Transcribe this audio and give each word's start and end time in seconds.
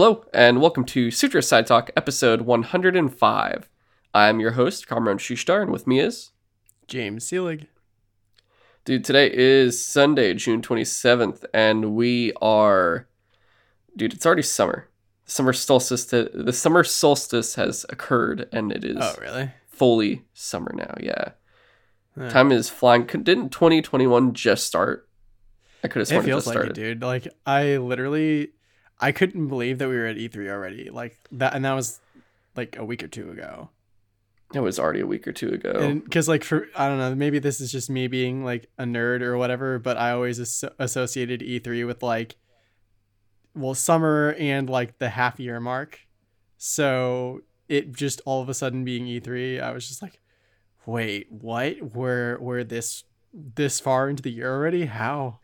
Hello, 0.00 0.24
and 0.32 0.60
welcome 0.60 0.84
to 0.84 1.10
Sutro 1.10 1.40
Side 1.40 1.66
Talk, 1.66 1.90
episode 1.96 2.42
105. 2.42 3.68
I'm 4.14 4.38
your 4.38 4.52
host, 4.52 4.86
Kamron 4.86 5.16
Shushtar, 5.18 5.60
and 5.60 5.72
with 5.72 5.88
me 5.88 5.98
is. 5.98 6.30
James 6.86 7.28
Seelig. 7.28 7.66
Dude, 8.84 9.04
today 9.04 9.28
is 9.34 9.84
Sunday, 9.84 10.34
June 10.34 10.62
27th, 10.62 11.44
and 11.52 11.96
we 11.96 12.32
are. 12.40 13.08
Dude, 13.96 14.14
it's 14.14 14.24
already 14.24 14.42
summer. 14.42 14.88
Summer 15.24 15.52
solstice. 15.52 16.06
To... 16.06 16.30
The 16.32 16.52
summer 16.52 16.84
solstice 16.84 17.56
has 17.56 17.84
occurred, 17.88 18.48
and 18.52 18.70
it 18.70 18.84
is 18.84 18.98
Oh, 19.00 19.16
really? 19.20 19.50
fully 19.66 20.26
summer 20.32 20.70
now. 20.76 20.94
Yeah, 21.00 21.32
time 22.30 22.52
is 22.52 22.68
flying. 22.68 23.04
Didn't 23.04 23.48
2021 23.48 24.32
just 24.32 24.64
start? 24.64 25.08
I 25.82 25.88
could 25.88 25.98
have 25.98 26.02
It 26.02 26.10
sworn 26.10 26.22
it, 26.22 26.26
feels 26.26 26.44
just 26.44 26.46
like 26.46 26.54
started. 26.54 26.78
it, 26.78 26.80
dude. 26.80 27.02
Like 27.02 27.26
I 27.44 27.78
literally, 27.78 28.52
I 29.00 29.12
couldn't 29.12 29.48
believe 29.48 29.78
that 29.78 29.88
we 29.88 29.96
were 29.96 30.06
at 30.06 30.16
E3 30.16 30.48
already. 30.48 30.90
Like 30.90 31.18
that, 31.32 31.54
and 31.54 31.64
that 31.64 31.74
was 31.74 32.00
like 32.56 32.76
a 32.76 32.84
week 32.84 33.02
or 33.02 33.08
two 33.08 33.30
ago. 33.30 33.70
It 34.54 34.60
was 34.60 34.78
already 34.78 35.00
a 35.00 35.06
week 35.06 35.28
or 35.28 35.32
two 35.32 35.50
ago. 35.50 36.00
Because 36.02 36.26
like 36.28 36.42
for 36.42 36.68
I 36.74 36.88
don't 36.88 36.98
know, 36.98 37.14
maybe 37.14 37.38
this 37.38 37.60
is 37.60 37.70
just 37.70 37.90
me 37.90 38.08
being 38.08 38.44
like 38.44 38.68
a 38.78 38.84
nerd 38.84 39.20
or 39.20 39.36
whatever, 39.36 39.78
but 39.78 39.96
I 39.96 40.12
always 40.12 40.40
as- 40.40 40.64
associated 40.78 41.40
E3 41.40 41.86
with 41.86 42.02
like, 42.02 42.36
well, 43.54 43.74
summer 43.74 44.34
and 44.38 44.68
like 44.68 44.98
the 44.98 45.10
half 45.10 45.38
year 45.38 45.60
mark. 45.60 46.00
So 46.56 47.42
it 47.68 47.92
just 47.94 48.22
all 48.24 48.40
of 48.40 48.48
a 48.48 48.54
sudden 48.54 48.84
being 48.84 49.04
E3, 49.04 49.62
I 49.62 49.72
was 49.72 49.86
just 49.86 50.00
like, 50.00 50.18
wait, 50.86 51.30
what? 51.30 51.94
We're 51.94 52.38
we're 52.40 52.64
this 52.64 53.04
this 53.34 53.78
far 53.78 54.08
into 54.08 54.22
the 54.22 54.32
year 54.32 54.50
already? 54.50 54.86
How? 54.86 55.40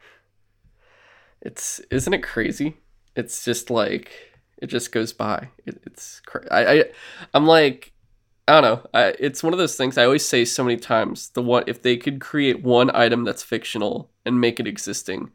It's 1.42 1.78
isn't 1.90 2.14
it 2.14 2.22
crazy? 2.22 2.78
It's 3.16 3.44
just 3.44 3.70
like 3.70 4.12
it 4.58 4.66
just 4.66 4.92
goes 4.92 5.12
by. 5.12 5.48
It, 5.66 5.82
it's 5.86 6.20
cra- 6.20 6.46
I, 6.50 6.72
I 6.72 6.84
I'm 7.32 7.46
like 7.46 7.92
I 8.46 8.60
don't 8.60 8.62
know. 8.62 8.90
I, 8.92 9.14
it's 9.18 9.42
one 9.42 9.54
of 9.54 9.58
those 9.58 9.76
things 9.76 9.96
I 9.96 10.04
always 10.04 10.26
say 10.26 10.44
so 10.44 10.64
many 10.64 10.76
times. 10.76 11.30
The 11.30 11.42
one 11.42 11.64
if 11.66 11.82
they 11.82 11.96
could 11.96 12.20
create 12.20 12.62
one 12.62 12.94
item 12.94 13.24
that's 13.24 13.42
fictional 13.42 14.10
and 14.26 14.40
make 14.40 14.60
it 14.60 14.66
existing, 14.66 15.30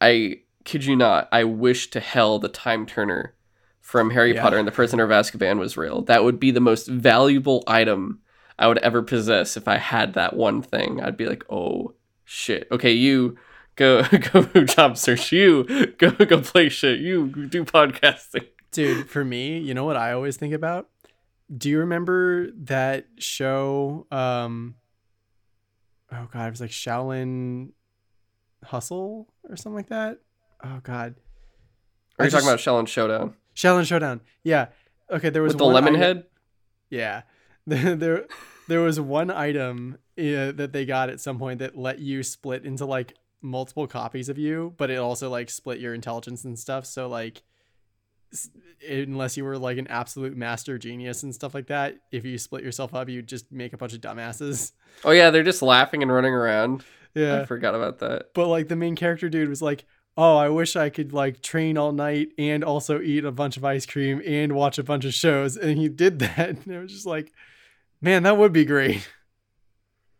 I 0.00 0.40
kid 0.64 0.84
you 0.84 0.96
not. 0.96 1.28
I 1.32 1.44
wish 1.44 1.90
to 1.90 2.00
hell 2.00 2.38
the 2.38 2.48
time 2.48 2.86
turner 2.86 3.34
from 3.80 4.10
Harry 4.10 4.34
Yeah. 4.34 4.42
Potter 4.42 4.58
and 4.58 4.66
the 4.66 4.72
Prisoner 4.72 5.04
of 5.04 5.10
Azkaban 5.10 5.58
was 5.58 5.76
real. 5.76 6.02
That 6.02 6.24
would 6.24 6.40
be 6.40 6.50
the 6.50 6.60
most 6.60 6.86
valuable 6.86 7.62
item 7.66 8.20
I 8.58 8.68
would 8.68 8.78
ever 8.78 9.02
possess 9.02 9.56
if 9.56 9.66
I 9.66 9.76
had 9.76 10.14
that 10.14 10.36
one 10.36 10.62
thing. 10.62 11.00
I'd 11.00 11.16
be 11.16 11.26
like, 11.26 11.44
oh 11.50 11.94
shit. 12.24 12.68
Okay, 12.70 12.92
you 12.92 13.36
go 13.76 14.02
go 14.32 14.42
job 14.64 14.96
search. 14.96 15.32
You 15.32 15.94
go 15.98 16.10
go 16.10 16.40
play 16.40 16.68
shit. 16.68 17.00
You 17.00 17.28
do 17.48 17.64
podcasting. 17.64 18.46
Dude, 18.70 19.08
for 19.08 19.24
me, 19.24 19.58
you 19.58 19.74
know 19.74 19.84
what 19.84 19.96
I 19.96 20.12
always 20.12 20.36
think 20.36 20.54
about? 20.54 20.88
Do 21.54 21.68
you 21.68 21.78
remember 21.80 22.50
that 22.62 23.06
show? 23.18 24.06
Um, 24.10 24.76
oh 26.10 26.28
god, 26.32 26.46
it 26.46 26.50
was 26.50 26.60
like 26.60 26.70
Shaolin 26.70 27.72
Hustle 28.64 29.28
or 29.48 29.56
something 29.56 29.76
like 29.76 29.88
that. 29.88 30.18
Oh 30.64 30.80
god, 30.82 31.16
Are 32.18 32.22
I 32.22 32.24
you 32.26 32.30
talking 32.30 32.48
about 32.48 32.60
Shaolin 32.60 32.88
Showdown 32.88 33.34
Shaolin 33.54 33.86
Showdown. 33.86 34.20
Yeah. 34.42 34.68
Okay, 35.10 35.30
there 35.30 35.42
was 35.42 35.52
with 35.52 35.58
the 35.58 35.64
lemon 35.66 35.94
head? 35.94 36.24
Yeah, 36.88 37.22
there, 37.66 37.96
there, 37.96 38.26
there 38.68 38.80
was 38.80 38.98
one 38.98 39.30
item 39.30 39.98
uh, 40.18 40.52
that 40.52 40.70
they 40.72 40.86
got 40.86 41.10
at 41.10 41.20
some 41.20 41.38
point 41.38 41.58
that 41.58 41.76
let 41.76 41.98
you 41.98 42.22
split 42.22 42.64
into 42.64 42.86
like 42.86 43.14
multiple 43.42 43.86
copies 43.86 44.28
of 44.28 44.38
you, 44.38 44.74
but 44.76 44.90
it 44.90 44.96
also 44.96 45.28
like 45.28 45.50
split 45.50 45.80
your 45.80 45.94
intelligence 45.94 46.44
and 46.44 46.58
stuff. 46.58 46.86
So 46.86 47.08
like, 47.08 47.42
unless 48.88 49.36
you 49.36 49.44
were 49.44 49.58
like 49.58 49.78
an 49.78 49.86
absolute 49.88 50.36
master 50.36 50.78
genius 50.78 51.22
and 51.22 51.34
stuff 51.34 51.54
like 51.54 51.66
that, 51.66 51.98
if 52.10 52.24
you 52.24 52.38
split 52.38 52.64
yourself 52.64 52.94
up, 52.94 53.08
you 53.08 53.22
just 53.22 53.50
make 53.52 53.72
a 53.72 53.76
bunch 53.76 53.92
of 53.92 54.00
dumbasses. 54.00 54.72
Oh 55.04 55.10
yeah, 55.10 55.30
they're 55.30 55.42
just 55.42 55.62
laughing 55.62 56.02
and 56.02 56.12
running 56.12 56.32
around. 56.32 56.84
Yeah. 57.14 57.42
I 57.42 57.44
forgot 57.44 57.74
about 57.74 57.98
that. 57.98 58.28
but 58.34 58.46
like 58.46 58.68
the 58.68 58.76
main 58.76 58.96
character 58.96 59.28
dude 59.28 59.48
was 59.48 59.62
like. 59.62 59.84
Oh, 60.14 60.36
I 60.36 60.50
wish 60.50 60.76
I 60.76 60.90
could 60.90 61.14
like 61.14 61.40
train 61.40 61.78
all 61.78 61.90
night 61.90 62.32
and 62.36 62.62
also 62.62 63.00
eat 63.00 63.24
a 63.24 63.32
bunch 63.32 63.56
of 63.56 63.64
ice 63.64 63.86
cream 63.86 64.20
and 64.26 64.52
watch 64.52 64.76
a 64.76 64.82
bunch 64.82 65.06
of 65.06 65.14
shows. 65.14 65.56
And 65.56 65.78
he 65.78 65.88
did 65.88 66.18
that. 66.18 66.50
And 66.66 66.66
it 66.66 66.78
was 66.78 66.92
just 66.92 67.06
like, 67.06 67.32
man, 68.02 68.24
that 68.24 68.36
would 68.36 68.52
be 68.52 68.66
great. 68.66 69.08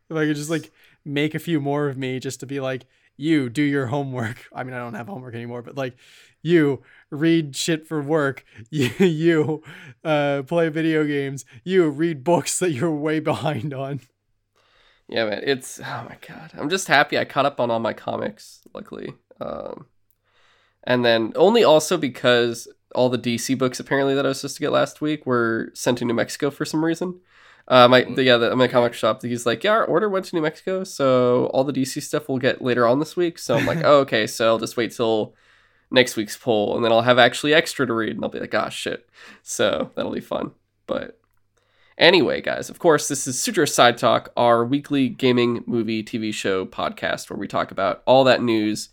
If 0.08 0.16
I 0.16 0.24
could 0.24 0.36
just 0.36 0.48
like 0.48 0.70
make 1.04 1.34
a 1.34 1.38
few 1.38 1.60
more 1.60 1.88
of 1.88 1.98
me 1.98 2.20
just 2.20 2.40
to 2.40 2.46
be 2.46 2.58
like, 2.58 2.86
you 3.16 3.48
do 3.48 3.62
your 3.62 3.86
homework. 3.86 4.48
I 4.52 4.64
mean, 4.64 4.74
I 4.74 4.78
don't 4.78 4.94
have 4.94 5.08
homework 5.08 5.34
anymore, 5.34 5.62
but 5.62 5.76
like, 5.76 5.96
you 6.42 6.82
read 7.10 7.54
shit 7.54 7.86
for 7.86 8.02
work. 8.02 8.44
You, 8.70 9.62
uh, 10.04 10.42
play 10.46 10.68
video 10.68 11.04
games. 11.04 11.44
You 11.64 11.88
read 11.88 12.24
books 12.24 12.58
that 12.58 12.72
you're 12.72 12.90
way 12.90 13.20
behind 13.20 13.72
on. 13.72 14.00
Yeah, 15.08 15.26
man. 15.26 15.42
It's 15.44 15.78
oh 15.78 16.06
my 16.08 16.16
god. 16.26 16.52
I'm 16.56 16.70
just 16.70 16.88
happy 16.88 17.18
I 17.18 17.24
caught 17.24 17.46
up 17.46 17.60
on 17.60 17.70
all 17.70 17.80
my 17.80 17.92
comics. 17.92 18.62
Luckily, 18.74 19.12
um, 19.40 19.86
and 20.84 21.04
then 21.04 21.32
only 21.36 21.62
also 21.62 21.98
because 21.98 22.66
all 22.94 23.08
the 23.08 23.18
DC 23.18 23.58
books 23.58 23.78
apparently 23.78 24.14
that 24.14 24.24
I 24.24 24.28
was 24.28 24.40
supposed 24.40 24.56
to 24.56 24.60
get 24.60 24.72
last 24.72 25.00
week 25.00 25.26
were 25.26 25.70
sent 25.74 25.98
to 25.98 26.04
New 26.04 26.14
Mexico 26.14 26.50
for 26.50 26.64
some 26.64 26.84
reason. 26.84 27.20
Uh, 27.68 27.88
my 27.88 28.02
the, 28.02 28.24
yeah, 28.24 28.36
the, 28.36 28.56
my 28.56 28.68
comic 28.68 28.92
shop. 28.94 29.22
He's 29.22 29.46
like, 29.46 29.64
yeah, 29.64 29.72
our 29.72 29.84
order 29.84 30.08
went 30.08 30.26
to 30.26 30.36
New 30.36 30.42
Mexico, 30.42 30.84
so 30.84 31.46
all 31.46 31.64
the 31.64 31.72
DC 31.72 32.02
stuff 32.02 32.28
we'll 32.28 32.38
get 32.38 32.62
later 32.62 32.86
on 32.86 32.98
this 32.98 33.16
week. 33.16 33.38
So 33.38 33.56
I'm 33.56 33.66
like, 33.66 33.80
oh, 33.84 34.00
okay, 34.00 34.26
so 34.26 34.46
I'll 34.46 34.58
just 34.58 34.76
wait 34.76 34.92
till 34.92 35.34
next 35.90 36.16
week's 36.16 36.36
poll, 36.36 36.74
and 36.74 36.84
then 36.84 36.92
I'll 36.92 37.02
have 37.02 37.18
actually 37.18 37.54
extra 37.54 37.86
to 37.86 37.92
read, 37.92 38.16
and 38.16 38.24
I'll 38.24 38.30
be 38.30 38.40
like, 38.40 38.54
ah, 38.54 38.68
shit. 38.68 39.08
So 39.42 39.90
that'll 39.94 40.12
be 40.12 40.20
fun. 40.20 40.52
But 40.86 41.18
Anyway, 41.98 42.40
guys, 42.40 42.70
of 42.70 42.78
course, 42.78 43.06
this 43.06 43.26
is 43.26 43.38
Sutro 43.38 43.66
Side 43.66 43.98
Talk, 43.98 44.32
our 44.36 44.64
weekly 44.64 45.08
gaming, 45.08 45.62
movie, 45.66 46.02
TV 46.02 46.32
show 46.32 46.64
podcast 46.64 47.28
where 47.28 47.38
we 47.38 47.46
talk 47.46 47.70
about 47.70 48.02
all 48.06 48.24
that 48.24 48.42
news 48.42 48.88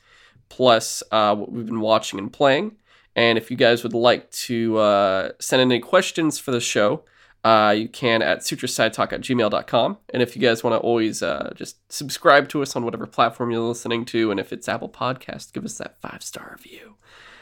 plus 0.49 1.01
uh, 1.11 1.33
what 1.35 1.51
we've 1.51 1.65
been 1.65 1.79
watching 1.79 2.19
and 2.19 2.31
playing. 2.31 2.75
And 3.15 3.37
if 3.37 3.49
you 3.49 3.57
guys 3.57 3.83
would 3.83 3.93
like 3.93 4.29
to 4.31 4.77
uh, 4.77 5.31
send 5.39 5.61
in 5.61 5.71
any 5.71 5.79
questions 5.79 6.37
for 6.37 6.51
the 6.51 6.59
show, 6.59 7.03
uh, 7.43 7.73
you 7.77 7.87
can 7.87 8.21
at 8.21 8.39
sutrosidetalk 8.39 9.13
at 9.13 9.21
gmail.com. 9.21 9.97
And 10.13 10.21
if 10.21 10.35
you 10.35 10.41
guys 10.41 10.63
want 10.63 10.73
to 10.73 10.79
always 10.79 11.23
uh, 11.23 11.53
just 11.55 11.77
subscribe 11.91 12.49
to 12.49 12.61
us 12.61 12.75
on 12.75 12.83
whatever 12.83 13.05
platform 13.07 13.51
you're 13.51 13.61
listening 13.61 14.05
to, 14.05 14.31
and 14.31 14.39
if 14.39 14.51
it's 14.51 14.67
Apple 14.67 14.89
Podcast, 14.89 15.53
give 15.53 15.65
us 15.65 15.77
that 15.77 15.99
five 16.01 16.21
star 16.23 16.55
review. 16.57 16.95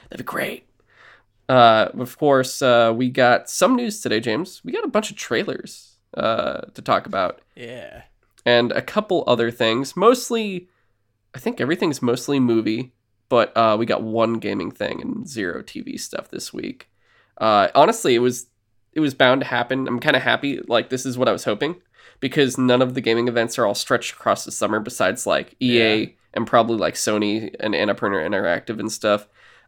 That'd 0.10 0.26
be 0.26 0.30
great. 0.30 0.70
Uh, 1.50 1.90
of 1.98 2.18
course, 2.18 2.62
uh, 2.62 2.94
we 2.96 3.10
got 3.10 3.50
some 3.50 3.76
news 3.76 4.02
today, 4.02 4.20
James. 4.20 4.62
We 4.64 4.72
got 4.72 4.84
a 4.84 4.90
bunch 4.90 5.10
of 5.12 5.18
trailers 5.18 5.96
uh, 6.14 6.62
to 6.74 6.82
talk 6.82 7.06
about 7.06 7.40
Yeah. 7.56 8.04
and 8.46 8.72
a 8.74 8.82
couple 8.82 9.24
other 9.28 9.50
things. 9.50 9.96
Mostly, 9.96 10.68
I 11.34 11.40
think 11.40 11.62
everything's 11.62 12.02
mostly 12.02 12.40
movie, 12.40 12.94
but 13.30 13.56
uh, 13.56 13.78
we 13.80 13.86
got 13.86 14.04
one 14.04 14.34
gaming 14.36 14.72
thing 14.72 15.02
and 15.02 15.28
zero 15.28 15.62
TV 15.62 15.98
stuff 16.00 16.30
this 16.30 16.54
week. 16.54 16.90
Uh, 17.38 17.70
honestly, 17.76 18.14
it 18.16 18.20
was 18.20 18.48
it 18.98 19.02
was 19.02 19.14
bound 19.14 19.42
to 19.42 19.48
happen. 19.48 19.88
I'm 19.88 20.00
kind 20.00 20.16
of 20.16 20.24
happy. 20.24 20.60
Like 20.68 20.90
this 20.90 21.06
is 21.06 21.18
what 21.18 21.30
I 21.30 21.32
was 21.32 21.44
hoping 21.46 21.76
because 22.20 22.58
none 22.58 22.82
of 22.82 22.96
the 22.96 23.02
gaming 23.02 23.28
events 23.28 23.58
are 23.60 23.66
all 23.66 23.76
stretched 23.76 24.14
across 24.14 24.44
the 24.44 24.52
summer. 24.52 24.80
Besides 24.80 25.28
like 25.28 25.56
EA 25.62 26.00
Yeah. 26.02 26.06
and 26.34 26.48
probably 26.48 26.78
like 26.78 26.96
Sony 26.96 27.56
and 27.60 27.74
Annapurna 27.76 28.28
Interactive 28.28 28.80
and 28.80 28.92
stuff. 28.92 29.28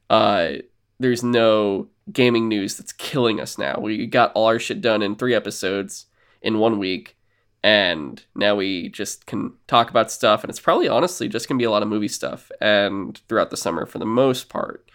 Uh, 0.09 0.53
there's 0.99 1.23
no 1.23 1.87
gaming 2.11 2.47
news 2.49 2.75
that's 2.75 2.91
killing 2.91 3.39
us 3.39 3.57
now. 3.59 3.79
We 3.79 4.07
got 4.07 4.31
all 4.33 4.47
our 4.47 4.57
shit 4.59 4.81
done 4.81 5.01
in 5.03 5.15
three 5.15 5.35
episodes 5.35 6.07
in 6.41 6.57
one 6.57 6.79
week, 6.79 7.15
and 7.63 8.23
now 8.35 8.55
we 8.55 8.89
just 8.89 9.25
can 9.27 9.53
talk 9.67 9.89
about 9.91 10.11
stuff. 10.11 10.43
And 10.43 10.49
it's 10.49 10.59
probably 10.59 10.87
honestly 10.89 11.29
just 11.29 11.47
gonna 11.47 11.59
be 11.59 11.65
a 11.65 11.71
lot 11.71 11.83
of 11.83 11.87
movie 11.89 12.07
stuff, 12.07 12.51
and 12.59 13.21
throughout 13.29 13.51
the 13.51 13.57
summer 13.57 13.85
for 13.85 13.99
the 13.99 14.05
most 14.05 14.49
part. 14.49 14.89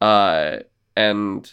Uh, 0.00 0.58
and 0.96 1.52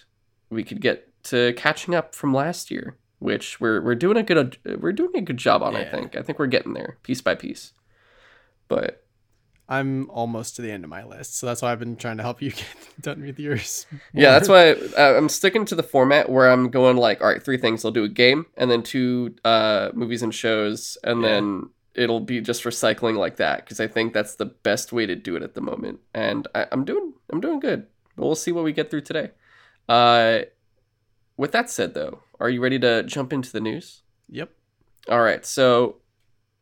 we 0.49 0.63
could 0.63 0.81
get 0.81 1.11
to 1.25 1.53
catching 1.53 1.93
up 1.95 2.15
from 2.15 2.33
last 2.33 2.71
year, 2.71 2.97
which 3.19 3.59
we're 3.59 3.81
we're 3.81 3.95
doing 3.95 4.17
a 4.17 4.23
good 4.23 4.57
we're 4.79 4.91
doing 4.93 5.15
a 5.15 5.21
good 5.21 5.37
job 5.37 5.61
on. 5.63 5.75
I 5.75 5.83
think 5.85 6.15
I 6.15 6.21
think 6.21 6.39
we're 6.39 6.47
getting 6.47 6.73
there 6.73 6.97
piece 7.03 7.21
by 7.21 7.35
piece. 7.35 7.73
But 8.67 9.03
I'm 9.67 10.09
almost 10.11 10.55
to 10.55 10.61
the 10.61 10.71
end 10.71 10.83
of 10.83 10.89
my 10.89 11.03
list, 11.03 11.37
so 11.37 11.45
that's 11.47 11.61
why 11.61 11.71
I've 11.71 11.79
been 11.79 11.95
trying 11.95 12.17
to 12.17 12.23
help 12.23 12.41
you 12.41 12.51
get 12.61 12.65
done 13.01 13.21
with 13.21 13.39
yours. 13.39 13.85
Yeah, 14.13 14.31
that's 14.31 14.47
why 14.49 14.71
uh, 14.71 15.17
I'm 15.17 15.29
sticking 15.29 15.65
to 15.65 15.75
the 15.75 15.83
format 15.83 16.29
where 16.29 16.51
I'm 16.51 16.69
going 16.69 16.97
like, 16.97 17.21
all 17.21 17.27
right, 17.27 17.41
three 17.43 17.57
things. 17.57 17.83
I'll 17.83 17.91
do 17.91 18.03
a 18.03 18.09
game, 18.09 18.45
and 18.57 18.69
then 18.69 18.83
two 18.83 19.35
uh, 19.43 19.89
movies 19.93 20.21
and 20.21 20.33
shows, 20.33 20.97
and 21.03 21.21
Yeah. 21.21 21.27
then 21.29 21.69
it'll 21.95 22.19
be 22.19 22.41
just 22.41 22.63
recycling 22.63 23.15
like 23.17 23.37
that 23.37 23.63
because 23.63 23.79
I 23.79 23.87
think 23.87 24.13
that's 24.13 24.35
the 24.35 24.45
best 24.45 24.91
way 24.93 25.05
to 25.05 25.15
do 25.15 25.35
it 25.35 25.41
at 25.43 25.53
the 25.55 25.61
moment. 25.61 25.99
And 26.13 26.47
I, 26.53 26.67
I'm 26.71 26.85
doing, 26.85 27.13
I'm 27.31 27.39
doing 27.41 27.59
good. 27.59 27.87
But 28.15 28.25
we'll 28.25 28.35
see 28.35 28.51
what 28.51 28.63
we 28.65 28.71
get 28.73 28.91
through 28.91 29.01
today. 29.01 29.31
Uh, 29.89 30.41
with 31.37 31.51
that 31.51 31.69
said, 31.69 31.93
though, 31.93 32.19
are 32.39 32.49
you 32.49 32.61
ready 32.61 32.79
to 32.79 33.03
jump 33.03 33.33
into 33.33 33.51
the 33.51 33.61
news? 33.61 34.01
Yep. 34.29 34.49
All 35.09 35.21
right, 35.21 35.45
so 35.45 35.97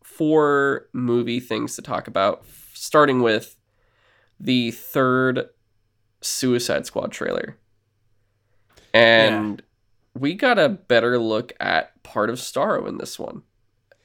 four 0.03 0.87
movie 0.93 1.39
things 1.39 1.75
to 1.75 1.81
talk 1.81 2.07
about, 2.07 2.43
starting 2.73 3.21
with 3.21 3.55
the 4.39 4.71
third 4.71 5.49
Suicide 6.21 6.85
Squad 6.85 7.11
trailer. 7.11 7.57
and 8.93 9.61
we 10.15 10.33
got 10.35 10.59
a 10.59 10.69
better 10.69 11.17
look 11.17 11.53
at 11.59 12.01
part 12.03 12.29
of 12.29 12.37
Starro 12.37 12.87
in 12.87 12.97
this 12.97 13.17
one, 13.17 13.41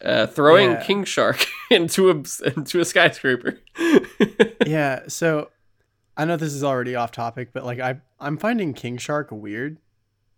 uh, 0.02 0.26
throwing 0.26 0.70
Yeah. 0.70 0.84
King 0.84 1.04
Shark 1.04 1.44
into 1.70 2.10
a 2.10 2.14
into 2.56 2.80
a 2.80 2.84
skyscraper. 2.84 3.58
yeah, 4.66 5.00
so 5.08 5.50
I 6.16 6.24
know 6.24 6.36
this 6.36 6.54
is 6.54 6.64
already 6.64 6.94
off 6.94 7.10
topic, 7.12 7.50
but 7.52 7.64
like 7.64 7.80
I 7.80 8.00
I'm 8.20 8.38
finding 8.38 8.72
King 8.72 8.96
Shark 8.96 9.28
weird 9.30 9.78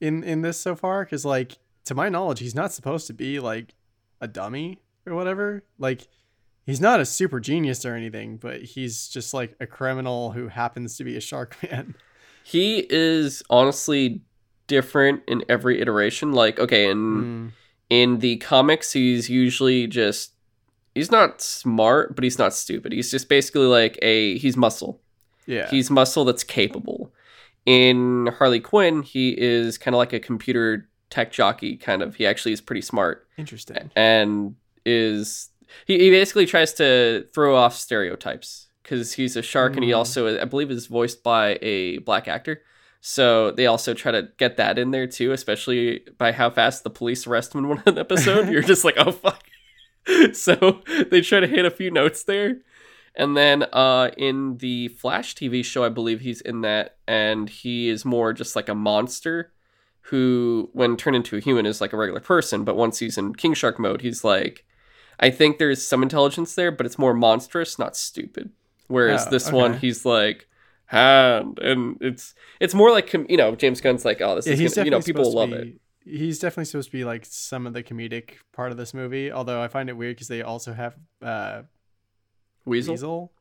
in 0.01 0.23
in 0.25 0.43
this 0.43 0.59
so 0.59 0.75
far 0.75 1.05
cuz 1.05 1.25
like 1.25 1.59
to 1.85 1.95
my 1.95 2.09
knowledge 2.09 2.39
he's 2.41 2.55
not 2.55 2.73
supposed 2.73 3.07
to 3.07 3.13
be 3.13 3.41
like 3.41 3.75
a 4.21 4.29
dummy 4.29 4.81
or 5.07 5.15
whatever. 5.15 5.65
Like 5.79 6.09
he's 6.67 6.81
not 6.81 7.01
a 7.01 7.05
super 7.05 7.41
genius 7.41 7.85
or 7.85 7.95
anything, 7.95 8.37
but 8.37 8.63
he's 8.63 9.09
just 9.09 9.33
like 9.35 9.55
a 9.61 9.67
criminal 9.67 10.33
who 10.33 10.49
happens 10.49 10.97
to 10.99 11.05
be 11.05 11.17
a 11.17 11.21
shark 11.21 11.57
man. 11.71 11.95
he 12.45 12.87
is 12.91 13.43
honestly 13.51 14.21
different 14.67 15.23
in 15.27 15.43
every 15.49 15.81
iteration. 15.81 16.33
Like, 16.33 16.59
okay, 16.61 16.89
in 16.91 16.99
Mm, 16.99 17.51
in 17.89 18.19
the 18.21 18.37
comics, 18.37 18.93
he's 18.93 19.29
usually 19.29 19.87
just 19.89 20.33
he's 20.95 21.11
not 21.11 21.41
smart, 21.41 22.15
but 22.15 22.23
he's 22.25 22.39
not 22.39 22.53
stupid. 22.55 22.93
He's 22.93 23.11
just 23.11 23.29
basically 23.29 23.67
like 23.67 23.99
a 24.03 24.37
he's 24.39 24.57
muscle. 24.57 25.01
yeah. 25.47 25.69
He's 25.71 25.91
muscle 25.91 26.25
that's 26.25 26.45
capable. 26.45 27.00
In 27.71 28.29
Harley 28.39 28.61
Quinn, 28.61 29.03
he 29.03 29.31
is 29.41 29.79
kind 29.79 29.95
of 29.95 29.99
like 29.99 30.13
a 30.13 30.21
computer 30.21 30.89
tech 31.09 31.31
jockey 31.33 31.77
kind 31.77 32.03
of. 32.03 32.17
He 32.17 32.27
actually 32.27 32.53
is 32.53 32.61
pretty 32.61 32.81
smart 32.83 33.27
interesting. 33.39 33.91
and 33.97 34.57
is 34.85 35.51
he, 35.87 35.99
he 35.99 36.11
basically 36.11 36.47
tries 36.47 36.73
to 36.75 37.27
throw 37.35 37.55
off 37.55 37.75
stereotypes 37.77 38.69
because 38.83 39.13
he's 39.13 39.37
a 39.37 39.43
shark 39.43 39.75
and 39.77 39.85
he 39.85 39.91
Mm. 39.91 39.97
also 39.99 40.41
I 40.41 40.45
believe 40.47 40.71
is 40.71 40.87
voiced 40.87 41.23
by 41.23 41.59
a 41.63 41.99
black 41.99 42.27
actor. 42.29 42.63
So 43.03 43.51
they 43.53 43.67
also 43.67 43.95
try 43.95 44.13
to 44.13 44.29
get 44.37 44.57
that 44.57 44.79
in 44.79 44.91
there 44.91 45.07
too, 45.07 45.33
especially 45.33 46.01
by 46.19 46.33
how 46.33 46.51
fast 46.51 46.83
the 46.85 46.91
police 46.91 47.27
arrest 47.27 47.55
him 47.55 47.61
in 47.65 47.69
one 47.69 47.83
episode. 47.99 48.49
You're 48.49 48.63
just 48.63 48.85
like, 48.85 48.97
oh 48.99 49.13
fuck. 49.13 49.43
so 50.33 50.81
they 51.11 51.21
try 51.21 51.41
to 51.41 51.47
hit 51.47 51.65
a 51.65 51.71
few 51.71 51.91
notes 51.91 52.25
there. 52.25 52.57
And 53.17 53.37
then 53.37 53.65
uh, 53.73 54.11
in 54.17 54.59
the 54.59 54.89
Flash 54.89 55.35
TV 55.35 55.65
show, 55.65 55.85
I 55.85 55.89
believe 55.89 56.21
he's 56.21 56.41
in 56.41 56.61
that, 56.63 56.97
and 57.09 57.49
he 57.49 57.89
is 57.89 58.05
more 58.05 58.33
just 58.33 58.55
like 58.57 58.69
a 58.69 58.75
monster 58.75 59.53
who, 60.03 60.71
when 60.73 60.97
turned 60.97 61.17
into 61.17 61.37
a 61.37 61.41
human, 61.41 61.67
is 61.67 61.81
like 61.81 61.93
a 61.93 61.97
regular 61.97 62.21
person. 62.21 62.65
But 62.65 62.77
once 62.77 62.99
he's 62.99 63.19
in 63.19 63.35
King 63.35 63.55
Shark 63.55 63.79
mode, 63.79 64.01
he's 64.03 64.25
like, 64.25 64.65
I 65.19 65.31
think 65.31 65.59
there's 65.59 65.85
some 65.87 66.03
intelligence 66.03 66.55
there, 66.55 66.71
but 66.71 66.87
it's 66.87 66.99
more 66.99 67.13
monstrous, 67.15 67.79
not 67.79 67.97
stupid. 67.97 68.51
Whereas 68.89 69.27
Oh, 69.27 69.31
this 69.31 69.53
one, 69.53 69.75
he's 69.79 70.05
like 70.05 70.49
hand, 70.87 71.59
and 71.61 71.97
it's 72.01 72.35
it's 72.59 72.75
more 72.75 72.91
like 72.91 73.13
you 73.13 73.37
know 73.37 73.55
James 73.55 73.81
Gunn's 73.81 74.05
like, 74.05 74.21
oh, 74.21 74.35
this 74.37 74.47
Yeah, 74.47 74.55
is 74.55 74.75
gonna, 74.75 74.85
you 74.87 74.91
know 74.91 75.01
people 75.01 75.33
love 75.33 75.51
to 75.51 75.57
it. 75.63 75.81
He's 76.05 76.39
definitely 76.39 76.65
supposed 76.65 76.89
to 76.89 76.97
be 76.97 77.05
like 77.05 77.25
some 77.27 77.67
of 77.67 77.73
the 77.75 77.83
comedic 77.83 78.37
part 78.53 78.73
of 78.73 78.79
this 78.79 78.95
movie, 78.95 79.31
although 79.31 79.63
I 79.63 79.69
find 79.69 79.89
it 79.89 79.93
weird 79.93 80.17
because 80.17 80.29
they 80.29 80.43
also 80.43 80.73
have 80.73 80.97
uh, 81.23 81.63
Weasel, 82.65 82.95
Weasel 82.95 83.33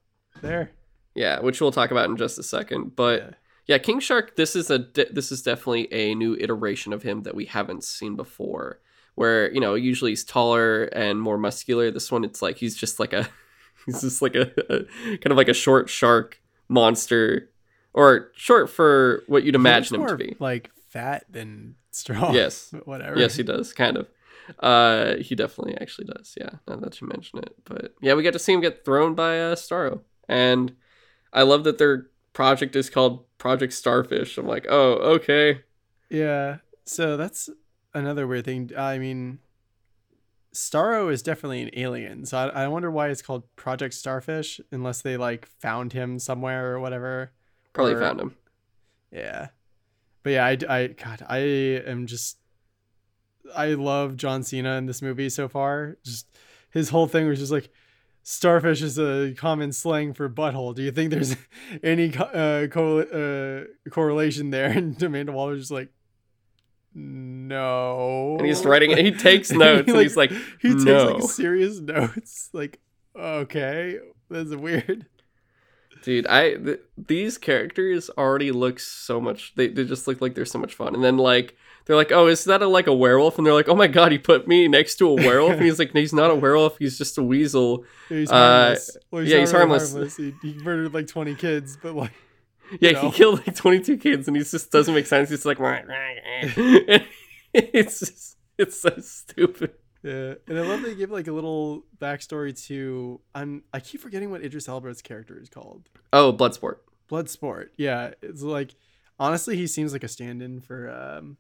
there. 0.41 0.71
yeah, 1.15 1.39
which 1.39 1.59
we'll 1.61 1.71
talk 1.71 1.91
about 1.91 2.09
in 2.09 2.17
just 2.17 2.39
a 2.39 2.43
second. 2.43 2.95
But 2.95 3.21
Yeah. 3.21 3.29
Yeah, 3.67 3.77
King 3.77 3.99
Shark. 3.99 4.35
This 4.35 4.55
is 4.55 4.71
a 4.71 4.79
de- 4.79 5.11
this 5.13 5.31
is 5.31 5.43
definitely 5.43 5.93
a 5.93 6.15
new 6.15 6.35
iteration 6.39 6.91
of 6.91 7.03
him 7.03 7.21
that 7.21 7.35
we 7.35 7.45
haven't 7.45 7.83
seen 7.83 8.15
before. 8.15 8.79
Where 9.13 9.51
you 9.53 9.59
know 9.59 9.75
usually 9.75 10.11
he's 10.11 10.23
taller 10.23 10.85
and 10.85 11.21
more 11.21 11.37
muscular. 11.37 11.91
This 11.91 12.11
one, 12.11 12.23
it's 12.23 12.41
like 12.41 12.57
he's 12.57 12.75
just 12.75 12.99
like 12.99 13.13
a 13.13 13.29
he's 13.85 14.01
just 14.01 14.21
like 14.23 14.33
a, 14.35 14.49
a 14.73 14.85
kind 15.17 15.27
of 15.31 15.37
like 15.37 15.49
a 15.49 15.53
short 15.53 15.87
shark 15.87 16.41
monster, 16.67 17.49
or 17.93 18.31
short 18.33 18.69
for 18.71 19.23
what 19.27 19.43
you'd 19.43 19.53
imagine 19.55 20.01
him 20.01 20.07
to 20.07 20.15
be. 20.15 20.35
like 20.39 20.71
fat 20.87 21.25
than 21.29 21.75
strong. 21.91 22.33
Yes. 22.33 22.73
whatever. 22.85 23.19
Yes, 23.19 23.35
he 23.35 23.43
does, 23.43 23.71
kind 23.73 23.97
of. 23.97 24.07
Uh, 24.57 25.15
he 25.17 25.35
definitely 25.35 25.77
actually 25.79 26.05
does. 26.05 26.35
Yeah, 26.39 26.51
now 26.67 26.77
that 26.77 26.99
you 26.99 27.07
mention 27.07 27.39
it, 27.39 27.53
but 27.65 27.93
yeah, 28.01 28.13
we 28.15 28.23
get 28.23 28.33
to 28.33 28.39
see 28.39 28.53
him 28.53 28.61
get 28.61 28.83
thrown 28.83 29.13
by 29.15 29.39
uh, 29.39 29.55
Starro, 29.55 30.01
and 30.27 30.75
I 31.31 31.43
love 31.43 31.63
that 31.65 31.77
their 31.77 32.07
project 32.33 32.75
is 32.75 32.89
called 32.89 33.25
Project 33.37 33.73
Starfish. 33.73 34.37
I'm 34.37 34.47
like, 34.47 34.65
oh, 34.69 34.93
okay. 35.15 35.61
Yeah. 36.09 36.57
So 36.85 37.17
that's 37.17 37.49
another 37.93 38.25
weird 38.25 38.45
thing. 38.45 38.71
I 38.75 38.97
mean, 38.97 39.39
Starro 40.53 41.11
is 41.11 41.21
definitely 41.21 41.61
an 41.61 41.69
alien. 41.73 42.25
So 42.25 42.37
I, 42.37 42.63
I 42.63 42.67
wonder 42.67 42.89
why 42.89 43.09
it's 43.09 43.21
called 43.21 43.43
Project 43.55 43.93
Starfish, 43.93 44.59
unless 44.71 45.01
they 45.03 45.17
like 45.17 45.45
found 45.45 45.93
him 45.93 46.17
somewhere 46.17 46.73
or 46.73 46.79
whatever. 46.79 47.31
Probably 47.73 47.93
Or- 47.93 47.99
found 47.99 48.19
him. 48.19 48.35
Yeah. 49.11 49.49
But 50.23 50.31
yeah, 50.31 50.45
I, 50.45 50.57
I, 50.67 50.87
God, 50.87 51.25
I 51.29 51.37
am 51.37 52.05
just, 52.07 52.38
I 53.55 53.69
love 53.73 54.15
John 54.17 54.43
Cena 54.43 54.75
in 54.77 54.85
this 54.85 55.01
movie 55.01 55.29
so 55.29 55.47
far. 55.47 55.97
Just 56.03 56.27
his 56.71 56.89
whole 56.89 57.07
thing 57.07 57.27
was 57.27 57.39
just 57.39 57.51
like, 57.51 57.69
starfish 58.23 58.81
is 58.81 58.99
a 58.99 59.33
common 59.37 59.71
slang 59.71 60.13
for 60.13 60.29
butthole. 60.29 60.75
Do 60.75 60.83
you 60.83 60.91
think 60.91 61.09
there's 61.09 61.35
any 61.83 62.15
uh, 62.15 62.67
co- 62.67 62.99
uh, 62.99 63.89
correlation 63.89 64.49
there? 64.51 64.69
And 64.77 65.01
Amanda 65.01 65.31
Waller's 65.31 65.61
just 65.61 65.71
like, 65.71 65.89
no. 66.93 68.35
And 68.37 68.47
he's 68.47 68.65
writing 68.65 68.91
it. 68.91 68.97
He 68.99 69.11
takes 69.29 69.51
notes 69.51 69.87
and 69.87 69.97
he's 69.99 70.17
like, 70.17 70.31
he 70.61 70.69
takes 70.69 70.83
no. 70.83 71.13
like 71.17 71.29
serious 71.29 71.79
notes. 71.79 72.49
Like, 72.53 72.79
okay, 73.15 73.99
that's 74.29 74.55
weird. 74.55 75.05
dude, 76.03 76.27
I 76.27 76.55
th- 76.55 76.81
these 76.97 77.37
characters 77.37 78.09
already 78.17 78.51
look 78.51 78.79
so 78.79 79.21
much. 79.21 79.53
They 79.55 79.67
they 79.67 79.85
just 79.85 80.07
look 80.07 80.21
like 80.21 80.35
they're 80.35 80.45
so 80.45 80.59
much 80.59 80.73
fun. 80.73 80.95
And 80.95 81.03
then 81.03 81.17
like 81.17 81.55
they're 81.89 81.97
like, 81.97 82.11
oh, 82.11 82.27
is 82.27 82.43
that 82.43 82.61
a, 82.61 82.67
like 82.67 82.85
a 82.85 82.93
werewolf? 82.93 83.39
And 83.39 83.47
they're 83.47 83.53
like, 83.55 83.67
oh 83.67 83.73
my 83.75 83.87
god, 83.87 84.11
he 84.11 84.19
put 84.19 84.47
me 84.47 84.67
next 84.67 84.97
to 84.97 85.07
a 85.09 85.13
werewolf. 85.15 85.53
and 85.53 85.63
he's 85.63 85.79
like, 85.79 85.91
he's 85.91 86.13
not 86.13 86.29
a 86.29 86.35
werewolf. 86.35 86.77
He's 86.77 86.99
just 86.99 87.17
a 87.17 87.23
weasel. 87.23 87.83
He's 88.09 88.29
Uh, 88.29 88.35
harmless. 88.35 88.97
Well, 89.09 89.23
yeah, 89.23 89.39
he's 89.39 89.51
really 89.51 89.67
harmless. 89.67 90.15
He, 90.15 90.35
he 90.43 90.53
murdered 90.53 90.93
like 90.93 91.07
20 91.07 91.33
kids, 91.33 91.79
but 91.81 91.95
like, 91.95 92.11
Yeah, 92.79 92.91
know? 92.91 93.09
he 93.09 93.11
killed 93.17 93.37
like 93.47 93.55
22 93.55 93.97
kids, 93.97 94.27
and 94.27 94.37
he 94.37 94.43
just 94.43 94.71
doesn't 94.71 94.93
make 94.93 95.07
sense. 95.07 95.31
He's 95.31 95.47
like, 95.47 95.57
it's 97.53 97.99
just, 97.99 98.37
it's 98.59 98.79
so 98.79 98.91
stupid. 99.01 99.71
yeah. 100.03 100.35
And 100.47 100.59
I 100.59 100.61
love 100.61 100.83
they 100.83 100.93
give 100.93 101.09
like 101.09 101.27
a 101.27 101.31
little 101.31 101.85
backstory 101.99 102.55
to. 102.67 103.19
I'm 103.33 103.63
I 103.73 103.79
keep 103.79 104.01
forgetting 104.01 104.29
what 104.29 104.43
Idris 104.43 104.67
Elba's 104.67 105.01
character 105.01 105.39
is 105.41 105.49
called. 105.49 105.89
Oh, 106.13 106.31
Bloodsport. 106.31 106.75
Bloodsport. 107.09 107.69
Yeah, 107.77 108.11
it's 108.21 108.43
like 108.43 108.75
honestly, 109.19 109.57
he 109.57 109.65
seems 109.67 109.91
like 109.93 110.03
a 110.03 110.07
stand-in 110.07 110.61
for 110.61 110.89
um, 110.89 111.37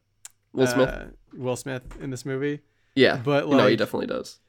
Will 0.53 0.67
Smith. 0.67 0.89
uh, 0.89 1.05
Will 1.33 1.55
Smith 1.55 1.83
in 2.01 2.09
this 2.09 2.25
movie. 2.25 2.61
yeah, 2.95 3.17
But 3.23 3.47
like, 3.47 3.57
no, 3.57 3.67
he 3.67 3.75
definitely 3.75 4.07
does. 4.07 4.39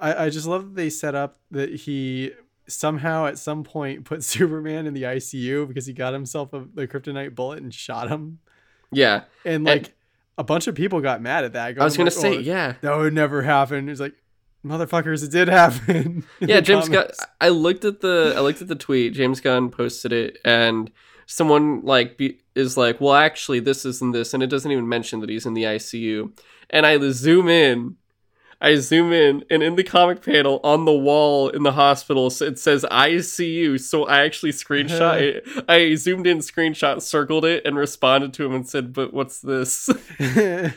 I, 0.00 0.26
I 0.26 0.30
just 0.30 0.46
love 0.46 0.64
that 0.64 0.74
they 0.76 0.90
set 0.90 1.14
up 1.14 1.38
that 1.50 1.70
he 1.74 2.32
somehow 2.68 3.26
at 3.26 3.38
some 3.38 3.64
point 3.64 4.04
put 4.04 4.22
Superman 4.34 4.86
in 4.86 4.94
the 4.94 5.02
ICU 5.04 5.66
because 5.66 5.86
he 5.86 5.92
got 5.92 6.12
himself 6.12 6.52
a, 6.52 6.64
the 6.74 6.86
kryptonite 6.86 7.34
bullet 7.34 7.62
and 7.62 7.72
shot 7.72 8.08
him. 8.08 8.38
Yeah, 8.90 9.24
And 9.44 9.64
like 9.64 9.94
a 10.38 10.44
bunch 10.44 10.66
of 10.66 10.74
people 10.74 11.00
got 11.00 11.20
mad 11.20 11.44
at 11.44 11.52
that. 11.54 11.78
I 11.78 11.84
was 11.84 11.96
going 11.96 12.08
gonna 12.08 12.10
say, 12.20 12.36
"Oh, 12.36 12.40
yeah, 12.40 12.74
that 12.80 12.96
would 12.96 13.12
never 13.12 13.42
happen. 13.42 13.88
It's 13.88 14.00
like, 14.00 14.14
motherfuckers, 14.64 15.22
it 15.24 15.30
did 15.30 15.48
happen. 15.48 16.24
yeah. 16.40 16.60
James 16.60 16.88
Gunn. 16.88 17.08
I 17.40 17.48
looked 17.50 17.84
at 17.84 18.00
the, 18.00 18.34
I 18.36 18.40
looked 18.40 18.62
at 18.62 18.68
the 18.68 18.74
tweet. 18.76 19.12
James 19.14 19.40
Gunn 19.40 19.68
posted 19.70 20.12
it, 20.12 20.38
and 20.44 20.90
someone 21.28 21.82
like 21.82 22.16
be, 22.16 22.40
is 22.54 22.76
like, 22.76 23.00
well, 23.00 23.14
actually, 23.14 23.60
this 23.60 23.84
isn't 23.84 24.12
this, 24.12 24.34
and 24.34 24.42
it 24.42 24.48
doesn't 24.48 24.72
even 24.72 24.88
mention 24.88 25.20
that 25.20 25.30
he's 25.30 25.46
in 25.46 25.54
the 25.54 25.62
ICU. 25.62 26.36
And 26.70 26.84
I 26.84 26.98
zoom 27.12 27.48
in. 27.48 27.96
I 28.60 28.74
zoom 28.74 29.12
in, 29.12 29.44
and 29.50 29.62
in 29.62 29.76
the 29.76 29.84
comic 29.84 30.20
panel 30.20 30.58
on 30.64 30.84
the 30.84 30.92
wall 30.92 31.48
in 31.48 31.62
the 31.62 31.70
hospital, 31.72 32.26
it 32.26 32.58
says 32.58 32.84
ICU. 32.90 33.78
So 33.78 34.04
I 34.04 34.24
actually 34.24 34.50
screenshot 34.50 35.20
it. 35.20 35.46
I 35.68 35.94
zoomed 35.94 36.26
in, 36.26 36.38
screenshot, 36.38 37.00
circled 37.00 37.44
it, 37.44 37.64
and 37.64 37.76
responded 37.76 38.34
to 38.34 38.44
him 38.44 38.54
and 38.54 38.68
said, 38.68 38.92
"But 38.92 39.14
what's 39.14 39.38
this?" 39.40 39.88
oh 40.20 40.72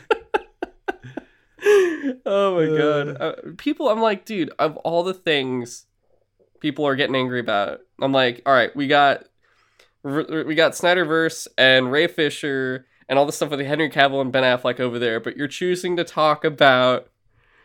my 2.54 2.78
god, 2.78 3.20
uh, 3.20 3.32
people! 3.56 3.88
I'm 3.88 4.00
like, 4.00 4.26
dude, 4.26 4.52
of 4.60 4.76
all 4.76 5.02
the 5.02 5.14
things 5.14 5.86
people 6.60 6.86
are 6.86 6.94
getting 6.94 7.16
angry 7.16 7.40
about, 7.40 7.80
I'm 8.00 8.12
like, 8.12 8.42
all 8.46 8.54
right, 8.54 8.74
we 8.76 8.86
got 8.86 9.24
we 10.02 10.54
got 10.54 10.72
Snyderverse 10.72 11.46
and 11.56 11.92
Ray 11.92 12.06
Fisher 12.06 12.86
and 13.08 13.18
all 13.18 13.26
the 13.26 13.32
stuff 13.32 13.50
with 13.50 13.60
Henry 13.60 13.90
Cavill 13.90 14.20
and 14.20 14.32
Ben 14.32 14.42
Affleck 14.42 14.80
over 14.80 14.98
there, 14.98 15.20
but 15.20 15.36
you're 15.36 15.48
choosing 15.48 15.96
to 15.96 16.04
talk 16.04 16.44
about 16.44 17.08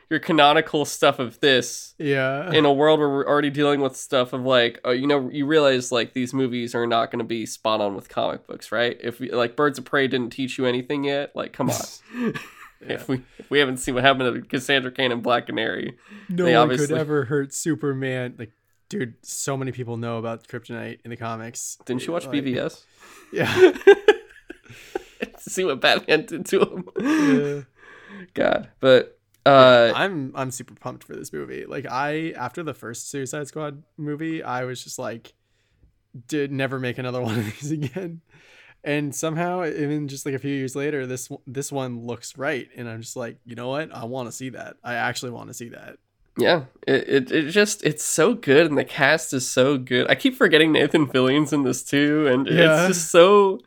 your 0.10 0.20
canonical 0.20 0.86
stuff 0.86 1.20
of 1.20 1.40
this 1.42 1.94
yeah. 1.98 2.52
in 2.52 2.66
a 2.66 2.72
world 2.72 3.00
where 3.00 3.10
we're 3.10 3.28
already 3.28 3.50
dealing 3.50 3.82
with 3.82 3.96
stuff 3.96 4.32
of 4.34 4.44
like, 4.44 4.80
oh, 4.86 4.92
you 4.92 5.06
know, 5.06 5.30
you 5.30 5.46
realize 5.46 5.92
like 5.92 6.14
these 6.14 6.34
movies 6.34 6.74
are 6.74 6.88
not 6.88 7.12
going 7.12 7.20
to 7.20 7.26
be 7.26 7.46
spot 7.46 7.82
on 7.82 7.96
with 7.96 8.08
comic 8.08 8.48
books, 8.48 8.72
right? 8.72 8.98
If 9.02 9.20
we, 9.20 9.32
like 9.32 9.56
Birds 9.56 9.78
of 9.78 9.86
Prey 9.86 10.08
didn't 10.08 10.30
teach 10.30 10.58
you 10.58 10.66
anything 10.66 11.04
yet, 11.04 11.36
like, 11.36 11.54
come 11.54 11.70
on. 11.70 12.34
Yeah. 12.80 12.94
If 12.94 13.08
we 13.08 13.24
if 13.40 13.50
we 13.50 13.58
haven't 13.58 13.78
seen 13.78 13.96
what 13.96 14.04
happened 14.04 14.36
to 14.36 14.42
Cassandra 14.48 14.92
Cain 14.92 15.12
and 15.12 15.24
Black 15.24 15.48
Canary, 15.48 15.98
no 16.30 16.46
they 16.46 16.56
one 16.56 16.78
could 16.78 16.92
ever 16.92 17.26
hurt 17.26 17.52
Superman. 17.52 18.36
Like, 18.38 18.52
dude, 18.90 19.16
so 19.22 19.58
many 19.58 19.72
people 19.72 19.98
know 19.98 20.18
about 20.18 20.48
Kryptonite 20.48 21.00
in 21.04 21.12
the 21.12 21.18
comics. 21.18 21.78
didn't 21.86 22.06
you 22.06 22.14
watch 22.14 22.26
Like, 22.28 22.44
BVS? 22.44 22.86
Yeah. 23.34 23.78
see 25.38 25.64
what 25.64 25.82
Batman 25.82 26.26
did 26.26 26.46
to 26.48 26.62
him. 26.62 26.90
Yeah. 27.00 27.62
God, 28.34 28.70
but 28.80 29.20
uh, 29.46 29.92
I'm 29.96 30.32
I'm 30.36 30.52
super 30.52 30.76
pumped 30.76 31.04
for 31.04 31.16
this 31.16 31.32
movie. 31.32 31.66
Like 31.66 31.86
I 31.90 32.32
after 32.32 32.64
the 32.64 32.74
first 32.74 33.10
Suicide 33.10 33.48
Squad 33.48 33.84
movie, 33.98 34.44
I 34.44 34.66
was 34.66 34.84
just 34.84 35.00
like, 35.00 35.34
did 36.28 36.52
never 36.52 36.80
make 36.80 36.98
another 36.98 37.22
one 37.24 37.40
of 37.40 37.46
these 37.46 37.72
again. 37.72 38.22
And 38.84 39.14
somehow, 39.14 39.66
even 39.66 40.08
just 40.08 40.26
like 40.26 40.36
a 40.36 40.40
few 40.40 40.54
years 40.54 40.76
later, 40.76 41.06
this 41.06 41.30
this 41.46 41.72
one 41.72 42.06
looks 42.06 42.38
right, 42.38 42.70
and 42.76 42.88
I'm 42.88 43.02
just 43.02 43.16
like, 43.16 43.38
you 43.46 43.56
know 43.56 43.70
what? 43.70 43.94
I 43.94 44.06
want 44.06 44.28
to 44.28 44.32
see 44.32 44.50
that. 44.50 44.78
I 44.84 44.96
actually 44.96 45.32
want 45.32 45.50
to 45.50 45.54
see 45.54 45.70
that. 45.70 45.98
Yeah, 46.38 46.66
it, 46.88 47.10
it 47.10 47.32
it 47.32 47.50
just 47.50 47.84
it's 47.84 48.04
so 48.04 48.34
good, 48.34 48.68
and 48.68 48.78
the 48.78 48.86
cast 48.86 49.34
is 49.34 49.50
so 49.50 49.78
good. 49.78 50.10
I 50.10 50.16
keep 50.16 50.36
forgetting 50.36 50.72
Nathan 50.72 51.08
Fillion's 51.08 51.52
in 51.54 51.64
this 51.64 51.84
too, 51.84 52.28
and 52.28 52.48
Yeah. 52.48 52.88
it's 52.88 52.98
just 52.98 53.12
so 53.12 53.60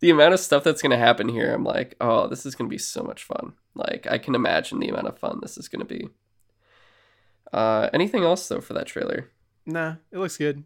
the 0.00 0.10
amount 0.10 0.32
of 0.34 0.40
stuff 0.40 0.64
that's 0.64 0.80
gonna 0.82 0.96
happen 0.98 1.28
here. 1.28 1.52
I'm 1.52 1.64
like, 1.64 1.96
oh, 2.00 2.26
this 2.28 2.46
is 2.46 2.54
gonna 2.54 2.70
be 2.70 2.78
so 2.78 3.02
much 3.02 3.24
fun. 3.24 3.52
Like 3.74 4.06
I 4.10 4.18
can 4.18 4.34
imagine 4.34 4.78
the 4.80 4.88
amount 4.88 5.08
of 5.08 5.18
fun 5.18 5.38
this 5.42 5.58
is 5.58 5.68
gonna 5.68 5.84
be. 5.84 6.08
Uh, 7.52 7.88
anything 7.92 8.22
else 8.24 8.46
though 8.48 8.60
for 8.60 8.74
that 8.74 8.86
trailer? 8.86 9.30
Nah, 9.66 9.94
it 10.12 10.18
looks 10.18 10.36
good. 10.36 10.64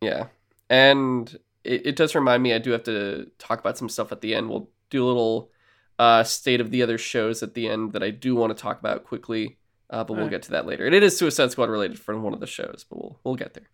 Yeah. 0.00 0.26
And 0.68 1.38
it, 1.64 1.86
it 1.86 1.96
does 1.96 2.14
remind 2.14 2.42
me 2.42 2.54
I 2.54 2.58
do 2.58 2.70
have 2.70 2.84
to 2.84 3.30
talk 3.38 3.60
about 3.60 3.76
some 3.78 3.88
stuff 3.88 4.12
at 4.12 4.20
the 4.20 4.34
end. 4.34 4.48
We'll 4.48 4.70
do 4.90 5.04
a 5.04 5.06
little 5.08 5.50
uh, 5.98 6.22
state 6.24 6.60
of 6.60 6.70
the 6.70 6.82
other 6.82 6.98
shows 6.98 7.42
at 7.42 7.54
the 7.54 7.68
end 7.68 7.92
that 7.92 8.02
I 8.02 8.10
do 8.10 8.34
want 8.34 8.56
to 8.56 8.60
talk 8.60 8.78
about 8.80 9.04
quickly, 9.04 9.58
uh, 9.90 10.04
but 10.04 10.14
we'll 10.14 10.22
Alright. 10.22 10.30
get 10.30 10.42
to 10.44 10.52
that 10.52 10.66
later. 10.66 10.86
And 10.86 10.94
it 10.94 11.02
is 11.02 11.16
Suicide 11.16 11.50
Squad 11.50 11.68
related 11.68 11.98
from 11.98 12.22
one 12.22 12.32
of 12.32 12.40
the 12.40 12.46
shows, 12.46 12.84
but 12.88 12.98
we'll 12.98 13.20
we'll 13.24 13.34
get 13.36 13.54
there. 13.54 13.68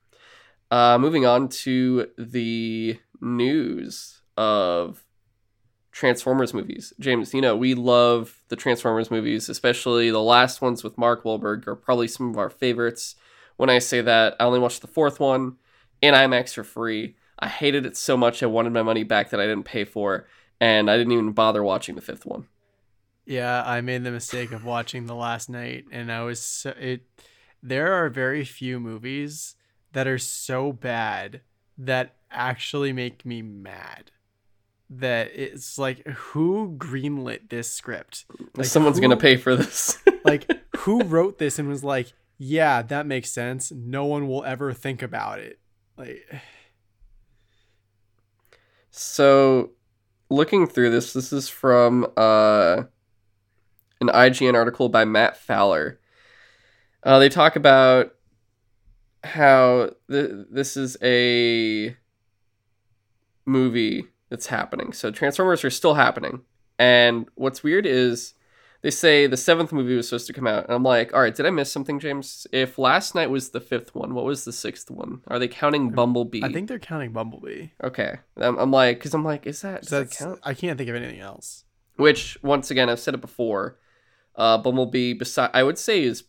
Uh, 0.71 0.99
moving 0.99 1.25
on 1.25 1.49
to 1.49 2.09
the 2.19 2.99
news 3.21 4.23
of 4.37 5.05
Transformers 5.93 6.53
movies. 6.53 6.93
James, 6.99 7.33
you 7.33 7.41
know, 7.41 7.57
we 7.57 7.75
love 7.75 8.43
the 8.49 8.57
Transformers 8.57 9.11
movies, 9.11 9.49
especially 9.49 10.11
the 10.11 10.21
last 10.21 10.61
ones 10.61 10.83
with 10.83 10.99
Mark 10.99 11.25
Wahlberg 11.25 11.67
are 11.67 11.77
probably 11.77 12.09
some 12.09 12.31
of 12.31 12.39
our 12.39 12.51
favorites. 12.51 13.15
When 13.57 13.71
I 13.71 13.79
say 13.79 14.01
that, 14.03 14.37
I 14.41 14.45
only 14.45 14.59
watched 14.59 14.83
the 14.83 14.89
fourth 14.89 15.21
one 15.21 15.57
in 16.03 16.13
IMAX 16.13 16.55
for 16.55 16.65
free. 16.65 17.17
I 17.39 17.49
hated 17.49 17.87
it 17.87 17.97
so 17.97 18.17
much 18.17 18.43
I 18.43 18.47
wanted 18.47 18.73
my 18.73 18.83
money 18.83 19.05
back 19.05 19.31
that 19.31 19.41
I 19.41 19.47
didn't 19.47 19.65
pay 19.65 19.85
for, 19.85 20.27
and 20.61 20.91
I 20.91 20.97
didn't 20.97 21.13
even 21.13 21.33
bother 21.33 21.63
watching 21.63 21.95
the 21.95 22.01
fifth 22.01 22.27
one. 22.27 22.47
Yeah, 23.27 23.63
I 23.67 23.81
made 23.81 24.05
the 24.05 24.13
mistake 24.13 24.53
of 24.53 24.65
watching 24.65 25.07
the 25.07 25.15
last 25.15 25.51
night, 25.51 25.85
and 25.91 26.13
I 26.13 26.23
was 26.23 26.41
so, 26.41 26.71
it. 26.79 27.03
There 27.63 27.93
are 27.95 28.09
very 28.09 28.45
few 28.45 28.79
movies 28.79 29.57
that 29.93 30.07
are 30.07 30.19
so 30.19 30.73
bad 30.73 31.41
that 31.77 32.15
actually 32.31 32.93
make 32.93 33.27
me 33.27 33.43
mad. 33.43 34.13
That 34.89 35.33
it's 35.35 35.77
like 35.79 36.07
who 36.07 36.77
greenlit 36.79 37.49
this 37.49 37.73
script? 37.73 38.25
Like, 38.57 38.67
Someone's 38.67 38.99
who- 38.99 39.03
gonna 39.03 39.17
pay 39.17 39.37
for 39.37 39.57
this. 39.57 39.99
Like 40.25 40.51
who 40.79 41.03
wrote 41.05 41.39
this 41.39 41.59
and 41.61 41.69
was 41.69 41.85
like, 41.85 42.13
yeah, 42.37 42.83
that 42.83 43.07
makes 43.07 43.31
sense. 43.31 43.71
No 43.71 44.05
one 44.07 44.27
will 44.27 44.45
ever 44.45 44.73
think 44.73 45.01
about 45.03 45.39
it. 45.39 45.61
Like, 45.97 46.25
So, 48.91 49.71
looking 50.31 50.67
through 50.67 50.91
this, 50.91 51.13
this 51.13 51.33
is 51.33 51.49
from 51.49 52.07
uh, 52.17 52.85
an 54.09 54.15
IGN 54.15 54.55
article 54.55 54.89
by 54.89 55.05
Matt 55.05 55.37
Fowler. 55.37 55.99
Uh, 57.03 57.19
they 57.19 57.29
talk 57.29 57.57
about 57.57 58.15
how 59.25 59.91
th- 60.11 60.31
this 60.51 60.77
is 60.77 60.97
a 61.03 61.97
movie 63.45 64.07
that's 64.29 64.47
happening. 64.47 64.93
So, 64.93 65.11
Transformers 65.11 65.65
are 65.65 65.71
still 65.71 65.95
happening. 65.95 66.43
And 66.79 67.29
what's 67.35 67.63
weird 67.63 67.87
is 67.87 68.35
they 68.83 68.91
say 68.91 69.27
the 69.27 69.37
seventh 69.37 69.73
movie 69.73 69.97
was 69.97 70.09
supposed 70.09 70.27
to 70.27 70.33
come 70.33 70.47
out. 70.47 70.65
And 70.67 70.75
I'm 70.75 70.83
like, 70.83 71.15
all 71.15 71.21
right, 71.21 71.35
did 71.35 71.47
I 71.47 71.51
miss 71.51 71.73
something, 71.73 71.99
James? 71.99 72.47
If 72.53 72.79
last 72.79 73.15
night 73.15 73.31
was 73.31 73.51
the 73.51 73.61
fifth 73.61 73.95
one, 73.95 74.15
what 74.15 74.25
was 74.25 74.45
the 74.45 74.53
sixth 74.53 74.91
one? 74.91 75.23
Are 75.29 75.39
they 75.39 75.49
counting 75.49 75.91
Bumblebee? 75.91 76.45
I 76.45 76.53
think 76.53 76.69
they're 76.69 76.79
counting 76.79 77.13
Bumblebee. 77.13 77.69
Okay. 77.83 78.19
I'm, 78.37 78.59
I'm 78.59 78.71
like, 78.71 78.99
because 78.99 79.15
I'm 79.15 79.25
like, 79.25 79.47
is 79.47 79.63
that, 79.63 79.83
does 79.83 79.91
that 79.91 80.11
count? 80.11 80.41
I 80.43 80.55
can't 80.55 80.77
think 80.77 80.91
of 80.91 80.97
anything 80.97 81.21
else. 81.21 81.65
Which, 81.97 82.39
once 82.43 82.71
again, 82.71 82.91
I've 82.91 83.01
said 83.01 83.15
it 83.15 83.21
before. 83.21 83.79
Uh, 84.37 84.59
Bumblebee, 84.59 85.15
beside, 85.15 85.51
I 85.55 85.63
would 85.63 85.79
say, 85.79 86.03
is 86.03 86.25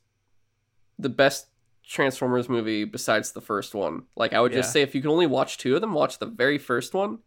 the 0.98 1.10
best 1.10 1.48
Transformers 1.86 2.48
movie 2.50 2.86
besides 2.86 3.34
the 3.34 3.42
first 3.42 3.76
one. 3.76 4.04
Like, 4.16 4.34
I 4.34 4.40
would 4.42 4.54
just 4.54 4.72
say 4.72 4.82
if 4.82 4.96
you 4.96 5.02
can 5.02 5.12
only 5.12 5.28
watch 5.28 5.58
two 5.58 5.76
of 5.76 5.82
them, 5.82 5.94
watch 5.94 6.20
the 6.20 6.26
very 6.26 6.58
first 6.58 6.94
one 6.94 7.20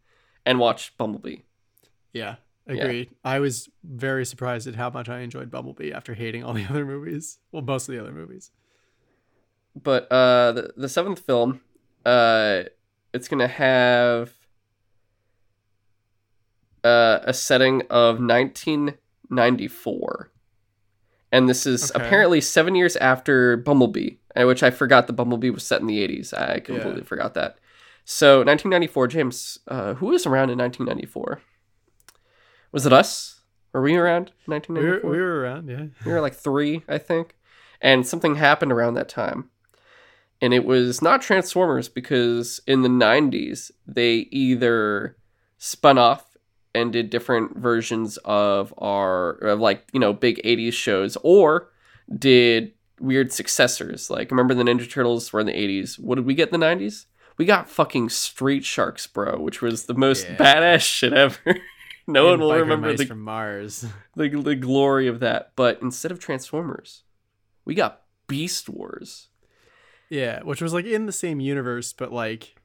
and 0.44 0.58
watch 0.58 0.96
Bumblebee. 0.98 1.38
Yeah, 2.12 2.36
Yeah. 2.66 2.82
agreed. 2.84 3.10
I 3.24 3.38
was 3.40 3.68
very 3.84 4.24
surprised 4.26 4.66
at 4.66 4.74
how 4.74 4.90
much 4.90 5.08
I 5.08 5.20
enjoyed 5.20 5.50
Bumblebee 5.50 5.92
after 5.92 6.12
hating 6.14 6.44
all 6.44 6.52
the 6.54 6.64
other 6.70 6.84
movies. 6.84 7.38
Well, 7.52 7.62
most 7.62 7.88
of 7.88 7.94
the 7.94 8.00
other 8.00 8.12
movies. 8.12 8.50
But 9.80 10.10
uh, 10.10 10.52
the, 10.52 10.72
the 10.76 10.88
seventh 10.88 11.20
film, 11.20 11.60
uh, 12.04 12.64
it's 13.14 13.28
going 13.28 13.38
to 13.40 13.46
have 13.48 14.32
uh, 16.84 17.20
a 17.22 17.32
setting 17.32 17.82
of 17.90 18.18
1994. 18.20 20.30
And 21.32 21.48
this 21.48 21.66
is 21.66 21.90
Okay. 21.92 22.04
apparently 22.04 22.40
seven 22.40 22.74
years 22.74 22.96
after 22.96 23.56
Bumblebee, 23.56 24.16
uh, 24.36 24.46
which 24.46 24.62
I 24.62 24.70
forgot 24.70 25.06
the 25.06 25.12
Bumblebee 25.12 25.50
was 25.50 25.64
set 25.64 25.80
in 25.80 25.86
the 25.86 26.00
80s. 26.02 26.32
I 26.32 26.54
Yeah. 26.54 26.58
completely 26.60 27.02
forgot 27.02 27.34
that. 27.34 27.58
So 28.04 28.42
1994, 28.42 29.06
James, 29.06 29.58
uh, 29.68 29.94
who 29.94 30.06
was 30.06 30.26
around 30.26 30.50
in 30.50 30.58
1994? 30.58 31.40
Was 32.72 32.86
it 32.86 32.92
us? 32.92 33.40
Were 33.72 33.82
we 33.82 33.96
around 33.96 34.28
in 34.28 34.34
We 34.46 34.52
were, 34.52 34.54
1994? 34.56 35.10
we 35.10 35.18
were 35.18 35.40
around, 35.40 35.68
yeah. 35.68 35.86
We 36.04 36.12
were 36.12 36.20
like 36.20 36.34
three, 36.34 36.82
I 36.88 36.98
think. 36.98 37.36
And 37.80 38.06
something 38.06 38.34
happened 38.34 38.72
around 38.72 38.94
that 38.94 39.08
time. 39.08 39.50
And 40.42 40.52
it 40.54 40.64
was 40.64 41.00
not 41.02 41.22
Transformers 41.22 41.88
because 41.88 42.60
in 42.66 42.82
the 42.82 42.88
90s, 42.88 43.70
they 43.86 44.26
either 44.30 45.16
spun 45.58 45.98
off 45.98 46.29
and 46.74 46.92
did 46.92 47.10
different 47.10 47.56
versions 47.56 48.16
of 48.24 48.72
our, 48.78 49.30
of 49.32 49.60
like, 49.60 49.86
you 49.92 50.00
know, 50.00 50.12
big 50.12 50.40
80s 50.44 50.72
shows 50.72 51.16
or 51.22 51.68
did 52.16 52.72
weird 53.00 53.32
successors. 53.32 54.10
Like, 54.10 54.30
remember 54.30 54.54
the 54.54 54.62
Ninja 54.62 54.88
Turtles 54.90 55.32
were 55.32 55.40
in 55.40 55.46
the 55.46 55.52
80s? 55.52 55.98
What 55.98 56.16
did 56.16 56.26
we 56.26 56.34
get 56.34 56.52
in 56.52 56.60
the 56.60 56.66
90s? 56.66 57.06
We 57.38 57.44
got 57.46 57.68
fucking 57.70 58.10
Street 58.10 58.64
Sharks, 58.64 59.06
bro, 59.06 59.40
which 59.40 59.62
was 59.62 59.86
the 59.86 59.94
most 59.94 60.26
Yeah. 60.28 60.36
badass 60.36 60.82
shit 60.82 61.12
ever. 61.12 61.38
no 62.06 62.24
one 62.24 62.34
And 62.34 62.42
will 62.42 62.50
Biker 62.50 62.60
remember 62.60 62.96
the 62.96 63.06
from 63.06 63.22
Mars. 63.22 63.86
the, 64.14 64.28
the 64.28 64.54
glory 64.54 65.06
of 65.08 65.20
that. 65.20 65.52
But 65.56 65.80
instead 65.80 66.12
of 66.12 66.18
Transformers, 66.18 67.02
we 67.64 67.74
got 67.74 68.02
Beast 68.26 68.68
Wars. 68.68 69.28
Yeah, 70.10 70.40
which 70.42 70.60
was 70.60 70.72
like 70.74 70.84
in 70.84 71.06
the 71.06 71.12
same 71.12 71.40
universe, 71.40 71.92
but 71.92 72.12
like 72.12 72.56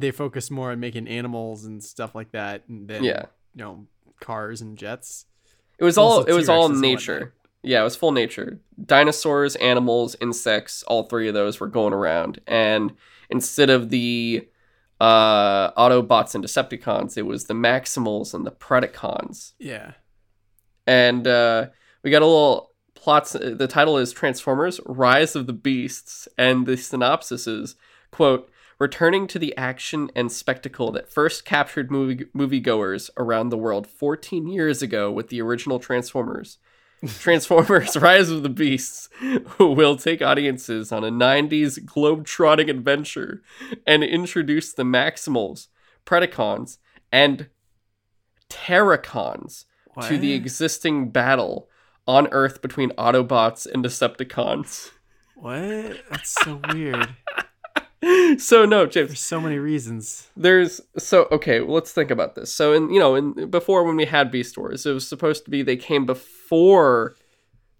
they 0.00 0.10
focus 0.10 0.50
more 0.50 0.70
on 0.72 0.80
making 0.80 1.08
animals 1.08 1.64
and 1.64 1.82
stuff 1.82 2.14
like 2.14 2.32
that 2.32 2.62
than 2.68 3.04
Yeah. 3.04 3.26
you 3.54 3.64
know 3.64 3.86
cars 4.20 4.60
and 4.60 4.76
jets. 4.78 5.26
It 5.78 5.84
was 5.84 5.96
all 5.98 6.24
it 6.24 6.32
was 6.32 6.48
all 6.48 6.68
nature. 6.68 7.34
Yeah, 7.62 7.80
it 7.80 7.84
was 7.84 7.96
full 7.96 8.12
nature. 8.12 8.60
Dinosaurs, 8.84 9.56
animals, 9.56 10.16
insects, 10.20 10.82
all 10.84 11.04
three 11.04 11.28
of 11.28 11.34
those 11.34 11.58
were 11.60 11.66
going 11.68 11.92
around. 11.92 12.40
And 12.46 12.94
instead 13.30 13.70
of 13.70 13.90
the 13.90 14.48
uh 15.00 15.70
Autobots 15.72 16.34
and 16.34 16.42
Decepticons, 16.44 17.16
it 17.16 17.22
was 17.26 17.44
the 17.44 17.54
Maximals 17.54 18.34
and 18.34 18.44
the 18.46 18.50
Predacons. 18.50 19.52
Yeah. 19.58 19.92
and 20.86 21.26
uh, 21.26 21.66
we 22.02 22.10
got 22.10 22.22
a 22.22 22.26
little 22.26 22.72
plots. 22.94 23.32
The 23.32 23.68
title 23.68 23.98
is 23.98 24.10
Transformers: 24.12 24.80
Rise 24.86 25.36
of 25.36 25.46
the 25.46 25.52
Beasts, 25.52 26.26
and 26.36 26.66
the 26.66 26.76
synopsis 26.76 27.46
is 27.46 27.76
quote. 28.10 28.50
Returning 28.78 29.26
to 29.26 29.40
the 29.40 29.56
action 29.56 30.10
and 30.14 30.30
spectacle 30.30 30.92
that 30.92 31.10
first 31.10 31.44
captured 31.44 31.90
movie 31.90 32.26
moviegoers 32.26 33.10
around 33.16 33.48
the 33.48 33.58
world 33.58 33.88
14 33.88 34.46
years 34.46 34.82
ago 34.82 35.10
with 35.10 35.28
the 35.28 35.42
original 35.42 35.80
Transformers, 35.80 36.58
Transformers: 37.06 37.96
Rise 37.96 38.30
of 38.30 38.42
the 38.42 38.48
Beasts 38.48 39.08
will 39.58 39.96
take 39.96 40.22
audiences 40.22 40.92
on 40.92 41.04
a 41.04 41.10
90s 41.10 41.84
globe-trotting 41.84 42.70
adventure 42.70 43.42
and 43.86 44.04
introduce 44.04 44.72
the 44.72 44.84
Maximals, 44.84 45.68
Predacons, 46.06 46.78
and 47.12 47.48
Terrorcons 48.48 49.64
to 50.02 50.18
the 50.18 50.32
existing 50.32 51.10
battle 51.10 51.68
on 52.06 52.28
Earth 52.28 52.62
between 52.62 52.90
Autobots 52.90 53.66
and 53.66 53.84
Decepticons. 53.84 54.90
What? 55.34 56.00
That's 56.10 56.30
so 56.30 56.60
weird. 56.72 57.08
so 58.38 58.64
no, 58.64 58.86
For 58.86 58.92
James. 58.92 59.18
so 59.20 59.40
many 59.40 59.58
reasons. 59.58 60.28
There's 60.36 60.80
so 60.96 61.26
okay. 61.32 61.60
Well, 61.60 61.74
let's 61.74 61.92
think 61.92 62.10
about 62.10 62.34
this. 62.34 62.52
So 62.52 62.72
in 62.72 62.92
you 62.92 63.00
know 63.00 63.14
in 63.14 63.50
before 63.50 63.84
when 63.84 63.96
we 63.96 64.04
had 64.04 64.30
Beast 64.30 64.56
Wars, 64.56 64.86
it 64.86 64.92
was 64.92 65.06
supposed 65.06 65.44
to 65.44 65.50
be 65.50 65.62
they 65.62 65.76
came 65.76 66.06
before 66.06 67.16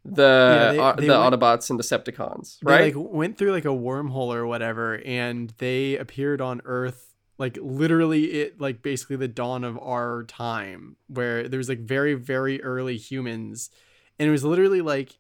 the 0.05 0.23
Yeah, 0.23 0.73
they- 0.73 0.79
uh, 0.79 0.93
they 0.95 1.07
the 1.09 1.19
went- 1.19 1.35
Autobots 1.35 1.71
and 1.71 1.79
Decepticons, 1.79 2.59
They 2.61 2.73
right? 2.73 2.95
like 2.97 3.13
went 3.13 3.37
through 3.39 3.53
like 3.53 3.65
a 3.65 3.69
wormhole 3.69 4.35
or 4.35 4.47
whatever, 4.47 5.01
and 5.05 5.53
they 5.59 5.97
appeared 5.97 6.41
on 6.41 6.63
Earth 6.65 7.15
like 7.37 7.57
literally 7.63 8.25
it 8.41 8.61
like 8.61 8.83
basically 8.83 9.15
the 9.15 9.29
dawn 9.29 9.63
of 9.63 9.79
our 9.79 10.25
time 10.25 10.97
where 11.07 11.47
there 11.49 11.59
was 11.59 11.69
like 11.69 11.79
very 11.79 12.15
very 12.15 12.61
early 12.65 12.97
humans 12.97 13.71
and 14.19 14.29
it 14.29 14.33
was 14.33 14.43
literally 14.45 14.81
like 14.81 15.17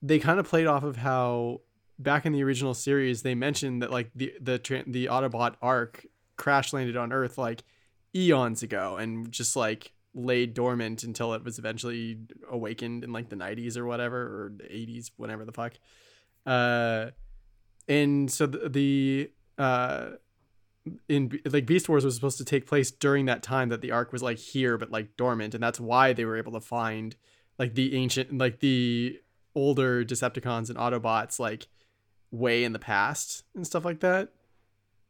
they 0.00 0.20
kind 0.20 0.38
of 0.38 0.46
played 0.46 0.68
off 0.68 0.84
of 0.84 0.98
how 0.98 1.60
back 1.98 2.26
in 2.26 2.32
the 2.32 2.42
original 2.42 2.74
series 2.74 3.22
they 3.22 3.34
mentioned 3.34 3.82
that 3.82 3.90
like 3.90 4.10
the 4.14 4.32
the 4.40 4.84
the 4.86 5.06
Autobot 5.06 5.54
arc 5.62 6.06
crash 6.36 6.72
landed 6.72 6.96
on 6.96 7.12
Earth 7.12 7.38
like 7.38 7.62
eons 8.14 8.62
ago 8.62 8.96
and 8.96 9.30
just 9.30 9.56
like 9.56 9.92
laid 10.14 10.54
dormant 10.54 11.02
until 11.02 11.34
it 11.34 11.44
was 11.44 11.58
eventually 11.58 12.18
awakened 12.50 13.04
in 13.04 13.12
like 13.12 13.28
the 13.28 13.36
90s 13.36 13.76
or 13.76 13.84
whatever 13.86 14.16
or 14.18 14.52
the 14.56 14.64
80s 14.64 15.10
whatever 15.16 15.44
the 15.44 15.52
fuck. 15.52 15.74
Uh 16.44 17.10
and 17.88 18.30
so 18.30 18.46
the, 18.46 18.68
the 18.68 19.30
uh 19.58 20.10
in 21.08 21.38
like 21.50 21.66
beast 21.66 21.88
wars 21.88 22.04
was 22.04 22.14
supposed 22.14 22.38
to 22.38 22.44
take 22.44 22.66
place 22.66 22.90
during 22.90 23.26
that 23.26 23.42
time 23.42 23.68
that 23.70 23.80
the 23.80 23.90
arc 23.90 24.12
was 24.12 24.22
like 24.22 24.38
here 24.38 24.78
but 24.78 24.90
like 24.90 25.16
dormant 25.16 25.54
and 25.54 25.62
that's 25.62 25.80
why 25.80 26.12
they 26.12 26.24
were 26.24 26.36
able 26.36 26.52
to 26.52 26.60
find 26.60 27.16
like 27.58 27.74
the 27.74 27.96
ancient 27.96 28.36
like 28.36 28.60
the 28.60 29.18
older 29.54 30.04
decepticons 30.04 30.68
and 30.68 30.78
autobots 30.78 31.40
like 31.40 31.66
way 32.38 32.64
in 32.64 32.72
the 32.72 32.78
past 32.78 33.44
and 33.54 33.66
stuff 33.66 33.84
like 33.84 34.00
that 34.00 34.28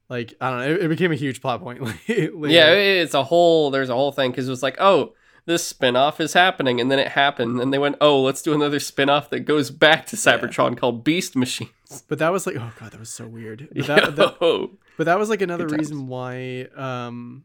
like 0.09 0.35
i 0.41 0.51
don't 0.51 0.61
know 0.61 0.75
it, 0.75 0.83
it 0.85 0.89
became 0.89 1.13
a 1.13 1.17
huge 1.17 1.41
plot 1.41 1.61
point. 1.61 1.81
Yeah, 2.09 2.73
it's 2.73 3.15
a 3.15 3.25
whole. 3.25 3.71
There's 3.71 3.89
a 3.89 3.95
whole 3.95 4.13
thing 4.13 4.31
because 4.31 4.47
it 4.47 4.51
was 4.51 4.63
like, 4.63 4.77
oh, 4.79 5.15
this 5.47 5.67
spin-off 5.67 6.21
is 6.21 6.33
happening, 6.33 6.81
and 6.81 6.91
then 6.91 6.99
it 6.99 7.09
happened, 7.09 7.61
and 7.61 7.73
they 7.73 7.79
went, 7.79 7.97
oh, 8.01 8.21
let's 8.23 8.43
do 8.43 8.53
another 8.55 8.79
spin-off 8.79 9.31
that 9.31 9.41
goes 9.41 9.71
back 9.71 10.07
to 10.07 10.17
Yeah. 10.17 10.39
Cybertron 10.39 10.77
called 10.77 11.03
Beast 11.05 11.35
Machines. 11.35 11.71
but 12.09 12.19
that 12.19 12.31
was 12.33 12.47
like 12.47 12.57
oh 12.57 12.73
god 12.81 12.91
that 12.93 12.99
was 13.01 13.13
so 13.13 13.27
weird 13.29 13.69
but 13.75 13.87
that, 13.87 14.17
that, 14.17 14.71
But 14.97 15.05
that 15.05 15.19
was 15.19 15.29
like 15.29 15.43
another 15.43 15.67
reason 15.67 16.07
why, 16.09 16.69
um, 16.77 17.45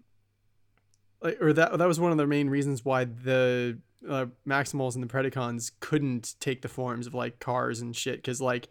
like, 1.21 1.41
or 1.41 1.53
that 1.53 1.77
that 1.77 1.87
was 1.87 1.99
one 1.99 2.11
of 2.11 2.17
the 2.17 2.27
main 2.27 2.49
reasons 2.49 2.85
why 2.85 3.05
the 3.05 3.79
uh, 4.07 4.25
Maximals 4.47 4.95
and 4.95 5.03
the 5.03 5.07
Predacons 5.07 5.71
couldn't 5.79 6.35
take 6.39 6.61
the 6.61 6.67
forms 6.69 7.07
of 7.07 7.13
like 7.13 7.39
cars 7.39 7.81
and 7.81 7.95
shit 7.95 8.15
because 8.15 8.41
like 8.41 8.67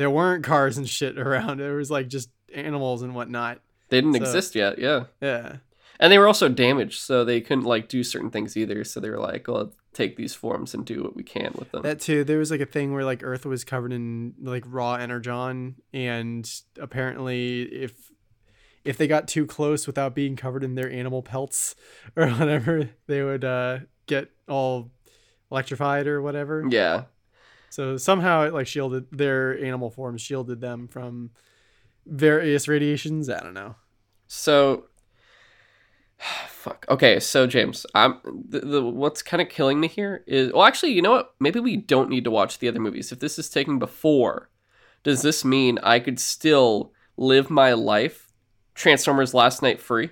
there 0.00 0.10
weren't 0.10 0.42
cars 0.42 0.78
and 0.78 0.88
shit 0.88 1.18
around. 1.18 1.58
There 1.60 1.76
was 1.76 1.90
like 1.90 2.08
just 2.08 2.30
animals 2.54 3.02
and 3.02 3.14
whatnot. 3.14 3.60
they 3.90 3.98
didn't 3.98 4.14
So- 4.14 4.22
exist 4.22 4.54
yet. 4.54 4.78
Yeah, 4.78 5.04
Yeah, 5.20 5.56
and 6.00 6.10
they 6.10 6.18
were 6.18 6.26
also 6.26 6.48
damaged, 6.48 7.00
so 7.00 7.24
they 7.24 7.40
couldn't 7.42 7.64
like 7.64 7.88
do 7.88 8.02
certain 8.02 8.30
things 8.30 8.56
either. 8.56 8.82
So 8.84 8.98
they 9.00 9.10
were 9.10 9.18
like, 9.20 9.46
well, 9.46 9.72
take 9.92 10.16
these 10.16 10.34
forms 10.34 10.72
and 10.72 10.86
do 10.86 11.02
what 11.02 11.14
we 11.16 11.22
can 11.22 11.52
with 11.58 11.70
them. 11.72 11.82
that 11.82 12.00
too. 12.00 12.24
There 12.24 12.38
was 12.38 12.50
like 12.50 12.60
a 12.60 12.66
thing 12.66 12.92
where 12.94 13.04
like 13.04 13.22
Earth 13.22 13.44
was 13.44 13.62
covered 13.64 13.92
in 13.92 14.34
like 14.40 14.64
raw 14.66 14.94
energon, 14.94 15.76
and 15.92 16.50
apparently 16.78 17.62
if 17.62 17.92
if 18.84 18.96
they 18.96 19.06
got 19.06 19.28
too 19.28 19.44
close 19.44 19.86
without 19.86 20.14
being 20.14 20.36
covered 20.36 20.64
in 20.64 20.74
their 20.76 20.90
animal 20.90 21.22
pelts 21.22 21.74
or 22.16 22.28
whatever, 22.30 22.88
they 23.06 23.22
would 23.22 23.44
uh, 23.44 23.80
get 24.06 24.30
all 24.48 24.90
electrified 25.50 26.06
or 26.06 26.22
whatever. 26.22 26.64
yeah, 26.70 27.02
So 27.70 27.96
somehow 27.96 28.42
it 28.42 28.52
like 28.52 28.66
shielded 28.66 29.06
their 29.12 29.58
animal 29.64 29.90
forms, 29.90 30.20
shielded 30.20 30.60
them 30.60 30.88
from 30.88 31.30
various 32.04 32.68
radiations. 32.68 33.30
I 33.30 33.40
don't 33.40 33.54
know. 33.54 33.76
So, 34.26 34.86
fuck. 36.48 36.84
Okay, 36.88 37.20
so 37.20 37.46
James, 37.46 37.86
I'm 37.94 38.18
the, 38.24 38.60
the 38.60 38.82
what's 38.82 39.22
kind 39.22 39.40
of 39.40 39.48
killing 39.48 39.80
me 39.80 39.86
here 39.88 40.24
is 40.26 40.52
well, 40.52 40.64
actually, 40.64 40.92
you 40.92 41.00
know 41.00 41.12
what? 41.12 41.34
Maybe 41.38 41.60
we 41.60 41.76
don't 41.76 42.10
need 42.10 42.24
to 42.24 42.30
watch 42.30 42.58
the 42.58 42.68
other 42.68 42.80
movies. 42.80 43.12
If 43.12 43.20
this 43.20 43.38
is 43.38 43.48
taken 43.48 43.78
before, 43.78 44.50
does 45.04 45.22
this 45.22 45.44
mean 45.44 45.78
I 45.82 46.00
could 46.00 46.18
still 46.18 46.92
live 47.16 47.50
my 47.50 47.72
life 47.72 48.32
Transformers 48.74 49.32
Last 49.32 49.62
Night 49.62 49.80
free? 49.80 50.10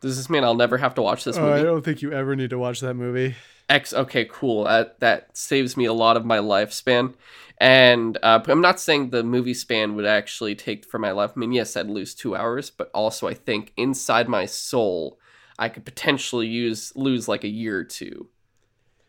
Does 0.00 0.16
this 0.16 0.30
mean 0.30 0.42
I'll 0.42 0.54
never 0.54 0.78
have 0.78 0.94
to 0.96 1.02
watch 1.02 1.24
this 1.24 1.36
Oh, 1.36 1.52
I 1.52 1.62
don't 1.62 1.84
think 1.84 2.02
you 2.02 2.12
ever 2.12 2.34
need 2.34 2.50
to 2.50 2.58
watch 2.58 2.80
that 2.80 2.94
movie. 2.94 3.34
X. 3.68 3.92
Okay, 3.94 4.26
cool. 4.30 4.64
That 4.64 5.00
that 5.00 5.36
saves 5.36 5.76
me 5.76 5.84
a 5.84 5.92
lot 5.92 6.16
of 6.16 6.24
my 6.24 6.38
lifespan. 6.38 7.14
And 7.58 8.18
uh, 8.22 8.40
I'm 8.46 8.60
not 8.60 8.80
saying 8.80 9.10
the 9.10 9.22
movie 9.22 9.54
span 9.54 9.94
would 9.94 10.04
actually 10.06 10.54
take 10.54 10.84
for 10.84 10.98
my 10.98 11.12
life. 11.12 11.32
I 11.36 11.38
mean, 11.38 11.52
yes, 11.52 11.76
I'd 11.76 11.86
lose 11.88 12.14
two 12.14 12.34
hours, 12.34 12.68
but 12.70 12.90
also 12.92 13.28
I 13.28 13.34
think 13.34 13.72
inside 13.76 14.28
my 14.28 14.44
soul, 14.44 15.18
I 15.58 15.68
could 15.68 15.84
potentially 15.84 16.48
use 16.48 16.92
lose 16.96 17.28
like 17.28 17.44
a 17.44 17.48
year 17.48 17.78
or 17.78 17.84
two, 17.84 18.28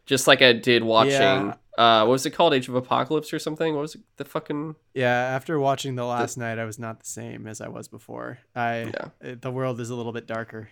just 0.06 0.28
like 0.28 0.41
I 0.41 0.54
did 0.54 0.84
watching. 0.84 1.12
Yeah. 1.13 1.56
Uh, 1.78 2.06
what 2.06 2.12
was 2.12 2.26
it 2.26 2.32
called? 2.32 2.54
Age 2.54 2.70
of 2.70 2.76
Apocalypse 2.76 3.34
or 3.34 3.39
something? 3.39 3.74
What 3.74 3.82
was 3.82 3.96
it? 3.96 4.02
The 4.15 4.24
fucking 4.24 4.76
Yeah, 4.94 5.10
after 5.10 5.60
watching 5.60 5.96
the 5.96 6.06
last 6.06 6.38
night, 6.38 6.58
I 6.58 6.63
was 6.63 6.80
not 6.80 7.02
the 7.02 7.06
same 7.06 7.48
as 7.48 7.60
I 7.60 7.68
was 7.68 7.89
before. 7.89 8.39
I 8.56 8.94
Yeah. 9.22 9.36
the 9.41 9.52
world 9.52 9.82
is 9.82 9.89
a 9.89 9.96
little 9.96 10.13
bit 10.13 10.26
darker. 10.28 10.70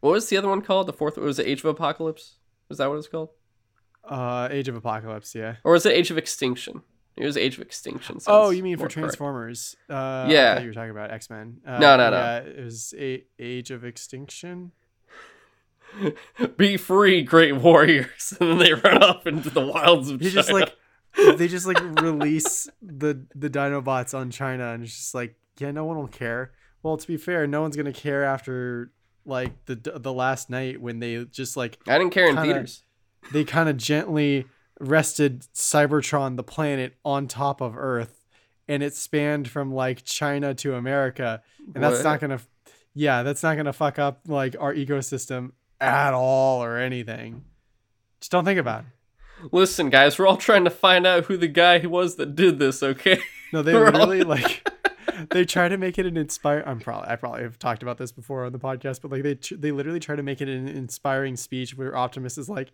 what 0.00 0.10
was 0.10 0.28
the 0.28 0.36
other 0.36 0.48
one 0.48 0.60
called? 0.60 0.86
The 0.88 0.92
fourth 0.92 1.16
was 1.16 1.38
it 1.38 1.46
Age 1.46 1.60
of 1.60 1.66
Apocalypse? 1.66 2.36
Was 2.68 2.78
that 2.78 2.88
what 2.88 2.96
it's 2.96 3.08
called? 3.08 3.30
Uh, 4.08 4.48
Age 4.50 4.68
of 4.68 4.76
Apocalypse. 4.76 5.34
Yeah. 5.34 5.56
Or 5.64 5.72
was 5.72 5.86
it 5.86 5.92
Age 5.92 6.10
of 6.10 6.18
Extinction? 6.18 6.82
It 7.16 7.24
was 7.24 7.36
Age 7.36 7.56
of 7.56 7.62
Extinction. 7.62 8.18
Oh, 8.26 8.50
you 8.50 8.62
mean 8.62 8.76
for. 8.76 8.88
Transformers? 8.88 9.76
Uh, 9.88 10.26
Yeah. 10.28 10.60
you 10.60 10.66
were 10.68 10.74
talking 10.74 10.90
about 10.90 11.10
X 11.12 11.30
Men. 11.30 11.58
Uh, 11.66 11.78
No, 11.78 11.96
no, 11.96 12.10
no. 12.10 12.16
Yeah, 12.16 12.36
it 12.38 12.64
was 12.64 12.92
a 12.98 13.24
Age 13.38 13.70
of 13.70 13.84
Extinction. 13.84 14.72
be 16.56 16.76
free, 16.76 17.22
great 17.22 17.56
warriors, 17.56 18.34
and 18.40 18.50
then 18.50 18.58
they 18.58 18.72
run 18.74 19.02
off 19.02 19.26
into 19.26 19.50
the 19.50 19.64
wilds 19.64 20.10
of 20.10 20.20
He 20.20 20.26
China. 20.30 20.34
just 20.34 20.52
like 20.52 20.74
they 21.38 21.46
just 21.46 21.66
like 21.66 21.80
release 22.02 22.68
the 22.82 23.24
the 23.34 23.48
Dinobots 23.48 24.12
on 24.12 24.30
China, 24.30 24.72
and 24.72 24.82
it's 24.82 24.96
just 24.96 25.14
like, 25.14 25.36
yeah, 25.58 25.70
no 25.70 25.84
one 25.84 25.96
will 25.96 26.08
care. 26.08 26.52
Well, 26.82 26.96
to 26.96 27.06
be 27.06 27.16
fair, 27.16 27.46
no 27.46 27.62
one's 27.62 27.76
gonna 27.76 27.92
care 27.92 28.24
after 28.24 28.90
like 29.26 29.52
the 29.66 29.74
the 29.76 30.12
last 30.12 30.50
night 30.50 30.80
when 30.80 30.98
they 31.00 31.24
just 31.26 31.56
like 31.56 31.78
I 31.88 31.98
didn't 31.98 32.12
care 32.12 32.28
in 32.28 32.36
kinda- 32.36 32.52
theaters. 32.54 32.82
they 33.32 33.44
kind 33.44 33.68
of 33.68 33.76
gently 33.76 34.46
rested 34.80 35.42
Cybertron, 35.54 36.36
the 36.36 36.42
planet, 36.42 36.94
on 37.04 37.26
top 37.28 37.60
of 37.60 37.76
Earth, 37.76 38.24
and 38.68 38.82
it 38.82 38.94
spanned 38.94 39.48
from 39.48 39.72
like 39.72 40.04
China 40.04 40.54
to 40.54 40.74
America, 40.74 41.42
and 41.74 41.82
that's 41.82 42.02
not 42.02 42.20
gonna, 42.20 42.40
yeah, 42.94 43.22
that's 43.22 43.42
not 43.42 43.56
gonna 43.56 43.72
fuck 43.72 43.98
up 43.98 44.20
like 44.26 44.56
our 44.58 44.74
ecosystem 44.74 45.52
at 45.80 46.12
all 46.12 46.62
or 46.62 46.76
anything. 46.78 47.44
Just 48.20 48.32
don't 48.32 48.44
think 48.44 48.58
about 48.58 48.80
it. 48.80 49.48
Listen, 49.52 49.90
guys, 49.90 50.18
we're 50.18 50.26
all 50.26 50.36
trying 50.36 50.64
to 50.64 50.70
find 50.70 51.06
out 51.06 51.26
who 51.26 51.36
the 51.36 51.48
guy 51.48 51.78
was 51.86 52.16
that 52.16 52.34
did 52.34 52.58
this. 52.58 52.82
Okay. 52.82 53.20
No, 53.52 53.62
they 53.62 53.74
We're 53.74 53.90
all- 53.92 54.24
like 54.24 54.66
they 55.30 55.44
try 55.44 55.68
to 55.68 55.76
make 55.78 55.98
it 55.98 56.06
an 56.06 56.16
inspire. 56.16 56.62
I'm 56.66 56.80
probably 56.80 57.08
I 57.08 57.16
probably 57.16 57.42
have 57.42 57.58
talked 57.58 57.82
about 57.82 57.98
this 57.98 58.12
before 58.12 58.44
on 58.44 58.52
the 58.52 58.58
podcast, 58.58 59.00
but 59.02 59.10
like 59.10 59.22
they 59.22 59.34
tr- 59.34 59.54
they 59.56 59.72
literally 59.72 60.00
try 60.00 60.16
to 60.16 60.22
make 60.22 60.40
it 60.40 60.48
an 60.48 60.68
inspiring 60.68 61.36
speech 61.36 61.76
where 61.76 61.96
Optimus 61.96 62.38
is 62.38 62.48
like, 62.48 62.72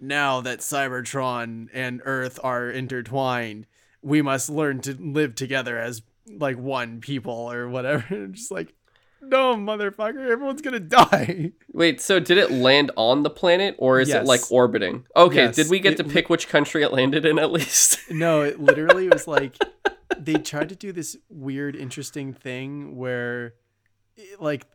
now 0.00 0.40
that 0.40 0.60
Cybertron 0.60 1.68
and 1.72 2.00
Earth 2.04 2.38
are 2.42 2.70
intertwined, 2.70 3.66
we 4.02 4.22
must 4.22 4.50
learn 4.50 4.80
to 4.82 4.94
live 4.94 5.34
together 5.34 5.78
as 5.78 6.02
like 6.26 6.58
one 6.58 7.00
people 7.00 7.50
or 7.50 7.68
whatever. 7.68 8.04
And 8.14 8.34
just 8.34 8.50
like, 8.50 8.74
no, 9.20 9.56
motherfucker, 9.56 10.30
everyone's 10.30 10.62
gonna 10.62 10.78
die. 10.80 11.52
Wait, 11.72 12.00
so 12.00 12.20
did 12.20 12.38
it 12.38 12.50
land 12.52 12.90
on 12.96 13.22
the 13.24 13.30
planet 13.30 13.74
or 13.78 13.98
is 14.00 14.10
it 14.10 14.24
like 14.24 14.42
orbiting? 14.52 15.04
Okay, 15.16 15.44
Yes, 15.46 15.56
did 15.56 15.68
we 15.68 15.80
get 15.80 15.94
it- 15.94 15.96
to 15.96 16.04
pick 16.04 16.28
which 16.30 16.48
country 16.48 16.82
it 16.82 16.92
landed 16.92 17.24
in 17.24 17.38
at 17.38 17.50
least? 17.50 17.98
No, 18.10 18.42
it 18.42 18.60
literally 18.60 19.08
was 19.08 19.26
like 19.26 19.54
they 20.16 20.34
tried 20.34 20.68
to 20.70 20.76
do 20.76 20.92
this 20.92 21.16
weird, 21.28 21.76
interesting 21.76 22.32
thing 22.32 22.96
where, 22.96 23.54
like, 24.38 24.66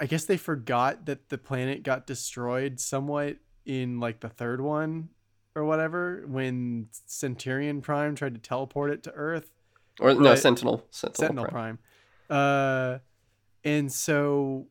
I 0.00 0.06
guess 0.06 0.24
they 0.24 0.36
forgot 0.36 1.06
that 1.06 1.28
the 1.28 1.38
planet 1.38 1.82
got 1.82 2.06
destroyed 2.06 2.80
somewhat 2.80 3.36
in 3.64 4.00
like 4.00 4.20
the 4.20 4.28
third 4.28 4.60
one 4.60 5.10
or 5.54 5.64
whatever 5.64 6.24
when 6.26 6.88
Centurion 7.06 7.80
Prime 7.80 8.14
tried 8.14 8.34
to 8.34 8.40
teleport 8.40 8.90
it 8.90 9.02
to 9.04 9.12
Earth. 9.12 9.52
or 10.00 10.14
no, 10.14 10.34
Sentinel. 10.34 10.84
Sentinel. 10.90 11.14
Sentinel 11.16 11.44
Prime. 11.46 11.78
Prime. 12.28 12.38
Uh, 12.38 12.98
and 13.64 13.92
so 13.92 14.66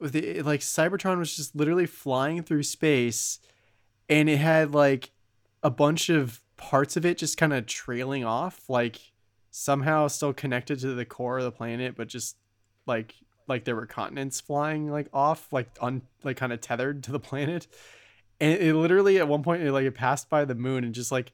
the 0.00 0.42
like 0.42 0.60
Cybertron 0.60 1.18
was 1.18 1.34
just 1.34 1.56
literally 1.56 1.86
flying 1.86 2.42
through 2.42 2.62
space, 2.62 3.38
and 4.08 4.28
it 4.28 4.38
had 4.38 4.74
like 4.74 5.10
a 5.62 5.70
bunch 5.70 6.08
of 6.08 6.42
parts 6.56 6.96
of 6.96 7.04
it 7.04 7.18
just 7.18 7.36
kind 7.36 7.52
of 7.52 7.66
trailing 7.66 8.24
off, 8.24 8.68
like 8.68 9.09
somehow 9.50 10.08
still 10.08 10.32
connected 10.32 10.80
to 10.80 10.94
the 10.94 11.04
core 11.04 11.38
of 11.38 11.44
the 11.44 11.52
planet, 11.52 11.96
but 11.96 12.08
just 12.08 12.36
like 12.86 13.14
like 13.48 13.64
there 13.64 13.74
were 13.74 13.86
continents 13.86 14.40
flying 14.40 14.90
like 14.90 15.08
off, 15.12 15.52
like 15.52 15.68
on 15.80 16.02
like 16.22 16.36
kind 16.36 16.52
of 16.52 16.60
tethered 16.60 17.02
to 17.04 17.12
the 17.12 17.20
planet. 17.20 17.66
And 18.40 18.58
it 18.58 18.74
literally 18.74 19.18
at 19.18 19.28
one 19.28 19.42
point 19.42 19.62
it 19.62 19.72
like 19.72 19.84
it 19.84 19.94
passed 19.94 20.30
by 20.30 20.44
the 20.44 20.54
moon 20.54 20.84
and 20.84 20.94
just 20.94 21.12
like 21.12 21.32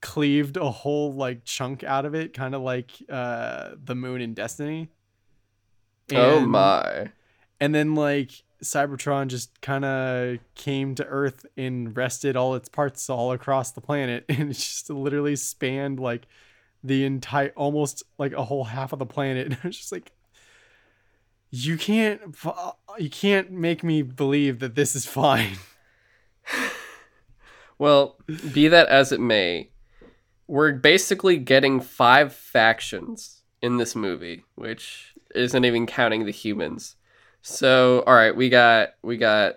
cleaved 0.00 0.56
a 0.56 0.70
whole 0.70 1.12
like 1.12 1.44
chunk 1.44 1.84
out 1.84 2.04
of 2.04 2.14
it, 2.14 2.34
kind 2.34 2.54
of 2.54 2.62
like 2.62 2.90
uh 3.08 3.70
the 3.82 3.94
moon 3.94 4.20
in 4.20 4.34
Destiny. 4.34 4.88
Oh 6.12 6.40
my. 6.40 7.12
And 7.60 7.74
then 7.74 7.94
like 7.94 8.30
Cybertron 8.62 9.28
just 9.28 9.60
kind 9.60 9.84
of 9.84 10.38
came 10.54 10.94
to 10.96 11.04
Earth 11.04 11.46
and 11.56 11.96
rested 11.96 12.36
all 12.36 12.54
its 12.54 12.68
parts 12.68 13.08
all 13.08 13.32
across 13.32 13.72
the 13.72 13.80
planet, 13.80 14.24
and 14.28 14.50
it 14.50 14.54
just 14.54 14.90
literally 14.90 15.36
spanned 15.36 16.00
like 16.00 16.26
the 16.82 17.04
entire, 17.04 17.52
almost 17.56 18.02
like 18.18 18.32
a 18.32 18.44
whole 18.44 18.64
half 18.64 18.92
of 18.92 18.98
the 18.98 19.06
planet. 19.06 19.46
And 19.46 19.58
it's 19.64 19.78
just 19.78 19.92
like, 19.92 20.12
you 21.50 21.78
can't 21.78 22.20
uh, 22.44 22.72
you 22.98 23.08
can't 23.08 23.50
make 23.50 23.82
me 23.82 24.02
believe 24.02 24.58
that 24.58 24.74
this 24.74 24.94
is 24.94 25.06
fine. 25.06 25.56
Well, 27.78 28.16
be 28.52 28.68
that 28.68 28.88
as 28.88 29.12
it 29.12 29.20
may, 29.20 29.70
we're 30.48 30.72
basically 30.72 31.38
getting 31.38 31.80
five 31.80 32.34
factions 32.34 33.42
in 33.62 33.76
this 33.76 33.94
movie, 33.94 34.44
which 34.56 35.14
isn't 35.34 35.64
even 35.64 35.86
counting 35.86 36.24
the 36.24 36.32
humans. 36.32 36.96
So, 37.42 38.02
all 38.06 38.14
right, 38.14 38.34
we 38.34 38.48
got 38.48 38.90
we 39.02 39.16
got 39.16 39.56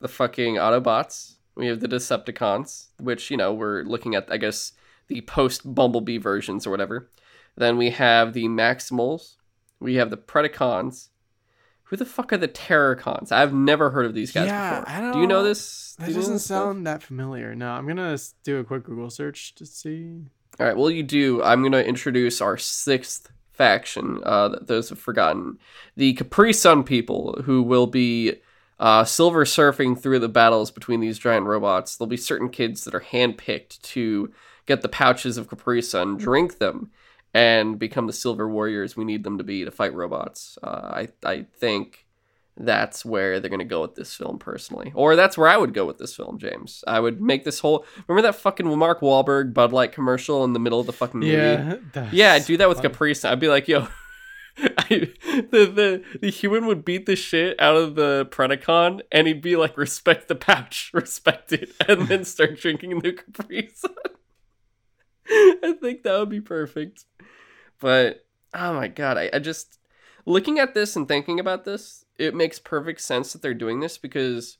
the 0.00 0.08
fucking 0.08 0.54
Autobots. 0.54 1.34
We 1.56 1.66
have 1.66 1.80
the 1.80 1.88
Decepticons, 1.88 2.86
which 3.00 3.30
you 3.30 3.36
know 3.36 3.52
we're 3.52 3.82
looking 3.82 4.14
at. 4.14 4.32
I 4.32 4.38
guess 4.38 4.72
the 5.08 5.20
post 5.22 5.74
Bumblebee 5.74 6.18
versions 6.18 6.66
or 6.66 6.70
whatever. 6.70 7.08
Then 7.56 7.76
we 7.76 7.90
have 7.90 8.32
the 8.34 8.44
Maximals. 8.44 9.34
We 9.80 9.96
have 9.96 10.10
the 10.10 10.16
Predacons. 10.16 11.08
Who 11.84 11.96
the 11.96 12.04
fuck 12.04 12.32
are 12.32 12.36
the 12.36 12.48
Terrorcons? 12.48 13.32
I've 13.32 13.54
never 13.54 13.90
heard 13.90 14.04
of 14.06 14.14
these 14.14 14.30
guys 14.30 14.46
Yeah, 14.48 14.80
before. 14.80 14.94
I 14.96 15.00
don't 15.00 15.12
Do 15.14 15.20
you 15.20 15.26
know 15.26 15.42
this? 15.42 15.94
That 15.98 16.08
Do 16.08 16.14
doesn't 16.14 16.34
this 16.34 16.44
stuff? 16.44 16.58
sound 16.64 16.86
that 16.86 17.02
familiar. 17.02 17.54
No, 17.54 17.70
I'm 17.70 17.86
gonna 17.86 18.18
do 18.44 18.58
a 18.58 18.64
quick 18.64 18.84
Google 18.84 19.10
search 19.10 19.54
to 19.56 19.64
see. 19.66 20.20
All 20.60 20.66
right, 20.66 20.76
well, 20.76 20.90
you 20.90 21.02
do. 21.02 21.42
I'm 21.42 21.60
going 21.60 21.72
to 21.72 21.86
introduce 21.86 22.40
our 22.40 22.56
sixth 22.56 23.30
faction, 23.52 24.20
uh, 24.24 24.48
that 24.48 24.66
those 24.66 24.88
have 24.88 24.98
forgotten. 24.98 25.58
The 25.96 26.14
Capri 26.14 26.52
Sun 26.52 26.82
people, 26.84 27.40
who 27.44 27.62
will 27.62 27.86
be 27.86 28.34
uh, 28.80 29.04
silver 29.04 29.44
surfing 29.44 29.96
through 30.00 30.18
the 30.18 30.28
battles 30.28 30.70
between 30.72 30.98
these 31.00 31.18
giant 31.18 31.46
robots. 31.46 31.96
There'll 31.96 32.08
be 32.08 32.16
certain 32.16 32.48
kids 32.48 32.82
that 32.84 32.94
are 32.94 33.00
handpicked 33.02 33.80
to 33.82 34.32
get 34.68 34.82
the 34.82 34.88
pouches 34.88 35.36
of 35.36 35.48
Capri 35.48 35.82
Sun, 35.82 36.18
drink 36.18 36.58
them, 36.58 36.90
and 37.34 37.78
become 37.78 38.06
the 38.06 38.12
silver 38.12 38.48
warriors 38.48 38.96
we 38.96 39.04
need 39.04 39.24
them 39.24 39.38
to 39.38 39.44
be 39.44 39.64
to 39.64 39.70
fight 39.70 39.94
robots. 39.94 40.58
Uh, 40.62 40.66
I, 40.92 41.08
I 41.24 41.46
think 41.58 42.06
that's 42.56 43.04
where 43.04 43.40
they're 43.40 43.50
going 43.50 43.60
to 43.60 43.64
go 43.64 43.80
with 43.80 43.94
this 43.94 44.14
film 44.14 44.38
personally. 44.38 44.92
Or 44.94 45.16
that's 45.16 45.38
where 45.38 45.48
I 45.48 45.56
would 45.56 45.74
go 45.74 45.84
with 45.84 45.98
this 45.98 46.14
film, 46.14 46.38
James. 46.38 46.84
I 46.86 47.00
would 47.00 47.20
make 47.20 47.44
this 47.44 47.60
whole. 47.60 47.84
Remember 48.06 48.26
that 48.26 48.38
fucking 48.38 48.66
Mark 48.78 49.00
Wahlberg 49.00 49.54
Bud 49.54 49.72
Light 49.72 49.92
commercial 49.92 50.44
in 50.44 50.52
the 50.52 50.58
middle 50.58 50.80
of 50.80 50.86
the 50.86 50.92
fucking 50.92 51.20
movie? 51.20 51.32
Yeah, 51.32 51.76
Yeah, 52.12 52.32
I'd 52.34 52.44
do 52.44 52.56
that 52.56 52.68
with 52.68 52.78
funny. 52.78 52.90
Capri 52.90 53.14
Sun. 53.14 53.32
I'd 53.32 53.40
be 53.40 53.48
like, 53.48 53.68
yo. 53.68 53.88
I, 54.60 55.12
the, 55.52 55.72
the 55.72 56.18
the 56.20 56.30
human 56.30 56.66
would 56.66 56.84
beat 56.84 57.06
the 57.06 57.14
shit 57.14 57.60
out 57.60 57.76
of 57.76 57.94
the 57.94 58.26
Predacon 58.32 59.02
and 59.12 59.28
he'd 59.28 59.40
be 59.40 59.54
like, 59.54 59.76
respect 59.76 60.26
the 60.26 60.34
pouch, 60.34 60.90
respect 60.94 61.52
it, 61.52 61.70
and 61.86 62.08
then 62.08 62.24
start 62.24 62.58
drinking 62.58 62.98
the 62.98 63.12
Capri 63.12 63.70
Sun. 63.72 63.94
I 65.62 65.74
think 65.80 66.02
that 66.02 66.18
would 66.18 66.30
be 66.30 66.40
perfect. 66.40 67.04
But 67.80 68.26
oh 68.54 68.74
my 68.74 68.88
god, 68.88 69.18
I, 69.18 69.30
I 69.32 69.38
just 69.38 69.78
looking 70.26 70.58
at 70.58 70.74
this 70.74 70.96
and 70.96 71.06
thinking 71.06 71.40
about 71.40 71.64
this, 71.64 72.04
it 72.18 72.34
makes 72.34 72.58
perfect 72.58 73.00
sense 73.00 73.32
that 73.32 73.42
they're 73.42 73.54
doing 73.54 73.80
this 73.80 73.98
because 73.98 74.58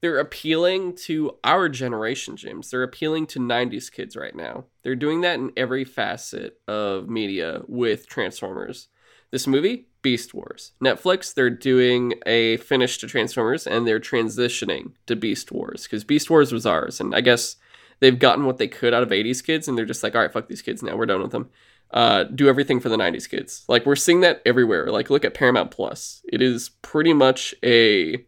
they're 0.00 0.18
appealing 0.18 0.94
to 0.94 1.36
our 1.42 1.68
generation, 1.68 2.36
James. 2.36 2.70
They're 2.70 2.82
appealing 2.82 3.26
to 3.28 3.40
90s 3.40 3.90
kids 3.90 4.16
right 4.16 4.34
now. 4.34 4.64
They're 4.82 4.94
doing 4.94 5.22
that 5.22 5.38
in 5.38 5.52
every 5.56 5.84
facet 5.84 6.60
of 6.68 7.08
media 7.08 7.62
with 7.66 8.06
Transformers. 8.06 8.88
This 9.30 9.46
movie, 9.46 9.88
Beast 10.02 10.34
Wars. 10.34 10.72
Netflix, 10.82 11.34
they're 11.34 11.50
doing 11.50 12.14
a 12.26 12.58
finish 12.58 12.98
to 12.98 13.06
Transformers 13.06 13.66
and 13.66 13.86
they're 13.86 13.98
transitioning 13.98 14.92
to 15.06 15.16
Beast 15.16 15.50
Wars 15.50 15.84
because 15.84 16.04
Beast 16.04 16.30
Wars 16.30 16.52
was 16.52 16.66
ours. 16.66 17.00
And 17.00 17.14
I 17.14 17.22
guess 17.22 17.56
they've 18.00 18.18
gotten 18.18 18.44
what 18.44 18.58
they 18.58 18.68
could 18.68 18.94
out 18.94 19.02
of 19.02 19.10
80s 19.10 19.44
kids 19.44 19.68
and 19.68 19.76
they're 19.76 19.84
just 19.84 20.02
like, 20.02 20.14
all 20.14 20.20
right, 20.20 20.32
fuck 20.32 20.48
these 20.48 20.62
kids 20.62 20.82
now. 20.82 20.96
We're 20.96 21.06
done 21.06 21.22
with 21.22 21.32
them. 21.32 21.50
Uh, 21.90 22.24
do 22.24 22.48
everything 22.48 22.80
for 22.80 22.88
the 22.88 22.96
90s 22.96 23.28
kids. 23.28 23.64
Like, 23.68 23.86
we're 23.86 23.96
seeing 23.96 24.20
that 24.20 24.42
everywhere. 24.44 24.90
Like, 24.90 25.08
look 25.08 25.24
at 25.24 25.34
Paramount 25.34 25.70
Plus. 25.70 26.20
It 26.30 26.42
is 26.42 26.70
pretty 26.82 27.12
much 27.12 27.54
a 27.62 28.24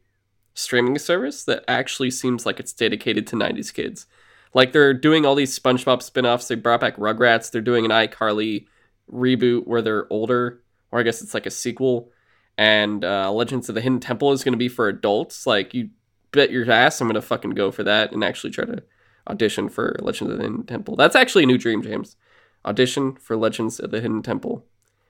streaming 0.55 0.99
service 0.99 1.45
that 1.45 1.65
actually 1.69 2.11
seems 2.11 2.45
like 2.45 2.59
it's 2.59 2.73
dedicated 2.73 3.27
to 3.29 3.37
90s 3.37 3.73
kids. 3.73 4.07
Like 4.55 4.73
they're 4.73 4.95
doing 4.95 5.25
all 5.25 5.35
these 5.35 5.57
SpongeBob 5.57 6.03
spin-offs. 6.03 6.49
They 6.49 6.57
brought 6.57 6.81
back 6.81 6.97
Rugrats. 6.97 7.51
They're 7.51 7.61
doing 7.61 7.85
an 7.85 7.91
iCarly 7.91 8.67
reboot 9.13 9.67
where 9.67 9.83
they're 9.83 10.13
older, 10.13 10.63
or 10.91 11.01
I 11.01 11.03
guess 11.03 11.23
it's 11.23 11.35
like 11.35 11.47
a 11.47 11.51
sequel. 11.51 12.11
And 12.57 13.05
uh, 13.05 13.31
Legends 13.31 13.69
of 13.69 13.77
the 13.77 13.81
Hidden 13.81 14.01
Temple 14.01 14.33
is 14.33 14.43
going 14.43 14.53
to 14.53 14.59
be 14.59 14.69
for 14.69 14.89
adults. 14.89 15.47
Like 15.47 15.75
you 15.75 15.91
bet 16.33 16.51
your 16.51 16.71
ass 16.71 17.01
I'm 17.01 17.07
going 17.07 17.15
to 17.15 17.23
fucking 17.23 17.53
go 17.53 17.71
for 17.71 17.85
that 17.85 18.13
and 18.13 18.23
actually 18.25 18.51
try 18.51 18.65
to 18.65 18.83
audition 19.29 19.69
for 19.69 19.97
Legends 20.01 20.33
of 20.33 20.39
the 20.39 20.45
Hidden 20.45 20.65
Temple. 20.65 20.97
That's 20.97 21.17
actually 21.17 21.45
a 21.45 21.47
new 21.47 21.59
dream, 21.59 21.83
James. 21.83 22.17
Audition 22.65 23.17
for 23.17 23.37
Legends 23.37 23.79
of 23.79 23.91
the 23.91 24.01
Hidden 24.01 24.23
Temple. 24.23 24.65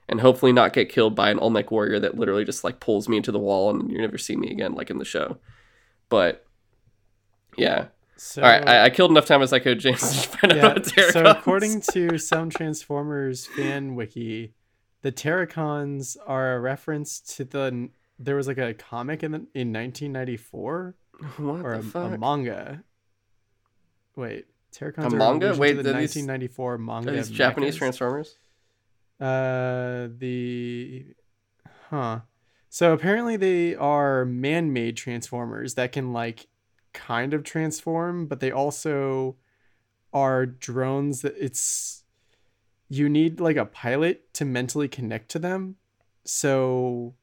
And 0.07 0.21
hopefully 0.21 0.51
not 0.51 0.73
get 0.73 0.89
killed 0.89 1.15
by 1.15 1.29
an 1.29 1.39
Olmec 1.39 1.69
warrior 1.71 1.99
that 1.99 2.17
literally 2.17 2.43
just 2.43 2.63
like 2.63 2.79
pulls 2.79 3.07
me 3.07 3.17
into 3.17 3.31
the 3.31 3.39
wall 3.39 3.69
and 3.69 3.91
you 3.91 3.99
never 3.99 4.17
see 4.17 4.35
me 4.35 4.49
again, 4.49 4.73
like 4.73 4.89
in 4.89 4.97
the 4.97 5.05
show. 5.05 5.37
But 6.09 6.45
yeah, 7.57 7.87
So, 8.17 8.41
all 8.41 8.49
right, 8.49 8.67
I, 8.67 8.85
I 8.85 8.89
killed 8.89 9.11
enough 9.11 9.25
time 9.25 9.41
as 9.41 9.53
I 9.53 9.59
could, 9.59 9.79
James. 9.79 9.99
to 10.23 10.29
find 10.29 10.53
out 10.53 10.97
yeah, 10.97 11.11
so 11.11 11.25
according 11.25 11.81
to 11.91 12.17
some 12.17 12.49
Transformers 12.49 13.45
fan 13.45 13.95
wiki, 13.95 14.53
the 15.03 15.11
Terrorcons 15.11 16.17
are 16.25 16.55
a 16.55 16.59
reference 16.59 17.19
to 17.35 17.45
the 17.45 17.89
there 18.19 18.35
was 18.35 18.47
like 18.47 18.57
a 18.57 18.73
comic 18.73 19.23
in 19.23 19.31
the, 19.31 19.37
in 19.53 19.71
1994 19.71 20.95
what 21.37 21.61
or 21.61 21.73
a, 21.73 21.79
a 21.97 22.17
manga. 22.17 22.83
Wait, 24.19 24.45
Terrorcons 24.73 25.13
A 25.13 25.15
manga? 25.15 25.55
Wait, 25.55 25.73
the 25.73 25.79
are 25.79 25.83
these- 25.83 26.15
1994 26.15 26.77
manga. 26.77 27.11
These 27.11 27.29
Japanese 27.29 27.75
mechas. 27.75 27.77
Transformers? 27.77 28.37
Uh, 29.19 30.07
the 30.17 31.05
huh. 31.89 32.19
So 32.69 32.93
apparently 32.93 33.35
they 33.35 33.75
are 33.75 34.25
man-made 34.25 34.95
transformers 34.95 35.73
that 35.75 35.91
can 35.91 36.13
like 36.13 36.47
kind 36.93 37.33
of 37.33 37.43
transform, 37.43 38.27
but 38.27 38.39
they 38.39 38.51
also 38.51 39.35
are 40.13 40.45
drones 40.45 41.21
that 41.21 41.35
it's 41.37 42.03
you 42.89 43.07
need 43.09 43.39
like 43.39 43.55
a 43.57 43.65
pilot 43.65 44.33
to 44.35 44.45
mentally 44.45 44.87
connect 44.87 45.29
to 45.31 45.39
them. 45.39 45.75
So 46.25 47.15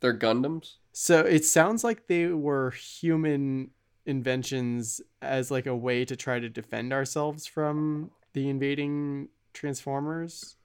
They're 0.00 0.16
Gundams. 0.16 0.74
so 0.92 1.20
it 1.20 1.44
sounds 1.44 1.82
like 1.84 2.06
they 2.06 2.26
were 2.28 2.70
human 2.70 3.70
inventions 4.06 5.00
as 5.20 5.50
like 5.50 5.66
a 5.66 5.76
way 5.76 6.04
to 6.04 6.16
try 6.16 6.38
to 6.40 6.48
defend 6.48 6.92
ourselves 6.92 7.46
from 7.46 8.10
the 8.32 8.48
invading 8.48 9.28
transformers. 9.52 10.56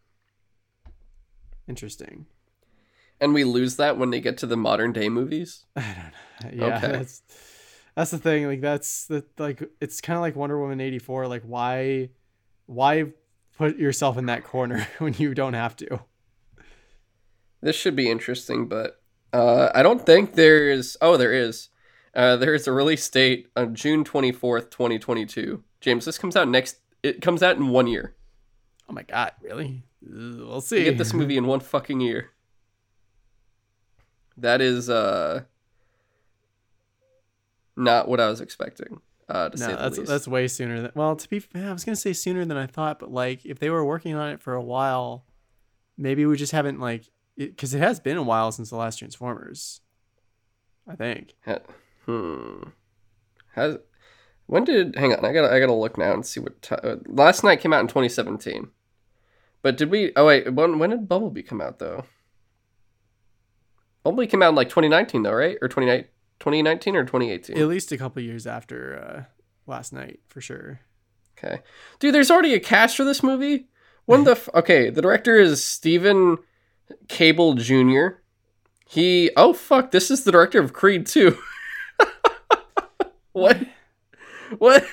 Interesting. 1.67 2.25
And 3.19 3.33
we 3.33 3.43
lose 3.43 3.75
that 3.77 3.97
when 3.97 4.11
they 4.11 4.21
get 4.21 4.37
to 4.39 4.45
the 4.45 4.57
modern 4.57 4.93
day 4.93 5.09
movies. 5.09 5.65
I 5.75 6.11
don't 6.41 6.57
know. 6.57 6.67
Yeah, 6.67 6.77
Okay. 6.77 6.91
that's 6.91 7.21
that's 7.95 8.11
the 8.11 8.17
thing. 8.19 8.45
Like 8.45 8.61
that's 8.61 9.05
the 9.07 9.25
like 9.37 9.63
it's 9.81 10.01
kind 10.01 10.17
of 10.17 10.21
like 10.21 10.35
Wonder 10.35 10.59
Woman 10.59 10.79
eighty 10.79 10.99
four. 10.99 11.27
Like 11.27 11.43
why 11.43 12.09
why 12.67 13.05
put 13.57 13.77
yourself 13.77 14.17
in 14.17 14.27
that 14.27 14.43
corner 14.43 14.87
when 14.99 15.13
you 15.15 15.33
don't 15.33 15.55
have 15.55 15.75
to? 15.77 15.99
This 17.61 17.75
should 17.75 17.95
be 17.95 18.09
interesting, 18.09 18.67
but 18.67 19.01
uh, 19.33 19.69
I 19.73 19.81
don't 19.81 20.05
think 20.05 20.35
there's. 20.35 20.95
Oh, 21.01 21.17
there 21.17 21.33
is. 21.33 21.69
Uh, 22.17 22.35
there 22.35 22.53
is 22.55 22.67
a 22.67 22.71
release 22.71 23.07
date 23.09 23.47
on 23.55 23.75
June 23.75 24.03
twenty 24.03 24.31
fourth, 24.31 24.69
twenty 24.71 24.97
twenty 24.99 25.25
two. 25.25 25.63
James, 25.79 26.03
this 26.03 26.17
comes 26.17 26.35
out 26.35 26.49
next. 26.49 26.77
It 27.03 27.21
comes 27.21 27.43
out 27.43 27.55
in 27.57 27.69
one 27.69 27.85
year. 27.87 28.15
Oh 28.89 28.93
my 28.93 29.03
god, 29.03 29.33
really? 29.41 29.83
We'll 30.01 30.55
We 30.55 30.61
see. 30.61 30.83
get 30.83 30.97
this 30.97 31.13
movie 31.13 31.37
in 31.37 31.45
one 31.45 31.59
fucking 31.59 32.01
year. 32.01 32.31
That 34.37 34.61
is 34.61 34.89
uh 34.89 35.43
not 37.75 38.07
what 38.07 38.19
I 38.19 38.29
was 38.29 38.41
expecting. 38.41 38.99
Uh, 39.29 39.49
to 39.49 39.57
say 39.57 39.67
No, 39.67 39.71
the 39.75 39.81
that's 39.83 39.97
least. 39.97 40.09
that's 40.09 40.27
way 40.27 40.47
sooner 40.47 40.81
than. 40.81 40.91
Well, 40.95 41.15
to 41.17 41.29
be, 41.29 41.43
I 41.53 41.73
was 41.73 41.83
gonna 41.83 41.95
say 41.97 42.13
sooner 42.13 42.45
than 42.45 42.57
I 42.57 42.65
thought, 42.65 42.97
but 42.99 43.11
like 43.11 43.45
if 43.45 43.59
they 43.59 43.69
were 43.69 43.83
working 43.85 44.15
on 44.15 44.29
it 44.29 44.41
for 44.41 44.53
a 44.53 44.63
while, 44.63 45.25
maybe 45.97 46.25
we 46.25 46.37
just 46.37 46.53
haven't 46.53 46.79
like 46.79 47.03
because 47.35 47.73
it, 47.75 47.79
has 47.79 47.99
been 47.99 48.17
a 48.17 48.23
while 48.23 48.51
since 48.51 48.69
the 48.69 48.77
last 48.77 48.97
Transformers. 48.97 49.81
I 50.87 50.95
think. 50.95 51.33
Hmm. 52.07 52.69
Has 53.53 53.77
when 54.47 54.63
did 54.63 54.95
hang 54.95 55.13
on? 55.13 55.23
I 55.23 55.33
gotta 55.33 55.53
I 55.53 55.59
gotta 55.59 55.73
look 55.73 55.97
now 55.97 56.13
and 56.13 56.25
see 56.25 56.39
what 56.39 56.61
ti 56.61 56.75
uh, 56.75 56.95
last 57.05 57.43
night 57.43 57.59
came 57.59 57.73
out 57.73 57.81
in 57.81 57.87
2017. 57.87 58.69
But 59.61 59.77
did 59.77 59.91
we? 59.91 60.13
Oh 60.15 60.25
wait, 60.25 60.53
when 60.53 60.79
when 60.79 60.89
did 60.89 61.09
Bumblebee 61.09 61.43
come 61.43 61.61
out 61.61 61.79
though? 61.79 62.05
Bumblebee 64.03 64.27
came 64.29 64.41
out 64.41 64.49
in 64.49 64.55
like 64.55 64.69
2019 64.69 65.23
though, 65.23 65.33
right? 65.33 65.57
Or 65.61 65.67
29 65.67 66.05
2019 66.39 66.95
or 66.95 67.03
2018? 67.03 67.57
At 67.57 67.67
least 67.67 67.91
a 67.91 67.97
couple 67.97 68.21
years 68.21 68.47
after 68.47 68.97
uh, 68.97 69.23
last 69.69 69.91
night, 69.91 70.21
for 70.27 70.39
sure. 70.39 70.79
Okay, 71.37 71.61
dude, 71.99 72.15
there's 72.15 72.31
already 72.31 72.53
a 72.53 72.59
cast 72.59 72.95
for 72.95 73.03
this 73.03 73.21
movie. 73.21 73.67
When 74.05 74.23
the 74.23 74.31
f- 74.31 74.49
okay, 74.55 74.89
the 74.89 75.01
director 75.01 75.35
is 75.35 75.63
Steven 75.63 76.37
Caple 77.07 77.57
Jr. 77.57 78.19
He 78.87 79.31
oh 79.35 79.51
fuck, 79.51 79.91
this 79.91 80.09
is 80.09 80.23
the 80.23 80.31
director 80.31 80.61
of 80.61 80.71
Creed 80.71 81.05
2. 81.05 81.37
what? 83.37 83.57
What? 84.57 84.85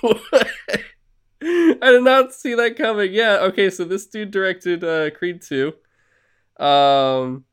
what? 0.00 0.48
I 1.42 1.90
did 1.90 2.02
not 2.02 2.32
see 2.32 2.54
that 2.54 2.76
coming. 2.76 3.12
Yeah, 3.12 3.38
okay, 3.42 3.68
so 3.68 3.84
this 3.84 4.06
dude 4.06 4.30
directed 4.30 4.82
uh, 4.82 5.10
Creed 5.10 5.42
2. 5.42 5.74
Um 6.58 7.44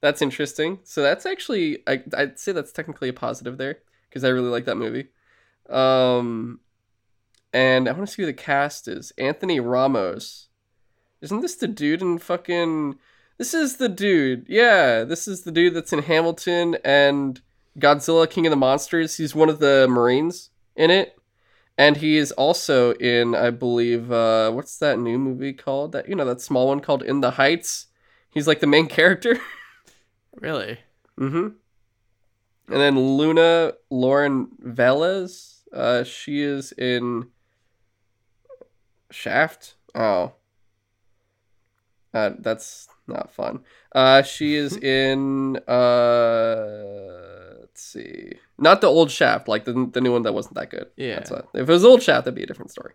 that's 0.00 0.22
interesting. 0.22 0.80
So 0.84 1.02
that's 1.02 1.26
actually 1.26 1.82
I 1.86 2.02
I'd 2.16 2.38
say 2.38 2.52
that's 2.52 2.72
technically 2.72 3.08
a 3.08 3.12
positive 3.12 3.58
there 3.58 3.78
because 4.08 4.24
I 4.24 4.28
really 4.28 4.48
like 4.48 4.64
that 4.64 4.76
movie. 4.76 5.08
Um, 5.68 6.60
and 7.52 7.88
I 7.88 7.92
want 7.92 8.08
to 8.08 8.12
see 8.12 8.22
who 8.22 8.26
the 8.26 8.32
cast 8.32 8.88
is. 8.88 9.12
Anthony 9.18 9.60
Ramos. 9.60 10.48
Isn't 11.20 11.40
this 11.40 11.54
the 11.54 11.68
dude 11.68 12.02
in 12.02 12.18
fucking? 12.18 12.98
This 13.38 13.54
is 13.54 13.76
the 13.76 13.88
dude. 13.88 14.46
Yeah, 14.48 15.04
this 15.04 15.28
is 15.28 15.42
the 15.42 15.52
dude 15.52 15.74
that's 15.74 15.92
in 15.92 16.02
Hamilton 16.02 16.76
and 16.84 17.40
Godzilla 17.78 18.28
King 18.28 18.46
of 18.46 18.50
the 18.50 18.56
Monsters. 18.56 19.16
He's 19.16 19.34
one 19.34 19.48
of 19.48 19.58
the 19.58 19.86
Marines 19.88 20.50
in 20.76 20.90
it. 20.90 21.16
And 21.78 21.96
he 21.96 22.18
is 22.18 22.32
also 22.32 22.92
in, 22.94 23.34
I 23.34 23.50
believe, 23.50 24.12
uh, 24.12 24.50
what's 24.50 24.76
that 24.78 24.98
new 24.98 25.18
movie 25.18 25.54
called? 25.54 25.92
That 25.92 26.08
you 26.08 26.14
know, 26.14 26.26
that 26.26 26.40
small 26.40 26.68
one 26.68 26.80
called 26.80 27.02
In 27.02 27.20
the 27.20 27.32
Heights. 27.32 27.86
He's 28.30 28.46
like 28.46 28.60
the 28.60 28.66
main 28.66 28.86
character. 28.98 29.38
Really? 30.36 30.78
mm-hmm. 31.18 31.48
And 32.72 32.80
then 32.80 32.98
Luna 32.98 33.72
Lauren 33.90 34.48
Velez. 34.62 35.62
Uh, 35.72 36.04
she 36.04 36.42
is 36.42 36.72
in 36.72 37.28
Shaft. 39.10 39.74
Oh, 39.94 40.34
uh, 42.12 42.30
that's 42.38 42.88
not 43.06 43.32
fun. 43.32 43.60
Uh, 43.92 44.22
she 44.22 44.54
is 44.54 44.76
in 44.82 45.56
uh, 45.68 47.19
let's 47.70 47.82
see, 47.82 48.32
not 48.58 48.80
the 48.80 48.88
old 48.88 49.10
Shaft, 49.10 49.48
like 49.48 49.64
the 49.64 49.88
the 49.92 50.00
new 50.00 50.12
one 50.12 50.22
that 50.22 50.34
wasn't 50.34 50.56
that 50.56 50.70
good. 50.70 50.88
Yeah. 50.96 51.16
That's 51.16 51.30
what, 51.30 51.48
if 51.54 51.68
it 51.68 51.72
was 51.72 51.84
old 51.84 52.02
Shaft, 52.02 52.24
that'd 52.24 52.34
be 52.34 52.42
a 52.42 52.46
different 52.46 52.70
story. 52.70 52.92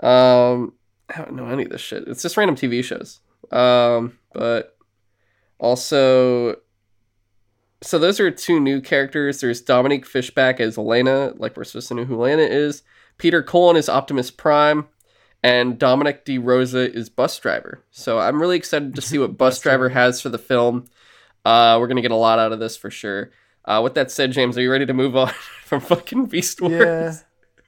Um, 0.00 0.74
I 1.08 1.18
don't 1.18 1.34
know 1.34 1.46
any 1.46 1.64
of 1.64 1.70
this 1.70 1.80
shit. 1.80 2.04
It's 2.06 2.22
just 2.22 2.36
random 2.36 2.56
TV 2.56 2.84
shows. 2.84 3.20
Um, 3.50 4.18
but 4.32 4.76
also, 5.58 6.56
so 7.82 7.98
those 7.98 8.20
are 8.20 8.30
two 8.30 8.60
new 8.60 8.80
characters. 8.80 9.40
There's 9.40 9.60
Dominique 9.60 10.06
Fishback 10.06 10.60
as 10.60 10.78
Elena, 10.78 11.32
like 11.36 11.56
we're 11.56 11.64
supposed 11.64 11.88
to 11.88 11.94
know 11.94 12.04
who 12.04 12.22
Elena 12.22 12.42
is. 12.42 12.82
Peter 13.16 13.42
Cullen 13.42 13.76
is 13.76 13.88
Optimus 13.88 14.30
Prime, 14.30 14.86
and 15.42 15.78
Dominic 15.78 16.24
D. 16.24 16.38
Rosa 16.38 16.92
is 16.92 17.08
Bus 17.08 17.36
Driver. 17.38 17.82
So 17.90 18.20
I'm 18.20 18.40
really 18.40 18.56
excited 18.56 18.94
to 18.94 19.00
see 19.02 19.18
what 19.18 19.36
Bus 19.38 19.60
Driver. 19.60 19.88
has 19.88 20.20
for 20.20 20.28
the 20.28 20.38
film. 20.38 20.86
Uh, 21.44 21.78
we're 21.80 21.88
gonna 21.88 22.02
get 22.02 22.10
a 22.10 22.16
lot 22.16 22.38
out 22.38 22.52
of 22.52 22.60
this 22.60 22.76
for 22.76 22.90
sure. 22.90 23.30
Uh, 23.68 23.82
with 23.82 23.94
that 23.94 24.10
said, 24.10 24.32
James, 24.32 24.56
are 24.56 24.62
you 24.62 24.72
ready 24.72 24.86
to 24.86 24.94
move 24.94 25.14
on 25.14 25.28
from 25.64 25.80
fucking 25.80 26.26
Beast 26.26 26.60
Wars? 26.60 26.72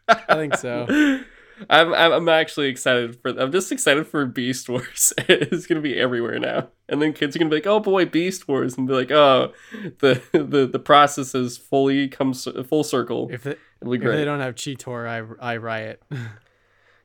Yeah, 0.08 0.20
I 0.28 0.34
think 0.34 0.56
so. 0.56 0.86
I'm, 1.68 1.92
I'm 1.92 2.12
I'm 2.12 2.28
actually 2.30 2.68
excited 2.68 3.20
for. 3.20 3.38
I'm 3.38 3.52
just 3.52 3.70
excited 3.70 4.06
for 4.06 4.24
Beast 4.24 4.68
Wars. 4.70 5.12
it's 5.28 5.66
gonna 5.66 5.82
be 5.82 6.00
everywhere 6.00 6.38
now, 6.38 6.68
and 6.88 7.02
then 7.02 7.12
kids 7.12 7.36
are 7.36 7.38
gonna 7.38 7.50
be 7.50 7.56
like, 7.56 7.66
"Oh 7.66 7.80
boy, 7.80 8.06
Beast 8.06 8.48
Wars," 8.48 8.78
and 8.78 8.88
be 8.88 8.94
like, 8.94 9.10
"Oh, 9.10 9.52
the 9.98 10.22
the 10.32 10.66
the 10.66 10.78
process 10.78 11.32
has 11.32 11.58
fully 11.58 12.08
come 12.08 12.30
s- 12.30 12.48
full 12.66 12.82
circle." 12.82 13.28
If 13.30 13.44
be 13.44 13.50
if 13.50 14.02
they 14.02 14.24
don't 14.24 14.40
have 14.40 14.54
Cheetor, 14.54 15.06
I, 15.06 15.52
I 15.52 15.58
riot. 15.58 16.02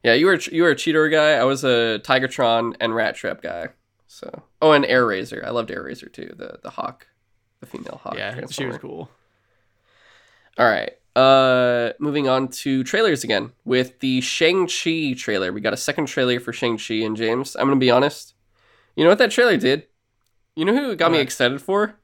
Yeah, 0.05 0.13
you 0.13 0.27
were 0.27 0.39
you 0.49 0.63
were 0.63 0.69
a 0.69 0.75
Cheetor 0.75 1.11
guy. 1.11 1.31
I 1.31 1.43
was 1.43 1.65
a 1.65 1.99
Tigertron 2.03 2.75
and 2.79 2.93
Rattrap 2.93 3.41
guy. 3.41 3.69
So, 4.07 4.43
oh, 4.61 4.71
and 4.71 4.85
Airazor. 4.85 5.43
I 5.43 5.49
loved 5.49 5.69
Airazor 5.69 6.13
too. 6.13 6.33
The 6.37 6.59
the 6.63 6.69
hawk, 6.69 7.07
the 7.65 7.77
female 7.77 7.99
hawk. 8.03 8.15
yeah, 8.17 8.39
she 8.49 8.65
was 8.65 8.77
cool. 8.77 9.09
All 10.57 10.65
right. 10.69 10.91
Uh, 11.15 11.93
moving 11.99 12.27
on 12.27 12.49
to 12.49 12.83
trailers 12.83 13.23
again 13.23 13.51
with 13.63 13.99
the 13.99 14.19
Shang 14.21 14.67
Chi 14.67 15.13
trailer. 15.17 15.51
We 15.53 15.61
got 15.61 15.73
a 15.73 15.77
second 15.77 16.07
trailer 16.07 16.39
for 16.39 16.51
Shang 16.53 16.77
Chi 16.77 16.95
and 16.95 17.15
James. 17.15 17.55
I'm 17.55 17.67
gonna 17.67 17.77
be 17.77 17.91
honest. 17.91 18.33
You 18.95 19.03
know 19.03 19.09
what 19.09 19.17
that 19.19 19.31
trailer 19.31 19.57
did? 19.57 19.87
You 20.55 20.65
know 20.65 20.73
who 20.73 20.91
it 20.91 20.97
got 20.97 21.11
me 21.11 21.19
excited 21.19 21.61
for? 21.61 21.95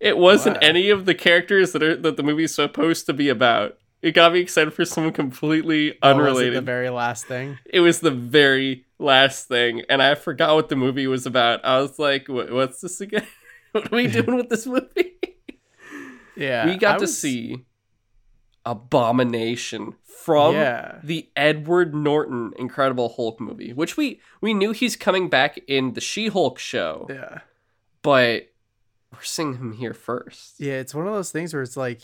It 0.00 0.18
wasn't 0.18 0.56
What? 0.56 0.64
any 0.64 0.90
of 0.90 1.04
the 1.06 1.14
characters 1.14 1.72
that 1.72 1.82
are 1.82 1.96
that 1.96 2.16
the 2.16 2.22
movie's 2.24 2.54
supposed 2.54 3.06
to 3.06 3.12
be 3.12 3.28
about. 3.28 3.78
It 4.02 4.12
got 4.12 4.32
me 4.32 4.40
excited 4.40 4.74
for 4.74 4.84
someone 4.84 5.12
completely 5.14 5.96
Oh, 6.02 6.10
unrelated. 6.10 6.54
the 6.54 6.60
very 6.60 6.90
last 6.90 7.26
thing. 7.26 7.58
it 7.64 7.80
was 7.80 8.00
the 8.00 8.10
very 8.10 8.84
last 8.98 9.46
thing, 9.48 9.82
and 9.88 10.02
I 10.02 10.14
forgot 10.14 10.56
what 10.56 10.68
the 10.68 10.76
movie 10.76 11.06
was 11.06 11.26
about. 11.26 11.64
I 11.64 11.80
was 11.80 11.98
like, 11.98 12.26
"What's 12.28 12.80
this 12.80 13.00
again? 13.00 13.26
what 13.74 13.92
are 13.92 13.96
we 13.96 14.06
doing 14.18 14.36
with 14.36 14.48
this 14.48 14.66
movie?" 14.66 15.12
Yeah, 16.36 16.66
we 16.66 16.76
got 16.76 16.94
I 16.96 16.98
to 16.98 17.02
was- 17.02 17.18
see 17.18 17.64
Abomination 18.66 19.94
from 20.04 20.54
Yeah, 20.54 20.98
the 21.02 21.28
Edward 21.36 21.94
Norton 21.94 22.52
Incredible 22.56 23.12
Hulk 23.14 23.38
movie, 23.40 23.72
which 23.74 23.96
we 23.98 24.20
we 24.40 24.54
knew 24.54 24.72
he's 24.72 24.96
coming 24.96 25.28
back 25.28 25.58
in 25.68 25.92
the 25.92 26.00
She-Hulk 26.00 26.58
show, 26.58 27.06
yeah, 27.10 27.40
but 28.00 28.48
we're 29.12 29.22
seeing 29.22 29.58
him 29.58 29.72
here 29.74 29.92
first. 29.94 30.54
yeah. 30.58 30.74
It's 30.74 30.94
one 30.94 31.06
of 31.06 31.12
those 31.12 31.30
things 31.30 31.52
where 31.54 31.62
it's 31.62 31.76
like, 31.76 32.00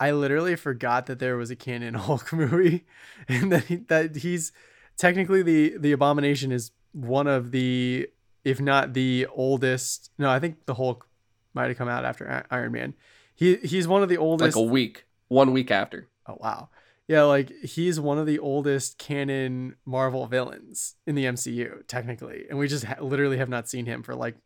I 0.00 0.10
literally 0.10 0.54
forgot 0.56 1.06
that 1.06 1.18
there 1.18 1.36
was 1.36 1.50
a 1.50 1.56
canon 1.56 1.94
Hulk 2.06 2.32
movie, 2.32 2.84
and 3.28 3.52
that 3.52 3.64
he, 3.64 3.76
that 3.76 4.16
he's 4.16 4.50
technically 4.98 5.42
the 5.42 5.76
the 5.78 5.92
Abomination 5.92 6.50
is 6.50 6.72
one 6.92 7.26
of 7.28 7.52
the, 7.52 8.08
if 8.44 8.60
not 8.60 8.94
the 8.94 9.26
oldest. 9.32 10.10
No, 10.18 10.30
I 10.30 10.38
think 10.38 10.66
the 10.66 10.74
Hulk 10.74 11.06
might 11.54 11.68
have 11.68 11.78
come 11.78 11.88
out 11.88 12.04
after 12.04 12.44
Iron 12.50 12.72
Man. 12.72 12.94
He 13.34 13.56
he's 13.56 13.88
one 13.88 14.02
of 14.02 14.08
the 14.08 14.18
oldest. 14.18 14.56
Like 14.56 14.64
a 14.64 14.68
week, 14.68 15.06
one 15.28 15.52
week 15.52 15.70
after. 15.70 16.08
Oh 16.26 16.38
wow. 16.40 16.68
Yeah, 17.08 17.24
like 17.24 17.50
he's 17.62 17.98
one 17.98 18.18
of 18.18 18.26
the 18.26 18.38
oldest 18.38 18.96
canon 18.98 19.76
Marvel 19.84 20.26
villains 20.26 20.94
in 21.06 21.14
the 21.14 21.24
MCU, 21.24 21.86
technically, 21.86 22.46
and 22.48 22.58
we 22.58 22.68
just 22.68 22.84
ha- 22.84 23.02
literally 23.02 23.38
have 23.38 23.48
not 23.48 23.68
seen 23.68 23.86
him 23.86 24.02
for 24.02 24.14
like 24.14 24.36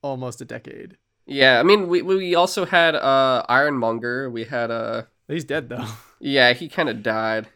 almost 0.00 0.40
a 0.40 0.44
decade. 0.44 0.96
Yeah, 1.26 1.58
I 1.58 1.62
mean, 1.62 1.88
we 1.88 2.02
we 2.02 2.34
also 2.34 2.64
had 2.64 2.94
uh 2.94 3.44
Ironmonger. 3.48 4.30
We 4.30 4.44
had 4.44 4.70
uh 4.70 5.04
He's 5.28 5.44
dead 5.44 5.68
though. 5.68 5.86
yeah, 6.20 6.52
he 6.52 6.68
kind 6.68 6.88
of 6.88 7.02
died. 7.02 7.48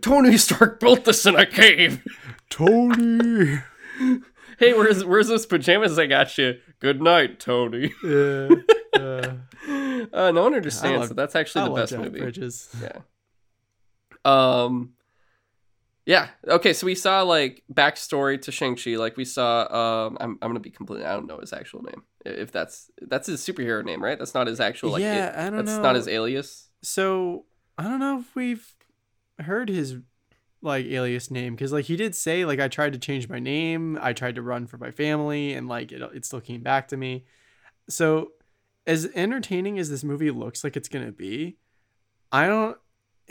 Tony 0.00 0.36
Stark 0.36 0.80
built 0.80 1.04
this 1.04 1.24
in 1.24 1.36
a 1.36 1.46
cave. 1.46 2.02
Tony. 2.50 3.60
Hey, 4.58 4.72
where's 4.74 5.04
where's 5.04 5.28
those 5.28 5.46
pajamas 5.46 5.98
I 5.98 6.06
got 6.06 6.36
you? 6.38 6.58
Good 6.80 7.00
night, 7.00 7.38
Tony. 7.40 7.92
yeah. 8.04 8.48
Uh, 8.94 9.34
Uh, 10.12 10.30
no 10.32 10.44
one 10.44 10.54
understands 10.54 11.00
love- 11.00 11.08
that 11.10 11.16
that's 11.16 11.36
actually 11.36 11.62
I 11.62 11.68
the 11.68 11.74
best 11.74 11.92
Jeff 11.92 12.00
movie. 12.00 12.20
Bridges. 12.20 12.68
Yeah. 12.82 12.98
Um. 14.24 14.94
Yeah. 16.06 16.28
Okay. 16.46 16.72
So 16.72 16.86
we 16.86 16.94
saw 16.94 17.22
like 17.22 17.62
backstory 17.72 18.40
to 18.42 18.52
Shang 18.52 18.76
Chi. 18.76 18.96
Like 18.96 19.16
we 19.16 19.24
saw. 19.24 20.06
Um. 20.06 20.16
I'm. 20.20 20.30
I'm 20.42 20.48
gonna 20.50 20.60
be 20.60 20.70
completely. 20.70 21.06
I 21.06 21.12
don't 21.12 21.26
know 21.26 21.38
his 21.38 21.52
actual 21.52 21.82
name. 21.82 22.02
If 22.24 22.50
that's 22.52 22.90
that's 23.02 23.26
his 23.26 23.40
superhero 23.40 23.84
name, 23.84 24.02
right? 24.02 24.18
That's 24.18 24.34
not 24.34 24.46
his 24.46 24.60
actual. 24.60 24.90
Like, 24.92 25.02
yeah, 25.02 25.28
it- 25.28 25.46
I 25.46 25.50
don't 25.50 25.64
that's 25.64 25.76
know. 25.76 25.82
not 25.82 25.94
his 25.96 26.08
alias. 26.08 26.68
So 26.82 27.44
I 27.76 27.82
don't 27.84 28.00
know 28.00 28.20
if 28.20 28.34
we've 28.34 28.74
heard 29.40 29.68
his 29.68 29.96
like 30.60 30.86
alias 30.86 31.30
name 31.30 31.54
because 31.54 31.72
like 31.72 31.84
he 31.84 31.96
did 31.96 32.14
say 32.16 32.44
like 32.44 32.58
I 32.60 32.68
tried 32.68 32.92
to 32.94 32.98
change 32.98 33.28
my 33.28 33.38
name, 33.38 33.98
I 34.00 34.12
tried 34.12 34.34
to 34.36 34.42
run 34.42 34.66
for 34.66 34.76
my 34.78 34.90
family, 34.90 35.54
and 35.54 35.68
like 35.68 35.92
it, 35.92 36.02
it 36.14 36.24
still 36.24 36.40
came 36.40 36.62
back 36.62 36.88
to 36.88 36.96
me. 36.96 37.24
So 37.88 38.32
as 38.86 39.08
entertaining 39.14 39.78
as 39.78 39.88
this 39.90 40.02
movie 40.02 40.30
looks 40.30 40.64
like 40.64 40.76
it's 40.76 40.88
gonna 40.88 41.12
be, 41.12 41.58
I 42.32 42.46
don't. 42.46 42.76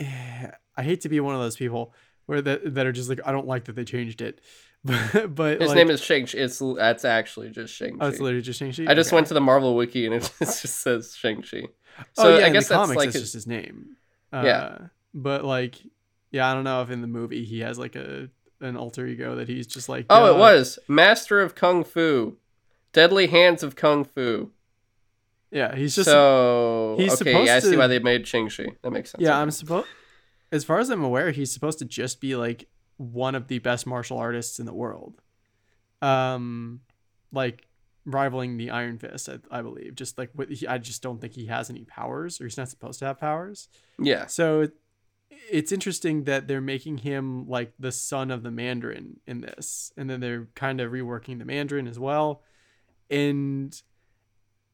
I 0.00 0.82
hate 0.84 1.00
to 1.02 1.08
be 1.08 1.18
one 1.18 1.34
of 1.34 1.40
those 1.40 1.56
people 1.56 1.92
where 2.26 2.40
that 2.40 2.74
that 2.74 2.86
are 2.86 2.92
just 2.92 3.08
like 3.08 3.20
I 3.26 3.32
don't 3.32 3.46
like 3.46 3.64
that 3.64 3.74
they 3.74 3.84
changed 3.84 4.20
it, 4.22 4.40
but 4.84 5.34
but 5.34 5.60
His 5.60 5.68
like, 5.70 5.76
name 5.76 5.90
is 5.90 6.00
Shang. 6.00 6.26
Chi. 6.26 6.38
It's 6.38 6.62
that's 6.76 7.04
actually 7.04 7.50
just 7.50 7.74
Shang 7.74 7.98
Chi. 7.98 8.04
oh 8.04 8.08
it's 8.08 8.20
literally 8.20 8.42
just 8.42 8.58
Shang-Chi. 8.60 8.84
I 8.88 8.94
just 8.94 9.08
Okay. 9.08 9.16
went 9.16 9.26
to 9.28 9.34
the 9.34 9.40
Marvel 9.40 9.74
wiki 9.74 10.06
and 10.06 10.14
it 10.14 10.32
just 10.38 10.64
says 10.64 11.14
Shang 11.16 11.42
Chi. 11.42 11.62
oh 12.16 12.38
yeah, 12.38 12.46
I 12.46 12.50
guess 12.50 12.68
the 12.68 12.74
that's 12.74 12.86
comics 12.86 12.96
like 12.96 13.12
his, 13.12 13.22
just 13.22 13.34
his 13.34 13.46
name. 13.48 13.96
Uh, 14.32 14.42
Yeah. 14.44 14.78
but 15.14 15.44
like, 15.44 15.76
yeah, 16.30 16.50
I 16.50 16.54
don't 16.54 16.64
know 16.64 16.82
if 16.82 16.90
in 16.90 17.00
the 17.00 17.06
movie 17.06 17.44
he 17.44 17.60
has 17.60 17.78
like 17.78 17.96
a 17.96 18.28
an 18.60 18.76
alter 18.76 19.06
ego 19.06 19.36
that 19.36 19.48
he's 19.48 19.66
just 19.66 19.88
like. 19.88 20.06
Oh, 20.10 20.34
it 20.34 20.38
was 20.38 20.78
Master 20.88 21.40
of 21.40 21.54
Kung 21.54 21.84
Fu, 21.84 22.36
Deadly 22.92 23.28
Hands 23.28 23.62
of 23.62 23.76
Kung 23.76 24.04
Fu. 24.04 24.50
Yeah, 25.50 25.74
he's 25.74 25.94
just. 25.94 26.08
so 26.10 26.96
he's 26.98 27.20
okay, 27.22 27.44
yeah, 27.46 27.56
I 27.56 27.58
see 27.60 27.70
to- 27.72 27.76
why 27.78 27.86
they 27.86 27.98
made 28.00 28.24
Ching 28.24 28.48
Shi. 28.48 28.72
That 28.82 28.90
makes 28.90 29.10
sense. 29.12 29.22
yeah, 29.22 29.30
okay. 29.30 29.38
I'm 29.42 29.50
supposed. 29.50 29.86
As 30.50 30.64
far 30.64 30.78
as 30.78 30.90
I'm 30.90 31.04
aware, 31.04 31.30
he's 31.30 31.52
supposed 31.52 31.78
to 31.80 31.84
just 31.84 32.20
be 32.20 32.34
like 32.36 32.68
one 32.96 33.34
of 33.34 33.48
the 33.48 33.58
best 33.60 33.86
martial 33.86 34.18
artists 34.18 34.58
in 34.58 34.66
the 34.66 34.74
world. 34.74 35.20
Um, 36.02 36.80
like 37.32 37.66
rivaling 38.04 38.56
the 38.56 38.70
Iron 38.70 38.98
Fist, 38.98 39.28
I, 39.28 39.38
I 39.50 39.62
believe. 39.62 39.94
Just 39.94 40.18
like 40.18 40.30
what 40.34 40.50
he, 40.50 40.66
I 40.66 40.78
just 40.78 41.02
don't 41.02 41.20
think 41.20 41.34
he 41.34 41.46
has 41.46 41.70
any 41.70 41.84
powers, 41.84 42.40
or 42.40 42.44
he's 42.44 42.56
not 42.56 42.68
supposed 42.68 42.98
to 43.00 43.06
have 43.06 43.18
powers. 43.18 43.68
yeah. 43.98 44.26
So 44.26 44.68
it's 45.30 45.72
interesting 45.72 46.24
that 46.24 46.48
they're 46.48 46.60
making 46.60 46.98
him 46.98 47.48
like 47.48 47.72
the 47.78 47.92
son 47.92 48.30
of 48.30 48.42
the 48.42 48.50
Mandarin 48.50 49.20
in 49.26 49.40
this, 49.40 49.92
and 49.96 50.08
then 50.08 50.20
they're 50.20 50.48
kind 50.54 50.80
of 50.80 50.92
reworking 50.92 51.38
the 51.38 51.44
Mandarin 51.44 51.86
as 51.86 51.98
well. 51.98 52.42
And 53.10 53.80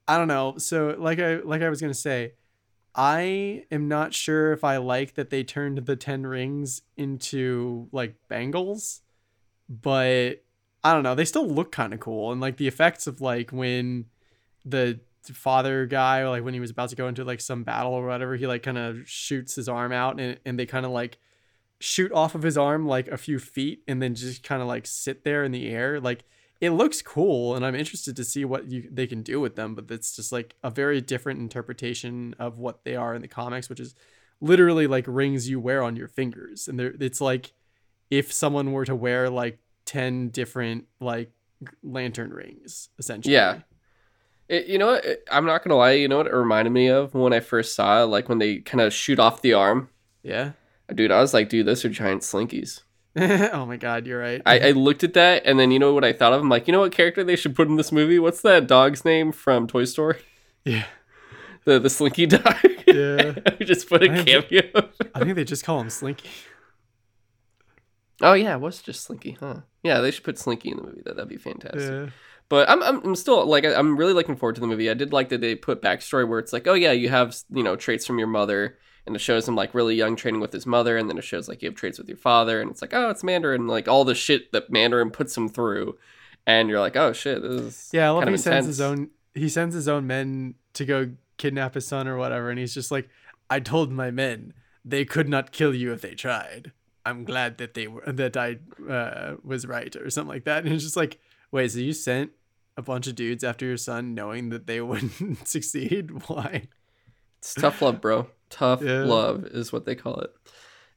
I 0.07 0.19
don't 0.19 0.29
know. 0.29 0.59
So 0.59 0.97
like 0.99 1.19
I 1.19 1.37
like 1.37 1.63
I 1.63 1.69
was 1.69 1.81
gonna 1.81 1.95
say, 1.95 2.35
I 2.95 3.65
am 3.71 3.89
not 3.89 4.15
sure 4.15 4.53
if 4.53 4.65
I 4.65 4.77
like 4.77 5.15
that 5.15 5.31
they 5.31 5.45
turned 5.45 5.79
the 5.79 5.97
ten 5.97 6.27
rings 6.27 6.83
into 6.97 7.89
like 7.93 8.17
bangles, 8.29 9.03
but 9.69 10.45
I 10.83 10.93
don't 10.93 11.03
know. 11.03 11.15
They 11.15 11.25
still 11.25 11.49
look 11.49 11.73
kind 11.73 11.95
of 11.95 12.01
cool, 12.01 12.33
and 12.33 12.41
like 12.41 12.57
the 12.57 12.69
effects 12.69 13.07
of 13.07 13.21
like 13.21 13.51
when 13.51 14.07
the 14.65 15.01
father 15.33 15.87
guy, 15.87 16.29
like 16.29 16.45
when 16.45 16.55
he 16.55 16.61
was 16.61 16.71
about 16.71 16.91
to 16.91 16.97
go 16.97 17.09
into 17.09 17.25
like 17.25 17.41
some 17.41 17.65
battle 17.65 17.93
or 17.93 18.07
whatever, 18.07 18.37
he 18.37 18.47
like 18.47 18.63
kind 18.63 18.79
of 18.79 19.09
shoots 19.09 19.55
his 19.55 19.69
arm 19.69 19.93
out, 19.93 20.21
and 20.21 20.39
and 20.45 20.59
they 20.59 20.67
kind 20.67 20.85
of 20.85 20.93
like 20.93 21.19
shoot 21.81 22.13
off 22.13 22.35
of 22.35 22.43
his 22.43 22.57
arm 22.57 22.87
like 22.87 23.09
a 23.09 23.17
few 23.17 23.39
feet, 23.39 23.83
and 23.89 24.01
then 24.03 24.15
just 24.15 24.43
kind 24.43 24.63
of 24.63 24.69
like 24.69 24.87
sit 24.87 25.25
there 25.25 25.45
in 25.45 25.53
the 25.53 25.69
air. 25.69 26.01
Like 26.01 26.25
it 26.61 26.71
looks 26.71 27.03
cool, 27.03 27.55
and 27.55 27.65
I'm 27.65 27.75
interested 27.75 28.17
to 28.17 28.25
see 28.25 28.45
what 28.45 28.69
you 28.69 28.89
they 28.91 29.07
can 29.07 29.23
do 29.23 29.41
with 29.41 29.57
them. 29.57 29.75
But 29.75 29.91
it's 29.91 30.15
just 30.15 30.33
like 30.33 30.55
a 30.63 30.71
very 30.71 31.01
different 31.01 31.41
interpretation 31.41 32.35
of 32.39 32.59
what 32.59 32.85
they 32.85 32.97
are 32.97 33.15
in 33.15 33.23
the 33.23 33.29
comics, 33.29 33.69
which 33.69 33.81
is 33.81 33.95
literally 34.41 34.87
like 34.87 35.05
rings 35.07 35.49
you 35.49 35.61
wear 35.61 35.83
on 35.83 35.97
your 35.97 36.09
fingers, 36.09 36.69
and 36.69 36.79
there 36.79 36.95
it's 37.01 37.21
like 37.21 37.53
if 38.11 38.33
someone 38.33 38.73
were 38.73 38.85
to 38.85 38.95
wear 38.95 39.31
like 39.31 39.59
10 39.87 40.29
different 40.29 40.87
like 41.01 41.31
lantern 41.83 42.31
rings 42.31 42.89
essentially 42.99 43.35
Yeah. 43.35 43.61
It, 44.49 44.67
you 44.67 44.79
know 44.79 44.87
what? 44.89 45.05
It- 45.05 45.27
I'm 45.31 45.47
not 45.47 45.65
gonna 45.65 45.77
lie. 45.77 45.93
You 45.93 46.09
know 46.09 46.19
what 46.19 46.27
it 46.27 46.35
reminded 46.35 46.71
me 46.71 46.89
of 46.89 47.15
when 47.15 47.33
I 47.33 47.41
first 47.41 47.75
saw 47.75 48.03
it, 48.03 48.07
like 48.07 48.29
when 48.29 48.39
they 48.39 48.59
kind 48.59 48.81
of 48.81 48.93
shoot 48.93 49.19
off 49.19 49.43
the 49.43 49.55
arm. 49.55 49.89
yeah 50.23 50.53
Dude, 50.95 51.11
I 51.11 51.21
was 51.21 51.33
like, 51.33 51.49
dude, 51.49 51.67
those 51.67 51.83
are 51.85 51.89
giant 51.89 52.23
slinkies. 52.23 52.83
oh 53.17 53.65
my 53.65 53.77
god 53.77 54.07
you're 54.09 54.19
right 54.19 54.43
I, 54.45 54.59
I 54.59 54.71
looked 54.73 55.05
at 55.05 55.15
that, 55.15 55.43
and 55.47 55.59
then 55.59 55.71
you 55.71 55.79
know 55.79 55.95
what 55.95 56.05
I 56.05 56.13
thought 56.13 56.33
of? 56.33 56.41
I'm 56.43 56.49
like, 56.49 56.67
you 56.67 56.73
know 56.73 56.81
what 56.81 56.91
character 56.93 57.23
they 57.23 57.37
should 57.37 57.55
put 57.55 57.69
in 57.69 57.77
this 57.77 57.93
movie? 57.93 58.19
What's 58.19 58.41
that 58.43 58.67
dog's 58.67 59.05
name 59.05 59.31
from 59.33 59.67
Toy 59.69 59.85
Story? 59.85 60.19
yeah 60.65 60.85
The 61.65 61.79
the 61.79 61.89
Slinky 61.89 62.27
dog. 62.27 62.57
Yeah. 62.87 63.33
just 63.63 63.89
put 63.89 64.03
a 64.03 64.13
I 64.13 64.23
cameo. 64.25 64.91
i 65.15 65.21
think 65.21 65.37
they 65.37 65.45
just 65.45 65.65
call 65.65 65.81
him 65.81 65.89
slinky 65.89 66.29
oh 68.21 68.35
yeah, 68.35 68.55
it 68.55 68.61
was 68.61 68.81
just 68.83 69.03
Slinky, 69.05 69.37
huh? 69.41 69.61
Yeah, 69.83 70.01
they 70.01 70.11
should 70.11 70.25
put 70.25 70.39
Slinky 70.39 70.71
in 70.71 70.77
the 70.77 70.83
movie. 70.83 71.03
That 71.05 71.17
that'd 71.17 71.29
be 71.29 71.37
fantastic. 71.37 71.81
yeah 71.83 72.07
But 72.49 72.69
I'm, 72.69 72.83
I'm, 72.83 73.03
I'm 73.05 73.17
still 73.17 73.47
like 73.47 73.65
I'm 73.65 73.97
really 73.97 74.13
looking 74.13 74.37
forward 74.37 74.55
to 74.57 74.61
the 74.61 74.67
movie. 74.67 74.91
I 74.91 74.95
did 74.95 75.13
like 75.13 75.31
that 75.31 75.41
they 75.41 75.55
put 75.55 75.83
backstory 75.83 76.29
where 76.29 76.39
it's 76.39 76.53
like, 76.53 76.67
oh 76.67 76.75
yeah, 76.75 76.93
you 76.93 77.09
have 77.09 77.37
you 77.51 77.63
know 77.63 77.77
traits 77.77 78.07
from 78.07 78.19
your 78.19 78.29
mother, 78.29 78.77
and 79.07 79.17
it 79.17 79.21
shows 79.21 79.49
him 79.49 79.57
like 79.57 79.75
really 79.75 79.95
young 79.95 80.15
training 80.15 80.41
with 80.41 80.53
his 80.53 80.67
mother, 80.67 80.97
and 80.97 81.09
then 81.09 81.19
it 81.19 81.25
shows 81.25 81.49
like 81.49 81.63
you 81.63 81.69
have 81.69 81.77
traits 81.77 81.99
with 81.99 82.09
your 82.09 82.19
father, 82.19 82.61
and 82.61 82.71
it's 82.71 82.83
like 82.83 82.93
oh 82.93 83.11
it's 83.11 83.25
Mandarin, 83.25 83.67
like 83.67 83.89
all 83.89 84.05
the 84.05 84.15
shit 84.15 84.53
that 84.53 84.71
Mandarin 84.71 85.11
puts 85.11 85.37
him 85.37 85.49
through, 85.49 85.97
and 86.47 86.69
you're 86.69 86.81
like 86.81 86.97
oh 86.97 87.13
shit, 87.13 87.43
this 87.43 87.61
is 87.61 87.91
yeah 87.93 88.09
i 88.09 88.11
love 88.11 88.29
he 88.29 88.37
sends 88.37 88.67
his 88.67 88.81
own 88.81 89.11
he 89.35 89.49
sends 89.49 89.75
his 89.75 89.89
own 89.89 90.07
men 90.07 90.55
to 90.75 90.85
go 90.85 91.11
kidnap 91.37 91.75
his 91.75 91.87
son 91.87 92.07
or 92.07 92.17
whatever 92.17 92.51
and 92.51 92.59
he's 92.59 92.75
just 92.75 92.91
like 92.91 93.09
i 93.51 93.59
told 93.59 93.91
my 93.91 94.11
men 94.11 94.53
they 94.85 95.05
could 95.05 95.29
not 95.29 95.51
kill 95.51 95.75
you 95.75 95.93
if 95.93 96.01
they 96.01 96.15
tried 96.15 96.73
i'm 97.05 97.25
glad 97.25 97.59
that 97.59 97.75
they 97.75 97.89
were 97.89 98.03
that 98.07 98.37
i 98.37 98.57
uh, 98.89 99.35
was 99.43 99.67
right 99.67 99.97
or 99.97 100.09
something 100.11 100.29
like 100.29 100.45
that 100.45 100.65
and 100.65 100.73
it's 100.73 100.85
just 100.85 100.97
like 100.97 101.19
wait 101.55 101.71
so 101.73 101.79
you 101.79 101.93
sent 101.95 102.31
a 102.77 102.83
bunch 102.83 103.07
of 103.07 103.15
dudes 103.15 103.43
after 103.45 103.65
your 103.65 103.77
son 103.79 104.15
knowing 104.15 104.51
that 104.51 104.67
they 104.67 104.81
wouldn't 104.81 105.47
succeed 105.55 106.11
why 106.29 106.69
It's 107.39 107.55
tough 107.55 107.81
love, 107.81 108.01
bro. 108.01 108.27
Tough 108.51 108.83
Yeah. 108.83 109.05
love 109.05 109.45
is 109.47 109.73
what 109.73 109.85
they 109.87 109.95
call 109.95 110.17
it. 110.21 110.31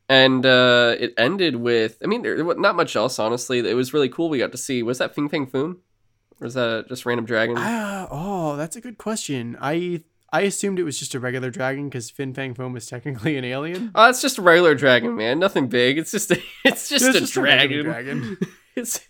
And 0.09 0.45
uh, 0.45 0.95
it 0.99 1.13
ended 1.17 1.57
with, 1.57 1.97
I 2.03 2.07
mean, 2.07 2.21
there 2.21 2.41
not 2.55 2.75
much 2.77 2.95
else, 2.95 3.19
honestly. 3.19 3.59
It 3.59 3.73
was 3.75 3.93
really 3.93 4.07
cool. 4.09 4.29
We 4.29 4.37
got 4.39 4.53
to 4.53 4.57
see, 4.57 4.81
was 4.81 4.97
that 4.99 5.13
Fin 5.13 5.27
Fang 5.29 5.45
Foom? 5.47 5.77
Or 6.39 6.47
is 6.47 6.53
that 6.53 6.85
just 6.87 7.05
random 7.05 7.25
dragon? 7.25 7.55
Ah, 7.59 8.07
oh, 8.09 8.55
that's 8.55 8.75
a 8.77 8.81
good 8.81 8.97
question. 8.97 9.57
I 9.59 10.03
I 10.31 10.41
assumed 10.41 10.79
it 10.79 10.83
was 10.83 10.97
just 10.99 11.13
a 11.15 11.19
regular 11.19 11.49
dragon 11.51 11.89
because 11.89 12.09
Fin 12.09 12.33
Fang 12.33 12.53
Foom 12.55 12.73
was 12.73 12.85
technically 12.87 13.35
an 13.37 13.43
alien. 13.45 13.91
Oh, 13.95 14.09
it's 14.09 14.21
just 14.21 14.37
a 14.37 14.41
regular 14.41 14.73
dragon, 14.75 15.15
man. 15.15 15.39
Nothing 15.39 15.67
big. 15.67 15.97
It's 15.97 16.11
just 16.11 16.31
a, 16.31 16.37
it's 16.65 16.87
just 16.89 17.05
It's 17.05 17.17
a 17.17 17.19
just 17.19 17.31
a 17.37 17.39
dragon. 17.41 17.83
dragon. 17.85 18.37
it's 18.75 19.01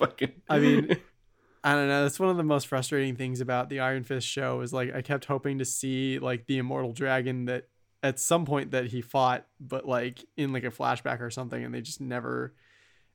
fucking. 0.00 0.32
I 0.48 0.58
mean, 0.58 0.96
I 1.64 1.74
don't 1.74 1.88
know. 1.88 2.02
That's 2.02 2.18
one 2.18 2.30
of 2.30 2.36
the 2.36 2.42
most 2.42 2.66
frustrating 2.66 3.14
things 3.16 3.40
about 3.40 3.68
the 3.68 3.80
Iron 3.80 4.02
Fist 4.02 4.26
show 4.26 4.60
is 4.62 4.72
like 4.72 4.94
I 4.94 5.02
kept 5.02 5.26
hoping 5.26 5.58
to 5.58 5.64
see 5.64 6.18
like 6.18 6.46
the 6.46 6.58
immortal 6.58 6.92
dragon 6.92 7.44
that 7.44 7.68
at 8.02 8.18
some 8.18 8.44
point 8.46 8.70
that 8.70 8.86
he 8.86 9.02
fought, 9.02 9.46
but 9.60 9.86
like 9.86 10.24
in 10.36 10.52
like 10.52 10.64
a 10.64 10.70
flashback 10.70 11.20
or 11.20 11.30
something, 11.30 11.62
and 11.62 11.72
they 11.74 11.82
just 11.82 12.00
never 12.00 12.54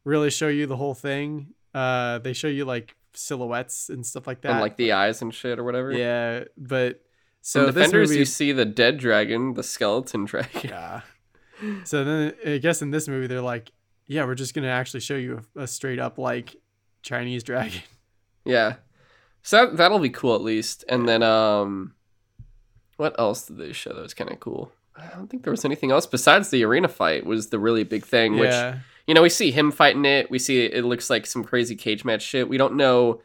really 0.04 0.30
show 0.30 0.48
you 0.48 0.67
the 0.67 0.78
whole 0.78 0.93
thing. 0.93 1.48
Uh, 1.74 2.19
they 2.19 2.34
show 2.34 2.48
you 2.48 2.63
like 2.65 2.95
silhouettes 3.13 3.89
and 3.89 4.06
stuff 4.06 4.28
like 4.28 4.41
that. 4.41 4.52
and 4.52 4.60
like 4.62 4.78
the 4.78 4.91
eyes 4.91 5.21
and 5.21 5.34
shit 5.34 5.58
or 5.58 5.63
whatever. 5.63 5.91
yeah, 5.91 6.43
but 6.56 7.02
So 7.41 7.62
in 7.62 7.74
Defenders, 7.74 8.10
movie, 8.10 8.19
you 8.19 8.26
see 8.26 8.52
the 8.52 8.65
dead 8.65 8.98
dragon, 8.98 9.56
the 9.56 9.63
skeleton 9.63 10.26
dragon. 10.32 10.62
yeah. 10.69 11.02
So 11.86 12.04
then 12.04 12.34
I 12.45 12.58
guess 12.60 12.82
in 12.82 12.91
this 12.91 13.08
movie 13.08 13.28
they're 13.28 13.41
like, 13.41 13.71
yeah, 14.08 14.26
we're 14.26 14.36
just 14.36 14.54
gonna 14.54 14.67
actually 14.67 15.00
show 15.00 15.15
you 15.15 15.41
a, 15.56 15.62
a 15.62 15.67
straight 15.67 15.98
up 16.00 16.17
like 16.19 16.56
Chinese 17.06 17.44
dragon. 17.44 17.82
Yeah. 18.48 18.76
So 19.41 19.65
that, 19.65 19.78
that'll 19.78 19.98
be 19.98 20.12
cool 20.12 20.36
at 20.36 20.41
least. 20.41 20.86
And 20.88 21.10
then 21.10 21.24
um 21.24 21.96
what 22.98 23.20
else 23.20 23.48
did 23.48 23.58
they 23.58 23.74
show 23.74 23.91
that 23.91 24.04
was 24.04 24.13
kind 24.13 24.30
of 24.30 24.39
cool? 24.39 24.72
I 24.96 25.08
don't 25.08 25.28
think 25.28 25.41
there 25.41 25.52
was 25.52 25.65
anything 25.65 25.89
else 25.89 26.06
besides 26.06 26.50
the 26.50 26.63
arena 26.63 26.88
fight 26.88 27.26
was 27.26 27.50
the 27.50 27.58
really 27.58 27.84
big 27.84 28.06
thing, 28.06 28.38
which 28.38 28.52
yeah. 28.52 28.80
you 29.08 29.15
know, 29.15 29.24
we 29.24 29.30
see 29.30 29.50
him 29.50 29.72
fighting 29.72 30.06
it. 30.06 30.30
We 30.30 30.38
see 30.38 30.63
it 30.63 30.86
looks 30.86 31.10
like 31.10 31.26
some 31.26 31.44
crazy 31.44 31.76
cage 31.76 32.06
match 32.06 32.22
shit. 32.22 32.48
We 32.48 32.60
don't 32.60 32.76
know 32.76 33.22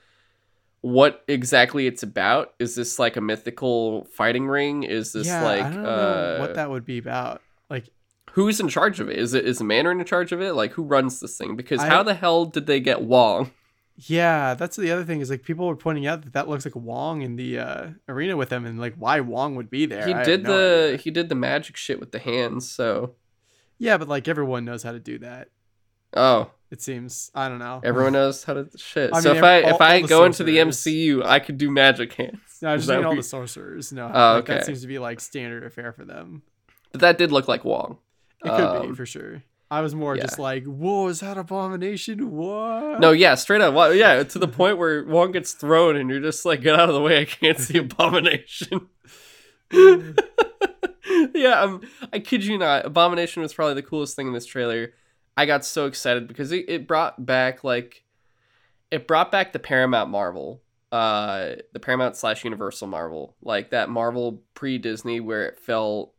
what 0.81 1.23
exactly 1.29 1.87
it's 1.87 2.03
about. 2.03 2.55
Is 2.59 2.75
this 2.75 2.99
like 2.99 3.19
a 3.19 3.21
mythical 3.21 4.05
fighting 4.07 4.49
ring? 4.49 4.85
Is 4.85 5.13
this 5.13 5.27
yeah, 5.27 5.45
like 5.45 5.75
uh 5.75 6.39
what 6.39 6.55
that 6.55 6.71
would 6.71 6.87
be 6.87 6.97
about. 6.97 7.43
Like, 7.69 7.91
who's 8.33 8.59
in 8.59 8.69
charge 8.69 9.01
of 9.01 9.11
it? 9.11 9.19
Is 9.19 9.35
it 9.35 9.45
is 9.45 9.59
the 9.59 9.65
Mandarin 9.65 10.01
in 10.01 10.07
charge 10.07 10.33
of 10.33 10.41
it? 10.41 10.55
Like 10.55 10.73
who 10.73 10.83
runs 10.83 11.21
this 11.21 11.37
thing? 11.37 11.57
Because 11.57 11.81
I- 11.81 11.89
how 11.89 12.03
the 12.03 12.15
hell 12.15 12.47
did 12.47 12.65
they 12.65 12.81
get 12.81 13.03
Wong? 13.03 13.51
Yeah, 14.07 14.55
that's 14.55 14.77
the 14.77 14.91
other 14.91 15.05
thing 15.05 15.21
is 15.21 15.31
like 15.31 15.43
people 15.43 15.67
were 15.67 15.77
pointing 15.77 16.07
out 16.07 16.23
that 16.23 16.33
that 16.35 16.49
looks 16.49 16.65
like 16.65 16.77
Wong 16.77 17.23
in 17.23 17.37
the 17.37 17.59
uh, 17.59 17.87
arena 18.09 18.37
with 18.37 18.51
him, 18.53 18.65
and 18.65 18.79
like 18.79 18.95
why 18.97 19.21
Wong 19.21 19.55
would 19.57 19.71
be 19.71 19.87
there. 19.87 20.07
he 20.07 20.15
I 20.15 20.23
did 20.25 20.45
no 20.45 20.51
the 20.57 20.85
idea. 20.87 20.97
he 20.99 21.11
did 21.11 21.29
the 21.29 21.35
magic 21.35 21.77
shit 21.77 22.01
with 22.01 22.13
the 22.13 22.19
hands, 22.19 22.71
so 22.71 23.15
yeah, 23.79 23.97
but 23.99 24.09
like 24.09 24.29
everyone 24.29 24.65
knows 24.65 24.83
how 24.83 24.93
to 24.93 25.01
do 25.01 25.19
that. 25.19 25.49
oh, 26.15 26.51
It 26.71 26.81
seems 26.83 27.31
I 27.35 27.49
don't 27.49 27.59
know. 27.59 27.81
everyone 27.85 28.13
knows 28.21 28.45
how 28.45 28.55
to 28.55 28.69
shit. 28.77 29.11
I 29.13 29.21
so 29.21 29.31
mean, 29.31 29.39
if 29.39 29.45
I 29.45 29.63
all- 29.63 29.75
if 29.75 29.81
I 29.81 30.01
go 30.03 30.25
into 30.25 30.45
the. 30.45 30.59
MCU, 30.59 31.25
I 31.25 31.39
could 31.41 31.59
do 31.59 31.71
magic 31.71 32.13
hands. 32.15 32.39
No, 32.63 32.73
I 32.73 32.77
just 32.77 32.89
mean 32.89 33.05
all 33.05 33.17
the 33.17 33.23
sorcerers. 33.23 33.93
No, 33.93 34.11
Oh, 34.13 34.35
like, 34.37 34.47
that 34.47 34.67
seems 34.67 34.83
to 34.83 34.87
be 34.87 34.99
like 34.99 35.19
standard 35.21 35.65
affair 35.65 35.93
for 35.93 36.05
them. 36.05 36.43
But 36.93 37.01
that 37.01 37.19
did 37.19 37.33
look 37.33 37.49
like 37.49 37.65
Wong. 37.65 37.99
It 38.45 38.49
could 38.49 38.83
be 38.83 38.89
Um, 38.89 38.95
for 38.95 39.07
sure. 39.07 39.43
I 39.71 39.83
was 39.83 39.95
more 39.95 40.17
yeah. 40.17 40.23
just 40.23 40.39
like, 40.39 40.65
"Whoa, 40.65 41.07
is 41.09 41.21
that 41.21 41.39
abomination? 41.39 42.33
What?" 42.33 42.99
No, 42.99 43.13
yeah, 43.13 43.37
straight 43.37 43.61
up. 43.61 43.73
Well, 43.73 43.95
yeah, 43.95 44.23
to 44.23 44.39
the 44.39 44.49
point 44.49 44.79
where 44.79 45.05
Wong 45.05 45.31
gets 45.31 45.53
thrown, 45.53 45.97
and 45.97 46.11
you're 46.11 46.21
just 46.21 46.45
like, 46.45 46.63
get 46.63 46.79
out 46.79 46.89
of 46.89 46.95
the 46.95 47.01
way. 47.01 47.21
I 47.21 47.25
can't 47.25 47.59
see 47.59 47.79
Abomination. 47.79 48.89
yeah, 51.35 51.61
um, 51.61 51.83
I 52.13 52.19
kid 52.19 52.45
you 52.45 52.59
not. 52.59 52.85
Abomination 52.85 53.43
was 53.43 53.55
probably 53.55 53.75
the 53.75 53.83
coolest 53.83 54.17
thing 54.17 54.27
in 54.27 54.33
this 54.33 54.47
trailer. 54.47 54.93
I 55.37 55.47
got 55.47 55.65
so 55.65 55.87
excited 55.87 56.27
because 56.27 56.51
it, 56.51 56.65
it 56.69 56.87
brought 56.89 57.25
back 57.25 57.63
like, 57.63 58.03
it 58.91 59.07
brought 59.07 59.31
back 59.31 59.53
the 59.53 59.61
Paramount 59.61 60.11
Marvel, 60.11 60.61
uh, 60.91 61.53
the 61.73 61.81
Paramount 61.81 62.17
slash 62.17 62.43
Universal 62.43 62.89
Marvel, 62.89 63.37
like 63.41 63.71
that 63.71 63.89
Marvel 63.89 64.43
pre 64.55 64.79
Disney 64.79 65.21
where 65.21 65.47
it 65.47 65.59
felt. 65.59 66.13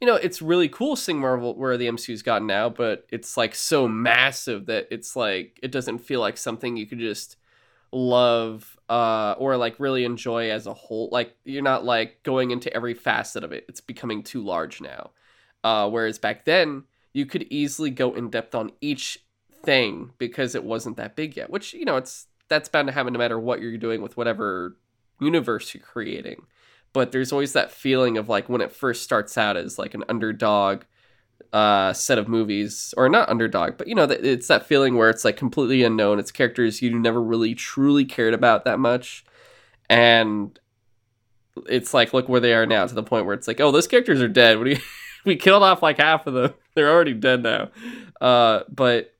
You 0.00 0.06
know, 0.06 0.14
it's 0.14 0.40
really 0.40 0.68
cool 0.68 0.94
seeing 0.94 1.18
Marvel 1.20 1.56
where 1.56 1.76
the 1.76 1.88
MCU's 1.88 2.22
gotten 2.22 2.46
now, 2.46 2.68
but 2.68 3.06
it's 3.10 3.36
like 3.36 3.54
so 3.54 3.88
massive 3.88 4.66
that 4.66 4.86
it's 4.90 5.16
like 5.16 5.58
it 5.62 5.72
doesn't 5.72 5.98
feel 5.98 6.20
like 6.20 6.36
something 6.36 6.76
you 6.76 6.86
could 6.86 7.00
just 7.00 7.36
love 7.90 8.76
uh 8.90 9.34
or 9.38 9.56
like 9.56 9.80
really 9.80 10.04
enjoy 10.04 10.50
as 10.50 10.66
a 10.66 10.74
whole. 10.74 11.08
Like 11.10 11.34
you're 11.44 11.62
not 11.62 11.84
like 11.84 12.22
going 12.22 12.50
into 12.50 12.72
every 12.72 12.94
facet 12.94 13.42
of 13.42 13.52
it. 13.52 13.64
It's 13.68 13.80
becoming 13.80 14.22
too 14.22 14.44
large 14.44 14.80
now. 14.80 15.10
Uh 15.64 15.88
whereas 15.90 16.18
back 16.18 16.44
then 16.44 16.84
you 17.12 17.26
could 17.26 17.46
easily 17.50 17.90
go 17.90 18.14
in 18.14 18.30
depth 18.30 18.54
on 18.54 18.70
each 18.80 19.24
thing 19.64 20.12
because 20.18 20.54
it 20.54 20.64
wasn't 20.64 20.96
that 20.96 21.16
big 21.16 21.36
yet 21.36 21.50
which 21.50 21.74
you 21.74 21.84
know 21.84 21.96
it's 21.96 22.26
that's 22.48 22.68
bound 22.68 22.86
to 22.86 22.92
happen 22.92 23.12
no 23.12 23.18
matter 23.18 23.38
what 23.38 23.60
you're 23.60 23.76
doing 23.76 24.00
with 24.00 24.16
whatever 24.16 24.76
universe 25.20 25.74
you're 25.74 25.82
creating 25.82 26.42
but 26.98 27.12
there's 27.12 27.30
always 27.30 27.52
that 27.52 27.70
feeling 27.70 28.18
of 28.18 28.28
like 28.28 28.48
when 28.48 28.60
it 28.60 28.72
first 28.72 29.04
starts 29.04 29.38
out 29.38 29.56
as 29.56 29.78
like 29.78 29.94
an 29.94 30.02
underdog 30.08 30.82
uh 31.52 31.92
set 31.92 32.18
of 32.18 32.26
movies 32.26 32.92
or 32.96 33.08
not 33.08 33.28
underdog 33.28 33.78
but 33.78 33.86
you 33.86 33.94
know 33.94 34.02
it's 34.02 34.48
that 34.48 34.66
feeling 34.66 34.96
where 34.96 35.08
it's 35.08 35.24
like 35.24 35.36
completely 35.36 35.84
unknown. 35.84 36.18
It's 36.18 36.32
characters 36.32 36.82
you 36.82 36.98
never 36.98 37.22
really 37.22 37.54
truly 37.54 38.04
cared 38.04 38.34
about 38.34 38.64
that 38.64 38.80
much. 38.80 39.24
And 39.88 40.58
it's 41.68 41.94
like 41.94 42.12
look 42.12 42.28
where 42.28 42.40
they 42.40 42.52
are 42.52 42.66
now 42.66 42.84
to 42.84 42.94
the 42.96 43.04
point 43.04 43.26
where 43.26 43.34
it's 43.34 43.46
like 43.46 43.60
oh 43.60 43.70
those 43.70 43.86
characters 43.86 44.20
are 44.20 44.26
dead. 44.26 44.58
You 44.66 44.78
we 45.24 45.36
killed 45.36 45.62
off 45.62 45.84
like 45.84 45.98
half 45.98 46.26
of 46.26 46.34
them. 46.34 46.52
They're 46.74 46.90
already 46.90 47.14
dead 47.14 47.44
now. 47.44 47.70
Uh 48.20 48.64
but 48.68 49.14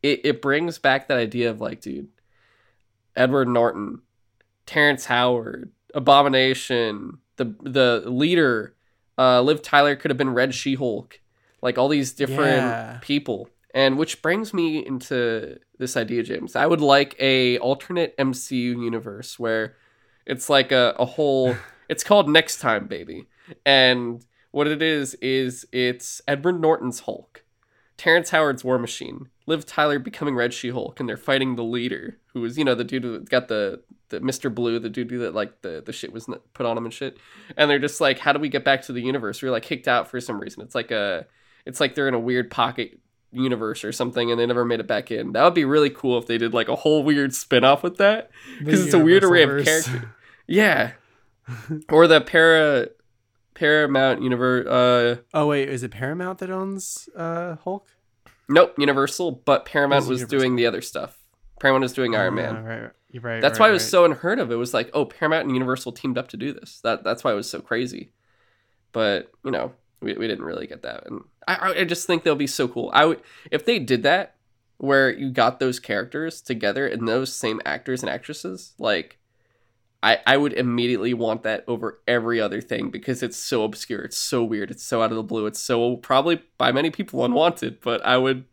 it, 0.00 0.20
it 0.22 0.42
brings 0.42 0.78
back 0.78 1.08
that 1.08 1.18
idea 1.18 1.50
of 1.50 1.60
like 1.60 1.80
dude 1.80 2.06
edward 3.16 3.48
norton 3.48 4.02
terrence 4.64 5.06
howard 5.06 5.72
abomination 5.96 7.18
the 7.36 7.46
the 7.62 8.02
leader 8.06 8.74
uh 9.18 9.40
liv 9.42 9.60
tyler 9.62 9.96
could 9.96 10.10
have 10.10 10.18
been 10.18 10.30
red 10.32 10.54
she-hulk 10.54 11.20
like 11.62 11.76
all 11.78 11.88
these 11.88 12.12
different 12.12 12.66
Yeah. 12.70 12.98
people 13.02 13.48
And 13.74 13.98
which 13.98 14.22
brings 14.22 14.54
me 14.54 14.66
into 14.86 15.58
this 15.78 15.96
idea, 15.98 16.22
James. 16.22 16.56
I 16.56 16.64
would 16.66 16.80
like 16.80 17.14
a 17.20 17.58
alternate 17.58 18.16
MCU 18.16 18.72
universe 18.90 19.38
where 19.38 19.76
it's 20.24 20.48
like 20.48 20.72
a, 20.72 20.94
a 20.98 21.04
whole 21.04 21.54
it's 21.92 22.02
called 22.02 22.26
Next 22.38 22.58
Time 22.60 22.86
Baby. 22.86 23.26
And 23.66 24.24
what 24.50 24.66
it 24.66 24.80
is 24.80 25.14
is 25.20 25.66
it's 25.72 26.22
Edward 26.26 26.58
Norton's 26.58 27.00
Hulk, 27.00 27.44
Terrence 27.96 28.30
Howard's 28.30 28.62
War 28.62 28.78
Machine, 28.78 29.28
Liv 29.46 29.64
Tyler 29.64 29.98
becoming 29.98 30.34
Red 30.34 30.52
She 30.52 30.70
Hulk, 30.70 31.00
and 31.00 31.08
they're 31.08 31.16
fighting 31.16 31.56
the 31.56 31.64
leader, 31.64 32.18
who 32.28 32.44
is 32.44 32.58
you 32.58 32.64
know 32.64 32.74
the 32.74 32.84
dude 32.84 33.04
who 33.04 33.20
got 33.20 33.48
the 33.48 33.82
the 34.08 34.20
Mr. 34.20 34.54
Blue, 34.54 34.78
the 34.78 34.88
dude 34.88 35.08
that 35.20 35.34
like 35.34 35.62
the 35.62 35.82
the 35.84 35.92
shit 35.92 36.12
was 36.12 36.28
put 36.52 36.66
on 36.66 36.76
him 36.76 36.84
and 36.84 36.94
shit, 36.94 37.16
and 37.56 37.70
they're 37.70 37.78
just 37.78 38.00
like, 38.00 38.18
how 38.18 38.32
do 38.32 38.38
we 38.38 38.48
get 38.48 38.64
back 38.64 38.82
to 38.82 38.92
the 38.92 39.00
universe? 39.00 39.42
We 39.42 39.48
are 39.48 39.52
like 39.52 39.62
kicked 39.62 39.88
out 39.88 40.08
for 40.08 40.20
some 40.20 40.38
reason. 40.38 40.62
It's 40.62 40.74
like 40.74 40.90
a, 40.90 41.26
it's 41.64 41.80
like 41.80 41.94
they're 41.94 42.08
in 42.08 42.14
a 42.14 42.20
weird 42.20 42.50
pocket 42.50 42.98
universe 43.32 43.84
or 43.84 43.92
something, 43.92 44.30
and 44.30 44.38
they 44.38 44.46
never 44.46 44.64
made 44.64 44.80
it 44.80 44.86
back 44.86 45.10
in. 45.10 45.32
That 45.32 45.44
would 45.44 45.54
be 45.54 45.64
really 45.64 45.90
cool 45.90 46.18
if 46.18 46.26
they 46.26 46.38
did 46.38 46.54
like 46.54 46.68
a 46.68 46.76
whole 46.76 47.02
weird 47.02 47.34
spin 47.34 47.64
off 47.64 47.82
with 47.82 47.96
that, 47.96 48.30
because 48.58 48.84
it's 48.84 48.94
a 48.94 48.98
weird 48.98 49.24
array 49.24 49.42
of 49.42 49.64
characters. 49.64 49.88
Yeah, 50.46 50.92
or 51.88 52.06
the 52.06 52.20
para 52.20 52.90
Paramount 53.56 54.22
Universe. 54.22 54.66
Uh, 54.66 55.16
oh 55.34 55.46
wait, 55.48 55.68
is 55.68 55.82
it 55.82 55.90
Paramount 55.90 56.38
that 56.38 56.50
owns 56.50 57.08
uh, 57.16 57.56
Hulk? 57.56 57.88
Nope, 58.48 58.74
Universal. 58.78 59.42
But 59.44 59.64
Paramount 59.64 60.06
was 60.06 60.20
Universal. 60.20 60.38
doing 60.38 60.56
the 60.56 60.66
other 60.66 60.82
stuff. 60.82 61.18
Paramount 61.58 61.82
was 61.82 61.94
doing 61.94 62.14
Iron 62.14 62.34
uh, 62.34 62.36
Man. 62.36 62.64
Right, 62.64 62.90
You're 63.10 63.22
right. 63.22 63.40
That's 63.40 63.58
right, 63.58 63.66
why 63.66 63.70
it 63.70 63.72
was 63.72 63.82
right. 63.84 63.90
so 63.90 64.04
unheard 64.04 64.38
of. 64.38 64.52
It 64.52 64.56
was 64.56 64.74
like, 64.74 64.90
oh, 64.92 65.06
Paramount 65.06 65.46
and 65.46 65.54
Universal 65.54 65.92
teamed 65.92 66.18
up 66.18 66.28
to 66.28 66.36
do 66.36 66.52
this. 66.52 66.80
That 66.84 67.02
that's 67.02 67.24
why 67.24 67.32
it 67.32 67.36
was 67.36 67.50
so 67.50 67.60
crazy. 67.60 68.12
But 68.92 69.32
you 69.44 69.50
know, 69.50 69.72
we, 70.00 70.12
we 70.12 70.28
didn't 70.28 70.44
really 70.44 70.66
get 70.66 70.82
that, 70.82 71.06
and 71.06 71.22
I 71.48 71.72
I 71.80 71.84
just 71.84 72.06
think 72.06 72.22
they'll 72.22 72.36
be 72.36 72.46
so 72.46 72.68
cool. 72.68 72.90
I 72.92 73.06
would 73.06 73.22
if 73.50 73.64
they 73.64 73.78
did 73.78 74.02
that, 74.02 74.36
where 74.76 75.10
you 75.10 75.30
got 75.30 75.60
those 75.60 75.80
characters 75.80 76.42
together 76.42 76.86
and 76.86 77.08
those 77.08 77.34
same 77.34 77.60
actors 77.64 78.02
and 78.02 78.10
actresses, 78.10 78.74
like 78.78 79.18
I, 80.02 80.18
I 80.26 80.36
would 80.36 80.52
immediately 80.52 81.14
want 81.14 81.42
that 81.44 81.64
over 81.66 82.00
every 82.06 82.40
other 82.40 82.60
thing 82.60 82.90
because 82.90 83.22
it's 83.22 83.36
so 83.36 83.64
obscure. 83.64 84.02
It's 84.02 84.16
so 84.16 84.44
weird. 84.44 84.70
It's 84.70 84.82
so 84.82 85.02
out 85.02 85.10
of 85.10 85.16
the 85.16 85.22
blue. 85.22 85.46
It's 85.46 85.60
so 85.60 85.96
probably 85.96 86.42
by 86.58 86.72
many 86.72 86.90
people 86.90 87.24
unwanted, 87.24 87.80
but 87.80 88.04
I 88.04 88.16
would 88.18 88.44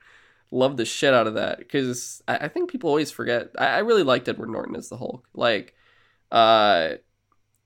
love 0.52 0.78
the 0.78 0.86
shit 0.86 1.14
out 1.14 1.28
of 1.28 1.34
that 1.34 1.60
because 1.60 2.22
I, 2.28 2.38
I 2.38 2.48
think 2.48 2.72
people 2.72 2.90
always 2.90 3.12
forget. 3.12 3.50
I, 3.58 3.66
I, 3.66 3.78
really 3.80 4.04
liked 4.04 4.28
Edward 4.30 4.50
Norton 4.50 4.76
as 4.76 4.90
the 4.90 4.98
Hulk. 4.98 5.28
Like, 5.34 5.74
uh, 6.32 6.94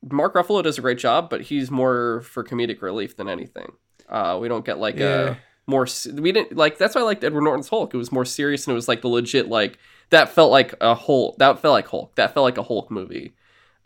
Mark 0.10 0.36
Ruffalo 0.36 0.64
does 0.64 0.78
a 0.78 0.82
great 0.82 0.98
job, 0.98 1.30
but 1.30 1.42
he's 1.42 1.70
more 1.70 2.22
for 2.22 2.44
comedic 2.44 2.82
relief 2.82 3.18
than 3.18 3.28
anything. 3.28 3.74
Uh, 4.08 4.38
we 4.40 4.48
don't 4.48 4.66
get 4.66 4.80
like 4.80 4.98
yeah. 4.98 5.08
a 5.22 5.38
more 5.70 5.86
we 6.14 6.32
didn't 6.32 6.56
like 6.56 6.78
that's 6.78 6.96
why 6.96 7.02
I 7.02 7.04
liked 7.04 7.24
Edward 7.24 7.42
Norton's 7.42 7.68
Hulk. 7.68 7.94
It 7.94 7.98
was 7.98 8.12
more 8.12 8.24
serious 8.24 8.66
and 8.66 8.72
it 8.72 8.76
was 8.76 8.88
like 8.88 9.02
the 9.02 9.10
legit 9.10 9.50
like 9.50 9.78
that 10.12 10.30
felt 10.30 10.50
like 10.52 10.74
a 10.80 10.96
Hulk. 10.96 11.38
That 11.40 11.60
felt 11.60 11.74
like 11.74 11.88
Hulk. 11.88 12.16
That 12.16 12.34
felt 12.34 12.46
like 12.46 12.58
a 12.58 12.64
Hulk 12.64 12.90
movie 12.90 13.34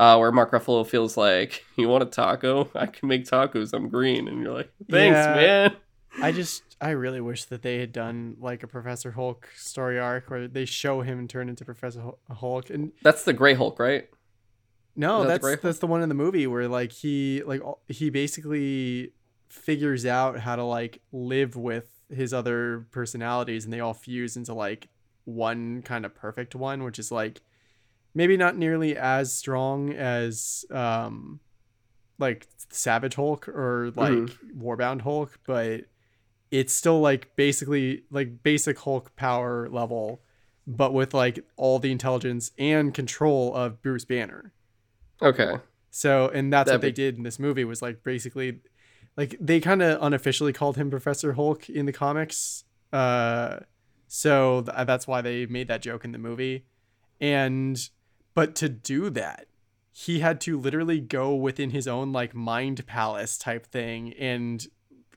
uh, 0.02 0.18
where 0.18 0.32
Mark 0.32 0.50
Ruffalo 0.52 0.86
feels 0.86 1.16
like, 1.16 1.64
"You 1.78 1.88
want 1.88 2.02
a 2.02 2.08
taco? 2.08 2.72
I 2.74 2.88
can 2.88 3.08
make 3.08 3.26
tacos. 3.26 3.72
I'm 3.72 3.88
green," 3.88 4.28
and 4.28 4.42
you're 4.42 4.52
like, 4.52 4.72
"Thanks, 4.90 5.16
yeah, 5.16 5.36
man." 5.36 5.76
I 6.20 6.32
just, 6.32 6.64
I 6.82 6.90
really 6.90 7.22
wish 7.22 7.46
that 7.46 7.62
they 7.62 7.78
had 7.78 7.94
done 7.94 8.36
like 8.40 8.64
a 8.64 8.68
Professor 8.68 9.12
Hulk 9.12 9.48
story 9.56 10.00
arc 10.00 10.30
where 10.30 10.48
they 10.48 10.66
show 10.66 11.02
him 11.02 11.28
turn 11.28 11.50
into 11.50 11.64
Professor 11.64 12.14
Hulk, 12.32 12.72
and 12.72 12.94
that's 13.04 13.24
the 13.24 13.32
Gray 13.32 13.54
Hulk, 13.54 13.78
right? 13.78 14.10
No, 14.96 15.22
that 15.22 15.42
that's 15.42 15.62
the 15.62 15.68
that's 15.68 15.80
the 15.80 15.88
one 15.88 16.02
in 16.02 16.10
the 16.10 16.16
movie 16.16 16.48
where 16.48 16.68
like 16.68 16.92
he 16.92 17.44
like 17.46 17.62
he 17.88 18.10
basically 18.10 19.14
figures 19.50 20.06
out 20.08 20.40
how 20.40 20.56
to 20.56 20.64
like 20.64 21.00
live 21.12 21.56
with 21.56 21.88
his 22.10 22.34
other 22.34 22.88
personalities, 22.90 23.66
and 23.66 23.72
they 23.72 23.80
all 23.80 23.94
fuse 23.94 24.36
into 24.36 24.56
like 24.56 24.90
one 25.26 25.84
kind 25.84 26.08
of 26.08 26.16
perfect 26.16 26.56
one, 26.56 26.84
which 26.84 26.98
is 26.98 27.12
like 27.12 27.42
maybe 28.14 28.38
not 28.38 28.58
nearly 28.58 28.98
as 28.98 29.34
strong 29.34 29.94
as 29.94 30.66
um 30.72 31.40
like 32.20 32.48
Savage 32.70 33.16
Hulk 33.16 33.50
or 33.50 33.92
like 33.96 34.14
mm-hmm. 34.14 34.64
Warbound 34.64 35.02
Hulk, 35.02 35.40
but 35.46 35.82
it's 36.52 36.74
still 36.74 37.02
like 37.02 37.36
basically 37.36 38.04
like 38.12 38.44
basic 38.44 38.80
Hulk 38.80 39.16
power 39.16 39.68
level, 39.70 40.22
but 40.68 40.94
with 40.94 41.14
like 41.14 41.44
all 41.58 41.80
the 41.80 41.92
intelligence 41.92 42.52
and 42.58 42.94
control 42.94 43.54
of 43.56 43.82
Bruce 43.82 44.06
Banner. 44.06 44.54
Okay. 45.22 45.56
So, 45.90 46.30
and 46.30 46.54
that's 46.54 46.68
That'd 46.68 46.80
what 46.80 46.82
they 46.82 46.92
did 46.92 47.18
in 47.18 47.24
this 47.24 47.40
movie 47.40 47.66
was 47.66 47.82
like 47.82 48.04
basically 48.04 48.60
like 49.18 49.36
they 49.40 49.60
kind 49.60 49.82
of 49.82 50.02
unofficially 50.02 50.54
called 50.54 50.78
him 50.78 50.90
Professor 50.90 51.34
Hulk 51.34 51.70
in 51.70 51.86
the 51.86 51.94
comics. 51.94 52.64
Uh 52.94 53.60
so 54.08 54.62
th- 54.62 54.86
that's 54.86 55.08
why 55.08 55.22
they 55.22 55.46
made 55.46 55.68
that 55.70 55.82
joke 55.82 56.04
in 56.06 56.12
the 56.12 56.18
movie. 56.18 56.66
And 57.20 57.78
but 58.34 58.56
to 58.56 58.70
do 58.70 59.10
that, 59.12 59.48
he 59.92 60.20
had 60.20 60.40
to 60.42 60.60
literally 60.60 61.00
go 61.00 61.36
within 61.36 61.72
his 61.72 61.88
own 61.88 62.12
like 62.12 62.34
mind 62.34 62.86
palace 62.88 63.38
type 63.38 63.68
thing 63.68 64.14
and 64.14 64.68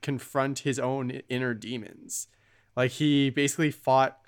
confront 0.02 0.60
his 0.60 0.78
own 0.78 1.10
inner 1.28 1.54
demons. 1.54 2.26
Like 2.76 2.92
he 2.92 3.30
basically 3.30 3.70
fought 3.70 4.18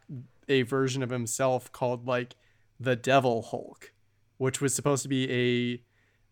a 0.48 0.62
version 0.62 1.02
of 1.02 1.10
himself 1.10 1.72
called 1.72 2.06
like 2.06 2.36
the 2.78 2.96
Devil 2.96 3.42
Hulk, 3.42 3.92
which 4.38 4.60
was 4.60 4.74
supposed 4.74 5.02
to 5.02 5.08
be 5.08 5.30
a 5.30 5.82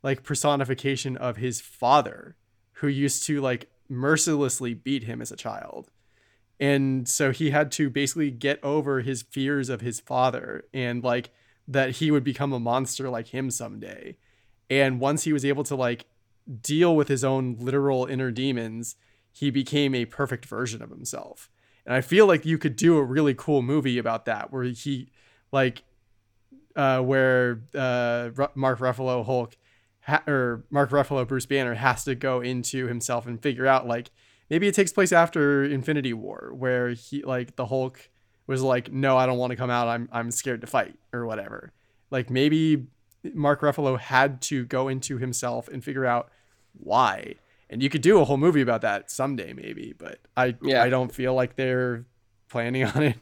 like 0.07 0.23
personification 0.23 1.17
of 1.17 1.39
his 1.39 1.61
father 1.61 2.37
who 2.75 2.89
used 2.89 3.27
to 3.27 3.41
like 3.41 3.71
mercilessly 3.89 4.75
beat 4.75 5.05
him 5.05 5.21
as 5.21 5.33
a 5.33 5.37
child. 5.37 5.91
And 6.61 7.09
so 7.09 7.33
he 7.33 7.51
had 7.51 7.73
to 7.73 7.91
basically 7.91 8.31
get 8.31 8.63
over 8.63 9.01
his 9.01 9.23
fears 9.23 9.69
of 9.69 9.81
his 9.81 10.01
father 10.01 10.65
and 10.73 11.03
like 11.03 11.31
that 11.67 11.97
he 11.97 12.11
would 12.11 12.25
become 12.25 12.53
a 12.53 12.61
monster 12.61 13.09
like 13.09 13.29
him 13.29 13.51
someday. 13.51 14.17
And 14.69 15.01
once 15.01 15.25
he 15.25 15.33
was 15.33 15.45
able 15.45 15.65
to 15.65 15.75
like 15.75 16.07
deal 16.61 16.95
with 16.95 17.09
his 17.09 17.25
own 17.25 17.57
literal 17.59 18.07
inner 18.07 18.31
demons, 18.31 18.97
he 19.33 19.51
became 19.51 19.95
a 19.95 20.05
perfect 20.05 20.47
version 20.47 20.83
of 20.83 20.91
himself. 20.91 21.51
And 21.87 21.95
I 21.95 22.01
feel 22.01 22.27
like 22.27 22.47
you 22.47 22.59
could 22.59 22.77
do 22.77 22.97
a 22.97 23.05
really 23.05 23.35
cool 23.35 23.63
movie 23.63 23.99
about 23.99 24.25
that 24.27 24.53
where 24.53 24.65
he 24.65 25.11
like 25.53 25.83
uh 26.77 27.01
where 27.01 27.63
uh 27.75 28.31
Mark 28.55 28.81
Ruffalo 28.81 29.25
Hulk 29.25 29.57
ha- 30.01 30.23
or 30.27 30.65
Mark 30.71 30.91
Ruffalo 30.91 31.27
Bruce 31.27 31.47
Banner 31.47 31.75
has 31.75 32.05
to 32.05 32.15
go 32.15 32.41
into 32.41 32.87
himself 32.87 33.27
and 33.27 33.41
figure 33.41 33.67
out 33.67 33.87
like 33.87 34.11
maybe 34.51 34.67
it 34.67 34.75
takes 34.75 34.93
place 34.93 35.13
after 35.13 35.65
Infinity 35.65 36.13
War 36.13 36.53
where 36.55 36.91
he 36.91 37.23
like 37.23 37.57
the 37.57 37.67
Hulk 37.67 38.11
was 38.47 38.63
like, 38.63 38.93
no, 38.93 39.17
I 39.17 39.27
don't 39.27 39.39
want 39.39 39.51
to 39.51 39.57
come 39.57 39.71
out. 39.71 39.89
I'm 39.89 40.09
I'm 40.13 40.31
scared 40.31 40.61
to 40.63 40.67
fight 40.67 40.97
or 41.13 41.27
whatever. 41.27 41.73
Like 42.11 42.31
maybe 42.31 42.87
Mark 43.33 43.61
Ruffalo 43.63 43.99
had 43.99 44.43
to 44.43 44.65
go 44.67 44.89
into 44.89 45.19
himself 45.19 45.69
and 45.69 45.83
figure 45.83 46.05
out 46.05 46.31
why. 46.79 47.37
And 47.71 47.83
you 47.83 47.89
could 47.89 48.03
do 48.03 48.21
a 48.21 48.25
whole 48.25 48.37
movie 48.37 48.61
about 48.61 48.83
that 48.83 49.11
someday, 49.11 49.53
maybe. 49.53 49.95
But 49.97 50.19
I 50.37 50.57
yeah. 50.63 50.83
I 50.83 50.91
don't 50.91 51.13
feel 51.13 51.35
like 51.35 51.57
they're 51.57 52.05
planning 52.49 52.85
on 52.95 53.03
it. 53.03 53.17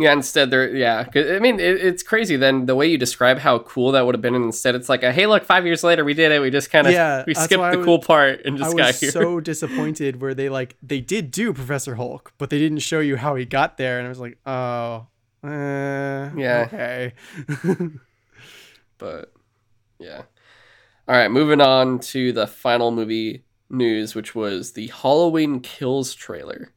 Yeah, 0.00 0.14
instead 0.14 0.50
they're 0.50 0.74
yeah. 0.74 1.06
I 1.14 1.38
mean, 1.40 1.60
it, 1.60 1.76
it's 1.84 2.02
crazy. 2.02 2.36
Then 2.36 2.64
the 2.64 2.74
way 2.74 2.86
you 2.86 2.96
describe 2.96 3.38
how 3.38 3.58
cool 3.58 3.92
that 3.92 4.06
would 4.06 4.14
have 4.14 4.22
been, 4.22 4.34
and 4.34 4.46
instead 4.46 4.74
it's 4.74 4.88
like 4.88 5.02
a 5.02 5.12
hey, 5.12 5.26
look, 5.26 5.44
five 5.44 5.66
years 5.66 5.84
later 5.84 6.06
we 6.06 6.14
did 6.14 6.32
it. 6.32 6.40
We 6.40 6.50
just 6.50 6.70
kind 6.70 6.86
of 6.86 6.94
yeah, 6.94 7.22
we 7.26 7.34
skipped 7.34 7.50
the 7.50 7.76
was, 7.76 7.84
cool 7.84 7.98
part 7.98 8.40
and 8.46 8.56
just 8.56 8.74
I 8.74 8.78
got 8.78 8.94
here. 8.94 9.10
so 9.10 9.40
disappointed 9.40 10.22
where 10.22 10.32
they 10.32 10.48
like 10.48 10.76
they 10.82 11.00
did 11.02 11.30
do 11.30 11.52
Professor 11.52 11.96
Hulk, 11.96 12.32
but 12.38 12.48
they 12.48 12.58
didn't 12.58 12.78
show 12.78 13.00
you 13.00 13.16
how 13.16 13.34
he 13.34 13.44
got 13.44 13.76
there, 13.76 13.98
and 13.98 14.06
I 14.06 14.08
was 14.08 14.20
like, 14.20 14.38
oh, 14.46 15.06
uh, 15.44 16.30
yeah, 16.34 16.64
okay. 16.66 17.12
but 18.98 19.34
yeah, 19.98 20.22
all 21.06 21.14
right. 21.14 21.30
Moving 21.30 21.60
on 21.60 21.98
to 21.98 22.32
the 22.32 22.46
final 22.46 22.90
movie 22.90 23.44
news, 23.68 24.14
which 24.14 24.34
was 24.34 24.72
the 24.72 24.86
Halloween 24.86 25.60
Kills 25.60 26.14
trailer. 26.14 26.72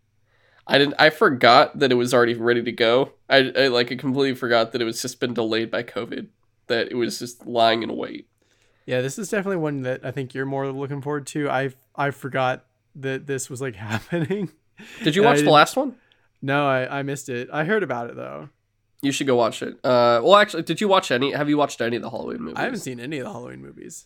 I 0.65 0.77
didn't. 0.77 0.95
I 0.97 1.09
forgot 1.09 1.79
that 1.79 1.91
it 1.91 1.95
was 1.95 2.13
already 2.13 2.35
ready 2.35 2.63
to 2.63 2.71
go. 2.71 3.11
I, 3.29 3.51
I 3.55 3.67
like. 3.67 3.91
I 3.91 3.95
completely 3.95 4.35
forgot 4.35 4.71
that 4.71 4.81
it 4.81 4.85
was 4.85 5.01
just 5.01 5.19
been 5.19 5.33
delayed 5.33 5.69
by 5.69 5.83
COVID. 5.83 6.27
That 6.67 6.91
it 6.91 6.95
was 6.95 7.19
just 7.19 7.45
lying 7.45 7.83
in 7.83 7.95
wait. 7.95 8.27
Yeah, 8.85 9.01
this 9.01 9.19
is 9.19 9.29
definitely 9.29 9.57
one 9.57 9.81
that 9.83 10.05
I 10.05 10.11
think 10.11 10.33
you're 10.33 10.45
more 10.45 10.71
looking 10.71 11.01
forward 11.01 11.27
to. 11.27 11.49
I 11.49 11.71
I 11.95 12.11
forgot 12.11 12.65
that 12.95 13.27
this 13.27 13.49
was 13.49 13.61
like 13.61 13.75
happening. 13.77 14.51
Did 15.03 15.15
you 15.15 15.23
watch 15.23 15.39
the 15.39 15.49
last 15.49 15.75
one? 15.75 15.95
No, 16.41 16.67
I, 16.67 16.99
I 16.99 17.03
missed 17.03 17.29
it. 17.29 17.49
I 17.51 17.63
heard 17.63 17.83
about 17.83 18.09
it 18.09 18.15
though. 18.15 18.49
You 19.01 19.11
should 19.11 19.27
go 19.27 19.35
watch 19.35 19.61
it. 19.61 19.73
Uh, 19.83 20.21
well, 20.23 20.37
actually, 20.37 20.63
did 20.63 20.79
you 20.79 20.87
watch 20.87 21.11
any? 21.11 21.33
Have 21.33 21.49
you 21.49 21.57
watched 21.57 21.81
any 21.81 21.97
of 21.97 22.01
the 22.01 22.09
Halloween 22.09 22.39
movies? 22.39 22.55
I 22.57 22.63
haven't 22.63 22.79
seen 22.79 23.01
any 23.01 23.19
of 23.19 23.25
the 23.25 23.31
Halloween 23.31 23.61
movies. 23.61 24.05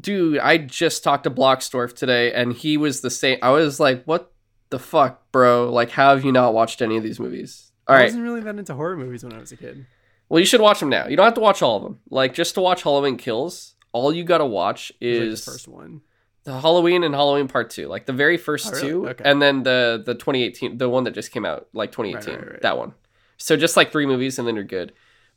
Dude, 0.00 0.38
I 0.38 0.58
just 0.58 1.04
talked 1.04 1.24
to 1.24 1.30
Blocksdorf 1.30 1.94
today, 1.94 2.32
and 2.32 2.52
he 2.52 2.76
was 2.76 3.00
the 3.00 3.10
same. 3.10 3.38
I 3.42 3.50
was 3.50 3.78
like, 3.78 4.02
"What 4.04 4.31
the 4.72 4.78
fuck, 4.80 5.30
bro? 5.30 5.70
Like, 5.72 5.90
how 5.90 6.14
have 6.14 6.24
you 6.24 6.32
not 6.32 6.52
watched 6.52 6.82
any 6.82 6.96
of 6.96 7.04
these 7.04 7.20
movies? 7.20 7.70
All 7.86 7.94
right. 7.94 8.02
I 8.02 8.06
wasn't 8.06 8.24
really 8.24 8.40
that 8.40 8.56
into 8.58 8.74
horror 8.74 8.96
movies 8.96 9.22
when 9.22 9.32
I 9.32 9.38
was 9.38 9.52
a 9.52 9.56
kid. 9.56 9.86
Well, 10.28 10.40
you 10.40 10.46
should 10.46 10.60
watch 10.60 10.80
them 10.80 10.88
now. 10.88 11.06
You 11.06 11.16
don't 11.16 11.24
have 11.26 11.34
to 11.34 11.40
watch 11.40 11.62
all 11.62 11.76
of 11.76 11.82
them. 11.84 12.00
Like, 12.10 12.34
just 12.34 12.54
to 12.54 12.60
watch 12.60 12.82
Halloween 12.82 13.16
Kills, 13.16 13.74
all 13.92 14.12
you 14.12 14.24
gotta 14.24 14.46
watch 14.46 14.90
is 15.00 15.20
like 15.20 15.44
the 15.44 15.50
first 15.52 15.68
one. 15.68 16.00
the 16.44 16.58
Halloween 16.60 17.04
and 17.04 17.14
Halloween 17.14 17.46
Part 17.48 17.70
Two, 17.70 17.86
like 17.86 18.06
the 18.06 18.12
very 18.12 18.36
first 18.38 18.66
Oh, 18.66 18.70
really? 18.72 18.88
two, 18.88 19.08
Okay. 19.10 19.22
and 19.24 19.40
then 19.42 19.62
the 19.62 20.02
the 20.04 20.14
2018, 20.14 20.78
the 20.78 20.88
one 20.88 21.04
that 21.04 21.12
just 21.12 21.30
came 21.32 21.44
out, 21.44 21.68
like 21.72 21.92
2018, 21.92 22.34
right, 22.34 22.50
right. 22.52 22.62
that 22.62 22.78
one. 22.78 22.94
So 23.36 23.56
just 23.56 23.76
like 23.76 23.92
three 23.92 24.06
movies, 24.06 24.38
and 24.38 24.48
then 24.48 24.54
you're 24.54 24.64
good. 24.64 24.92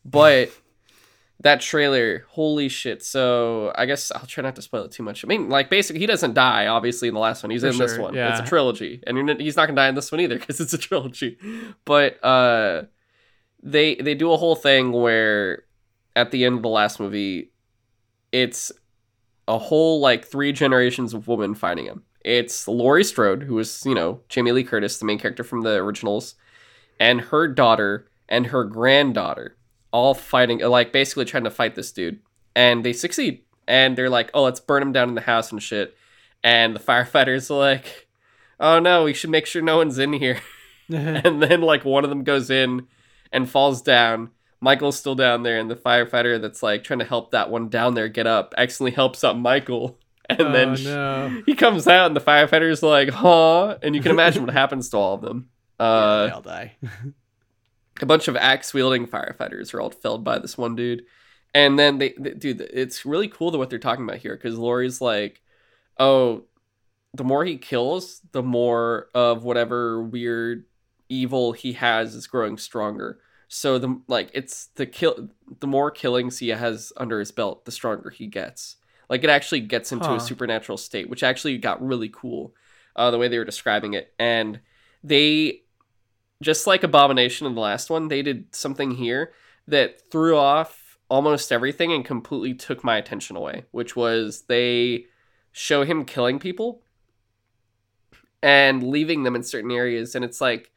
But 0.05 0.49
that 1.41 1.61
trailer, 1.61 2.25
holy 2.29 2.69
shit! 2.69 3.03
So 3.03 3.73
I 3.75 3.85
guess 3.85 4.11
I'll 4.11 4.25
try 4.25 4.41
not 4.43 4.55
to 4.55 4.61
spoil 4.61 4.83
it 4.83 4.91
too 4.91 5.03
much. 5.03 5.23
I 5.23 5.27
mean, 5.27 5.49
like 5.49 5.69
basically, 5.69 5.99
he 5.99 6.05
doesn't 6.05 6.33
die. 6.33 6.67
Obviously, 6.67 7.07
in 7.07 7.13
the 7.13 7.19
last 7.19 7.43
one, 7.43 7.51
he's 7.51 7.61
For 7.61 7.67
in 7.67 7.77
this 7.77 7.95
sure, 7.95 8.03
one. 8.03 8.17
It's 8.17 8.39
a 8.39 8.45
trilogy, 8.45 9.03
and 9.05 9.39
he's 9.39 9.55
not 9.55 9.67
gonna 9.67 9.75
die 9.75 9.89
in 9.89 9.95
this 9.95 10.11
one 10.11 10.21
either 10.21 10.39
because 10.39 10.59
it's 10.59 10.73
a 10.73 10.77
trilogy. 10.77 11.37
But 11.83 12.23
uh, 12.23 12.83
they 13.61 13.95
they 13.95 14.15
do 14.15 14.31
a 14.31 14.37
whole 14.37 14.55
thing 14.55 14.91
where 14.91 15.63
at 16.15 16.31
the 16.31 16.45
end 16.45 16.55
of 16.57 16.61
the 16.61 16.69
last 16.69 16.99
movie, 16.99 17.51
it's 18.31 18.71
a 19.47 19.57
whole 19.57 19.99
like 19.99 20.25
three 20.25 20.51
generations 20.51 21.13
of 21.13 21.27
women 21.27 21.53
fighting 21.53 21.85
him. 21.85 22.03
It's 22.23 22.67
Laurie 22.67 23.03
Strode, 23.03 23.43
who 23.43 23.55
was, 23.55 23.85
you 23.85 23.93
know, 23.93 24.21
Jamie 24.29 24.51
Lee 24.51 24.63
Curtis, 24.63 24.97
the 24.97 25.05
main 25.05 25.19
character 25.19 25.43
from 25.43 25.61
the 25.61 25.75
originals, 25.75 26.35
and 26.99 27.21
her 27.21 27.47
daughter 27.47 28.07
and 28.27 28.47
her 28.47 28.63
granddaughter, 28.63 29.57
all 29.95 30.13
fighting, 30.13 30.59
like 30.59 30.91
basically 30.91 31.23
trying 31.23 31.45
to 31.45 31.49
fight 31.49 31.75
this 31.75 31.93
dude. 31.93 32.19
And 32.53 32.83
they 32.83 32.91
succeed. 32.91 33.43
And 33.65 33.97
they're 33.97 34.09
like, 34.09 34.29
oh, 34.33 34.43
let's 34.43 34.59
burn 34.59 34.83
him 34.83 34.91
down 34.91 35.07
in 35.07 35.15
the 35.15 35.21
house 35.21 35.53
and 35.53 35.63
shit. 35.63 35.95
And 36.43 36.75
the 36.75 36.79
firefighters 36.91 37.49
are 37.49 37.57
like, 37.57 38.09
oh 38.59 38.79
no, 38.79 39.05
we 39.05 39.13
should 39.13 39.29
make 39.29 39.45
sure 39.45 39.61
no 39.61 39.77
one's 39.77 39.97
in 39.97 40.11
here. 40.11 40.41
and 40.89 41.41
then 41.41 41.61
like 41.61 41.83
one 41.83 42.03
of 42.03 42.09
them 42.11 42.23
goes 42.23 42.49
in 42.49 42.87
and 43.31 43.49
falls 43.49 43.81
down. 43.81 44.31
Michael's 44.61 44.99
still 44.99 45.15
down 45.15 45.43
there, 45.43 45.57
and 45.57 45.69
the 45.69 45.75
firefighter 45.75 46.39
that's 46.39 46.61
like 46.61 46.83
trying 46.83 46.99
to 46.99 47.05
help 47.05 47.31
that 47.31 47.49
one 47.49 47.69
down 47.69 47.93
there 47.93 48.07
get 48.07 48.27
up 48.27 48.53
accidentally 48.57 48.91
helps 48.91 49.23
up 49.23 49.35
Michael. 49.35 49.97
And 50.29 50.41
oh, 50.41 50.51
then 50.51 50.83
no. 50.83 51.43
he 51.45 51.55
comes 51.55 51.87
out, 51.87 52.07
and 52.07 52.15
the 52.15 52.21
firefighter's 52.21 52.83
like, 52.83 53.09
huh? 53.09 53.77
And 53.81 53.95
you 53.95 54.01
can 54.01 54.11
imagine 54.11 54.43
what 54.43 54.53
happens 54.53 54.89
to 54.89 54.97
all 54.97 55.15
of 55.15 55.21
them. 55.21 55.49
yeah, 55.79 55.85
Uh, 55.85 56.25
they 56.25 56.31
all 56.31 56.41
die. 56.41 56.75
A 58.01 58.05
bunch 58.05 58.27
of 58.27 58.35
axe 58.35 58.73
wielding 58.73 59.07
firefighters 59.07 59.73
are 59.73 59.81
all 59.81 59.89
felled 59.89 60.23
by 60.23 60.39
this 60.39 60.57
one 60.57 60.75
dude. 60.75 61.05
And 61.53 61.79
then 61.79 61.97
they, 61.97 62.13
they 62.17 62.31
dude, 62.31 62.61
it's 62.61 63.05
really 63.05 63.27
cool 63.29 63.51
to 63.51 63.57
what 63.57 63.69
they're 63.69 63.79
talking 63.79 64.03
about 64.03 64.17
here 64.17 64.35
because 64.35 64.57
Laurie's 64.57 64.99
like, 65.01 65.41
oh, 65.97 66.43
the 67.13 67.23
more 67.23 67.45
he 67.45 67.57
kills, 67.57 68.21
the 68.33 68.43
more 68.43 69.07
of 69.15 69.43
whatever 69.45 70.03
weird 70.03 70.65
evil 71.07 71.53
he 71.53 71.73
has 71.73 72.13
is 72.15 72.27
growing 72.27 72.57
stronger. 72.57 73.19
So 73.47 73.77
the 73.79 74.01
like 74.07 74.31
it's 74.33 74.67
the 74.75 74.85
kill 74.85 75.29
the 75.59 75.67
more 75.67 75.91
killings 75.91 76.39
he 76.39 76.49
has 76.49 76.91
under 76.97 77.19
his 77.19 77.31
belt, 77.31 77.63
the 77.65 77.71
stronger 77.71 78.09
he 78.09 78.27
gets. 78.27 78.75
Like 79.09 79.23
it 79.23 79.29
actually 79.29 79.61
gets 79.61 79.91
into 79.91 80.07
Huh. 80.07 80.15
a 80.15 80.19
supernatural 80.19 80.77
state, 80.77 81.09
which 81.09 81.23
actually 81.23 81.57
got 81.59 81.85
really 81.85 82.09
cool, 82.09 82.53
uh, 82.95 83.11
the 83.11 83.17
way 83.17 83.27
they 83.27 83.37
were 83.37 83.45
describing 83.45 83.93
it. 83.93 84.13
And 84.19 84.59
they 85.03 85.61
just 86.41 86.67
like 86.67 86.83
Abomination 86.83 87.47
in 87.47 87.55
the 87.55 87.61
last 87.61 87.89
one, 87.89 88.07
they 88.07 88.21
did 88.21 88.53
something 88.55 88.91
here 88.91 89.31
that 89.67 90.01
threw 90.11 90.37
off 90.37 90.97
almost 91.09 91.51
everything 91.51 91.91
and 91.91 92.03
completely 92.03 92.53
took 92.53 92.83
my 92.83 92.97
attention 92.97 93.35
away, 93.35 93.65
which 93.71 93.95
was 93.95 94.43
they 94.47 95.05
show 95.51 95.83
him 95.83 96.05
killing 96.05 96.39
people 96.39 96.81
and 98.41 98.83
leaving 98.83 99.23
them 99.23 99.35
in 99.35 99.43
certain 99.43 99.71
areas. 99.71 100.15
And 100.15 100.25
it's 100.25 100.41
like 100.41 100.71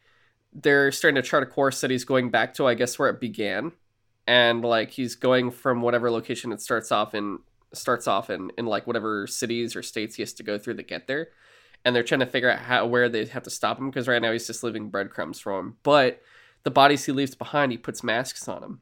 they're 0.53 0.93
starting 0.93 1.21
to 1.21 1.29
chart 1.29 1.43
a 1.43 1.47
course 1.47 1.81
that 1.81 1.91
he's 1.91 2.05
going 2.05 2.31
back 2.31 2.55
to, 2.55 2.67
I 2.67 2.75
guess, 2.75 2.99
where 2.99 3.09
it 3.09 3.21
began. 3.21 3.73
And 4.27 4.63
like 4.63 4.91
he's 4.91 5.15
going 5.15 5.51
from 5.51 5.83
whatever 5.83 6.11
location 6.11 6.53
it 6.53 6.61
starts 6.61 6.93
off 6.93 7.15
in 7.15 7.39
starts 7.75 8.07
off 8.07 8.31
in 8.31 8.51
in 8.57 8.65
like 8.65 8.87
whatever 8.87 9.27
cities 9.27 9.77
or 9.77 9.83
states 9.83 10.17
he 10.17 10.23
has 10.23 10.33
to 10.33 10.43
go 10.43 10.59
through 10.59 10.75
to 10.75 10.83
get 10.83 11.07
there 11.07 11.29
and 11.85 11.95
they're 11.95 12.03
trying 12.03 12.21
to 12.21 12.27
figure 12.27 12.51
out 12.51 12.59
how 12.59 12.87
where 12.87 13.09
they 13.09 13.25
have 13.27 13.43
to 13.45 13.51
stop 13.51 13.79
him 13.79 13.89
because 13.91 14.09
right 14.09 14.21
now 14.23 14.33
he's 14.33 14.47
just 14.47 14.63
leaving 14.63 14.91
breadcrumbs 14.91 15.39
for 15.41 15.59
him. 15.59 15.77
But 15.83 16.21
the 16.65 16.71
bodies 16.71 17.05
he 17.05 17.13
leaves 17.13 17.35
behind, 17.35 17.73
he 17.73 17.79
puts 17.79 18.03
masks 18.03 18.47
on 18.49 18.61
them, 18.61 18.81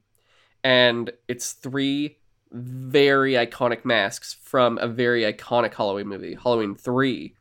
and 0.64 1.10
it's 1.28 1.52
three 1.52 2.18
very 2.52 3.32
iconic 3.32 3.84
masks 3.84 4.36
from 4.42 4.78
a 4.78 4.86
very 4.88 5.22
iconic 5.22 5.74
Halloween 5.74 6.06
movie, 6.08 6.34
Halloween 6.40 6.74
Three, 6.74 7.36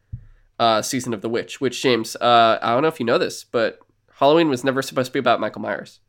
uh, 0.60 0.82
Season 0.82 1.14
of 1.14 1.22
the 1.22 1.30
Witch. 1.30 1.62
Which 1.62 1.82
James, 1.82 2.16
uh, 2.18 2.60
I 2.62 2.72
don't 2.74 2.82
know 2.82 2.88
if 2.90 3.00
you 3.00 3.06
know 3.06 3.18
this, 3.18 3.44
but 3.44 3.80
Halloween 4.20 4.50
was 4.50 4.64
never 4.64 4.82
supposed 4.82 5.08
to 5.08 5.14
be 5.14 5.20
about 5.20 5.40
Michael 5.40 5.62
Myers. 5.62 6.00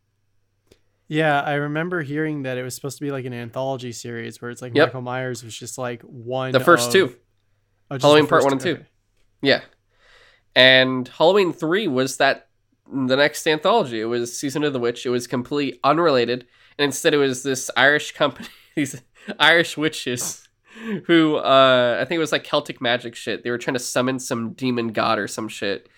Yeah, 1.09 1.41
I 1.41 1.55
remember 1.55 2.03
hearing 2.03 2.43
that 2.43 2.59
it 2.59 2.63
was 2.65 2.75
supposed 2.75 2.99
to 2.99 3.05
be 3.05 3.13
like 3.13 3.25
an 3.27 3.33
anthology 3.33 3.93
series 3.93 4.43
where 4.43 4.51
it's 4.51 4.61
like 4.61 4.75
Yep. 4.75 4.89
Michael 4.89 5.03
Myers 5.03 5.45
was 5.45 5.57
just 5.57 5.79
like 5.79 6.03
one. 6.03 6.51
The 6.53 6.59
first 6.61 6.89
of- 6.89 6.93
two. 6.93 7.17
Oh, 7.91 7.99
Halloween 8.01 8.25
the 8.25 8.29
Part 8.29 8.43
One 8.43 8.53
and 8.53 8.61
two. 8.61 8.75
Two. 8.75 8.81
Okay. 8.81 8.89
Yeah. 9.43 9.61
And 10.55 11.09
Halloween 11.09 11.53
3 11.53 11.89
was 11.89 12.17
that 12.17 12.49
the 12.91 13.17
next 13.17 13.47
anthology. 13.47 14.01
It 14.01 14.05
was 14.07 14.39
Season 14.39 14.65
of 14.65 14.73
the 14.73 14.79
Witch. 14.79 15.05
It 15.05 15.11
was 15.11 15.27
completely 15.27 15.79
unrelated. 15.85 16.47
And 16.79 16.85
instead 16.87 17.15
it 17.15 17.19
was 17.19 17.43
this 17.43 17.71
Irish 17.77 18.13
company, 18.13 18.49
these 18.77 19.03
Irish 19.39 19.77
witches 19.77 20.43
who 21.07 21.37
uh 21.37 21.99
I 22.01 22.05
think 22.05 22.17
it 22.17 22.21
was 22.21 22.33
like 22.33 22.45
Celtic 22.45 22.81
magic 22.83 23.15
shit. 23.15 23.43
They 23.43 23.51
were 23.51 23.59
trying 23.59 23.75
to 23.75 23.81
summon 23.81 24.19
some 24.19 24.53
demon 24.53 24.89
god 24.89 25.19
or 25.19 25.27
some 25.27 25.49
shit. 25.49 25.89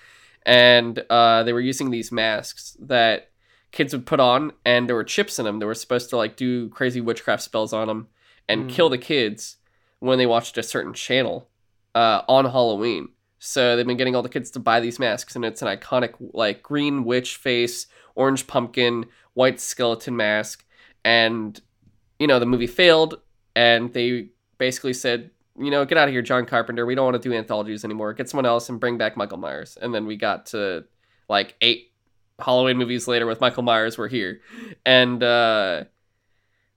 And 0.47 0.99
uh 1.11 1.43
they 1.43 1.53
were 1.53 1.61
using 1.61 1.91
these 1.91 2.13
masks 2.13 2.77
that 2.81 3.31
kids 3.71 3.93
would 3.93 4.07
put 4.07 4.21
on 4.21 4.53
and 4.65 4.89
there 4.89 4.97
were 4.97 5.05
chips 5.05 5.39
in 5.39 5.45
them. 5.45 5.59
They 5.59 5.67
were 5.67 5.75
supposed 5.75 6.11
to 6.11 6.17
like 6.17 6.37
do 6.37 6.69
crazy 6.71 7.01
witchcraft 7.01 7.43
spells 7.43 7.73
on 7.73 7.89
them 7.89 8.07
and 8.49 8.63
Hmm. 8.63 8.69
kill 8.69 8.89
the 8.89 8.99
kids 8.99 9.57
when 9.99 10.17
they 10.17 10.27
watched 10.27 10.57
a 10.57 10.63
certain 10.63 10.95
channel 10.95 11.51
uh, 11.95 12.23
on 12.29 12.45
Halloween. 12.47 13.09
So 13.39 13.77
they've 13.77 13.87
been 13.87 13.97
getting 13.97 14.17
all 14.17 14.23
the 14.23 14.29
kids 14.29 14.51
to 14.53 14.59
buy 14.59 14.81
these 14.81 14.99
masks, 14.99 15.37
and 15.37 15.45
it's 15.45 15.63
an 15.63 15.69
iconic 15.69 16.15
like 16.33 16.63
green 16.63 17.05
witch 17.05 17.37
face, 17.37 17.87
orange 18.15 18.47
pumpkin, 18.47 19.07
white 19.35 19.61
skeleton 19.61 20.17
mask, 20.17 20.65
and 21.05 21.61
you 22.19 22.27
know 22.27 22.39
the 22.39 22.47
movie 22.47 22.67
failed, 22.67 23.21
and 23.55 23.93
they 23.93 24.31
basically 24.59 24.93
said, 24.93 25.31
you 25.59 25.71
know, 25.71 25.85
get 25.85 25.99
out 25.99 26.09
of 26.09 26.13
here, 26.13 26.23
John 26.23 26.47
Carpenter. 26.47 26.85
We 26.85 26.95
don't 26.95 27.05
want 27.05 27.23
to 27.23 27.29
do 27.29 27.35
anthologies 27.35 27.85
anymore. 27.85 28.13
Get 28.13 28.29
someone 28.29 28.47
else 28.47 28.69
and 28.69 28.81
bring 28.81 28.99
back 28.99 29.17
Michael 29.17 29.39
Myers. 29.39 29.79
And 29.81 29.95
then 29.95 30.07
we 30.07 30.17
got 30.17 30.47
to 30.47 30.85
like 31.29 31.55
eight 31.61 31.93
Halloween 32.41 32.77
movies 32.77 33.07
later 33.07 33.27
with 33.27 33.41
Michael 33.41 33.63
Myers. 33.63 33.97
We're 33.97 34.09
here, 34.09 34.41
and 34.85 35.23
uh, 35.23 35.85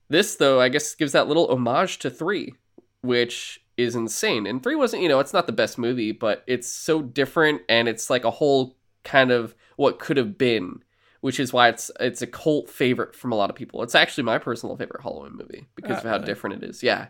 this 0.08 0.36
though 0.36 0.60
I 0.60 0.68
guess 0.68 0.94
gives 0.94 1.12
that 1.12 1.26
little 1.26 1.50
homage 1.50 1.98
to 2.00 2.10
three, 2.10 2.54
which 3.00 3.60
is 3.82 3.94
insane. 3.94 4.46
And 4.46 4.62
three 4.62 4.74
wasn't, 4.74 5.02
you 5.02 5.08
know, 5.08 5.20
it's 5.20 5.32
not 5.32 5.46
the 5.46 5.52
best 5.52 5.78
movie, 5.78 6.12
but 6.12 6.42
it's 6.46 6.68
so 6.68 7.02
different 7.02 7.62
and 7.68 7.88
it's 7.88 8.08
like 8.10 8.24
a 8.24 8.30
whole 8.30 8.76
kind 9.04 9.30
of 9.30 9.54
what 9.76 9.98
could 9.98 10.16
have 10.16 10.38
been, 10.38 10.82
which 11.20 11.40
is 11.40 11.52
why 11.52 11.68
it's 11.68 11.90
it's 12.00 12.22
a 12.22 12.26
cult 12.26 12.68
favorite 12.70 13.14
from 13.14 13.32
a 13.32 13.36
lot 13.36 13.50
of 13.50 13.56
people. 13.56 13.82
It's 13.82 13.94
actually 13.94 14.24
my 14.24 14.38
personal 14.38 14.76
favorite 14.76 15.02
Halloween 15.02 15.32
movie 15.34 15.66
because 15.74 15.98
of 15.98 16.06
Uh, 16.06 16.08
how 16.08 16.14
really? 16.16 16.26
different 16.26 16.62
it 16.62 16.68
is. 16.70 16.82
Yeah. 16.82 17.08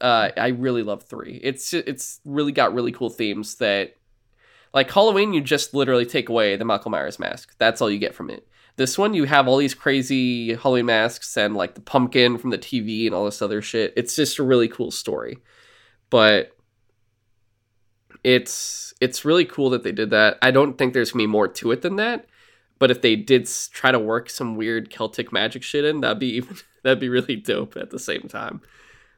Uh, 0.00 0.30
I 0.36 0.48
really 0.48 0.82
love 0.82 1.02
three. 1.02 1.40
It's 1.42 1.72
it's 1.74 2.20
really 2.24 2.52
got 2.52 2.72
really 2.74 2.92
cool 2.92 3.10
themes 3.10 3.56
that, 3.56 3.96
like 4.72 4.90
Halloween, 4.90 5.32
you 5.32 5.40
just 5.40 5.74
literally 5.74 6.06
take 6.06 6.28
away 6.28 6.54
the 6.56 6.64
Michael 6.64 6.90
Myers 6.92 7.18
mask. 7.18 7.54
That's 7.58 7.80
all 7.80 7.90
you 7.90 7.98
get 7.98 8.14
from 8.14 8.30
it. 8.30 8.46
This 8.76 8.96
one, 8.96 9.14
you 9.14 9.24
have 9.24 9.48
all 9.48 9.56
these 9.56 9.74
crazy 9.74 10.54
Halloween 10.54 10.86
masks 10.86 11.36
and 11.36 11.56
like 11.56 11.74
the 11.74 11.80
pumpkin 11.80 12.38
from 12.38 12.50
the 12.50 12.56
TV 12.58 13.04
and 13.06 13.14
all 13.14 13.24
this 13.24 13.42
other 13.42 13.60
shit. 13.60 13.92
It's 13.96 14.14
just 14.14 14.38
a 14.38 14.42
really 14.44 14.68
cool 14.68 14.90
story 14.92 15.38
but 16.10 16.56
it's 18.22 18.92
it's 19.00 19.24
really 19.24 19.44
cool 19.44 19.70
that 19.70 19.82
they 19.82 19.92
did 19.92 20.10
that. 20.10 20.38
I 20.42 20.50
don't 20.50 20.76
think 20.76 20.92
there's 20.92 21.12
gonna 21.12 21.22
be 21.22 21.26
more 21.26 21.48
to 21.48 21.72
it 21.72 21.82
than 21.82 21.96
that. 21.96 22.26
But 22.78 22.90
if 22.90 23.02
they 23.02 23.14
did 23.14 23.48
try 23.72 23.92
to 23.92 23.98
work 23.98 24.30
some 24.30 24.56
weird 24.56 24.90
Celtic 24.90 25.32
magic 25.32 25.62
shit 25.62 25.84
in, 25.84 26.00
that'd 26.00 26.18
be 26.18 26.26
even 26.36 26.56
that'd 26.82 27.00
be 27.00 27.08
really 27.08 27.36
dope 27.36 27.76
at 27.76 27.90
the 27.90 27.98
same 27.98 28.22
time. 28.22 28.60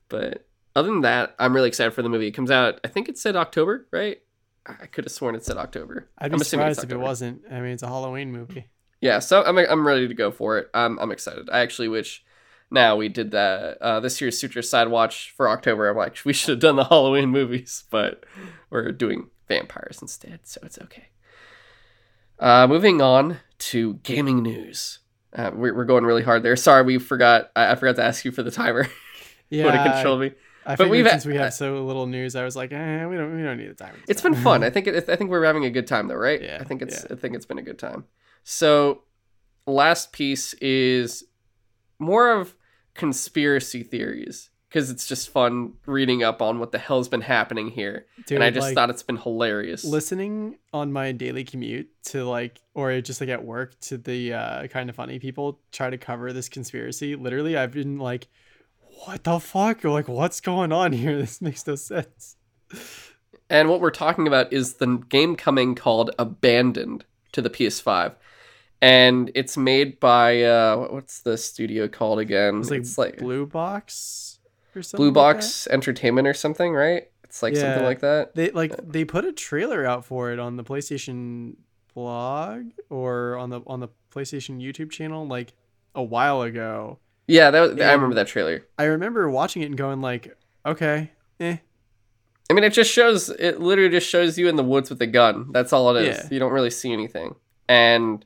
But 0.08 0.46
other 0.76 0.88
than 0.88 1.02
that, 1.02 1.34
I'm 1.38 1.54
really 1.54 1.68
excited 1.68 1.92
for 1.92 2.02
the 2.02 2.08
movie. 2.08 2.28
It 2.28 2.32
comes 2.32 2.50
out. 2.50 2.80
I 2.84 2.88
think 2.88 3.08
it 3.08 3.18
said 3.18 3.36
October, 3.36 3.86
right? 3.90 4.18
I 4.64 4.86
could 4.86 5.04
have 5.04 5.12
sworn 5.12 5.34
it 5.34 5.44
said 5.44 5.56
October. 5.56 6.08
I'd 6.18 6.30
be 6.30 6.34
I'm 6.34 6.44
surprised 6.44 6.84
if 6.84 6.90
it 6.92 6.96
wasn't. 6.96 7.42
I 7.50 7.60
mean, 7.60 7.72
it's 7.72 7.82
a 7.82 7.88
Halloween 7.88 8.30
movie. 8.30 8.68
Yeah, 9.00 9.18
so 9.18 9.42
I'm 9.42 9.58
I'm 9.58 9.86
ready 9.86 10.06
to 10.06 10.14
go 10.14 10.30
for 10.30 10.58
it. 10.58 10.70
I'm 10.72 10.98
I'm 10.98 11.10
excited. 11.10 11.50
I 11.50 11.60
actually 11.60 11.88
wish 11.88 12.24
now 12.72 12.96
we 12.96 13.08
did 13.08 13.30
that 13.32 13.78
uh, 13.80 14.00
this 14.00 14.20
year's 14.20 14.38
Sutro 14.40 14.62
Side 14.62 14.88
Watch 14.88 15.32
for 15.36 15.48
October. 15.48 15.88
I'm 15.88 15.96
like 15.96 16.16
we 16.24 16.32
should 16.32 16.50
have 16.50 16.60
done 16.60 16.76
the 16.76 16.84
Halloween 16.88 17.28
movies, 17.30 17.84
but 17.90 18.24
we're 18.70 18.90
doing 18.92 19.28
vampires 19.48 19.98
instead, 20.00 20.40
so 20.44 20.60
it's 20.64 20.78
okay. 20.78 21.08
Uh, 22.38 22.66
moving 22.66 23.00
on 23.00 23.38
to 23.58 23.94
gaming 24.02 24.42
news. 24.42 24.98
Uh, 25.34 25.50
we're, 25.54 25.74
we're 25.74 25.84
going 25.84 26.04
really 26.04 26.22
hard 26.22 26.42
there. 26.42 26.56
Sorry, 26.56 26.82
we 26.82 26.98
forgot. 26.98 27.50
I, 27.54 27.72
I 27.72 27.74
forgot 27.76 27.96
to 27.96 28.04
ask 28.04 28.24
you 28.24 28.32
for 28.32 28.42
the 28.42 28.50
timer. 28.50 28.86
Yeah, 29.50 29.64
Would 29.66 29.74
have 29.74 29.92
controlled 29.96 30.20
me. 30.22 30.32
I 30.64 30.76
but 30.76 30.88
we've- 30.88 31.06
since 31.06 31.26
we 31.26 31.36
have 31.36 31.52
so 31.52 31.84
little 31.84 32.06
news, 32.06 32.34
I 32.36 32.42
was 32.42 32.56
like, 32.56 32.72
eh, 32.72 33.04
we 33.04 33.16
don't, 33.18 33.36
we 33.36 33.42
don't 33.42 33.58
need 33.58 33.68
the 33.68 33.74
time. 33.74 33.94
It's 34.08 34.22
been 34.22 34.34
fun. 34.34 34.64
I 34.64 34.70
think 34.74 34.86
it, 34.86 35.06
I 35.10 35.14
think 35.14 35.28
we're 35.28 35.44
having 35.44 35.66
a 35.66 35.70
good 35.70 35.86
time 35.86 36.08
though, 36.08 36.14
right? 36.14 36.40
Yeah, 36.40 36.56
I 36.58 36.64
think 36.64 36.80
it's 36.80 37.04
yeah. 37.04 37.14
I 37.14 37.20
think 37.20 37.34
it's 37.34 37.44
been 37.44 37.58
a 37.58 37.62
good 37.62 37.78
time. 37.78 38.06
So, 38.44 39.02
last 39.66 40.12
piece 40.14 40.54
is 40.54 41.24
more 41.98 42.32
of 42.40 42.54
conspiracy 42.94 43.82
theories 43.82 44.50
because 44.68 44.90
it's 44.90 45.06
just 45.06 45.28
fun 45.28 45.74
reading 45.84 46.22
up 46.22 46.40
on 46.40 46.58
what 46.58 46.72
the 46.72 46.78
hell's 46.78 47.08
been 47.08 47.20
happening 47.20 47.68
here. 47.68 48.06
Dude, 48.26 48.36
and 48.36 48.44
I 48.44 48.50
just 48.50 48.68
like, 48.68 48.74
thought 48.74 48.88
it's 48.90 49.02
been 49.02 49.18
hilarious. 49.18 49.84
listening 49.84 50.56
on 50.72 50.92
my 50.92 51.12
daily 51.12 51.44
commute 51.44 51.90
to 52.04 52.24
like 52.24 52.60
or 52.74 53.00
just 53.02 53.20
like 53.20 53.28
at 53.30 53.44
work 53.44 53.78
to 53.80 53.98
the 53.98 54.32
uh 54.32 54.66
kind 54.68 54.88
of 54.88 54.96
funny 54.96 55.18
people 55.18 55.60
try 55.72 55.90
to 55.90 55.98
cover 55.98 56.32
this 56.32 56.48
conspiracy 56.48 57.14
literally 57.16 57.54
i've 57.56 57.70
been 57.72 57.98
like 57.98 58.28
what 59.04 59.22
the 59.24 59.38
fuck 59.38 59.84
or 59.84 59.90
like 59.90 60.08
what's 60.08 60.40
going 60.40 60.72
on 60.72 60.92
here 60.92 61.18
this 61.20 61.42
makes 61.42 61.66
no 61.66 61.74
sense 61.74 62.36
And 63.50 63.68
what 63.68 63.80
we're 63.82 63.90
talking 63.90 64.26
about 64.26 64.50
is 64.52 64.74
the 64.74 64.96
game 65.10 65.36
coming 65.36 65.74
called 65.74 66.10
Abandoned 66.18 67.04
to 67.32 67.42
the 67.42 67.50
PS5. 67.50 68.14
And 68.82 69.30
it's 69.34 69.56
made 69.56 70.00
by 70.00 70.42
uh 70.42 70.76
what's 70.90 71.20
the 71.20 71.38
studio 71.38 71.88
called 71.88 72.18
again? 72.18 72.58
it's 72.58 72.70
like, 72.70 72.80
it's 72.80 72.98
like 72.98 73.18
blue 73.18 73.46
box 73.46 74.40
or 74.74 74.82
something 74.82 74.98
Blue 74.98 75.08
like 75.08 75.36
Box 75.36 75.66
Entertainment 75.68 76.26
or 76.26 76.34
something, 76.34 76.74
right? 76.74 77.08
It's 77.24 77.42
like 77.42 77.56
something 77.56 77.84
like 77.84 78.00
that. 78.00 78.34
that. 78.34 78.34
they 78.34 78.50
like 78.50 78.74
they 78.86 79.04
put 79.06 79.24
a 79.24 79.32
trailer 79.32 79.86
out 79.86 80.04
for 80.04 80.32
it 80.32 80.38
on 80.38 80.56
the 80.56 80.64
playstation 80.64 81.54
blog 81.94 82.64
or 82.90 83.36
on 83.38 83.50
the 83.50 83.60
on 83.66 83.80
the 83.80 83.88
playstation 84.14 84.60
youtube 84.60 84.90
channel 84.90 85.26
like 85.26 85.52
a 85.94 86.02
while 86.02 86.42
ago 86.42 86.98
Yeah, 87.26 87.50
that 87.50 87.60
was, 87.60 87.80
I 87.80 87.92
remember 87.92 88.14
that 88.16 88.26
trailer. 88.26 88.66
i 88.78 88.84
remember 88.84 89.30
watching 89.30 89.62
it 89.62 89.66
and 89.66 89.76
going 89.76 90.00
like 90.00 90.36
okay 90.66 91.12
eh 91.40 91.58
I 92.50 92.54
mean, 92.54 92.64
it 92.64 92.74
just 92.74 92.90
shows. 92.92 93.30
It 93.30 93.60
literally 93.60 93.88
just 93.88 94.06
shows 94.06 94.36
you 94.36 94.46
in 94.46 94.56
the 94.56 94.62
woods 94.64 94.90
with 94.90 95.00
a 95.00 95.06
gun. 95.06 95.52
That's 95.52 95.72
all 95.72 95.96
it 95.96 96.04
is. 96.06 96.18
Yeah. 96.18 96.28
You 96.30 96.38
don't 96.38 96.52
really 96.52 96.68
see 96.70 96.92
anything, 96.92 97.34
and 97.66 98.22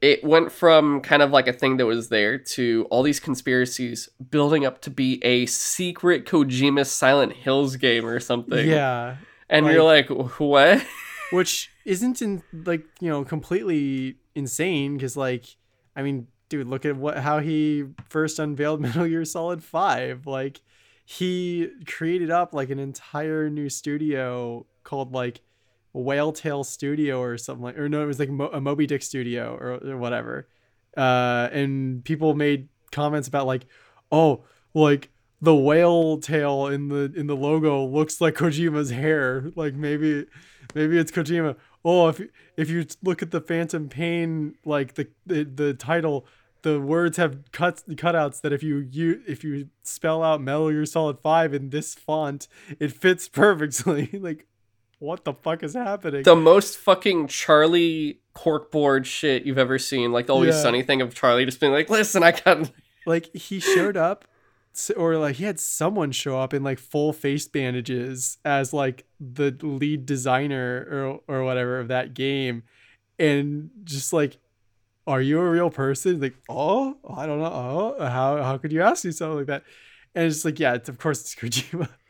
it 0.00 0.22
went 0.22 0.52
from 0.52 1.00
kind 1.00 1.22
of 1.22 1.30
like 1.30 1.48
a 1.48 1.52
thing 1.52 1.78
that 1.78 1.86
was 1.86 2.08
there 2.08 2.36
to 2.38 2.86
all 2.90 3.02
these 3.02 3.18
conspiracies 3.18 4.08
building 4.30 4.66
up 4.66 4.80
to 4.82 4.90
be 4.90 5.24
a 5.24 5.46
secret 5.46 6.26
Kojima 6.26 6.86
Silent 6.86 7.32
Hills 7.32 7.76
game 7.76 8.06
or 8.06 8.20
something. 8.20 8.66
yeah 8.66 9.16
and 9.48 9.66
you're 9.66 9.82
like, 9.82 10.08
what? 10.08 10.84
which 11.32 11.70
isn't 11.84 12.22
in 12.22 12.42
like 12.52 12.84
you 13.00 13.08
know 13.08 13.24
completely 13.24 14.16
insane 14.34 14.96
because 14.96 15.16
like 15.16 15.56
i 15.96 16.02
mean 16.02 16.26
dude 16.48 16.66
look 16.66 16.84
at 16.84 16.96
what 16.96 17.18
how 17.18 17.38
he 17.38 17.84
first 18.08 18.38
unveiled 18.38 18.80
metal 18.82 19.06
gear 19.06 19.24
solid 19.24 19.62
5 19.62 20.26
like 20.26 20.60
he 21.04 21.68
created 21.86 22.30
up 22.30 22.54
like 22.54 22.70
an 22.70 22.78
entire 22.78 23.48
new 23.50 23.68
studio 23.68 24.66
called 24.84 25.12
like 25.12 25.40
whale 25.96 26.32
tail 26.32 26.64
studio 26.64 27.20
or 27.20 27.38
something 27.38 27.64
like 27.64 27.78
or 27.78 27.88
no 27.88 28.02
it 28.02 28.06
was 28.06 28.18
like 28.18 28.28
Mo- 28.28 28.50
a 28.52 28.60
moby 28.60 28.86
dick 28.86 29.02
studio 29.02 29.56
or, 29.60 29.80
or 29.84 29.96
whatever 29.96 30.48
uh 30.96 31.48
and 31.52 32.04
people 32.04 32.34
made 32.34 32.68
comments 32.90 33.28
about 33.28 33.46
like 33.46 33.66
oh 34.12 34.44
like 34.74 35.10
the 35.40 35.54
whale 35.54 36.18
tail 36.18 36.66
in 36.66 36.88
the 36.88 37.12
in 37.16 37.26
the 37.26 37.36
logo 37.36 37.84
looks 37.84 38.20
like 38.20 38.34
kojima's 38.34 38.90
hair 38.90 39.50
like 39.54 39.74
maybe 39.74 40.26
maybe 40.74 40.98
it's 40.98 41.10
Kojima. 41.10 41.56
Oh, 41.84 42.08
if 42.08 42.20
if 42.56 42.70
you 42.70 42.86
look 43.02 43.22
at 43.22 43.30
the 43.30 43.40
Phantom 43.40 43.88
Pain, 43.88 44.54
like 44.64 44.94
the 44.94 45.08
the, 45.24 45.44
the 45.44 45.74
title, 45.74 46.26
the 46.62 46.80
words 46.80 47.16
have 47.16 47.38
cuts 47.52 47.82
cutouts 47.88 48.40
that 48.42 48.52
if 48.52 48.62
you 48.62 48.86
you 48.90 49.22
if 49.26 49.44
you 49.44 49.68
spell 49.82 50.22
out 50.22 50.40
Metal 50.40 50.70
Gear 50.70 50.86
Solid 50.86 51.18
Five 51.20 51.54
in 51.54 51.70
this 51.70 51.94
font, 51.94 52.48
it 52.78 52.92
fits 52.92 53.28
perfectly. 53.28 54.10
like, 54.20 54.46
what 54.98 55.24
the 55.24 55.32
fuck 55.34 55.62
is 55.62 55.74
happening? 55.74 56.22
the 56.22 56.36
most 56.36 56.78
fucking 56.78 57.28
Charlie 57.28 58.20
corkboard 58.34 59.04
shit 59.04 59.44
you've 59.44 59.58
ever 59.58 59.78
seen. 59.78 60.12
Like 60.12 60.26
the 60.26 60.34
Always 60.34 60.54
Yeah. 60.54 60.62
Sunny 60.62 60.82
thing 60.82 61.00
of 61.00 61.14
Charlie 61.14 61.44
just 61.44 61.60
being 61.60 61.72
like, 61.72 61.90
listen, 61.90 62.22
I 62.22 62.32
got. 62.32 62.70
like 63.06 63.34
he 63.34 63.60
showed 63.60 63.96
up 63.96 64.26
or 64.96 65.16
like 65.16 65.36
he 65.36 65.44
had 65.44 65.58
someone 65.58 66.12
show 66.12 66.38
up 66.38 66.52
in 66.52 66.62
like 66.62 66.78
full 66.78 67.12
face 67.12 67.46
bandages 67.48 68.36
as 68.44 68.72
like 68.74 69.06
the 69.18 69.56
lead 69.62 70.04
designer 70.04 71.20
or 71.28 71.36
or 71.36 71.44
whatever 71.44 71.78
of 71.80 71.88
that 71.88 72.12
game 72.12 72.62
and 73.18 73.70
just 73.84 74.12
like 74.12 74.36
are 75.06 75.22
you 75.22 75.40
a 75.40 75.48
real 75.48 75.70
person 75.70 76.20
like 76.20 76.34
oh 76.50 76.94
i 77.16 77.24
don't 77.24 77.38
know 77.38 77.46
oh 77.98 78.06
how 78.06 78.42
how 78.42 78.58
could 78.58 78.70
you 78.70 78.82
ask 78.82 79.04
me 79.04 79.10
something 79.12 79.38
like 79.38 79.46
that 79.46 79.62
and 80.14 80.26
it's 80.26 80.44
like 80.44 80.60
yeah 80.60 80.74
it's 80.74 80.90
of 80.90 80.98
course 80.98 81.22
it's 81.22 81.34
Kojima 81.34 81.88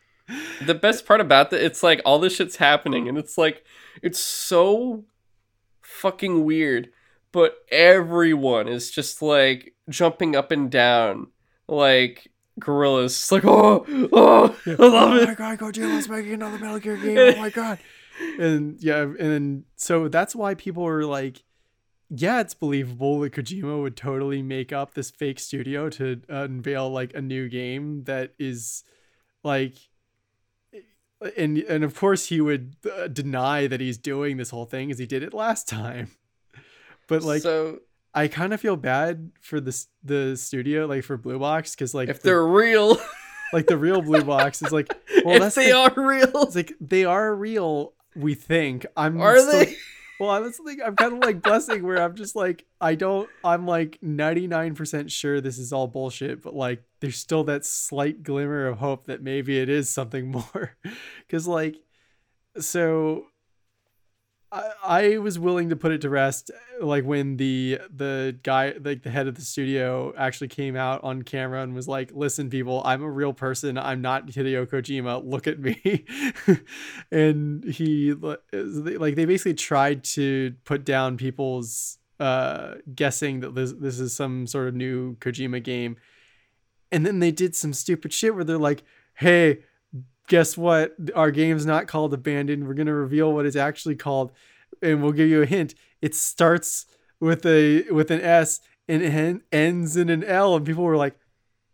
the 0.65 0.75
best 0.75 1.05
part 1.05 1.21
about 1.21 1.51
that 1.51 1.63
it's 1.63 1.83
like 1.83 2.01
all 2.03 2.19
this 2.19 2.35
shit's 2.35 2.57
happening 2.57 3.07
and 3.07 3.17
it's 3.17 3.37
like 3.37 3.63
it's 4.01 4.19
so 4.19 5.05
fucking 5.81 6.43
weird 6.43 6.89
but 7.31 7.57
everyone 7.71 8.67
is 8.67 8.91
just 8.91 9.21
like 9.21 9.73
jumping 9.89 10.35
up 10.35 10.51
and 10.51 10.71
down 10.71 11.27
like 11.67 12.31
gorillas. 12.59 13.13
It's 13.13 13.31
like 13.31 13.45
oh 13.45 13.85
oh 14.11 14.55
i 14.65 14.69
love 14.71 15.11
oh 15.13 15.17
it. 15.17 15.27
my 15.27 15.35
god 15.35 15.59
Kojima's 15.59 16.09
making 16.09 16.33
another 16.33 16.57
Metal 16.57 16.79
Gear 16.79 16.97
game. 16.97 17.17
Oh 17.17 17.35
my 17.39 17.49
god. 17.49 17.79
And 18.39 18.81
yeah 18.81 19.05
and 19.19 19.65
so 19.75 20.07
that's 20.07 20.35
why 20.35 20.55
people 20.55 20.87
are 20.87 21.05
like 21.05 21.43
yeah 22.09 22.39
it's 22.39 22.55
believable 22.55 23.19
that 23.19 23.33
Kojima 23.33 23.79
would 23.79 23.95
totally 23.95 24.41
make 24.41 24.73
up 24.73 24.95
this 24.95 25.11
fake 25.11 25.39
studio 25.39 25.87
to 25.91 26.21
uh, 26.27 26.45
unveil 26.45 26.89
like 26.89 27.13
a 27.13 27.21
new 27.21 27.47
game 27.47 28.05
that 28.05 28.33
is 28.39 28.83
like 29.43 29.75
and 31.35 31.57
and 31.59 31.83
of 31.83 31.95
course 31.95 32.27
he 32.27 32.39
would 32.41 32.75
uh, 32.95 33.07
deny 33.07 33.67
that 33.67 33.79
he's 33.81 33.97
doing 33.97 34.37
this 34.37 34.49
whole 34.51 34.65
thing 34.65 34.91
as 34.91 34.99
he 34.99 35.05
did 35.05 35.23
it 35.23 35.33
last 35.33 35.67
time 35.67 36.11
but 37.07 37.23
like 37.23 37.41
so 37.41 37.79
I 38.13 38.27
kind 38.27 38.53
of 38.53 38.59
feel 38.61 38.75
bad 38.75 39.31
for 39.41 39.59
this 39.59 39.87
the 40.03 40.35
studio 40.37 40.85
like 40.85 41.03
for 41.03 41.17
Blue 41.17 41.39
Box 41.39 41.75
cuz 41.75 41.93
like 41.93 42.09
if 42.09 42.21
the- 42.21 42.29
they're 42.29 42.45
real 42.45 42.97
like 43.53 43.67
the 43.67 43.77
real 43.77 44.01
Blue 44.01 44.23
Box 44.23 44.61
is 44.61 44.71
like 44.71 44.87
well 45.25 45.35
if 45.35 45.41
that's 45.41 45.55
they 45.55 45.71
the- 45.71 45.77
are 45.77 45.93
real 45.95 46.43
it's 46.43 46.55
like 46.55 46.73
they 46.81 47.05
are 47.05 47.33
real. 47.35 47.93
We 48.15 48.33
think. 48.33 48.85
I'm. 48.95 49.21
are 49.21 49.37
still- 49.37 49.51
they 49.51 49.75
Well, 50.19 50.31
I'm 50.31 50.43
just 50.45 50.59
like 50.65 50.79
I'm 50.83 50.95
kind 50.95 51.13
of 51.13 51.19
like 51.19 51.41
blessing 51.41 51.83
where 51.83 52.01
I'm 52.01 52.15
just 52.15 52.35
like 52.35 52.65
I 52.81 52.95
don't. 52.95 53.29
I'm 53.43 53.65
like 53.67 53.99
99 54.01 54.75
percent 54.75 55.11
sure 55.11 55.41
this 55.41 55.57
is 55.59 55.71
all 55.71 55.87
bullshit, 55.87 56.41
but 56.41 56.55
like 56.55 56.83
there's 57.01 57.17
still 57.17 57.43
that 57.45 57.65
slight 57.65 58.23
glimmer 58.23 58.67
of 58.67 58.79
hope 58.79 59.05
that 59.07 59.21
maybe 59.21 59.59
it 59.59 59.69
is 59.69 59.89
something 59.89 60.31
more, 60.31 60.75
because 61.27 61.47
like, 61.47 61.75
so. 62.59 63.25
I, 64.51 64.71
I 64.83 65.17
was 65.17 65.37
willing 65.37 65.69
to 65.69 65.75
put 65.75 65.91
it 65.91 66.01
to 66.01 66.09
rest 66.09 66.51
like 66.79 67.03
when 67.03 67.37
the 67.37 67.81
the 67.93 68.37
guy 68.43 68.73
like 68.79 69.03
the 69.03 69.09
head 69.09 69.27
of 69.27 69.35
the 69.35 69.41
studio 69.41 70.13
actually 70.17 70.47
came 70.47 70.75
out 70.75 71.03
on 71.03 71.23
camera 71.23 71.61
and 71.61 71.75
was 71.75 71.87
like 71.87 72.11
listen 72.13 72.49
people 72.49 72.81
i'm 72.85 73.03
a 73.03 73.09
real 73.09 73.33
person. 73.33 73.77
I'm 73.77 74.01
not 74.01 74.27
hideo 74.27 74.65
kojima. 74.65 75.23
Look 75.25 75.47
at 75.47 75.59
me. 75.59 76.05
And 77.11 77.63
he 77.63 78.13
like 78.13 79.15
they 79.15 79.25
basically 79.25 79.53
tried 79.53 80.03
to 80.05 80.55
put 80.63 80.85
down 80.85 81.17
people's 81.17 81.97
uh 82.19 82.75
guessing 82.95 83.41
that 83.41 83.53
this 83.55 83.73
this 83.73 83.99
is 83.99 84.15
some 84.15 84.47
sort 84.47 84.67
of 84.67 84.75
new 84.75 85.15
kojima 85.17 85.61
game. 85.63 85.97
And 86.91 87.05
then 87.05 87.19
they 87.19 87.31
did 87.31 87.55
some 87.55 87.73
stupid 87.73 88.13
shit 88.13 88.33
where 88.35 88.43
they're 88.43 88.57
like 88.57 88.83
hey 89.15 89.59
guess 90.27 90.57
what? 90.57 90.95
Our 91.15 91.31
game's 91.31 91.65
not 91.65 91.87
called 91.87 92.13
abandoned. 92.13 92.67
We're 92.67 92.73
going 92.73 92.87
to 92.87 92.93
reveal 92.93 93.33
what 93.33 93.45
it's 93.45 93.55
actually 93.55 93.95
called 93.95 94.31
and 94.81 95.01
we'll 95.01 95.11
give 95.11 95.29
you 95.29 95.41
a 95.41 95.45
hint. 95.45 95.73
It 96.01 96.13
starts 96.15 96.85
with 97.19 97.45
a 97.45 97.89
with 97.89 98.11
an 98.11 98.21
s 98.21 98.61
and 98.87 99.01
en- 99.01 99.41
ends 99.51 99.97
in 99.97 100.09
an 100.09 100.23
l 100.23 100.55
and 100.55 100.65
people 100.65 100.83
were 100.83 100.97
like 100.97 101.15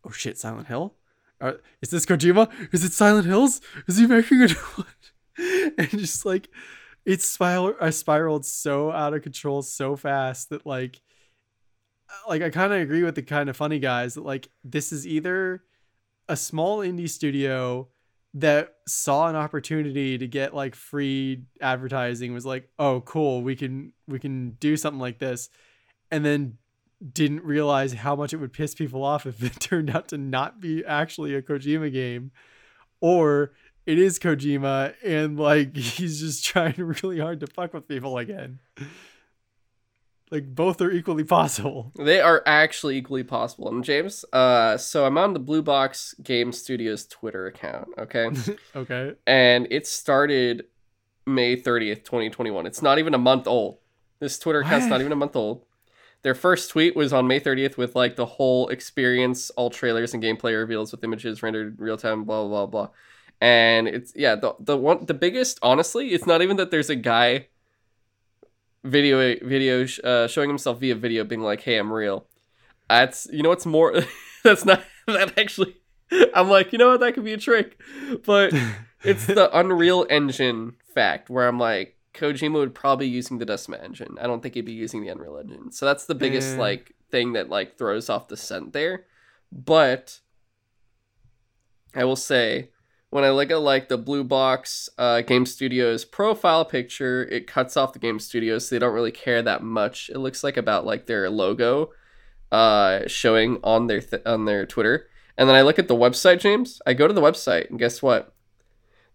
oh 0.06 0.12
shit 0.12 0.38
silent 0.38 0.68
hill? 0.68 0.96
Uh, 1.42 1.54
is 1.82 1.90
this 1.90 2.06
kojima? 2.06 2.50
Is 2.72 2.86
it 2.86 2.94
silent 2.94 3.26
hills? 3.26 3.60
Is 3.88 3.98
he 3.98 4.08
making 4.08 4.42
a 4.42 4.48
new 4.48 4.56
one? 4.56 5.74
And 5.78 5.90
just 5.90 6.26
like 6.26 6.48
it 7.06 7.22
spiral 7.22 7.76
i 7.82 7.90
spiraled 7.90 8.46
so 8.46 8.92
out 8.92 9.14
of 9.14 9.22
control 9.22 9.62
so 9.62 9.96
fast 9.96 10.50
that 10.50 10.66
like 10.66 11.02
like 12.28 12.42
i 12.42 12.50
kind 12.50 12.72
of 12.72 12.80
agree 12.80 13.04
with 13.04 13.16
the 13.16 13.22
kind 13.22 13.50
of 13.50 13.58
funny 13.58 13.80
guys 13.80 14.14
that 14.14 14.24
like 14.24 14.48
this 14.64 14.92
is 14.92 15.06
either 15.06 15.64
a 16.30 16.38
small 16.38 16.80
indie 16.80 17.10
studio 17.10 17.88
that 18.36 18.76
saw 18.88 19.28
an 19.28 19.36
opportunity 19.36 20.18
to 20.18 20.28
get 20.28 20.56
like 20.56 20.76
free 20.76 21.44
advertising 21.62 22.34
was 22.34 22.46
like 22.46 22.68
oh 22.80 23.02
cool 23.02 23.44
we 23.44 23.56
can 23.56 23.94
we 24.08 24.20
can 24.20 24.52
do 24.60 24.76
something 24.76 25.00
like 25.00 25.20
this 25.20 25.50
and 26.10 26.26
then 26.26 26.58
didn't 27.12 27.44
realize 27.44 27.94
how 27.94 28.16
much 28.16 28.34
it 28.34 28.38
would 28.38 28.54
piss 28.54 28.74
people 28.74 29.04
off 29.04 29.26
if 29.26 29.44
it 29.44 29.60
turned 29.60 29.90
out 29.90 30.08
to 30.08 30.18
not 30.18 30.60
be 30.60 30.84
actually 30.86 31.36
a 31.36 31.42
Kojima 31.42 31.92
game 31.92 32.32
or 33.02 33.52
it 33.86 34.00
is 34.00 34.18
Kojima 34.18 34.96
and 35.04 35.38
like 35.38 35.76
he's 35.78 36.20
just 36.20 36.44
trying 36.44 36.76
really 37.04 37.20
hard 37.20 37.40
to 37.42 37.48
fuck 37.48 37.74
with 37.74 37.88
people 37.88 38.18
again 38.18 38.60
like 40.34 40.56
both 40.56 40.82
are 40.82 40.92
equally 40.92 41.24
possible 41.24 41.92
They 41.96 42.20
are 42.20 42.42
actually 42.46 42.98
equally 42.98 43.24
possible. 43.24 43.70
And 43.70 43.84
James, 43.84 44.26
uh, 44.34 44.78
so 44.78 45.06
I'm 45.06 45.18
on 45.18 45.34
the 45.34 45.40
Blue 45.40 45.62
Box 45.62 46.16
Game 46.24 46.52
Studios 46.52 47.06
Twitter 47.06 47.46
account, 47.46 47.90
okay? 47.98 48.30
okay 48.76 49.14
and 49.28 49.68
it 49.70 49.86
started 49.88 50.66
May 51.26 51.56
30th, 51.56 52.04
2021. 52.04 52.66
It's 52.66 52.82
not 52.82 53.00
even 53.00 53.14
a 53.14 53.18
month 53.20 53.48
old. 53.48 53.78
This 54.20 54.38
Twitter 54.40 54.62
account's 54.62 54.86
What? 54.86 54.90
not 54.90 55.02
even 55.02 55.12
a 55.14 55.16
month 55.16 55.36
old. 55.36 55.66
their 56.24 56.36
first 56.36 56.72
tweet 56.72 56.96
was 56.96 57.14
on 57.14 57.28
May 57.28 57.40
30th 57.40 57.78
with 57.78 57.96
like 57.96 58.16
the 58.16 58.26
whole 58.26 58.70
experience, 58.70 59.50
all 59.52 59.70
trailers 59.70 60.14
and 60.14 60.24
gameplay 60.24 60.58
reveals 60.58 60.92
with 60.92 61.04
images 61.04 61.44
rendered 61.44 61.80
real 61.80 61.98
time, 61.98 62.24
blah 62.24 62.48
blah 62.48 62.66
blah. 62.66 62.90
And 63.40 63.88
it's 63.88 64.14
yeah, 64.16 64.36
the 64.36 64.56
the 64.60 64.78
one 64.78 65.06
the 65.06 65.14
biggest 65.14 65.60
honestly, 65.62 66.10
it's 66.14 66.26
not 66.26 66.42
even 66.42 66.58
that 66.58 66.72
there's 66.72 66.90
a 66.90 66.96
guy 66.96 67.48
video 68.84 69.36
video 69.46 69.86
uh, 70.04 70.28
showing 70.28 70.50
himself 70.50 70.80
via 70.80 70.96
video 70.96 71.24
being 71.24 71.42
like, 71.42 71.62
"Hey, 71.62 71.78
I'm 71.78 71.92
real." 71.92 72.26
That's 72.90 73.28
you 73.32 73.44
know 73.44 73.50
what's 73.50 73.66
more 73.66 73.94
that's 74.44 74.66
not 74.66 74.84
that 75.08 75.38
actually 75.38 75.76
I'm 76.34 76.50
like, 76.50 76.72
you 76.72 76.78
know 76.78 76.90
what, 76.90 77.00
that 77.00 77.14
could 77.14 77.24
be 77.24 77.34
a 77.34 77.38
trick. 77.38 77.80
But 78.26 78.54
it's 79.04 79.26
the 79.26 79.50
Unreal 79.58 80.06
Engine 80.10 80.76
fact 80.94 81.30
where 81.30 81.48
I'm 81.48 81.60
like, 81.60 81.98
Kojima 82.14 82.54
would 82.54 82.76
probably 82.76 83.08
be 83.08 83.12
using 83.12 83.40
the 83.40 83.46
Decima 83.46 83.78
engine. 83.78 84.18
I 84.22 84.28
don't 84.28 84.42
think 84.42 84.54
he'd 84.54 84.66
be 84.66 84.72
using 84.72 85.02
the 85.02 85.10
Unreal 85.10 85.38
Engine. 85.38 85.72
So 85.72 85.86
that's 85.86 86.06
the 86.06 86.14
biggest 86.16 86.58
like 86.58 86.94
thing 87.10 87.34
that 87.34 87.50
like 87.50 87.78
throws 87.78 88.10
off 88.10 88.28
the 88.28 88.38
scent 88.38 88.74
there. 88.74 89.06
But 89.52 90.20
I 91.96 92.04
will 92.04 92.16
say 92.16 92.70
when 93.14 93.24
I 93.24 93.30
look 93.30 93.52
at 93.52 93.62
like 93.62 93.90
the 93.90 93.98
blue 93.98 94.24
box 94.24 94.90
uh, 94.98 95.22
game 95.22 95.46
studios 95.46 96.04
profile 96.04 96.66
picture, 96.66 97.24
it 97.26 97.46
cuts 97.46 97.78
off 97.78 97.94
the 97.94 98.00
game 98.00 98.18
studios, 98.18 98.68
so 98.68 98.74
they 98.74 98.80
don't 98.80 98.94
really 98.94 99.12
care 99.12 99.44
that 99.44 99.62
much. 99.62 100.10
It 100.10 100.18
looks 100.18 100.44
like 100.44 100.58
about 100.58 100.84
like 100.84 101.06
their 101.06 101.30
logo 101.30 101.92
uh, 102.52 103.02
showing 103.06 103.60
on 103.64 103.86
their 103.86 104.02
th- 104.02 104.24
on 104.26 104.46
their 104.46 104.66
Twitter. 104.66 105.06
And 105.38 105.48
then 105.48 105.56
I 105.56 105.62
look 105.62 105.78
at 105.78 105.88
the 105.88 105.96
website, 105.96 106.40
James. 106.40 106.82
I 106.88 106.96
go 106.96 107.08
to 107.08 107.14
the 107.14 107.22
website, 107.22 107.70
and 107.70 107.78
guess 107.78 108.02
what? 108.02 108.34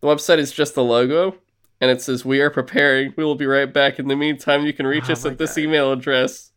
The 0.00 0.06
website 0.06 0.38
is 0.38 0.52
just 0.52 0.76
the 0.76 0.84
logo, 0.84 1.34
and 1.80 1.90
it 1.90 2.00
says, 2.00 2.24
"We 2.24 2.40
are 2.40 2.50
preparing. 2.50 3.14
We 3.16 3.24
will 3.24 3.34
be 3.34 3.46
right 3.46 3.72
back. 3.72 3.98
In 3.98 4.06
the 4.06 4.14
meantime, 4.14 4.64
you 4.64 4.72
can 4.72 4.86
reach 4.86 5.08
Oh 5.08 5.12
us 5.12 5.26
at 5.26 5.38
this 5.38 5.58
email 5.58 5.90
address." 5.90 6.52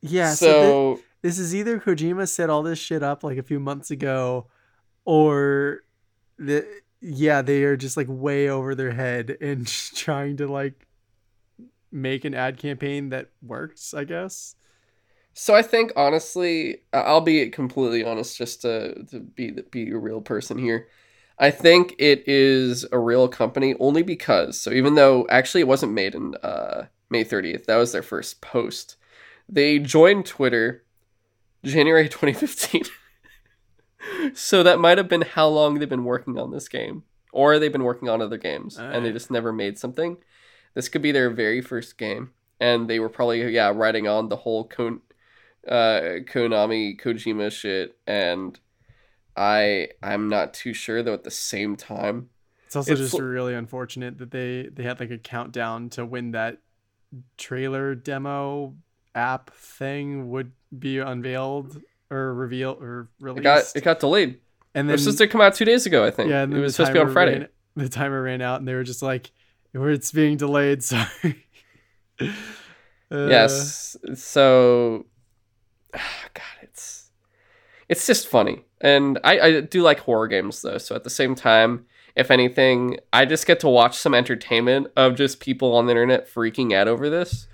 Yeah. 0.00 0.32
So, 0.32 0.46
so 0.46 0.96
thi- 0.96 1.02
this 1.20 1.38
is 1.38 1.54
either 1.54 1.78
Kojima 1.78 2.26
set 2.26 2.48
all 2.48 2.62
this 2.62 2.78
shit 2.78 3.02
up 3.02 3.22
like 3.22 3.36
a 3.36 3.42
few 3.42 3.60
months 3.60 3.90
ago, 3.90 4.46
or 5.04 5.82
the 6.40 6.66
yeah 7.00 7.42
they 7.42 7.62
are 7.64 7.76
just 7.76 7.96
like 7.96 8.06
way 8.08 8.48
over 8.48 8.74
their 8.74 8.90
head 8.90 9.36
and 9.40 9.66
trying 9.94 10.36
to 10.38 10.48
like 10.48 10.86
make 11.92 12.24
an 12.24 12.34
ad 12.34 12.58
campaign 12.58 13.10
that 13.10 13.28
works. 13.42 13.94
I 13.94 14.04
guess. 14.04 14.56
So 15.32 15.54
I 15.54 15.62
think 15.62 15.92
honestly, 15.94 16.82
I'll 16.92 17.20
be 17.20 17.48
completely 17.50 18.04
honest, 18.04 18.36
just 18.36 18.62
to 18.62 19.04
to 19.10 19.20
be 19.20 19.52
be 19.70 19.90
a 19.90 19.98
real 19.98 20.20
person 20.20 20.58
here. 20.58 20.88
I 21.38 21.50
think 21.50 21.94
it 21.98 22.24
is 22.28 22.84
a 22.92 22.98
real 22.98 23.26
company 23.26 23.74
only 23.80 24.02
because. 24.02 24.60
So 24.60 24.72
even 24.72 24.94
though 24.94 25.26
actually 25.30 25.62
it 25.62 25.68
wasn't 25.68 25.92
made 25.92 26.14
in 26.14 26.34
uh, 26.42 26.86
May 27.10 27.24
thirtieth, 27.24 27.66
that 27.66 27.76
was 27.76 27.92
their 27.92 28.02
first 28.02 28.40
post. 28.40 28.96
They 29.48 29.78
joined 29.78 30.26
Twitter 30.26 30.84
January 31.64 32.08
2015. 32.08 32.82
so 34.34 34.62
that 34.62 34.78
might 34.78 34.98
have 34.98 35.08
been 35.08 35.22
how 35.22 35.48
long 35.48 35.78
they've 35.78 35.88
been 35.88 36.04
working 36.04 36.38
on 36.38 36.50
this 36.50 36.68
game, 36.68 37.04
or 37.32 37.58
they've 37.58 37.72
been 37.72 37.84
working 37.84 38.08
on 38.08 38.20
other 38.22 38.38
games 38.38 38.76
and 38.78 39.04
they 39.04 39.12
just 39.12 39.30
never 39.30 39.52
made 39.52 39.78
something. 39.78 40.16
This 40.74 40.88
could 40.88 41.02
be 41.02 41.12
their 41.12 41.30
very 41.30 41.60
first 41.60 41.98
game, 41.98 42.30
and 42.60 42.88
they 42.88 42.98
were 43.00 43.08
probably 43.08 43.52
yeah 43.52 43.72
riding 43.74 44.06
on 44.06 44.28
the 44.28 44.36
whole 44.36 44.64
Kon- 44.64 45.02
uh, 45.66 46.22
Konami 46.24 46.98
Kojima 47.00 47.50
shit, 47.50 47.96
and 48.06 48.58
I 49.36 49.88
I'm 50.02 50.28
not 50.28 50.54
too 50.54 50.72
sure 50.72 51.02
though. 51.02 51.14
At 51.14 51.24
the 51.24 51.30
same 51.30 51.76
time, 51.76 52.30
It's 52.66 52.76
also 52.76 52.92
It's 52.92 53.00
just 53.00 53.14
l- 53.14 53.20
really 53.22 53.54
unfortunate 53.54 54.18
that 54.18 54.30
they 54.30 54.68
they 54.72 54.82
had 54.84 55.00
like 55.00 55.10
a 55.10 55.18
countdown 55.18 55.90
to 55.90 56.06
when 56.06 56.30
that 56.32 56.58
trailer 57.36 57.94
demo 57.94 58.76
app 59.14 59.50
thing 59.54 60.30
would 60.30 60.52
be 60.76 60.98
unveiled 60.98 61.82
or 62.10 62.34
reveal 62.34 62.76
or 62.80 63.08
it 63.24 63.42
got 63.42 63.64
it 63.74 63.82
got 63.84 64.00
delayed. 64.00 64.40
and 64.74 64.86
It 64.86 64.88
then 64.88 64.92
was 64.92 65.02
supposed 65.04 65.18
to 65.18 65.28
come 65.28 65.40
out 65.40 65.54
two 65.54 65.64
days 65.64 65.86
ago, 65.86 66.04
I 66.04 66.10
think. 66.10 66.30
yeah, 66.30 66.42
and 66.42 66.52
it 66.54 66.60
was 66.60 66.74
supposed 66.76 66.90
to 66.90 66.94
be 66.94 67.00
on 67.00 67.12
Friday. 67.12 67.38
ran- 67.40 67.48
the 67.76 67.88
timer 67.88 68.22
ran 68.22 68.42
out, 68.42 68.58
and 68.58 68.66
they 68.68 68.74
were 68.74 68.82
just 68.84 69.02
like, 69.02 69.30
"It's 69.72 70.12
being 70.12 70.36
delayed." 70.36 70.82
Sorry. 70.84 71.46
Uh, 72.20 72.26
yes. 73.28 73.96
So, 74.14 75.06
God, 75.92 76.42
it's 76.62 77.10
it's 77.88 78.06
just 78.06 78.28
funny, 78.28 78.64
and 78.80 79.18
I 79.24 79.40
I 79.40 79.60
do 79.60 79.82
like 79.82 80.00
horror 80.00 80.28
games 80.28 80.62
though. 80.62 80.78
So 80.78 80.94
at 80.94 81.04
the 81.04 81.10
same 81.10 81.34
time, 81.34 81.86
if 82.16 82.30
anything, 82.30 82.98
I 83.12 83.24
just 83.24 83.46
get 83.46 83.60
to 83.60 83.68
watch 83.68 83.96
some 83.96 84.14
entertainment 84.14 84.88
of 84.96 85.14
just 85.16 85.40
people 85.40 85.74
on 85.74 85.86
the 85.86 85.92
internet 85.92 86.28
freaking 86.32 86.72
out 86.74 86.88
over 86.88 87.08
this, 87.10 87.46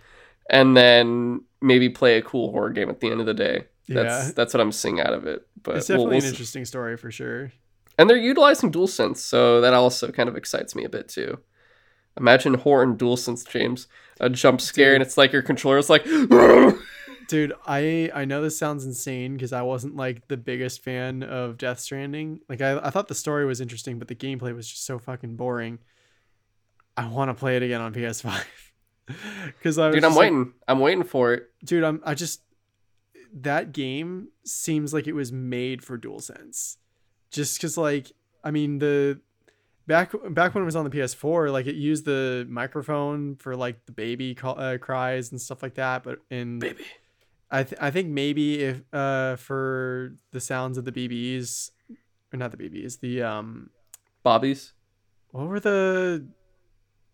and 0.50 0.76
then 0.76 1.42
maybe 1.62 1.88
play 1.88 2.16
a 2.16 2.22
cool 2.22 2.50
horror 2.50 2.70
game 2.70 2.90
at 2.90 3.00
the 3.00 3.10
end 3.10 3.20
of 3.20 3.26
the 3.26 3.34
day. 3.34 3.64
That's 3.88 4.26
Yeah. 4.26 4.32
that's 4.34 4.52
what 4.54 4.60
I'm 4.60 4.72
seeing 4.72 5.00
out 5.00 5.12
of 5.12 5.26
it. 5.26 5.46
But 5.62 5.76
it's 5.76 5.88
we'll- 5.88 5.98
definitely 5.98 6.06
we'll 6.06 6.14
an 6.16 6.20
see. 6.22 6.28
interesting 6.28 6.64
story 6.64 6.96
for 6.96 7.10
sure. 7.10 7.52
And 7.98 8.10
they're 8.10 8.16
utilizing 8.16 8.70
DualSense, 8.70 9.16
so 9.18 9.60
that 9.62 9.72
also 9.72 10.10
kind 10.12 10.28
of 10.28 10.36
excites 10.36 10.74
me 10.74 10.84
a 10.84 10.88
bit 10.88 11.08
too. 11.08 11.38
Imagine 12.18 12.54
horror 12.54 12.82
and 12.82 12.98
DualSense, 12.98 13.48
James. 13.48 13.88
A 14.20 14.28
jump 14.30 14.60
scare, 14.60 14.90
Dude. 14.92 14.94
and 14.96 15.02
it's 15.02 15.16
like 15.18 15.32
your 15.32 15.42
controller 15.42 15.78
is 15.78 15.88
like, 15.90 16.04
Dude, 17.28 17.52
I 17.66 18.10
I 18.14 18.24
know 18.24 18.40
this 18.40 18.56
sounds 18.58 18.84
insane 18.86 19.34
because 19.34 19.52
I 19.52 19.62
wasn't 19.62 19.96
like 19.96 20.28
the 20.28 20.36
biggest 20.36 20.82
fan 20.84 21.22
of 21.24 21.58
Death 21.58 21.80
Stranding. 21.80 22.40
Like 22.48 22.60
I, 22.60 22.78
I 22.78 22.90
thought 22.90 23.08
the 23.08 23.14
story 23.16 23.44
was 23.44 23.60
interesting, 23.60 23.98
but 23.98 24.06
the 24.08 24.14
gameplay 24.14 24.54
was 24.54 24.68
just 24.68 24.84
so 24.86 24.98
fucking 24.98 25.34
boring. 25.36 25.78
I 26.96 27.08
want 27.08 27.28
to 27.30 27.34
play 27.34 27.56
it 27.56 27.62
again 27.62 27.80
on 27.80 27.92
PS5. 27.92 28.44
Cuz 29.62 29.78
I 29.78 29.90
dude, 29.90 30.04
I'm 30.04 30.12
like, 30.12 30.18
waiting. 30.20 30.52
I'm 30.68 30.78
waiting 30.80 31.02
for 31.04 31.34
it. 31.34 31.50
dude, 31.64 31.82
I'm 31.84 32.00
I 32.04 32.14
just 32.14 32.42
that 33.42 33.72
game 33.72 34.28
seems 34.44 34.92
like 34.94 35.06
it 35.06 35.12
was 35.14 35.30
made 35.32 35.84
for 35.84 35.98
DualSense. 35.98 36.76
Just 37.30 37.60
cuz 37.60 37.76
like 37.76 38.12
I 38.42 38.50
mean 38.50 38.78
the 38.78 39.20
back 39.86 40.12
back 40.30 40.54
when 40.54 40.62
it 40.62 40.64
was 40.64 40.76
on 40.76 40.84
the 40.84 40.90
PS4, 40.90 41.50
like 41.52 41.66
it 41.66 41.74
used 41.76 42.04
the 42.06 42.46
microphone 42.48 43.36
for 43.36 43.54
like 43.54 43.84
the 43.86 43.92
baby 43.92 44.34
call, 44.34 44.58
uh, 44.58 44.78
cries 44.78 45.30
and 45.30 45.40
stuff 45.40 45.62
like 45.62 45.74
that, 45.74 46.02
but 46.02 46.18
in 46.30 46.58
Baby. 46.58 46.84
I 47.50 47.62
th- 47.62 47.80
I 47.80 47.90
think 47.92 48.08
maybe 48.08 48.60
if 48.64 48.82
uh 48.92 49.36
for 49.36 50.14
the 50.32 50.40
sounds 50.40 50.78
of 50.78 50.84
the 50.84 50.92
BBs 50.92 51.70
or 52.32 52.36
not 52.38 52.50
the 52.50 52.56
BBs, 52.56 53.00
the 53.00 53.22
um 53.22 53.70
Bobbies. 54.22 54.72
what 55.30 55.46
were 55.46 55.60
the 55.60 56.26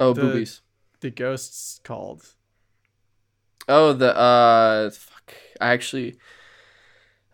Oh, 0.00 0.12
The- 0.14 0.20
boobies. 0.22 0.60
the 1.00 1.10
ghosts 1.10 1.80
called? 1.84 2.34
Oh, 3.68 3.92
the 3.92 4.16
uh, 4.16 4.90
I 5.60 5.72
actually, 5.72 6.16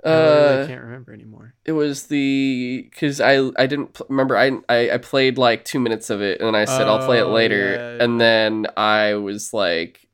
I 0.04 0.08
literally 0.10 0.62
uh, 0.62 0.66
can't 0.66 0.82
remember 0.84 1.12
anymore. 1.12 1.54
it 1.64 1.72
was 1.72 2.06
the 2.06 2.88
because 2.90 3.20
I 3.20 3.50
I 3.56 3.66
didn't 3.66 3.94
pl- 3.94 4.06
remember 4.08 4.36
I, 4.36 4.52
I 4.68 4.90
I 4.92 4.98
played 4.98 5.38
like 5.38 5.64
two 5.64 5.80
minutes 5.80 6.08
of 6.10 6.20
it 6.22 6.40
and 6.40 6.56
I 6.56 6.64
said 6.66 6.86
I'll 6.86 7.04
play 7.04 7.18
it 7.18 7.22
Oh, 7.22 7.32
later 7.32 7.74
yeah, 7.98 8.04
and 8.04 8.20
then 8.20 8.66
I 8.76 9.14
was 9.14 9.52
like. 9.52 10.04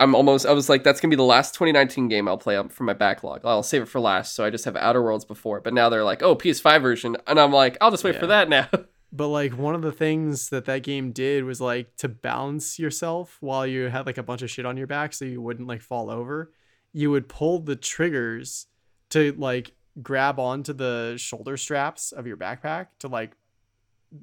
I'm 0.00 0.12
almost. 0.16 0.44
I 0.44 0.52
was 0.52 0.68
like, 0.68 0.82
that's 0.82 1.00
gonna 1.00 1.10
be 1.10 1.16
the 1.16 1.22
last 1.22 1.54
2019 1.54 2.08
game 2.08 2.26
I'll 2.26 2.36
play 2.36 2.56
up 2.56 2.72
from 2.72 2.86
my 2.86 2.94
backlog. 2.94 3.42
I'll 3.44 3.62
save 3.62 3.82
it 3.82 3.88
for 3.88 4.00
last, 4.00 4.34
so 4.34 4.44
I 4.44 4.50
just 4.50 4.64
have 4.64 4.74
Outer 4.74 5.00
Worlds 5.00 5.24
before. 5.24 5.60
But 5.60 5.72
now 5.72 5.88
they're 5.88 6.02
like, 6.02 6.20
oh, 6.20 6.34
PS5 6.34 6.82
version, 6.82 7.16
and 7.28 7.38
I'm 7.38 7.52
like, 7.52 7.78
I'll 7.80 7.92
just 7.92 8.02
wait 8.02 8.16
for 8.16 8.26
that 8.26 8.48
now. 8.48 8.68
But 9.12 9.28
like 9.28 9.56
one 9.56 9.76
of 9.76 9.82
the 9.82 9.92
things 9.92 10.48
that 10.48 10.64
that 10.64 10.82
game 10.82 11.12
did 11.12 11.44
was 11.44 11.60
like 11.60 11.94
to 11.98 12.08
balance 12.08 12.80
yourself 12.80 13.36
while 13.40 13.64
you 13.64 13.84
had 13.88 14.04
like 14.06 14.18
a 14.18 14.24
bunch 14.24 14.42
of 14.42 14.50
shit 14.50 14.66
on 14.66 14.76
your 14.76 14.88
back 14.88 15.12
so 15.12 15.24
you 15.24 15.40
wouldn't 15.40 15.68
like 15.68 15.80
fall 15.82 16.10
over. 16.10 16.50
You 16.94 17.10
would 17.10 17.28
pull 17.28 17.58
the 17.58 17.76
triggers 17.76 18.66
to 19.10 19.34
like 19.36 19.72
grab 20.02 20.38
onto 20.38 20.72
the 20.72 21.14
shoulder 21.18 21.56
straps 21.56 22.12
of 22.12 22.26
your 22.26 22.36
backpack 22.36 22.86
to 23.00 23.08
like 23.08 23.36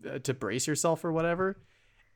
uh, 0.09 0.19
to 0.19 0.33
brace 0.33 0.67
yourself 0.67 1.05
or 1.05 1.11
whatever. 1.11 1.61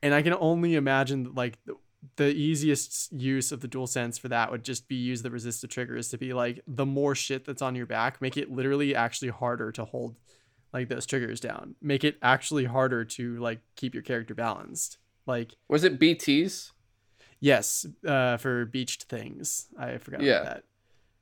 And 0.01 0.14
I 0.14 0.22
can 0.22 0.34
only 0.34 0.76
imagine 0.76 1.24
that 1.24 1.36
like 1.36 1.58
the, 1.66 1.76
the 2.18 2.34
easiest 2.34 3.12
use 3.12 3.51
of 3.51 3.62
the 3.62 3.68
dual 3.68 3.88
sense 3.88 4.18
for 4.18 4.28
that 4.28 4.51
would 4.51 4.64
just 4.64 4.88
be 4.88 4.95
use 4.95 5.22
the 5.22 5.32
resistive 5.32 5.70
triggers 5.70 6.10
to 6.10 6.18
be 6.18 6.34
like 6.34 6.62
the 6.68 6.86
more 6.86 7.16
shit 7.16 7.45
that's 7.45 7.62
on 7.62 7.76
your 7.76 7.86
back, 7.86 8.22
make 8.22 8.38
it 8.38 8.51
literally 8.51 8.95
actually 8.95 9.30
harder 9.30 9.72
to 9.72 9.86
hold 9.86 10.16
like 10.74 10.89
those 10.89 11.06
triggers 11.06 11.39
down. 11.39 11.76
Make 11.82 12.03
it 12.03 12.18
actually 12.22 12.66
harder 12.66 13.06
to 13.06 13.39
like 13.39 13.60
keep 13.76 13.93
your 13.93 14.03
character 14.03 14.36
balanced. 14.36 14.97
Like 15.26 15.56
Was 15.68 15.84
it 15.84 15.99
BTS? 15.99 16.72
Yes, 17.46 17.86
uh 18.08 18.38
for 18.38 18.66
beached 18.66 19.04
things. 19.04 19.68
I 19.78 19.98
forgot 20.00 20.22
Yeah. 20.22 20.41
about 20.41 20.54
that. 20.56 20.64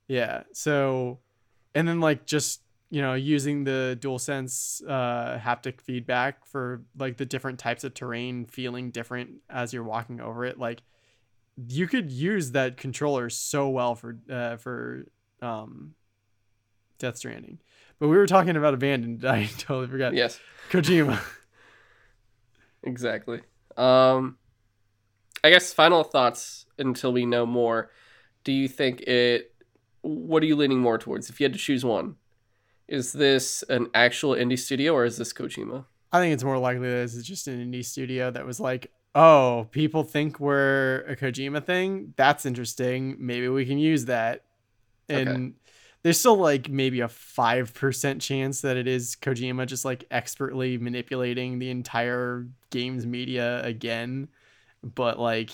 Yeah. 0.07 0.43
So 0.53 1.19
and 1.75 1.85
then 1.87 1.99
like 1.99 2.25
just 2.25 2.61
you 2.89 3.01
know 3.01 3.13
using 3.13 3.63
the 3.65 3.97
dual 3.99 4.19
sense 4.19 4.81
uh 4.87 5.39
haptic 5.43 5.81
feedback 5.81 6.45
for 6.45 6.83
like 6.97 7.17
the 7.17 7.25
different 7.25 7.59
types 7.59 7.83
of 7.83 7.93
terrain 7.93 8.45
feeling 8.45 8.91
different 8.91 9.29
as 9.49 9.73
you're 9.73 9.83
walking 9.95 10.21
over 10.21 10.45
it 10.45 10.59
like 10.59 10.81
you 11.67 11.87
could 11.87 12.11
use 12.11 12.51
that 12.51 12.77
controller 12.77 13.29
so 13.29 13.67
well 13.69 13.95
for 13.95 14.17
uh 14.29 14.55
for 14.57 15.05
um 15.41 15.95
Death 16.99 17.17
Stranding. 17.17 17.59
But 17.99 18.07
we 18.07 18.15
were 18.15 18.27
talking 18.27 18.55
about 18.55 18.73
Abandoned. 18.73 19.25
I 19.37 19.49
totally 19.57 19.87
forgot. 19.87 20.13
Yes. 20.13 20.39
Kojima. 20.71 21.19
Exactly. 22.83 23.41
Um, 23.77 24.37
I 25.43 25.49
guess 25.49 25.73
final 25.73 26.03
thoughts 26.03 26.65
until 26.77 27.11
we 27.13 27.25
know 27.25 27.45
more. 27.45 27.91
do 28.43 28.51
you 28.51 28.67
think 28.67 29.01
it? 29.01 29.53
What 30.01 30.43
are 30.43 30.45
you 30.45 30.55
leaning 30.57 30.79
more 30.79 30.97
towards? 30.97 31.29
If 31.29 31.39
you 31.39 31.45
had 31.45 31.53
to 31.53 31.59
choose 31.59 31.85
one, 31.85 32.15
is 32.89 33.13
this 33.13 33.63
an 33.69 33.87
actual 33.93 34.31
indie 34.33 34.59
studio 34.59 34.93
or 34.93 35.05
is 35.05 35.17
this 35.17 35.31
Kojima? 35.31 35.85
I 36.11 36.19
think 36.19 36.33
it's 36.33 36.43
more 36.43 36.57
likely 36.57 36.89
that 36.89 36.95
this 36.95 37.15
is 37.15 37.25
just 37.25 37.47
an 37.47 37.59
indie 37.71 37.85
studio 37.85 38.29
that 38.31 38.45
was 38.45 38.59
like, 38.59 38.91
oh, 39.15 39.67
people 39.71 40.03
think 40.03 40.39
we're 40.41 41.05
a 41.07 41.15
Kojima 41.15 41.63
thing. 41.65 42.13
That's 42.17 42.45
interesting. 42.45 43.15
Maybe 43.19 43.47
we 43.47 43.65
can 43.65 43.77
use 43.77 44.05
that. 44.05 44.43
And 45.07 45.29
Okay. 45.29 45.53
there's 46.03 46.19
still 46.19 46.35
like 46.35 46.67
maybe 46.69 46.99
a 46.99 47.07
5% 47.07 48.19
chance 48.21 48.59
that 48.61 48.75
it 48.75 48.87
is 48.87 49.15
Kojima 49.15 49.65
just 49.67 49.85
like 49.85 50.03
expertly 50.11 50.77
manipulating 50.77 51.59
the 51.59 51.69
entire 51.69 52.45
game's 52.71 53.05
media 53.05 53.63
again. 53.63 54.27
But 54.83 55.19
like, 55.19 55.51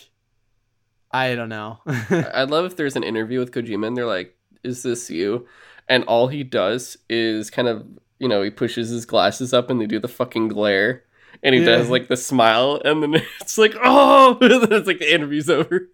I 1.11 1.35
don't 1.35 1.49
know. 1.49 1.79
I'd 1.87 2.49
love 2.49 2.65
if 2.65 2.75
there's 2.75 2.95
an 2.95 3.03
interview 3.03 3.39
with 3.39 3.51
Kojima 3.51 3.87
and 3.87 3.97
they're 3.97 4.05
like, 4.05 4.35
"Is 4.63 4.83
this 4.83 5.09
you?" 5.09 5.47
And 5.87 6.03
all 6.05 6.27
he 6.27 6.43
does 6.43 6.97
is 7.09 7.49
kind 7.49 7.67
of, 7.67 7.85
you 8.19 8.27
know, 8.27 8.41
he 8.43 8.49
pushes 8.51 8.89
his 8.89 9.05
glasses 9.05 9.53
up 9.53 9.69
and 9.69 9.81
they 9.81 9.87
do 9.87 9.99
the 9.99 10.07
fucking 10.07 10.49
glare, 10.49 11.03
and 11.41 11.55
he 11.55 11.61
Yeah. 11.61 11.65
does 11.77 11.89
like 11.89 12.07
the 12.09 12.17
smile, 12.17 12.81
and 12.85 13.01
then 13.01 13.15
it's 13.41 13.57
like, 13.57 13.75
"Oh!" 13.83 14.37
and 14.41 14.51
it's 14.71 14.87
like 14.87 14.99
the 14.99 15.13
interview's 15.13 15.49
over. 15.49 15.89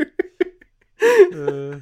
Uh, 1.01 1.79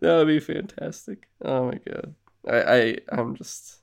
that 0.00 0.16
would 0.16 0.26
be 0.28 0.40
fantastic. 0.40 1.28
Oh 1.44 1.66
my 1.66 1.78
god, 1.86 2.14
I, 2.48 2.62
I 2.62 2.98
I'm 3.10 3.34
just 3.36 3.80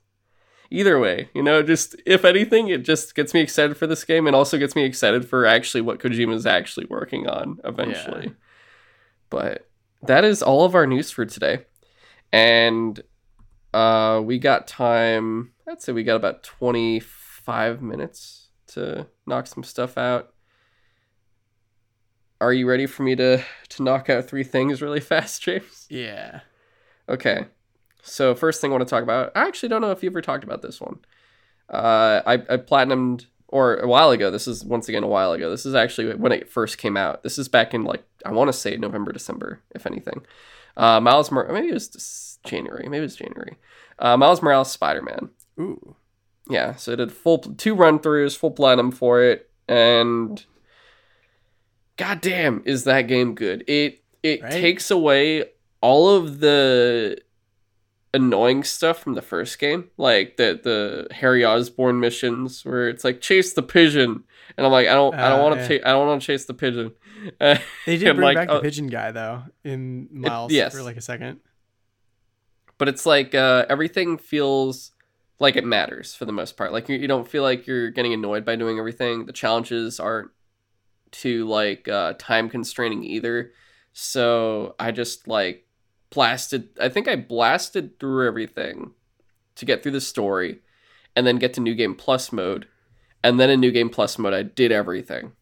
either 0.70 0.98
way, 0.98 1.28
you 1.34 1.42
know, 1.42 1.62
just 1.62 1.96
if 2.06 2.24
anything, 2.24 2.68
it 2.68 2.84
just 2.84 3.14
gets 3.14 3.34
me 3.34 3.40
excited 3.40 3.76
for 3.76 3.86
this 3.86 4.04
game 4.04 4.26
and 4.26 4.36
also 4.36 4.58
gets 4.58 4.76
me 4.76 4.84
excited 4.84 5.28
for 5.28 5.44
actually 5.44 5.80
what 5.80 5.98
Kojima 5.98 6.34
is 6.34 6.46
actually 6.46 6.86
working 6.88 7.28
on 7.28 7.58
eventually. 7.64 8.26
yeah. 8.26 8.32
But 9.28 9.68
that 10.02 10.24
is 10.24 10.42
all 10.42 10.64
of 10.64 10.74
our 10.74 10.86
news 10.86 11.10
for 11.10 11.24
today, 11.24 11.66
and 12.32 13.00
uh, 13.72 14.20
we 14.24 14.38
got 14.38 14.66
time. 14.66 15.52
I'd 15.68 15.82
say 15.82 15.92
we 15.92 16.04
got 16.04 16.16
about 16.16 16.42
twenty 16.42 17.00
five 17.00 17.80
minutes 17.82 18.48
to 18.68 19.06
knock 19.26 19.46
some 19.46 19.62
stuff 19.62 19.96
out. 19.98 20.32
Are 22.40 22.52
you 22.52 22.68
ready 22.68 22.86
for 22.86 23.02
me 23.02 23.14
to 23.16 23.42
to 23.68 23.82
knock 23.82 24.08
out 24.10 24.26
three 24.26 24.44
things 24.44 24.82
really 24.82 25.00
fast, 25.12 25.42
James? 25.42 25.86
yeah. 25.88 26.40
Okay. 27.08 27.46
So 28.02 28.34
first 28.34 28.60
thing 28.60 28.70
I 28.70 28.76
want 28.76 28.86
to 28.86 28.90
talk 28.90 29.02
about. 29.02 29.32
I 29.34 29.46
actually 29.46 29.68
don't 29.68 29.80
know 29.80 29.90
if 29.90 30.02
you 30.02 30.10
ever 30.10 30.20
talked 30.22 30.44
about 30.44 30.62
this 30.62 30.80
one. 30.80 30.98
Uh, 31.68 32.20
I 32.26 32.34
I 32.34 32.56
platinumed 32.56 33.26
or 33.48 33.76
a 33.76 33.86
while 33.88 34.10
ago. 34.10 34.30
This 34.30 34.46
is 34.48 34.64
once 34.64 34.88
again 34.88 35.02
a 35.02 35.08
while 35.08 35.32
ago. 35.32 35.50
This 35.50 35.66
is 35.66 35.74
actually 35.74 36.14
when 36.14 36.32
it 36.32 36.48
first 36.48 36.78
came 36.78 36.96
out. 36.96 37.22
This 37.22 37.38
is 37.38 37.48
back 37.48 37.74
in 37.74 37.84
like 37.84 38.02
I 38.24 38.32
want 38.32 38.48
to 38.48 38.52
say 38.52 38.76
November, 38.76 39.12
December, 39.12 39.60
if 39.74 39.86
anything. 39.86 40.22
Uh, 40.76 41.00
Miles 41.00 41.30
Mor- 41.30 41.52
maybe 41.52 41.68
it 41.68 41.74
was 41.74 42.38
January. 42.44 42.84
Maybe 42.88 42.98
it 42.98 43.02
was 43.02 43.16
January. 43.16 43.56
Uh, 43.98 44.16
Miles 44.16 44.40
Morales 44.42 44.70
Spider 44.70 45.02
Man. 45.02 45.30
Ooh. 45.60 45.96
Yeah, 46.48 46.74
so 46.76 46.92
I 46.92 46.96
did 46.96 47.12
full 47.12 47.38
two 47.38 47.74
run 47.74 47.98
throughs, 47.98 48.36
full 48.36 48.50
platinum 48.52 48.90
for 48.90 49.22
it, 49.22 49.50
and 49.68 50.44
goddamn, 51.96 52.62
is 52.64 52.84
that 52.84 53.02
game 53.02 53.34
good? 53.34 53.64
It 53.66 54.02
it 54.22 54.42
Right? 54.42 54.52
takes 54.52 54.90
away 54.90 55.44
all 55.80 56.08
of 56.08 56.40
the 56.40 57.18
annoying 58.12 58.64
stuff 58.64 58.98
from 58.98 59.14
the 59.14 59.22
first 59.22 59.58
game, 59.58 59.90
like 59.96 60.36
the 60.36 60.58
the 60.62 61.14
Harry 61.14 61.44
Osborn 61.44 62.00
missions 62.00 62.64
where 62.64 62.88
it's 62.88 63.04
like 63.04 63.20
chase 63.20 63.52
the 63.52 63.62
pigeon, 63.62 64.24
and 64.56 64.66
I'm 64.66 64.72
like 64.72 64.88
I 64.88 64.94
don't 64.94 65.14
I 65.14 65.28
don't 65.28 65.40
Uh, 65.40 65.42
want 65.42 65.54
to 65.56 65.60
yeah. 65.62 65.68
chase 65.68 65.82
I 65.84 65.90
don't 65.90 66.06
want 66.06 66.20
to 66.22 66.26
chase 66.26 66.44
the 66.46 66.54
pigeon. 66.54 66.92
Uh, 67.40 67.56
They 67.86 67.96
did 67.98 68.16
bring 68.16 68.24
like, 68.24 68.36
back 68.36 68.48
uh, 68.50 68.54
the 68.54 68.60
pigeon 68.62 68.86
guy 68.88 69.12
though 69.12 69.42
in 69.64 70.08
Miles 70.12 70.52
yes. 70.52 70.74
for 70.74 70.82
like 70.82 70.96
a 70.96 71.00
second. 71.02 71.40
but 72.78 72.88
it's 72.88 73.04
like 73.06 73.34
uh, 73.34 73.66
everything 73.68 74.16
feels 74.18 74.92
like 75.38 75.56
it 75.56 75.64
matters 75.64 76.14
for 76.14 76.24
the 76.24 76.32
most 76.32 76.56
part. 76.56 76.72
Like 76.72 76.88
you, 76.88 76.96
you 76.96 77.08
don't 77.08 77.28
feel 77.28 77.42
like 77.42 77.66
you're 77.66 77.90
getting 77.90 78.12
annoyed 78.12 78.44
by 78.44 78.56
doing 78.56 78.78
everything. 78.78 79.26
The 79.26 79.32
challenges 79.32 80.00
aren't 80.00 80.30
too 81.10 81.46
like 81.46 81.88
uh, 81.88 82.14
time 82.18 82.48
constraining 82.48 83.04
either. 83.04 83.52
So 83.92 84.74
I 84.78 84.92
just 84.92 85.28
like 85.28 85.66
blasted. 86.10 86.68
I 86.80 86.88
think 86.88 87.08
I 87.08 87.16
blasted 87.16 87.98
through 87.98 88.26
everything 88.26 88.92
to 89.56 89.64
get 89.64 89.82
through 89.82 89.92
the 89.92 90.00
story, 90.00 90.60
and 91.16 91.26
then 91.26 91.36
get 91.36 91.54
to 91.54 91.60
new 91.60 91.74
game 91.74 91.94
plus 91.94 92.32
mode, 92.32 92.66
and 93.22 93.38
then 93.38 93.50
in 93.50 93.60
new 93.60 93.72
game 93.72 93.90
plus 93.90 94.18
mode 94.18 94.34
I 94.34 94.42
did 94.42 94.72
everything. 94.72 95.32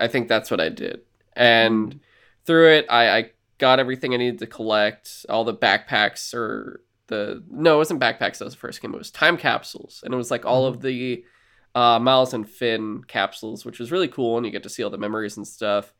I 0.00 0.08
think 0.08 0.28
that's 0.28 0.50
what 0.50 0.60
I 0.60 0.68
did, 0.68 1.02
and 1.34 2.00
through 2.44 2.72
it 2.72 2.86
I, 2.90 3.16
I 3.16 3.30
got 3.58 3.80
everything 3.80 4.12
I 4.12 4.18
needed 4.18 4.40
to 4.40 4.46
collect. 4.46 5.26
All 5.28 5.44
the 5.44 5.54
backpacks 5.54 6.34
or 6.34 6.80
the 7.06 7.42
no, 7.50 7.74
it 7.74 7.78
wasn't 7.78 8.00
backpacks. 8.00 8.38
That 8.38 8.46
was 8.46 8.54
the 8.54 8.60
first 8.60 8.80
game. 8.80 8.94
It 8.94 8.98
was 8.98 9.10
time 9.10 9.36
capsules, 9.36 10.02
and 10.04 10.12
it 10.12 10.16
was 10.16 10.30
like 10.30 10.44
all 10.44 10.66
of 10.66 10.80
the 10.80 11.24
uh, 11.74 11.98
Miles 11.98 12.34
and 12.34 12.48
Phin 12.48 13.02
capsules, 13.04 13.64
which 13.64 13.78
was 13.78 13.92
really 13.92 14.08
cool, 14.08 14.36
and 14.36 14.46
you 14.46 14.52
get 14.52 14.62
to 14.62 14.68
see 14.68 14.82
all 14.82 14.90
the 14.90 14.98
memories 14.98 15.36
and 15.36 15.46
stuff. 15.46 15.92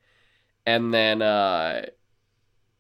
And 0.66 0.95
then, 0.95 1.20
uh, 1.20 1.87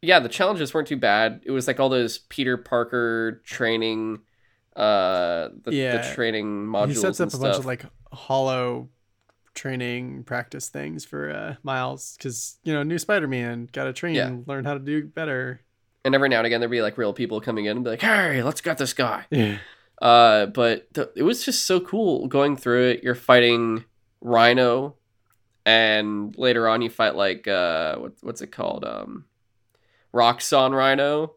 yeah, 0.04 0.20
the 0.20 0.28
challenges 0.28 0.72
weren't 0.74 0.88
too 0.88 0.96
bad. 0.96 1.40
It 1.44 1.50
was 1.50 1.66
like 1.66 1.80
all 1.80 1.88
those 1.88 2.18
Peter 2.18 2.56
Parker 2.56 3.42
training, 3.44 4.20
uh, 4.76 5.48
the, 5.62 5.70
the 5.70 5.74
Yeah. 5.74 6.14
training 6.14 6.66
modules. 6.66 6.88
he 6.88 6.94
sets 6.94 7.20
up 7.20 7.34
a 7.34 7.38
bunch 7.38 7.56
of 7.58 7.66
like 7.66 7.84
hollow 8.12 8.88
training 9.54 10.24
practice 10.24 10.68
things 10.68 11.04
for 11.04 11.30
uh 11.30 11.54
miles 11.62 12.16
because 12.18 12.58
you 12.64 12.72
know 12.72 12.82
new 12.82 12.98
spider-man 12.98 13.68
gotta 13.72 13.92
train 13.92 14.14
Yeah. 14.16 14.36
learn 14.46 14.64
how 14.64 14.74
to 14.74 14.80
do 14.80 15.04
better 15.06 15.60
and 16.04 16.12
every 16.12 16.28
now 16.28 16.38
and 16.38 16.46
again 16.46 16.60
there'd 16.60 16.72
be 16.72 16.82
like 16.82 16.98
real 16.98 17.12
people 17.12 17.40
coming 17.40 17.66
in 17.66 17.76
and 17.76 17.84
be 17.84 17.90
like, 17.90 18.00
"Hey, 18.00 18.42
let's 18.42 18.60
get 18.60 18.78
this 18.78 18.92
guy." 18.92 19.26
yeah 19.30 19.58
Uh, 20.02 20.46
but 20.46 20.92
th- 20.94 21.08
it 21.14 21.22
was 21.22 21.44
just 21.44 21.66
so 21.66 21.78
cool 21.78 22.26
going 22.26 22.56
through 22.56 22.88
it. 22.90 23.04
You're 23.04 23.14
fighting 23.14 23.84
Rhino, 24.20 24.96
and 25.64 26.34
later 26.36 26.68
on 26.68 26.82
you 26.82 26.90
fight 26.90 27.14
like 27.14 27.46
uh, 27.46 27.96
what, 27.96 28.12
what's 28.22 28.42
it 28.42 28.48
called? 28.48 28.84
Um, 28.84 29.24
Roxxon 30.14 30.72
Rhino, 30.72 31.34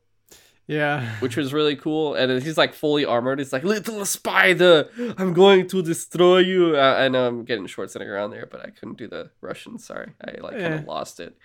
yeah 0.67 1.15
which 1.19 1.35
was 1.35 1.53
really 1.53 1.75
cool. 1.75 2.13
And 2.13 2.43
he's 2.43 2.57
like 2.57 2.73
fully 2.73 3.05
armored. 3.05 3.39
He's 3.39 3.51
like, 3.53 3.63
"Little 3.63 4.05
spider, 4.05 4.89
I'm 5.17 5.33
going 5.33 5.67
to 5.69 5.81
destroy 5.81 6.39
you." 6.39 6.77
Uh, 6.77 6.95
I 6.99 7.07
know 7.07 7.27
I'm 7.27 7.43
getting 7.43 7.65
short 7.67 7.89
sitting 7.91 8.07
around 8.07 8.31
there, 8.31 8.47
but 8.49 8.61
I 8.65 8.69
couldn't 8.69 8.97
do 8.97 9.07
the 9.07 9.31
Russian. 9.41 9.79
Sorry, 9.79 10.11
I 10.23 10.39
like 10.41 10.57
kind 10.59 10.73
of 10.75 10.85
lost 10.85 11.19
it. 11.19 11.35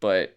But 0.00 0.36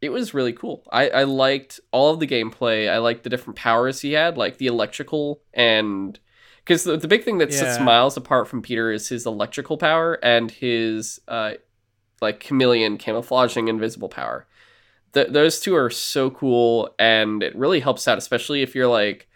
it 0.00 0.10
was 0.10 0.34
really 0.34 0.52
cool. 0.52 0.84
I, 0.90 1.08
I 1.08 1.22
liked 1.24 1.80
all 1.92 2.12
of 2.12 2.20
the 2.20 2.26
gameplay. 2.26 2.90
I 2.90 2.98
liked 2.98 3.22
the 3.22 3.30
different 3.30 3.56
powers 3.56 4.00
he 4.00 4.12
had, 4.12 4.36
like 4.36 4.58
the 4.58 4.66
electrical 4.66 5.40
and 5.54 6.18
because 6.64 6.84
the, 6.84 6.96
the 6.96 7.08
big 7.08 7.24
thing 7.24 7.38
that 7.38 7.52
sets 7.52 7.78
Yeah. 7.78 7.84
Miles 7.84 8.16
apart 8.16 8.48
from 8.48 8.62
Peter 8.62 8.90
is 8.90 9.08
his 9.08 9.26
electrical 9.26 9.76
power 9.76 10.14
and 10.22 10.50
his 10.50 11.20
uh 11.28 11.52
like 12.20 12.38
chameleon 12.40 12.98
camouflaging 12.98 13.68
invisible 13.68 14.08
power. 14.08 14.46
Th- 15.14 15.28
those 15.28 15.60
two 15.60 15.74
are 15.74 15.90
so 15.90 16.30
cool 16.30 16.94
and 16.98 17.42
it 17.42 17.54
really 17.54 17.80
helps 17.80 18.08
out, 18.08 18.18
especially 18.18 18.62
if 18.62 18.74
you're 18.74 18.88
like, 18.88 19.28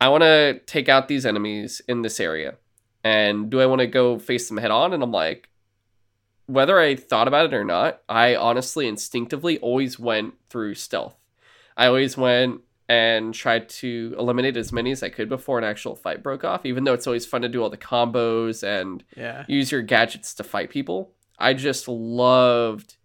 I 0.00 0.08
want 0.08 0.22
to 0.22 0.60
take 0.66 0.88
out 0.88 1.08
these 1.08 1.26
enemies 1.26 1.82
in 1.88 2.02
this 2.02 2.20
area, 2.20 2.54
and 3.02 3.50
do 3.50 3.60
I 3.60 3.66
want 3.66 3.80
to 3.80 3.86
go 3.86 4.18
face 4.18 4.48
them 4.48 4.58
head 4.58 4.70
on? 4.70 4.92
And 4.92 5.02
I'm 5.02 5.10
like, 5.10 5.48
whether 6.46 6.78
I 6.78 6.94
thought 6.94 7.28
about 7.28 7.46
it 7.46 7.54
or 7.54 7.64
not, 7.64 8.02
I 8.08 8.36
honestly 8.36 8.86
instinctively 8.86 9.58
always 9.58 9.98
went 9.98 10.34
through 10.50 10.74
stealth. 10.74 11.16
I 11.76 11.86
always 11.86 12.16
went 12.16 12.60
and 12.88 13.34
tried 13.34 13.68
to 13.68 14.14
eliminate 14.18 14.56
as 14.56 14.72
many 14.72 14.92
as 14.92 15.02
I 15.02 15.10
could 15.10 15.28
before 15.28 15.58
an 15.58 15.64
actual 15.64 15.94
fight 15.94 16.22
broke 16.22 16.44
off, 16.44 16.64
even 16.64 16.84
though 16.84 16.94
it's 16.94 17.06
always 17.06 17.26
fun 17.26 17.42
to 17.42 17.48
do 17.48 17.62
all 17.62 17.70
the 17.70 17.76
combos 17.76 18.62
and 18.62 19.04
yeah 19.16 19.44
use 19.46 19.70
your 19.70 19.82
gadgets 19.82 20.32
to 20.34 20.44
fight 20.44 20.70
people. 20.70 21.12
I 21.38 21.54
just 21.54 21.86
loved, 21.86 22.96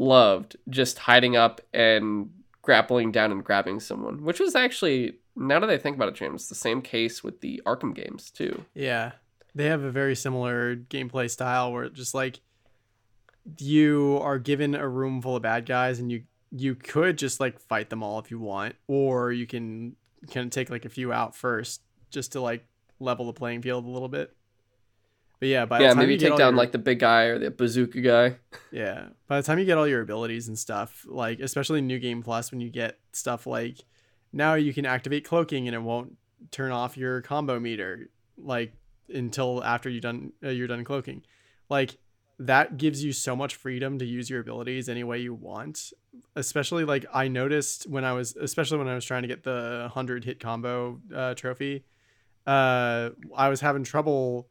loved 0.00 0.56
just 0.68 0.98
hiding 0.98 1.36
up 1.36 1.60
and 1.72 2.30
grappling 2.62 3.12
down 3.12 3.30
and 3.30 3.44
grabbing 3.44 3.78
someone, 3.80 4.24
which 4.24 4.40
was 4.40 4.54
actually, 4.56 5.18
now 5.36 5.60
that 5.60 5.70
I 5.70 5.78
think 5.78 5.96
about 5.96 6.08
it, 6.08 6.14
James, 6.14 6.48
the 6.48 6.54
same 6.54 6.82
case 6.82 7.22
with 7.22 7.40
the 7.40 7.62
Arkham 7.66 7.94
games 7.94 8.30
too. 8.30 8.64
yeah 8.74 9.12
they 9.54 9.66
have 9.66 9.82
a 9.82 9.90
very 9.90 10.14
similar 10.14 10.76
gameplay 10.76 11.28
style 11.28 11.72
where 11.72 11.88
just 11.88 12.14
like 12.14 12.40
you 13.58 14.18
are 14.22 14.38
given 14.38 14.74
a 14.76 14.88
room 14.88 15.20
full 15.20 15.34
of 15.36 15.42
bad 15.42 15.66
guys 15.66 15.98
and 15.98 16.12
you 16.12 16.22
you 16.52 16.74
could 16.76 17.18
just 17.18 17.40
like 17.40 17.58
fight 17.58 17.90
them 17.90 18.02
all 18.02 18.18
if 18.20 18.30
you 18.30 18.38
want 18.38 18.76
or 18.86 19.32
you 19.32 19.46
can 19.46 19.96
kind 20.30 20.44
of 20.46 20.50
take 20.50 20.70
like 20.70 20.84
a 20.84 20.88
few 20.88 21.12
out 21.12 21.34
first 21.34 21.82
just 22.10 22.32
to 22.32 22.40
like 22.40 22.64
level 23.00 23.26
the 23.26 23.32
playing 23.32 23.60
field 23.62 23.84
a 23.84 23.88
little 23.88 24.08
bit 24.08 24.36
but 25.40 25.48
yeah 25.48 25.64
by 25.64 25.78
the 25.78 25.84
yeah, 25.84 25.90
time 25.90 25.98
maybe 25.98 26.12
you 26.12 26.18
take 26.18 26.36
down 26.36 26.52
your- 26.52 26.58
like 26.58 26.70
the 26.70 26.78
big 26.78 27.00
guy 27.00 27.24
or 27.24 27.38
the 27.38 27.50
bazooka 27.50 28.00
guy. 28.00 28.36
Yeah. 28.70 29.08
By 29.26 29.40
the 29.40 29.42
time 29.42 29.58
you 29.58 29.64
get 29.64 29.78
all 29.78 29.88
your 29.88 30.02
abilities 30.02 30.46
and 30.48 30.58
stuff, 30.58 31.04
like 31.08 31.40
especially 31.40 31.80
New 31.80 31.98
Game 31.98 32.22
Plus, 32.22 32.52
when 32.52 32.60
you 32.60 32.70
get 32.70 32.98
stuff 33.12 33.46
like 33.46 33.78
now 34.32 34.54
you 34.54 34.72
can 34.72 34.86
activate 34.86 35.24
cloaking 35.24 35.66
and 35.66 35.74
it 35.74 35.82
won't 35.82 36.16
turn 36.50 36.70
off 36.70 36.96
your 36.96 37.20
combo 37.22 37.58
meter 37.58 38.08
like 38.38 38.72
until 39.08 39.62
after 39.64 39.90
you 39.90 40.00
done 40.00 40.32
uh, 40.44 40.48
you're 40.50 40.68
done 40.68 40.84
cloaking. 40.84 41.22
Like 41.68 41.96
that 42.38 42.78
gives 42.78 43.04
you 43.04 43.12
so 43.12 43.36
much 43.36 43.54
freedom 43.54 43.98
to 43.98 44.04
use 44.04 44.30
your 44.30 44.40
abilities 44.40 44.88
any 44.88 45.04
way 45.04 45.18
you 45.18 45.34
want. 45.34 45.92
Especially 46.36 46.84
like 46.84 47.04
I 47.12 47.28
noticed 47.28 47.88
when 47.88 48.04
I 48.04 48.12
was, 48.12 48.34
especially 48.36 48.78
when 48.78 48.88
I 48.88 48.94
was 48.94 49.04
trying 49.04 49.22
to 49.22 49.28
get 49.28 49.42
the 49.44 49.90
hundred 49.92 50.24
hit 50.24 50.40
combo 50.40 51.00
uh, 51.14 51.34
trophy, 51.34 51.84
uh, 52.46 53.10
I 53.36 53.48
was 53.48 53.60
having 53.60 53.84
trouble 53.84 54.48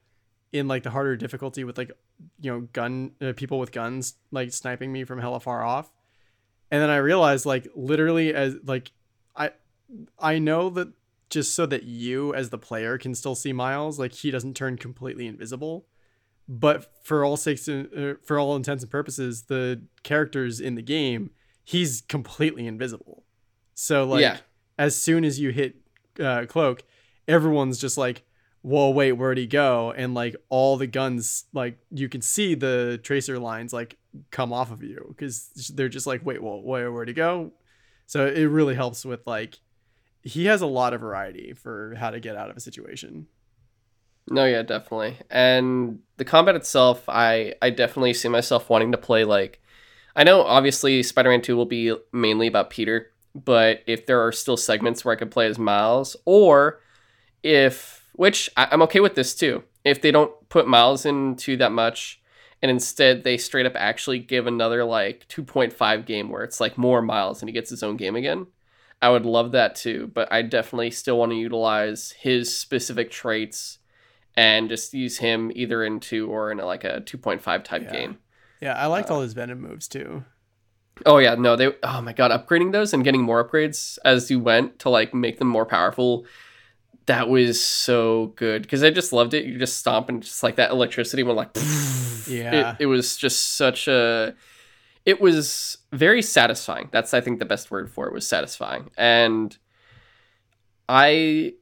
in 0.52 0.68
like 0.68 0.84
the 0.84 0.90
harder 0.90 1.16
difficulty 1.16 1.64
with 1.64 1.78
like 1.78 1.92
you 2.42 2.52
know 2.52 2.62
gun 2.74 3.12
uh, 3.22 3.34
people 3.36 3.60
with 3.60 3.72
guns 3.72 4.16
like 4.32 4.52
sniping 4.52 4.92
me 4.92 5.04
from 5.04 5.20
hella 5.20 5.40
far 5.40 5.64
off, 5.64 5.92
and 6.72 6.82
then 6.82 6.90
I 6.90 6.98
realized 6.98 7.46
like 7.46 7.68
literally 7.76 8.34
as 8.34 8.56
like 8.66 8.92
I 9.36 9.52
I 10.18 10.40
know 10.40 10.70
that 10.72 10.90
just 11.30 11.54
so 11.54 11.66
that 11.68 11.84
you 11.84 12.34
as 12.34 12.50
the 12.50 12.58
player 12.58 12.98
can 12.98 13.14
still 13.14 13.36
see 13.36 13.54
Miles, 13.54 14.00
like 14.00 14.14
he 14.14 14.32
doesn't 14.32 14.56
turn 14.56 14.78
completely 14.78 15.28
invisible. 15.28 15.86
But 16.52 16.92
for 17.04 17.24
all 17.24 17.38
sakes 17.38 17.70
uh, 17.70 18.16
for 18.24 18.40
all 18.40 18.56
intents 18.56 18.82
and 18.84 18.90
purposes 18.92 19.44
the 19.44 19.84
characters 20.04 20.60
in 20.60 20.76
the 20.76 20.82
game 20.82 21.30
he's 21.64 22.02
completely 22.02 22.66
invisible. 22.66 23.24
So 23.76 24.04
like 24.06 24.22
Yeah. 24.22 24.38
as 24.80 24.96
soon 25.00 25.24
as 25.24 25.40
you 25.40 25.52
hit 25.52 25.76
uh, 26.20 26.48
cloak 26.48 26.82
everyone's 27.28 27.78
just 27.78 27.96
like 28.00 28.24
whoa 28.62 28.90
wait 28.90 29.14
where'd 29.14 29.38
he 29.38 29.48
go? 29.48 29.94
And 29.96 30.14
like 30.14 30.36
all 30.50 30.78
the 30.78 30.88
guns 30.88 31.46
like 31.54 31.78
you 31.92 32.10
can 32.10 32.22
see 32.22 32.56
the 32.56 33.00
tracer 33.04 33.40
lines 33.40 33.74
like 33.74 33.98
come 34.32 34.52
off 34.52 34.72
of 34.72 34.84
you 34.84 35.06
because 35.10 35.72
they're 35.74 35.90
just 35.90 36.08
like 36.08 36.26
wait 36.26 36.42
well 36.42 36.62
where 36.62 36.92
where'd 36.92 37.08
he 37.08 37.14
go? 37.14 37.52
So 38.06 38.26
it 38.28 38.46
really 38.46 38.76
helps 38.76 39.06
with 39.06 39.26
like 39.26 39.60
he 40.22 40.46
has 40.46 40.62
a 40.62 40.68
lot 40.68 40.94
of 40.94 41.02
variety 41.02 41.54
for 41.54 41.96
how 41.96 42.10
to 42.10 42.20
get 42.20 42.36
out 42.36 42.50
of 42.50 42.58
a 42.58 42.60
situation. 42.60 43.28
No, 44.30 44.46
yeah, 44.46 44.62
definitely. 44.62 45.18
And 45.30 46.00
the 46.18 46.26
combat 46.26 46.56
itself, 46.56 47.04
I 47.08 47.56
I 47.62 47.70
definitely 47.70 48.14
see 48.14 48.30
myself 48.30 48.70
wanting 48.70 48.92
to 48.92 48.98
play 48.98 49.24
like 49.24 49.62
I 50.16 50.24
know 50.24 50.42
obviously 50.44 51.02
Spider-Man 51.04 51.42
2 51.42 51.56
will 51.56 51.66
be 51.66 51.96
mainly 52.12 52.48
about 52.48 52.70
Peter, 52.70 53.12
but 53.34 53.84
if 53.88 54.06
there 54.06 54.26
are 54.26 54.32
still 54.32 54.58
segments 54.58 55.06
where 55.06 55.16
I 55.16 55.18
could 55.18 55.32
play 55.32 55.48
as 55.48 55.58
Miles 55.58 56.16
or 56.26 56.82
if 57.42 57.99
which 58.20 58.50
I, 58.58 58.68
I'm 58.72 58.82
okay 58.82 59.00
with 59.00 59.16
this 59.16 59.34
too. 59.34 59.64
If 59.86 60.02
they 60.02 60.12
don't 60.12 60.34
put 60.50 60.68
Miles 60.68 61.06
into 61.06 61.56
that 61.56 61.72
much 61.72 62.22
and 62.62 62.70
instead 62.70 63.24
they 63.24 63.38
straight 63.38 63.66
up 63.66 63.72
actually 63.78 64.20
give 64.20 64.46
another 64.46 64.84
like 64.84 65.26
2.5 65.30 66.06
game 66.06 66.28
where 66.30 66.44
it's 66.44 66.60
like 66.60 66.78
more 66.78 67.02
Miles 67.02 67.42
and 67.42 67.48
he 67.48 67.54
gets 67.54 67.70
his 67.70 67.82
own 67.82 67.96
game 67.96 68.18
again. 68.18 68.48
I 69.02 69.08
would 69.10 69.26
love 69.26 69.54
that 69.54 69.76
too, 69.76 70.12
but 70.14 70.30
I 70.34 70.42
definitely 70.42 70.92
still 70.92 71.18
want 71.18 71.32
to 71.32 71.38
utilize 71.38 72.12
his 72.20 72.54
specific 72.58 73.10
traits 73.10 73.78
and 74.36 74.68
just 74.68 74.94
use 74.94 75.20
him 75.20 75.50
either 75.56 75.82
in 75.86 76.02
two 76.02 76.30
or 76.30 76.52
in 76.52 76.58
like 76.58 76.84
a 76.84 77.00
2.5 77.06 77.64
type 77.64 77.84
Yeah. 77.84 77.92
game. 77.92 78.18
yeah 78.60 78.74
i 78.74 78.86
liked 78.88 79.10
Uh, 79.10 79.14
all 79.14 79.22
his 79.22 79.32
venom 79.32 79.62
moves 79.62 79.88
too 79.88 80.26
Oh 81.06 81.20
yeah, 81.20 81.36
no, 81.36 81.56
they 81.56 81.68
oh 81.82 82.02
my 82.02 82.12
god, 82.12 82.30
upgrading 82.32 82.74
those 82.74 82.94
and 82.94 83.06
getting 83.06 83.22
more 83.22 83.42
upgrades 83.42 83.98
as 84.04 84.30
you 84.30 84.38
went 84.42 84.80
to 84.80 84.90
like 84.90 85.14
make 85.14 85.40
them 85.40 85.48
more 85.48 85.66
powerful. 85.66 86.26
That 87.10 87.28
was 87.28 87.64
so 87.64 88.34
good 88.36 88.62
because 88.62 88.84
I 88.84 88.92
just 88.92 89.12
loved 89.12 89.34
it. 89.34 89.44
You 89.44 89.58
just 89.58 89.78
stomp 89.78 90.10
and 90.10 90.22
just 90.22 90.44
like 90.44 90.58
that 90.58 90.70
electricity 90.70 91.24
went 91.24 91.38
like 91.38 91.50
Yeah. 92.28 92.74
It, 92.74 92.76
it 92.82 92.86
was 92.86 93.18
just 93.18 93.56
such 93.56 93.88
a 93.88 94.36
it 95.06 95.20
was 95.20 95.80
very 95.92 96.22
satisfying. 96.22 96.88
That's 96.92 97.16
I 97.16 97.22
think 97.22 97.40
the 97.40 97.46
best 97.46 97.72
word 97.72 97.90
for 97.90 98.06
it 98.06 98.14
was 98.14 98.28
satisfying. 98.28 98.92
And 98.96 99.58
I 100.88 101.54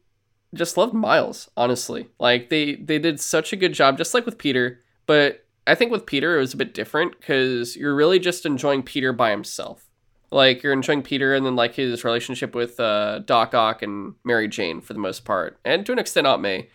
just 0.54 0.76
loved 0.76 0.93
Miles, 0.93 1.50
honestly. 1.56 2.10
Like 2.20 2.50
they 2.50 2.76
they 2.76 3.00
did 3.00 3.22
such 3.22 3.54
a 3.54 3.56
good 3.56 3.72
job 3.72 3.98
just 3.98 4.14
like 4.14 4.26
with 4.26 4.38
Peter, 4.38 4.84
but 5.06 5.45
I 5.66 5.76
think 5.76 5.93
with 5.93 6.06
Peter 6.06 6.36
it 6.36 6.41
was 6.41 6.54
a 6.54 6.58
bit 6.58 6.74
different 6.74 7.22
cuz 7.22 7.78
you're 7.78 7.95
really 7.95 8.20
just 8.20 8.45
enjoying 8.45 8.84
Peter 8.84 9.14
by 9.14 9.32
himself. 9.32 9.87
Like 10.30 10.62
you're 10.62 10.74
enjoying 10.74 11.04
Peter 11.04 11.34
and 11.34 11.46
then 11.46 11.56
like 11.56 11.76
his 11.76 12.04
relationship 12.04 12.54
with 12.54 12.80
uh, 12.80 13.20
Doc 13.20 13.54
Ock 13.54 13.82
and 13.82 14.16
Mary 14.26 14.48
Jane 14.48 14.82
for 14.82 14.94
the 14.94 15.00
most 15.00 15.24
part, 15.24 15.58
and 15.64 15.86
to 15.86 15.94
an 15.94 16.00
extent 16.00 16.28
Aunt 16.28 16.42
May. 16.42 16.70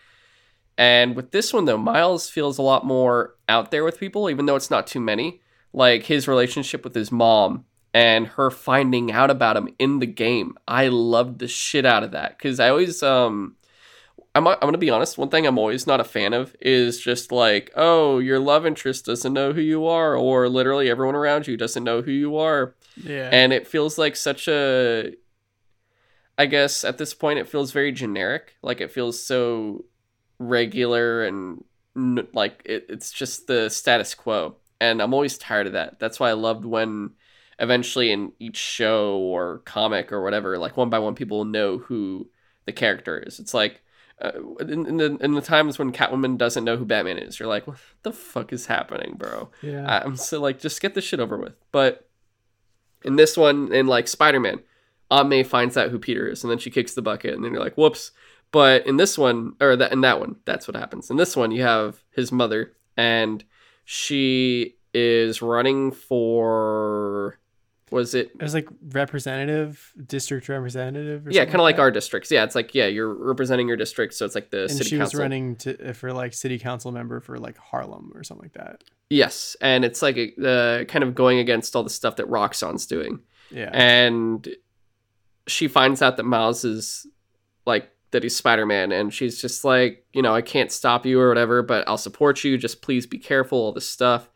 And 0.75 1.15
with 1.15 1.31
this 1.31 1.53
one 1.53 1.65
though, 1.65 1.77
Miles 1.77 2.29
feels 2.29 2.57
a 2.57 2.63
lot 2.63 2.83
more 2.83 3.35
out 3.47 3.69
there 3.69 3.83
with 3.83 3.99
people, 3.99 4.29
even 4.29 4.47
though 4.47 4.55
it's 4.55 4.71
not 4.71 4.87
too 4.87 4.99
many. 4.99 5.41
Like 5.71 6.03
his 6.03 6.27
relationship 6.27 6.83
with 6.83 6.95
his 6.95 7.11
mom 7.11 7.65
and 7.93 8.27
her 8.27 8.49
finding 8.49 9.11
out 9.11 9.29
about 9.29 9.57
him 9.57 9.69
in 9.77 9.99
the 9.99 10.07
game. 10.07 10.55
I 10.67 10.87
loved 10.87 11.39
the 11.39 11.47
shit 11.47 11.85
out 11.85 12.03
of 12.03 12.11
that 12.11 12.37
because 12.37 12.59
I 12.59 12.69
always 12.69 13.03
um. 13.03 13.55
I'm, 14.35 14.47
I'm 14.47 14.57
gonna 14.61 14.79
be 14.79 14.89
honest. 14.89 15.19
One 15.19 15.29
thing 15.29 15.45
I'm 15.45 15.59
always 15.59 15.85
not 15.85 15.99
a 15.99 16.03
fan 16.03 16.33
of 16.33 16.55
is 16.59 16.99
just 16.99 17.31
like, 17.31 17.71
oh, 17.75 18.17
your 18.17 18.39
love 18.39 18.65
interest 18.65 19.05
doesn't 19.05 19.31
know 19.31 19.53
who 19.53 19.61
you 19.61 19.85
are, 19.85 20.17
or 20.17 20.49
literally 20.49 20.89
everyone 20.89 21.13
around 21.13 21.45
you 21.45 21.55
doesn't 21.55 21.83
know 21.83 22.01
who 22.01 22.09
you 22.09 22.35
are 22.37 22.73
yeah. 22.95 23.29
And 23.31 23.53
it 23.53 23.67
feels 23.67 23.97
like 23.97 24.15
such 24.15 24.47
a 24.47 25.13
i 26.37 26.45
guess 26.47 26.83
at 26.83 26.97
this 26.97 27.13
point 27.13 27.39
it 27.39 27.47
feels 27.47 27.71
very 27.71 27.91
generic. 27.91 28.55
Like 28.61 28.81
it 28.81 28.91
feels 28.91 29.21
so 29.21 29.85
regular 30.39 31.23
and 31.23 31.63
n- 31.95 32.27
like 32.33 32.61
it, 32.65 32.85
it's 32.89 33.11
just 33.11 33.47
the 33.47 33.69
status 33.69 34.15
quo. 34.15 34.57
And 34.81 35.01
i'm 35.01 35.13
always 35.13 35.37
tired 35.37 35.67
of 35.67 35.73
that. 35.73 35.99
That's 35.99 36.19
why 36.19 36.29
i 36.29 36.33
loved 36.33 36.65
when 36.65 37.11
eventually 37.59 38.11
in 38.11 38.31
each 38.39 38.57
show 38.57 39.17
or 39.17 39.59
comic 39.59 40.11
or 40.11 40.23
whatever 40.23 40.57
like 40.57 40.75
one 40.75 40.89
by 40.89 40.97
one 40.99 41.13
people 41.13 41.45
know 41.45 41.77
who 41.77 42.27
the 42.65 42.71
character 42.71 43.19
is. 43.19 43.39
It's 43.39 43.53
like 43.53 43.81
uh, 44.21 44.31
in, 44.59 44.85
in 44.85 44.97
the 44.97 45.17
in 45.17 45.33
the 45.33 45.41
times 45.41 45.77
when 45.77 45.91
Catwoman 45.91 46.37
doesn't 46.37 46.63
know 46.63 46.77
who 46.77 46.85
Batman 46.85 47.17
is, 47.17 47.39
you're 47.39 47.49
like, 47.49 47.67
what 47.67 47.77
the 48.03 48.11
fuck 48.11 48.53
is 48.53 48.67
happening, 48.67 49.15
bro? 49.17 49.49
yeah. 49.61 50.01
I'm 50.05 50.15
so 50.15 50.39
like, 50.39 50.59
just 50.59 50.81
get 50.81 50.93
this 50.93 51.03
shit 51.03 51.19
over 51.19 51.37
with. 51.37 51.55
But 51.71 52.09
in 53.03 53.15
this 53.15 53.37
one, 53.37 53.73
in 53.73 53.87
like 53.87 54.07
Spider 54.07 54.39
Man, 54.39 54.59
Aunt 55.11 55.29
May 55.29 55.43
finds 55.43 55.77
out 55.77 55.89
who 55.89 55.99
Peter 55.99 56.27
is, 56.27 56.43
and 56.43 56.51
then 56.51 56.57
she 56.57 56.71
kicks 56.71 56.93
the 56.93 57.01
bucket, 57.01 57.33
and 57.33 57.43
then 57.43 57.53
you're 57.53 57.63
like, 57.63 57.77
whoops. 57.77 58.11
But 58.51 58.85
in 58.85 58.97
this 58.97 59.17
one, 59.17 59.53
or 59.59 59.75
that 59.75 59.91
in 59.91 60.01
that 60.01 60.19
one, 60.19 60.37
that's 60.45 60.67
what 60.67 60.77
happens. 60.77 61.09
In 61.09 61.17
this 61.17 61.35
one, 61.35 61.51
you 61.51 61.63
have 61.63 62.03
his 62.11 62.31
mother, 62.31 62.73
and 62.95 63.43
she 63.85 64.75
is 64.93 65.41
running 65.41 65.91
for 65.91 67.39
was 67.93 68.13
it 68.15 68.31
it 68.39 68.41
was 68.41 68.53
like 68.53 68.67
representative 68.91 69.93
district 70.05 70.49
representative 70.49 71.25
or 71.25 71.31
yeah 71.31 71.45
kind 71.45 71.55
of 71.55 71.61
like 71.61 71.79
our 71.79 71.91
districts. 71.91 72.31
Yeah 72.31 72.43
it's 72.43 72.55
like 72.55 72.75
yeah 72.75 72.87
you're 72.87 73.13
representing 73.13 73.67
your 73.67 73.77
district 73.77 74.13
so 74.13 74.25
it's 74.25 74.35
like 74.35 74.49
the 74.49 74.63
and 74.63 74.71
city 74.71 74.89
she 74.89 74.97
was 74.97 75.09
council. 75.09 75.19
running 75.21 75.55
to 75.57 75.93
for 75.93 76.11
like 76.11 76.33
city 76.33 76.59
council 76.59 76.91
member 76.91 77.19
for 77.19 77.37
like 77.37 77.57
harlem 77.57 78.11
or 78.15 78.23
something 78.23 78.45
like 78.45 78.53
that. 78.53 78.83
Yes 79.09 79.55
and 79.61 79.85
it's 79.85 80.01
like 80.01 80.17
uh, 80.43 80.83
kind 80.85 81.03
of 81.03 81.15
going 81.15 81.39
against 81.39 81.75
all 81.75 81.83
the 81.83 81.89
stuff 81.89 82.17
that 82.17 82.27
roxxon's 82.27 82.85
doing. 82.85 83.19
Yeah. 83.51 83.69
And 83.71 84.47
she 85.47 85.67
finds 85.67 86.01
out 86.01 86.17
that 86.17 86.23
Miles 86.23 86.65
is 86.65 87.05
like 87.65 87.89
that 88.11 88.23
he's 88.23 88.35
Spider-Man 88.35 88.91
and 88.91 89.13
she's 89.13 89.41
just 89.41 89.65
like, 89.65 90.05
you 90.13 90.21
know, 90.21 90.33
I 90.33 90.41
can't 90.41 90.71
stop 90.71 91.05
you 91.05 91.19
or 91.19 91.27
whatever, 91.27 91.61
but 91.61 91.87
I'll 91.87 91.97
support 91.97 92.43
you. 92.43 92.57
Just 92.57 92.81
please 92.81 93.05
be 93.05 93.17
careful, 93.17 93.57
all 93.57 93.71
this 93.73 93.89
stuff. 93.89 94.29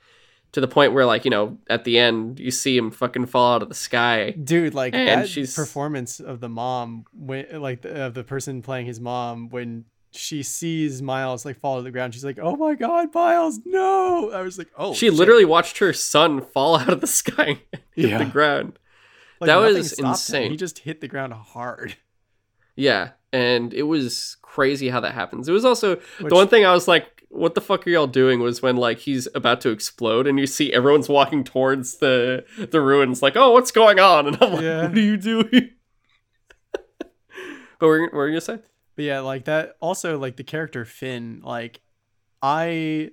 To 0.54 0.62
the 0.62 0.68
point 0.68 0.94
where 0.94 1.06
like, 1.06 1.24
you 1.26 1.30
know, 1.32 1.58
at 1.70 1.84
the 1.84 2.00
end 2.00 2.40
you 2.40 2.52
see 2.52 2.76
him 2.78 2.90
fucking 2.90 3.28
fall 3.28 3.56
out 3.56 3.62
of 3.62 3.70
the 3.70 3.76
sky. 3.76 4.32
dude 4.32 4.74
like 4.74 4.94
And 4.96 5.22
that 5.22 5.30
she's- 5.30 5.56
performance 5.56 6.20
of 6.20 6.40
the 6.40 6.50
mom 6.50 7.06
when 7.14 7.46
like 7.62 7.82
the, 7.82 8.06
of 8.06 8.14
the 8.14 8.24
person 8.24 8.62
playing 8.62 8.86
his 8.88 9.00
mom 9.00 9.50
when 9.50 9.86
she 10.12 10.42
sees 10.42 11.02
miles 11.02 11.46
like 11.46 11.60
fall 11.60 11.78
to 11.78 11.84
the 11.84 11.92
ground 11.92 12.14
she's 12.14 12.24
like 12.26 12.40
oh 12.42 12.56
my 12.56 12.74
god 12.74 13.14
miles 13.14 13.60
no 13.66 14.32
i 14.32 14.42
was 14.42 14.58
like 14.58 14.70
oh 14.78 14.94
she 14.94 15.08
shit. 15.08 15.14
literally 15.14 15.46
watched 15.46 15.78
her 15.80 15.92
son 15.94 16.42
fall 16.42 16.78
out 16.80 16.90
of 16.90 17.02
the 17.02 17.08
sky 17.22 17.60
hit 17.92 18.10
Yeah. 18.10 18.18
the 18.20 18.26
ground. 18.26 18.80
Like, 19.40 19.50
that 19.50 19.58
was 19.58 19.88
stopped 19.92 20.00
him. 20.00 20.06
insane. 20.08 20.52
he 20.52 20.58
just 20.58 20.80
hit 20.80 21.02
the 21.02 21.08
ground 21.08 21.34
hard 21.34 21.98
Yeah, 22.76 23.10
and 23.34 23.74
it 23.74 23.84
was 23.84 24.38
crazy 24.42 24.90
how 24.90 25.00
that 25.02 25.14
happens. 25.14 25.48
It 25.48 25.52
was 25.52 25.66
also 25.66 25.98
Which- 25.98 26.30
the 26.30 26.36
one 26.36 26.48
thing 26.48 26.66
I 26.66 26.74
was 26.74 26.88
like, 26.88 27.17
"What 27.30 27.56
the 27.56 27.62
fuck 27.62 27.86
are 27.86 27.90
y'all 27.90 28.08
doing?" 28.08 28.40
Was 28.40 28.62
when 28.62 28.78
like 28.78 29.00
he's 29.00 29.28
about 29.36 29.62
to 29.62 29.70
explode, 29.70 30.28
and 30.28 30.40
you 30.40 30.48
see 30.48 30.74
everyone's 30.74 31.10
walking 31.10 31.44
towards 31.44 31.98
the 31.98 32.46
the 32.58 32.82
ruins, 32.82 33.22
like, 33.22 33.36
"Oh, 33.36 33.52
what's 33.52 33.72
going 33.72 34.00
on?" 34.00 34.28
And 34.28 34.38
I'm 34.42 34.54
like, 34.54 34.64
Yeah. 34.64 34.88
"What 34.88 34.98
are 34.98 35.02
you 35.02 35.18
doing?" 35.18 35.72
but 36.72 37.12
we're 37.82 38.04
what 38.04 38.14
were 38.14 38.28
you 38.28 38.34
gonna 38.34 38.42
say? 38.42 38.60
But 38.96 39.06
yeah, 39.06 39.20
like 39.20 39.46
that 39.46 39.78
also 39.80 40.18
like 40.18 40.38
the 40.38 40.44
character 40.44 40.86
Phin, 40.86 41.42
like 41.44 41.82
I 42.42 43.12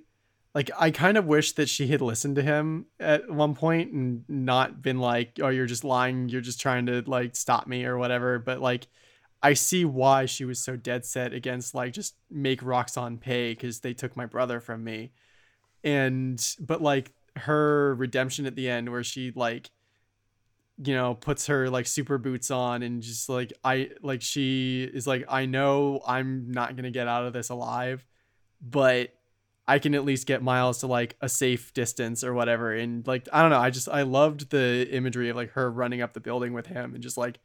like 0.53 0.71
I 0.79 0.91
kind 0.91 1.17
of 1.17 1.25
wish 1.25 1.51
that 1.53 1.69
she 1.69 1.87
had 1.87 2.01
listened 2.01 2.37
to 2.37 2.41
him 2.41 2.85
at 2.99 3.29
one 3.29 3.55
point 3.55 3.91
and 3.91 4.23
not 4.27 4.81
been 4.81 4.99
like, 4.99 5.39
"Oh, 5.41 5.49
you're 5.49 5.65
just 5.65 5.83
lying, 5.83 6.29
you're 6.29 6.41
just 6.41 6.61
trying 6.61 6.85
to 6.87 7.03
like 7.05 7.35
stop 7.35 7.67
me 7.67 7.85
or 7.85 7.97
whatever." 7.97 8.39
But 8.39 8.61
like 8.61 8.87
I 9.45 9.53
see 9.53 9.85
why 9.85 10.25
she 10.25 10.43
was 10.43 10.59
so 10.59 10.75
dead 10.75 11.05
set 11.05 11.31
against 11.31 11.75
like 11.75 11.93
just 11.93 12.15
make 12.31 12.61
Roxxon 12.61 13.19
pay 13.19 13.53
cuz 13.55 13.79
they 13.79 13.93
took 13.93 14.17
my 14.17 14.25
brother 14.25 14.59
from 14.59 14.83
me. 14.83 15.11
And 15.83 16.43
but 16.59 16.81
like 16.81 17.11
her 17.35 17.93
redemption 17.95 18.47
at 18.47 18.55
the 18.55 18.69
end 18.69 18.89
where 18.89 19.03
she 19.03 19.31
like 19.35 19.69
you 20.83 20.95
know 20.95 21.13
puts 21.13 21.47
her 21.47 21.69
like 21.69 21.85
super 21.85 22.17
boots 22.17 22.49
on 22.49 22.83
and 22.83 23.01
just 23.01 23.29
like 23.29 23.53
i 23.63 23.89
like 24.01 24.21
she 24.21 24.83
is 24.93 25.07
like 25.07 25.23
i 25.29 25.45
know 25.45 26.01
i'm 26.05 26.51
not 26.51 26.75
gonna 26.75 26.91
get 26.91 27.07
out 27.07 27.25
of 27.25 27.31
this 27.31 27.47
alive 27.49 28.05
but 28.61 29.13
I 29.67 29.79
can 29.79 29.95
at 29.95 30.05
least 30.05 30.27
get 30.27 30.43
Miles 30.43 30.79
to 30.79 30.87
like 30.87 31.17
a 31.21 31.29
safe 31.29 31.73
distance 31.73 32.23
or 32.23 32.33
whatever. 32.33 32.71
And 32.73 33.05
like 33.07 33.27
I 33.33 33.41
don't 33.41 33.49
know, 33.49 33.59
I 33.59 33.69
just 33.69 33.89
I 33.89 34.03
loved 34.03 34.51
the 34.51 34.87
imagery 34.91 35.29
of 35.29 35.35
like 35.35 35.51
her 35.51 35.71
running 35.71 36.01
up 36.01 36.13
the 36.13 36.19
building 36.19 36.53
with 36.53 36.67
him 36.67 36.93
and 36.93 37.01
just 37.01 37.17
like 37.17 37.39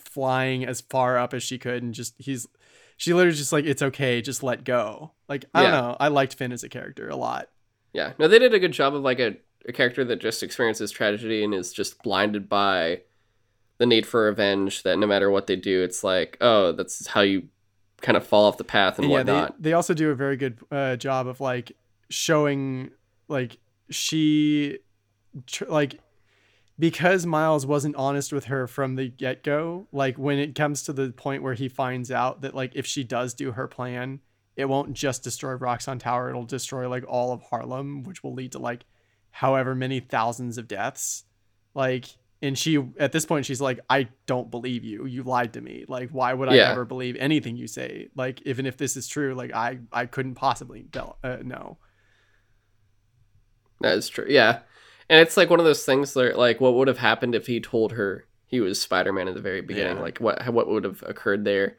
flying 0.00 0.64
as 0.64 0.80
far 0.80 1.18
up 1.18 1.34
as 1.34 1.42
she 1.42 1.58
could 1.58 1.82
and 1.82 1.94
just 1.94 2.14
he's 2.18 2.46
she 2.96 3.14
literally 3.14 3.36
just 3.36 3.52
like 3.52 3.64
it's 3.64 3.82
okay, 3.82 4.20
just 4.22 4.42
let 4.42 4.64
go. 4.64 5.12
Like 5.28 5.44
I 5.54 5.62
Yeah. 5.62 5.70
don't 5.70 5.80
know, 5.90 5.96
I 6.00 6.08
liked 6.08 6.34
Phin 6.34 6.52
as 6.52 6.64
a 6.64 6.68
character 6.68 7.08
a 7.08 7.16
lot. 7.16 7.48
Yeah, 7.92 8.12
no, 8.18 8.28
they 8.28 8.38
did 8.38 8.54
a 8.54 8.58
good 8.58 8.72
job 8.72 8.94
of 8.94 9.02
like 9.02 9.18
a, 9.20 9.36
a 9.66 9.72
character 9.72 10.04
that 10.04 10.20
just 10.20 10.42
experiences 10.42 10.90
tragedy 10.90 11.42
and 11.44 11.54
is 11.54 11.72
just 11.72 12.02
blinded 12.02 12.48
by 12.48 13.02
the 13.78 13.86
need 13.86 14.06
for 14.06 14.24
revenge. 14.24 14.82
That 14.82 14.98
no 14.98 15.06
matter 15.06 15.30
what 15.30 15.46
they 15.46 15.56
do, 15.56 15.82
it's 15.82 16.02
like, 16.04 16.36
oh, 16.40 16.72
that's 16.72 17.06
how 17.08 17.20
you 17.22 17.48
kind 18.00 18.16
of 18.16 18.26
fall 18.26 18.44
off 18.44 18.58
the 18.58 18.64
path 18.64 18.98
and 18.98 19.08
yeah, 19.08 19.18
whatnot. 19.18 19.62
they 19.62 19.70
they 19.70 19.72
also 19.72 19.94
do 19.94 20.10
a 20.10 20.14
very 20.14 20.36
good 20.36 20.58
uh, 20.70 20.96
job 20.96 21.26
of 21.26 21.40
like 21.40 21.72
showing 22.10 22.90
like 23.28 23.58
she 23.90 24.78
tr- 25.46 25.64
like 25.66 26.00
because 26.78 27.26
Miles 27.26 27.66
wasn't 27.66 27.96
honest 27.96 28.32
with 28.32 28.44
her 28.46 28.66
from 28.66 28.94
the 28.96 29.08
get 29.08 29.42
go. 29.42 29.86
Like 29.92 30.16
when 30.18 30.38
it 30.38 30.54
comes 30.54 30.82
to 30.84 30.92
the 30.92 31.10
point 31.12 31.42
where 31.42 31.54
he 31.54 31.68
finds 31.68 32.10
out 32.10 32.42
that 32.42 32.54
like 32.54 32.72
if 32.74 32.86
she 32.86 33.04
does 33.04 33.34
do 33.34 33.52
her 33.52 33.66
plan, 33.68 34.20
it 34.56 34.66
won't 34.66 34.92
just 34.92 35.22
destroy 35.22 35.56
Roxxon 35.56 35.98
Tower. 36.00 36.30
It'll 36.30 36.44
destroy 36.44 36.88
like 36.88 37.04
all 37.08 37.32
of 37.32 37.42
Harlem, 37.42 38.02
which 38.04 38.22
will 38.22 38.34
lead 38.34 38.52
to 38.52 38.58
like 38.58 38.84
however 39.30 39.74
many 39.74 40.00
thousands 40.00 40.58
of 40.58 40.68
deaths. 40.68 41.24
Like. 41.74 42.06
And 42.40 42.56
she, 42.56 42.78
at 43.00 43.10
this 43.10 43.26
point, 43.26 43.46
she's 43.46 43.60
like, 43.60 43.80
I 43.90 44.06
don't 44.26 44.48
believe 44.48 44.84
you. 44.84 45.06
You 45.06 45.24
lied 45.24 45.54
to 45.54 45.60
me. 45.60 45.84
Like, 45.88 46.10
why 46.10 46.32
would 46.32 46.48
I 46.48 46.54
Yeah. 46.54 46.70
ever 46.70 46.84
believe 46.84 47.16
anything 47.16 47.56
you 47.56 47.66
say? 47.66 48.10
Like, 48.14 48.40
even 48.42 48.64
if 48.64 48.76
this 48.76 48.96
is 48.96 49.08
true, 49.08 49.34
like, 49.34 49.52
I, 49.52 49.80
I 49.92 50.06
couldn't 50.06 50.36
possibly. 50.36 50.86
Uh, 50.94 51.38
no. 51.42 51.78
That 53.80 53.98
is 53.98 54.08
true. 54.08 54.26
Yeah, 54.28 54.60
and 55.08 55.20
it's 55.20 55.36
like 55.36 55.50
one 55.50 55.58
of 55.60 55.64
those 55.66 55.84
things 55.84 56.14
that 56.14 56.38
like, 56.38 56.60
what 56.60 56.74
would 56.74 56.88
have 56.88 56.98
happened 56.98 57.34
if 57.34 57.46
he 57.46 57.60
told 57.60 57.92
her 57.92 58.26
he 58.46 58.60
was 58.60 58.80
Spider 58.80 59.12
Man 59.12 59.28
at 59.28 59.34
the 59.34 59.40
very 59.40 59.60
beginning? 59.60 59.96
Yeah. 59.96 60.02
Like, 60.02 60.18
what 60.18 60.46
what 60.52 60.68
would 60.68 60.84
have 60.84 61.02
occurred 61.06 61.44
there? 61.44 61.76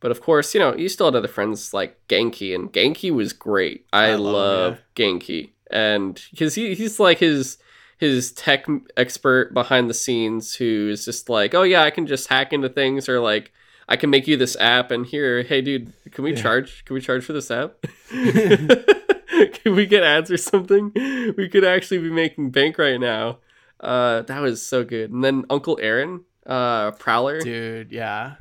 But 0.00 0.10
of 0.12 0.20
course, 0.20 0.54
you 0.54 0.60
know, 0.60 0.76
you 0.76 0.88
still 0.88 1.06
had 1.06 1.16
other 1.16 1.26
friends 1.28 1.74
like 1.74 1.98
Ganke, 2.08 2.54
and 2.54 2.72
Ganke 2.72 3.10
was 3.12 3.32
great. 3.32 3.84
I, 3.92 4.10
I 4.10 4.14
love 4.14 4.22
love, 4.32 4.78
Ganke, 4.94 5.50
and 5.70 6.22
because 6.30 6.54
he 6.54 6.74
he's 6.74 7.00
like 7.00 7.18
his 7.18 7.58
his 7.98 8.30
tech 8.30 8.64
expert 8.96 9.52
behind 9.52 9.90
the 9.90 9.94
scenes 9.94 10.54
who 10.54 10.88
is 10.88 11.04
just 11.04 11.28
like, 11.28 11.52
oh 11.54 11.64
yeah, 11.64 11.82
I 11.82 11.90
can 11.90 12.06
just 12.06 12.28
hack 12.28 12.52
into 12.52 12.68
things, 12.68 13.08
or 13.08 13.18
like 13.18 13.50
I 13.88 13.96
can 13.96 14.08
make 14.10 14.28
you 14.28 14.36
this 14.36 14.56
app, 14.60 14.92
and 14.92 15.04
here, 15.04 15.42
hey 15.42 15.62
dude, 15.62 15.92
can 16.12 16.22
we 16.22 16.30
Yeah. 16.30 16.42
charge? 16.42 16.84
Can 16.84 16.94
we 16.94 17.00
charge 17.00 17.24
for 17.24 17.32
this 17.32 17.50
app? 17.50 17.74
can 19.52 19.74
we 19.74 19.86
get 19.86 20.02
ads 20.02 20.30
or 20.30 20.36
something? 20.36 20.92
We 21.36 21.48
could 21.48 21.64
actually 21.64 21.98
be 21.98 22.10
making 22.10 22.50
bank 22.50 22.78
right 22.78 23.00
now. 23.00 23.38
Uh, 23.80 24.22
that 24.22 24.40
was 24.40 24.64
so 24.64 24.84
good. 24.84 25.10
And 25.10 25.22
then 25.22 25.44
Uncle 25.50 25.78
Aaron, 25.80 26.24
uh, 26.46 26.92
Prowler. 26.92 27.40
Dude, 27.40 27.92
yeah. 27.92 28.36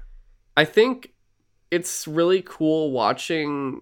I 0.55 0.65
think 0.65 1.13
it's 1.69 2.07
really 2.07 2.41
cool 2.41 2.91
watching. 2.91 3.81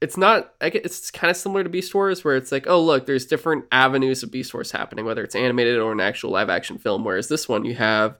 It's 0.00 0.16
not. 0.16 0.54
It's 0.60 1.10
kind 1.10 1.30
of 1.30 1.36
similar 1.36 1.64
to 1.64 1.68
Beast 1.68 1.94
Wars, 1.94 2.24
where 2.24 2.36
it's 2.36 2.52
like, 2.52 2.66
oh 2.66 2.80
look, 2.80 3.06
there's 3.06 3.26
different 3.26 3.64
avenues 3.72 4.22
of 4.22 4.30
Beast 4.30 4.54
Wars 4.54 4.70
happening, 4.70 5.04
whether 5.04 5.22
it's 5.22 5.34
animated 5.34 5.78
or 5.78 5.92
an 5.92 6.00
actual 6.00 6.30
live 6.30 6.48
action 6.48 6.78
film. 6.78 7.04
Whereas 7.04 7.28
this 7.28 7.48
one, 7.48 7.64
you 7.64 7.74
have 7.74 8.16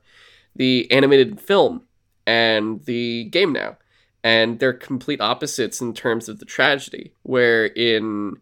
the 0.57 0.91
animated 0.91 1.41
film 1.41 1.82
and 2.26 2.84
the 2.84 3.24
game 3.24 3.53
now, 3.53 3.78
and 4.25 4.59
they're 4.59 4.73
complete 4.73 5.21
opposites 5.21 5.81
in 5.81 5.95
terms 5.95 6.29
of 6.29 6.39
the 6.39 6.45
tragedy. 6.45 7.12
Where 7.23 7.66
in 7.66 8.37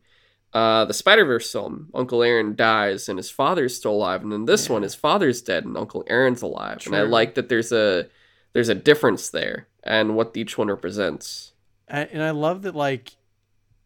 uh, 0.53 0.87
the 0.87 0.95
Spider 0.95 1.25
Verse 1.25 1.51
film, 1.53 1.91
Uncle 1.95 2.23
Aaron 2.23 2.55
dies 2.57 3.09
and 3.09 3.19
his 3.19 3.31
father's 3.31 3.77
still 3.77 3.93
alive, 3.93 4.23
and 4.23 4.33
then 4.33 4.47
this 4.47 4.67
Yeah. 4.69 4.75
one, 4.75 4.83
his 4.83 4.95
father's 4.95 5.43
dead 5.43 5.65
and 5.65 5.77
Uncle 5.77 6.05
Aaron's 6.07 6.43
alive. 6.43 6.83
And 6.87 6.97
I 6.97 7.03
like 7.03 7.35
that 7.35 7.49
there's 7.49 7.73
a 7.73 8.07
there's 8.55 8.71
a 8.71 8.75
difference 8.75 9.29
there 9.29 9.67
and 9.85 10.17
what 10.17 10.35
each 10.37 10.57
one 10.57 10.69
represents. 10.69 11.53
And 11.89 12.23
I 12.23 12.31
love 12.31 12.63
that, 12.63 12.75
like, 12.75 13.17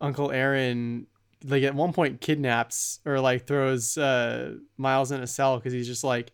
Uncle 0.00 0.30
Aaron, 0.30 1.06
like, 1.44 1.64
at 1.64 1.74
one 1.74 1.92
point 1.92 2.20
kidnaps 2.20 3.00
or, 3.04 3.20
like, 3.20 3.46
throws 3.46 3.98
uh, 3.98 4.54
Miles 4.78 5.10
in 5.10 5.20
a 5.20 5.26
cell 5.26 5.56
because 5.58 5.72
he's 5.72 5.88
just 5.88 6.04
like, 6.04 6.30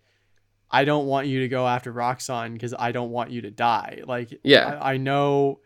I 0.71 0.85
don't 0.85 1.07
want 1.07 1.27
you 1.29 1.41
to 1.41 1.49
go 1.49 1.67
after 1.67 1.93
Roxxon 1.93 2.53
because 2.53 2.75
I 2.79 2.93
don't 2.93 3.11
want 3.11 3.31
you 3.31 3.43
to 3.43 3.51
die. 3.51 4.03
Like, 4.07 4.39
Yeah. 4.43 4.79
I, 4.81 4.95
I 4.95 4.97
know 4.97 5.61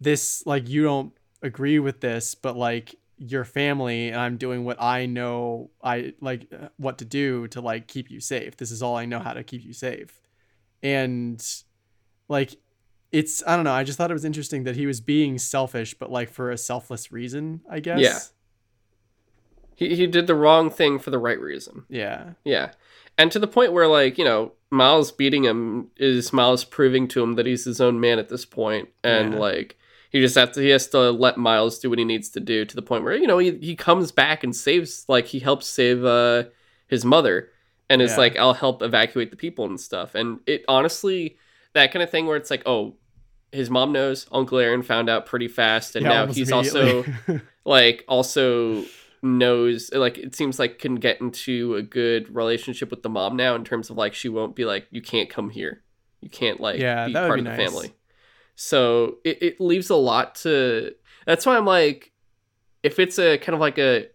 this, 0.00 0.44
like, 0.46 0.68
you 0.68 0.82
don't 0.82 1.12
agree 1.42 1.78
with 1.78 2.00
this, 2.00 2.34
but, 2.34 2.56
like, 2.56 2.96
your 3.18 3.44
family 3.44 4.08
and 4.08 4.20
I'm 4.20 4.36
doing 4.36 4.64
what 4.64 4.80
I 4.80 5.06
know 5.06 5.70
I 5.82 6.12
like 6.20 6.52
uh, 6.52 6.68
what 6.76 6.98
to 6.98 7.04
do 7.04 7.48
to 7.48 7.60
like 7.60 7.86
keep 7.86 8.10
you 8.10 8.20
safe. 8.20 8.56
This 8.56 8.70
is 8.70 8.82
all 8.82 8.94
I 8.96 9.06
know 9.06 9.20
how 9.20 9.32
to 9.32 9.42
keep 9.42 9.64
you 9.64 9.72
safe. 9.72 10.20
And 10.82 11.42
like 12.28 12.56
it's 13.12 13.42
I 13.46 13.56
don't 13.56 13.64
know, 13.64 13.72
I 13.72 13.84
just 13.84 13.96
thought 13.96 14.10
it 14.10 14.14
was 14.14 14.24
interesting 14.24 14.64
that 14.64 14.76
he 14.76 14.86
was 14.86 15.00
being 15.00 15.38
selfish 15.38 15.94
but 15.94 16.10
like 16.10 16.28
for 16.28 16.50
a 16.50 16.58
selfless 16.58 17.10
reason, 17.10 17.62
I 17.70 17.80
guess. 17.80 18.00
Yeah. 18.00 18.18
He 19.76 19.96
he 19.96 20.06
did 20.06 20.26
the 20.26 20.34
wrong 20.34 20.70
thing 20.70 20.98
for 20.98 21.10
the 21.10 21.18
right 21.18 21.40
reason. 21.40 21.84
Yeah. 21.88 22.32
Yeah. 22.44 22.72
And 23.18 23.32
to 23.32 23.38
the 23.38 23.46
point 23.46 23.72
where 23.72 23.86
like, 23.88 24.18
you 24.18 24.24
know, 24.24 24.52
Miles 24.70 25.12
beating 25.12 25.44
him 25.44 25.90
is 25.96 26.32
Miles 26.32 26.64
proving 26.64 27.08
to 27.08 27.22
him 27.22 27.34
that 27.34 27.46
he's 27.46 27.64
his 27.64 27.80
own 27.80 28.00
man 28.00 28.18
at 28.18 28.28
this 28.28 28.44
point. 28.44 28.88
And 29.04 29.32
Yeah. 29.32 29.38
like 29.38 29.78
he 30.10 30.20
just 30.20 30.34
has 30.36 30.50
to 30.52 30.60
he 30.60 30.70
has 30.70 30.88
to 30.88 31.10
let 31.10 31.36
Miles 31.38 31.78
do 31.78 31.88
what 31.90 31.98
he 31.98 32.04
needs 32.04 32.28
to 32.30 32.40
do 32.40 32.64
to 32.64 32.76
the 32.76 32.82
point 32.82 33.04
where 33.04 33.14
you 33.16 33.26
know 33.26 33.38
he, 33.38 33.52
he 33.58 33.74
comes 33.76 34.12
back 34.12 34.44
and 34.44 34.54
saves 34.54 35.04
like 35.08 35.26
he 35.26 35.38
helps 35.38 35.66
save 35.66 36.04
uh 36.04 36.44
his 36.88 37.04
mother 37.04 37.50
and 37.88 38.02
is 38.02 38.16
like 38.18 38.36
I'll 38.36 38.54
help 38.54 38.82
evacuate 38.82 39.30
the 39.30 39.36
people 39.36 39.64
and 39.66 39.80
stuff. 39.80 40.14
And 40.14 40.40
it 40.46 40.64
honestly 40.68 41.36
that 41.74 41.92
kind 41.92 42.02
of 42.02 42.10
thing 42.10 42.26
where 42.26 42.36
it's 42.36 42.50
like 42.50 42.62
oh 42.66 42.96
his 43.52 43.70
mom 43.70 43.92
knows 43.92 44.26
Uncle 44.32 44.58
Aaron 44.58 44.82
found 44.82 45.08
out 45.08 45.26
pretty 45.26 45.48
fast 45.48 45.94
and 45.96 46.04
Yeah, 46.04 46.26
now 46.26 46.32
he's 46.32 46.52
also 46.52 47.04
like 47.64 48.04
also 48.08 48.84
knows 49.26 49.90
like 49.92 50.18
it 50.18 50.34
seems 50.34 50.58
like 50.58 50.78
can 50.78 50.94
get 50.96 51.20
into 51.20 51.74
a 51.76 51.82
good 51.82 52.34
relationship 52.34 52.90
with 52.90 53.02
the 53.02 53.08
mom 53.08 53.36
now 53.36 53.54
in 53.54 53.64
terms 53.64 53.90
of 53.90 53.96
like 53.96 54.14
she 54.14 54.28
won't 54.28 54.54
be 54.56 54.64
like 54.64 54.86
you 54.90 55.02
can't 55.02 55.28
come 55.30 55.50
here. 55.50 55.82
You 56.20 56.30
can't 56.30 56.60
like 56.60 56.80
Yeah, 56.80 57.06
be 57.06 57.12
that 57.12 57.22
would 57.22 57.26
part 57.28 57.36
be 57.38 57.40
of 57.40 57.52
the 57.52 57.56
nice. 57.56 57.70
family. 57.70 57.92
So 58.54 59.16
it, 59.24 59.42
it 59.42 59.60
leaves 59.60 59.90
a 59.90 59.96
lot 59.96 60.34
to 60.36 60.92
that's 61.26 61.44
why 61.44 61.56
i'm 61.56 61.66
like 61.66 62.12
if 62.82 62.98
it's 62.98 63.18
a 63.18 63.36
kind 63.38 63.54
of 63.54 63.60
like 63.60 63.78
a 63.78 64.06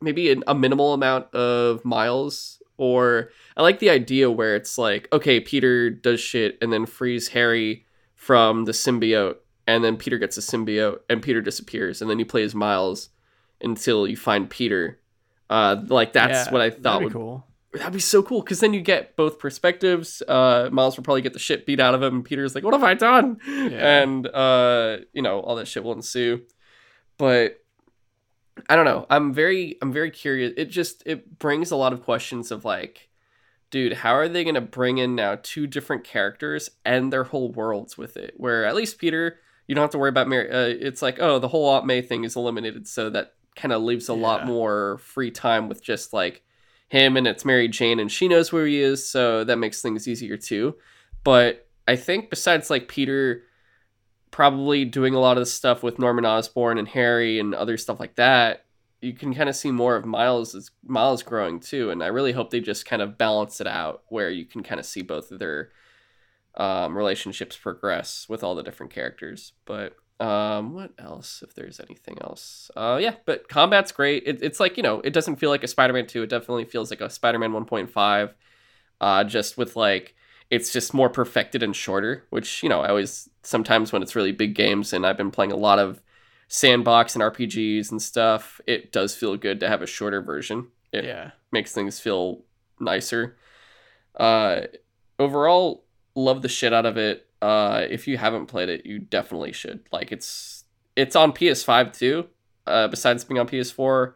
maybe 0.00 0.30
an, 0.30 0.42
a 0.46 0.54
minimal 0.54 0.94
amount 0.94 1.32
of 1.34 1.84
miles 1.84 2.62
or 2.78 3.30
i 3.56 3.62
like 3.62 3.80
the 3.80 3.90
idea 3.90 4.30
where 4.30 4.54
it's 4.56 4.78
like 4.78 5.08
okay 5.12 5.40
peter 5.40 5.90
does 5.90 6.20
shit 6.20 6.56
and 6.62 6.72
then 6.72 6.86
frees 6.86 7.28
harry 7.28 7.84
from 8.14 8.64
the 8.64 8.72
symbiote 8.72 9.36
and 9.66 9.82
then 9.84 9.96
peter 9.96 10.18
gets 10.18 10.38
a 10.38 10.40
symbiote 10.40 11.00
and 11.10 11.20
peter 11.20 11.42
disappears 11.42 12.00
and 12.00 12.08
then 12.10 12.18
he 12.18 12.24
plays 12.24 12.54
miles 12.54 13.10
until 13.62 14.06
you 14.06 14.16
find 14.16 14.48
peter. 14.50 14.98
Uh 15.48 15.76
like 15.88 16.12
that's 16.12 16.46
Yeah, 16.46 16.52
what 16.52 16.60
i 16.62 16.70
thought 16.70 16.98
be 17.00 17.04
would 17.06 17.12
cool. 17.12 17.46
that'd 17.72 17.92
be 17.92 17.98
so 18.00 18.22
cool 18.22 18.40
because 18.40 18.60
then 18.60 18.72
you 18.74 18.80
get 18.80 19.16
both 19.16 19.38
perspectives. 19.38 20.22
Uh 20.28 20.68
miles 20.72 20.96
will 20.96 21.04
probably 21.04 21.22
get 21.22 21.32
the 21.32 21.38
shit 21.38 21.66
beat 21.66 21.80
out 21.80 21.94
of 21.94 22.02
him 22.02 22.16
and 22.16 22.24
peter's 22.24 22.54
like 22.54 22.64
what 22.64 22.74
have 22.74 22.84
i 22.84 22.94
done? 22.94 23.38
Yeah. 23.46 24.02
and 24.02 24.26
uh 24.26 24.98
you 25.12 25.22
know 25.22 25.40
all 25.40 25.56
that 25.56 25.66
shit 25.68 25.82
will 25.84 25.92
ensue. 25.92 26.42
But 27.18 27.58
i 28.68 28.76
don't 28.76 28.84
know. 28.84 29.06
I'm 29.10 29.32
very 29.32 29.76
i'm 29.82 29.92
very 29.92 30.10
curious. 30.10 30.52
It 30.56 30.66
just 30.66 31.02
it 31.06 31.38
brings 31.38 31.70
a 31.70 31.76
lot 31.76 31.92
of 31.92 32.02
questions 32.04 32.50
of 32.50 32.64
like 32.64 33.08
dude 33.70 33.92
how 33.92 34.12
are 34.14 34.28
they 34.28 34.44
gonna 34.44 34.60
bring 34.60 34.98
in 34.98 35.14
now 35.14 35.38
two 35.42 35.66
different 35.66 36.04
characters 36.04 36.70
and 36.84 37.12
their 37.12 37.24
whole 37.24 37.50
worlds 37.52 37.96
with 37.98 38.16
it? 38.16 38.34
Where 38.36 38.64
at 38.64 38.74
least 38.76 38.98
peter 38.98 39.38
you 39.66 39.74
don't 39.74 39.82
have 39.82 39.90
to 39.92 39.98
worry 39.98 40.08
about 40.08 40.26
mary 40.28 40.50
uh, 40.50 40.76
it's 40.86 41.00
like 41.02 41.18
oh 41.20 41.38
the 41.38 41.46
whole 41.48 41.68
aunt 41.68 41.86
may 41.86 42.02
thing 42.02 42.24
is 42.24 42.34
eliminated 42.36 42.88
so 42.88 43.08
that 43.10 43.34
kind 43.56 43.72
of 43.72 43.82
leaves 43.82 44.08
a 44.08 44.14
lot 44.14 44.46
more 44.46 44.98
free 44.98 45.30
time 45.30 45.68
with 45.68 45.82
just 45.82 46.12
like 46.12 46.42
him 46.88 47.16
and 47.16 47.26
it's 47.26 47.44
Mary 47.44 47.68
Jane 47.68 48.00
and 48.00 48.10
she 48.10 48.28
knows 48.28 48.52
where 48.52 48.66
he 48.66 48.80
is, 48.80 49.08
so 49.08 49.44
that 49.44 49.56
makes 49.56 49.82
things 49.82 50.08
easier 50.08 50.36
too. 50.36 50.76
But 51.24 51.68
I 51.86 51.96
think 51.96 52.30
besides 52.30 52.70
like 52.70 52.88
Peter 52.88 53.42
probably 54.30 54.84
doing 54.84 55.14
a 55.14 55.20
lot 55.20 55.36
of 55.36 55.42
the 55.42 55.46
stuff 55.46 55.82
with 55.82 55.98
Norman 55.98 56.24
Osborn 56.24 56.78
and 56.78 56.88
Harry 56.88 57.38
and 57.38 57.54
other 57.54 57.76
stuff 57.76 58.00
like 58.00 58.16
that, 58.16 58.64
you 59.00 59.12
can 59.12 59.34
kind 59.34 59.48
of 59.48 59.56
see 59.56 59.70
more 59.70 59.96
of 59.96 60.04
Miles 60.04 60.54
as 60.54 60.70
Miles 60.84 61.22
growing 61.22 61.60
too. 61.60 61.90
And 61.90 62.02
I 62.02 62.08
really 62.08 62.32
hope 62.32 62.50
they 62.50 62.60
just 62.60 62.86
kind 62.86 63.02
of 63.02 63.18
balance 63.18 63.60
it 63.60 63.66
out 63.66 64.02
where 64.08 64.30
you 64.30 64.44
can 64.44 64.62
kind 64.62 64.78
of 64.78 64.86
see 64.86 65.02
both 65.02 65.30
of 65.30 65.38
their 65.38 65.70
um, 66.54 66.96
relationships 66.96 67.56
progress 67.56 68.26
with 68.28 68.44
all 68.44 68.54
the 68.54 68.62
different 68.62 68.92
characters. 68.92 69.52
But 69.64 69.96
um, 70.20 70.74
what 70.74 70.92
else? 70.98 71.42
If 71.42 71.54
there's 71.54 71.80
anything 71.80 72.18
else, 72.20 72.70
uh, 72.76 72.98
yeah. 73.00 73.14
But 73.24 73.48
combat's 73.48 73.90
great. 73.90 74.24
It, 74.26 74.42
it's 74.42 74.60
like 74.60 74.76
you 74.76 74.82
know, 74.82 75.00
it 75.00 75.12
doesn't 75.12 75.36
feel 75.36 75.50
like 75.50 75.64
a 75.64 75.68
Spider-Man 75.68 76.06
two. 76.06 76.22
It 76.22 76.28
definitely 76.30 76.66
feels 76.66 76.90
like 76.90 77.00
a 77.00 77.08
Spider-Man 77.08 77.52
one 77.52 77.64
point 77.64 77.90
five. 77.90 78.34
Uh, 79.00 79.24
just 79.24 79.56
with 79.56 79.76
like 79.76 80.14
it's 80.50 80.72
just 80.72 80.92
more 80.92 81.08
perfected 81.08 81.62
and 81.62 81.74
shorter. 81.74 82.26
Which 82.28 82.62
you 82.62 82.68
know, 82.68 82.80
I 82.80 82.88
always 82.88 83.30
sometimes 83.42 83.92
when 83.92 84.02
it's 84.02 84.14
really 84.14 84.32
big 84.32 84.54
games, 84.54 84.92
and 84.92 85.06
I've 85.06 85.16
been 85.16 85.30
playing 85.30 85.52
a 85.52 85.56
lot 85.56 85.78
of 85.78 86.02
sandbox 86.48 87.14
and 87.14 87.22
RPGs 87.22 87.90
and 87.90 88.02
stuff, 88.02 88.60
it 88.66 88.92
does 88.92 89.14
feel 89.14 89.36
good 89.36 89.60
to 89.60 89.68
have 89.68 89.80
a 89.80 89.86
shorter 89.86 90.20
version. 90.20 90.66
It 90.92 91.04
yeah. 91.04 91.30
makes 91.52 91.72
things 91.72 92.00
feel 92.00 92.42
nicer. 92.78 93.36
Uh, 94.16 94.62
overall, 95.18 95.84
love 96.14 96.42
the 96.42 96.48
shit 96.48 96.72
out 96.72 96.86
of 96.86 96.96
it. 96.96 97.29
Uh, 97.42 97.86
if 97.88 98.06
you 98.06 98.18
haven't 98.18 98.46
played 98.46 98.68
it, 98.68 98.84
you 98.84 98.98
definitely 98.98 99.52
should. 99.52 99.80
Like 99.92 100.12
it's 100.12 100.64
it's 100.96 101.16
on 101.16 101.32
PS5 101.32 101.96
too. 101.96 102.26
Uh, 102.66 102.88
besides 102.88 103.24
being 103.24 103.38
on 103.38 103.48
PS4, 103.48 104.12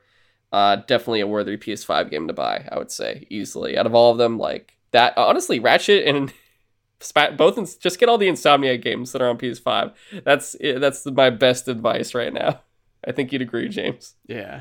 uh, 0.53 0.77
definitely 0.77 1.21
a 1.21 1.27
worthy 1.27 1.57
PS5 1.57 2.11
game 2.11 2.29
to 2.29 2.35
buy. 2.35 2.69
I 2.71 2.79
would 2.79 2.93
say 2.93 3.27
easily 3.31 3.77
out 3.77 3.87
of 3.87 3.95
all 3.95 4.13
of 4.13 4.19
them. 4.19 4.39
Like 4.39 4.77
that, 4.93 5.17
honestly, 5.17 5.59
Ratchet 5.59 6.07
and 6.07 6.33
Spat 7.01 7.37
both 7.37 7.59
in, 7.59 7.67
just 7.81 7.99
get 7.99 8.09
all 8.09 8.19
the 8.19 8.29
Insomniac 8.29 8.83
games 8.83 9.13
that 9.13 9.21
are 9.21 9.29
on 9.29 9.37
PS5. 9.37 9.93
That's 10.25 10.57
that's 10.61 11.05
my 11.07 11.31
best 11.31 11.69
advice 11.69 12.15
right 12.15 12.33
now. 12.33 12.61
I 13.07 13.13
think 13.13 13.33
you'd 13.33 13.43
agree, 13.43 13.69
James. 13.69 14.15
Yeah. 14.27 14.61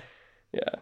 Yeah. 0.51 0.75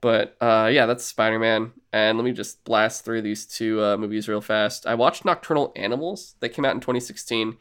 But 0.00 0.36
uh, 0.40 0.70
yeah, 0.72 0.86
that's 0.86 1.04
Spider 1.04 1.38
Man. 1.38 1.72
And 1.92 2.16
let 2.16 2.24
me 2.24 2.32
just 2.32 2.64
blast 2.64 3.04
through 3.04 3.22
these 3.22 3.46
two 3.46 3.82
uh, 3.82 3.96
movies 3.96 4.28
real 4.28 4.40
fast. 4.40 4.86
I 4.86 4.94
watched 4.94 5.24
Nocturnal 5.24 5.72
Animals 5.76 6.36
that 6.40 6.50
came 6.50 6.64
out 6.64 6.74
in 6.74 6.80
2016. 6.80 7.56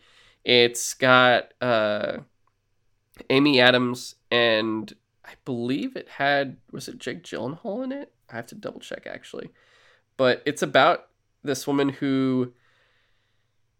It's 0.45 0.94
got 0.94 1.53
uh, 1.61 2.20
Amy 3.30 3.60
Adams 3.60 4.16
and 4.32 4.94
I 5.26 5.34
believe 5.45 5.95
it 5.95 6.10
had 6.10 6.57
was 6.72 6.88
it 6.88 6.98
Jake 6.98 7.24
Gyllenhaal 7.24 7.84
in 7.84 7.91
it? 7.91 8.14
I 8.32 8.36
have 8.36 8.48
to 8.48 8.56
double 8.56 8.80
check 8.80 9.06
actually. 9.06 9.49
But 10.18 10.41
it's 10.45 10.61
about 10.61 11.07
this 11.44 11.68
woman 11.68 11.90
who 11.90 12.53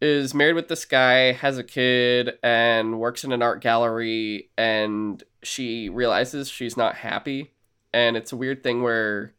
is 0.02 0.34
married 0.34 0.54
with 0.54 0.70
this 0.70 0.86
guy, 0.86 1.34
has 1.34 1.58
a 1.58 1.64
kid, 1.64 2.38
and 2.42 3.00
works 3.00 3.24
in 3.24 3.32
an 3.32 3.42
art 3.42 3.62
gallery, 3.62 4.50
and 4.58 5.22
she 5.44 5.90
realizes 5.90 6.50
she's 6.50 6.78
not 6.78 6.96
happy. 6.96 7.52
And 7.94 8.16
it's 8.16 8.32
a 8.32 8.38
weird 8.38 8.64
thing 8.64 8.84
where 8.84 9.34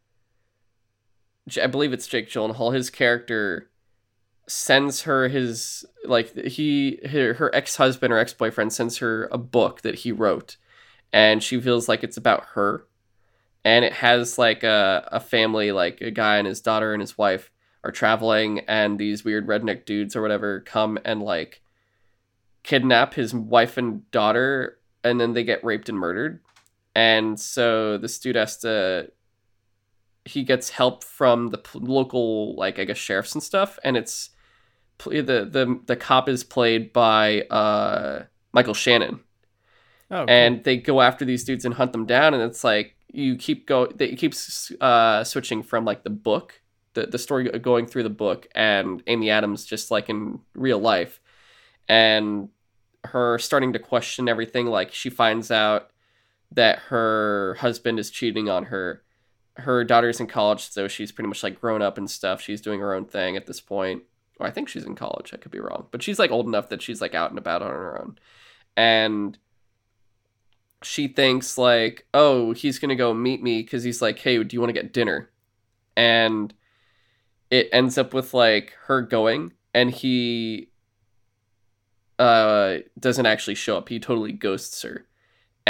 I 1.60 1.66
believe 1.66 1.92
it's 1.92 2.06
Jake 2.06 2.28
Gyllenhaal, 2.28 2.74
his 2.74 2.90
character 2.90 3.70
sends 4.50 5.02
her 5.02 5.28
his 5.28 5.84
like 6.04 6.34
he 6.34 6.98
her, 7.08 7.34
her 7.34 7.54
ex-husband 7.54 8.12
or 8.12 8.18
ex-boyfriend 8.18 8.72
sends 8.72 8.98
her 8.98 9.28
a 9.30 9.38
book 9.38 9.82
that 9.82 9.94
he 9.96 10.10
wrote 10.10 10.56
and 11.12 11.40
she 11.40 11.60
feels 11.60 11.88
like 11.88 12.02
it's 12.02 12.16
about 12.16 12.44
her 12.54 12.84
and 13.64 13.84
it 13.84 13.92
has 13.92 14.38
like 14.38 14.64
a, 14.64 15.08
a 15.12 15.20
family 15.20 15.70
like 15.70 16.00
a 16.00 16.10
guy 16.10 16.36
and 16.38 16.48
his 16.48 16.60
daughter 16.60 16.92
and 16.92 17.00
his 17.00 17.16
wife 17.16 17.52
are 17.84 17.92
traveling 17.92 18.58
and 18.60 18.98
these 18.98 19.24
weird 19.24 19.46
redneck 19.46 19.84
dudes 19.84 20.16
or 20.16 20.22
whatever 20.22 20.58
come 20.60 20.98
and 21.04 21.22
like 21.22 21.62
kidnap 22.64 23.14
his 23.14 23.32
wife 23.32 23.76
and 23.76 24.10
daughter 24.10 24.78
and 25.04 25.20
then 25.20 25.32
they 25.32 25.44
get 25.44 25.62
raped 25.62 25.88
and 25.88 25.98
murdered 25.98 26.40
and 26.94 27.38
so 27.38 27.98
this 27.98 28.18
dude 28.18 28.36
has 28.36 28.56
to 28.58 29.10
he 30.24 30.42
gets 30.42 30.70
help 30.70 31.02
from 31.02 31.48
the 31.48 31.60
local 31.74 32.54
like 32.56 32.78
i 32.78 32.84
guess 32.84 32.96
sheriffs 32.96 33.34
and 33.34 33.42
stuff. 33.42 33.78
And 33.84 33.96
it's 33.96 34.30
the 35.04 35.22
the 35.22 35.80
the 35.86 35.96
cop 35.96 36.28
is 36.28 36.44
played 36.44 36.92
by 36.92 37.42
uh 37.42 38.24
michael 38.52 38.74
shannon. 38.74 39.20
Oh, 40.10 40.26
cool. 40.26 40.30
and 40.30 40.64
they 40.64 40.76
go 40.76 41.00
after 41.00 41.24
these 41.24 41.44
dudes 41.44 41.64
and 41.64 41.74
hunt 41.74 41.92
them 41.92 42.04
down. 42.06 42.34
And 42.34 42.42
it's 42.42 42.64
like 42.64 42.96
you 43.12 43.36
keep 43.36 43.66
go 43.66 43.88
it 43.98 44.16
keeps 44.16 44.72
uh 44.80 45.24
switching 45.24 45.62
from 45.62 45.84
like 45.84 46.04
the 46.04 46.10
book 46.10 46.60
the, 46.94 47.06
the 47.06 47.18
story 47.18 47.48
going 47.60 47.86
through 47.86 48.02
the 48.02 48.10
book 48.10 48.48
and 48.54 49.02
Amy 49.06 49.30
Adams 49.30 49.64
just 49.64 49.90
like 49.90 50.08
in 50.08 50.40
real 50.54 50.78
life. 50.78 51.20
And 51.88 52.48
her 53.04 53.38
starting 53.38 53.72
to 53.72 53.78
question 53.78 54.28
everything. 54.28 54.66
Like 54.66 54.92
she 54.92 55.08
finds 55.08 55.50
out 55.50 55.90
that 56.52 56.78
her 56.88 57.56
husband 57.60 57.98
is 57.98 58.10
cheating 58.10 58.48
on 58.48 58.66
her. 58.66 59.02
Her 59.56 59.84
daughter's 59.84 60.20
in 60.20 60.26
college 60.26 60.68
so 60.70 60.88
she's 60.88 61.12
pretty 61.12 61.28
much 61.28 61.42
like 61.42 61.60
grown 61.60 61.82
up 61.82 61.98
and 61.98 62.10
stuff. 62.10 62.40
She's 62.40 62.60
doing 62.60 62.80
her 62.80 62.94
own 62.94 63.04
thing 63.04 63.36
at 63.36 63.46
this 63.46 63.60
point. 63.60 64.02
Or 64.38 64.46
I 64.46 64.50
think 64.50 64.68
she's 64.68 64.84
in 64.84 64.94
college. 64.94 65.32
I 65.34 65.36
could 65.36 65.50
be 65.50 65.60
wrong. 65.60 65.86
But 65.90 66.02
she's 66.02 66.18
like 66.18 66.30
old 66.30 66.46
enough 66.46 66.70
that 66.70 66.82
she's 66.82 67.00
like 67.00 67.14
out 67.14 67.30
and 67.30 67.38
about 67.38 67.62
on 67.62 67.70
her 67.70 68.00
own. 68.00 68.18
And 68.76 69.36
she 70.82 71.08
thinks 71.08 71.58
like 71.58 72.06
oh 72.14 72.52
he's 72.52 72.78
gonna 72.78 72.96
go 72.96 73.12
meet 73.12 73.42
me 73.42 73.60
because 73.60 73.84
he's 73.84 74.00
like 74.00 74.18
hey 74.18 74.42
do 74.42 74.56
you 74.56 74.60
want 74.60 74.70
to 74.70 74.80
get 74.80 74.94
dinner 74.94 75.28
and 75.94 76.54
it 77.50 77.68
ends 77.70 77.98
up 77.98 78.14
with 78.14 78.32
like 78.32 78.74
her 78.86 79.02
going 79.02 79.52
and 79.74 79.90
he 79.90 80.68
uh 82.18 82.78
doesn't 82.98 83.26
actually 83.26 83.54
show 83.54 83.76
up. 83.76 83.88
He 83.88 83.98
totally 83.98 84.32
ghosts 84.32 84.82
her. 84.82 85.06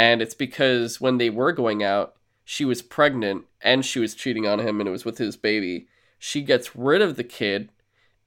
And 0.01 0.19
it's 0.19 0.33
because 0.33 0.99
when 0.99 1.19
they 1.19 1.29
were 1.29 1.51
going 1.51 1.83
out, 1.83 2.15
she 2.43 2.65
was 2.65 2.81
pregnant 2.81 3.45
and 3.61 3.85
she 3.85 3.99
was 3.99 4.15
cheating 4.15 4.47
on 4.47 4.57
him 4.57 4.79
and 4.81 4.89
it 4.89 4.91
was 4.91 5.05
with 5.05 5.19
his 5.19 5.37
baby. 5.37 5.89
She 6.17 6.41
gets 6.41 6.75
rid 6.75 7.03
of 7.03 7.17
the 7.17 7.23
kid 7.23 7.69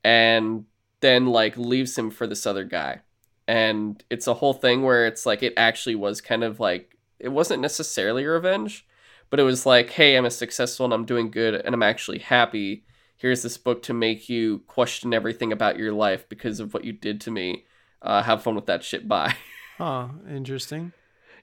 and 0.05 0.67
then 1.01 1.27
like 1.27 1.57
leaves 1.57 1.99
him 1.99 2.13
for 2.13 2.29
this 2.29 2.47
other 2.47 2.63
guy. 2.63 3.01
And 3.49 4.01
it's 4.09 4.29
a 4.29 4.35
whole 4.35 4.53
thing 4.53 4.85
where 4.85 5.05
it's 5.05 5.27
like 5.27 5.43
it 5.43 5.53
actually 5.57 5.97
was 5.97 6.21
kind 6.21 6.45
of 6.45 6.61
like 6.61 6.97
it 7.19 7.31
wasn't 7.31 7.61
necessarily 7.61 8.25
revenge, 8.25 8.87
but 9.29 9.41
it 9.41 9.43
was 9.43 9.67
like, 9.67 9.91
hey, 9.91 10.15
I'm 10.17 10.27
a 10.27 10.31
successful 10.31 10.85
and 10.85 10.95
I'm 10.95 11.05
doing 11.05 11.29
good 11.29 11.57
and 11.57 11.75
I'm 11.75 11.83
actually 11.83 12.21
happy 12.21 12.85
here's 13.17 13.43
this 13.43 13.59
book 13.59 13.83
to 13.83 13.93
make 13.93 14.29
you 14.29 14.61
question 14.69 15.13
everything 15.13 15.51
about 15.51 15.77
your 15.77 15.93
life 15.93 16.29
because 16.29 16.61
of 16.61 16.73
what 16.73 16.85
you 16.85 16.93
did 16.93 17.21
to 17.23 17.33
me. 17.33 17.65
Uh, 18.01 18.23
have 18.23 18.45
fun 18.45 18.55
with 18.55 18.67
that 18.67 18.85
shit. 18.85 19.09
Bye. 19.09 19.35
Huh. 19.77 20.07
Interesting. 20.31 20.93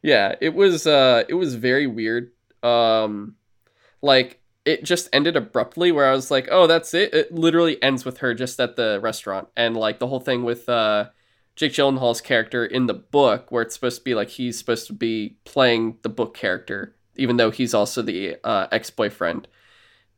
Yeah, 0.02 0.36
it 0.42 0.54
was. 0.54 0.88
Uh, 0.88 1.24
it 1.28 1.34
was 1.36 1.56
very 1.56 1.88
weird. 1.88 2.32
Um, 2.64 3.36
like 4.02 4.40
it 4.66 4.84
just 4.84 5.10
ended 5.14 5.36
abruptly 5.36 5.92
where 5.92 6.08
I 6.08 6.12
was 6.12 6.30
like, 6.30 6.48
oh, 6.52 6.68
that's 6.68 6.94
it. 6.94 7.14
It 7.14 7.34
literally 7.34 7.82
ends 7.82 8.06
with 8.06 8.20
her 8.20 8.34
just 8.34 8.60
at 8.60 8.76
the 8.76 9.00
restaurant, 9.02 9.48
and 9.56 9.76
like 9.76 10.00
the 10.00 10.08
whole 10.08 10.20
thing 10.20 10.44
with 10.44 10.68
uh, 10.70 11.10
Jake 11.56 11.74
Gyllenhaal's 11.74 12.22
character 12.22 12.66
in 12.66 12.88
the 12.88 12.94
book, 12.94 13.52
where 13.52 13.64
it's 13.64 13.76
supposed 13.76 13.98
to 13.98 14.04
be 14.04 14.16
like 14.16 14.30
he's 14.30 14.58
supposed 14.58 14.88
to 14.88 14.94
be 14.94 15.38
playing 15.46 15.98
the 16.02 16.10
book 16.10 16.36
character, 16.36 16.96
even 17.16 17.38
though 17.38 17.52
he's 17.52 17.74
also 17.74 18.02
the 18.02 18.38
uh, 18.44 18.68
ex 18.72 18.90
boyfriend. 18.90 19.48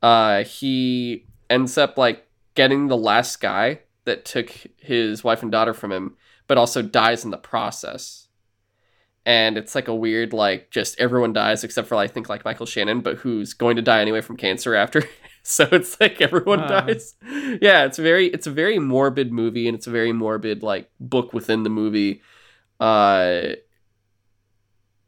Uh, 0.02 0.44
he 0.44 1.26
ends 1.50 1.78
up 1.78 1.98
like 1.98 2.28
getting 2.56 2.88
the 2.88 2.98
last 2.98 3.40
guy 3.40 3.80
that 4.06 4.26
took 4.26 4.52
his 4.78 5.24
wife 5.24 5.42
and 5.42 5.52
daughter 5.52 5.74
from 5.74 5.92
him, 5.92 6.16
but 6.48 6.58
also 6.58 6.82
dies 6.82 7.24
in 7.24 7.32
the 7.32 7.38
process. 7.38 8.23
And 9.26 9.58
it's 9.58 9.74
like 9.74 9.88
a 9.88 9.96
weird, 9.96 10.34
like, 10.34 10.70
just 10.70 11.00
everyone 11.00 11.32
dies 11.32 11.64
except 11.64 11.88
for, 11.88 11.96
I 11.96 12.08
think, 12.08 12.28
like 12.28 12.44
Michael 12.44 12.66
Shannon, 12.66 13.02
but 13.02 13.18
who's 13.18 13.54
going 13.54 13.78
to 13.78 13.82
die 13.82 14.02
anyway 14.02 14.22
from 14.22 14.36
cancer 14.36 14.76
after. 14.76 15.04
so 15.44 15.68
it's 15.72 16.00
like 16.02 16.20
everyone 16.22 16.62
uh. 16.62 16.82
dies. 16.82 17.16
Yeah, 17.62 17.86
it's 17.86 17.98
very, 17.98 18.28
it's 18.28 18.48
a 18.48 18.52
very 18.52 18.80
morbid 18.80 19.32
movie, 19.32 19.68
and 19.68 19.76
it's 19.76 19.88
a 19.88 19.92
very 19.92 20.12
morbid, 20.12 20.62
like, 20.62 20.90
book 21.00 21.32
within 21.32 21.64
the 21.64 21.70
movie. 21.70 22.22
Uh, 22.80 23.54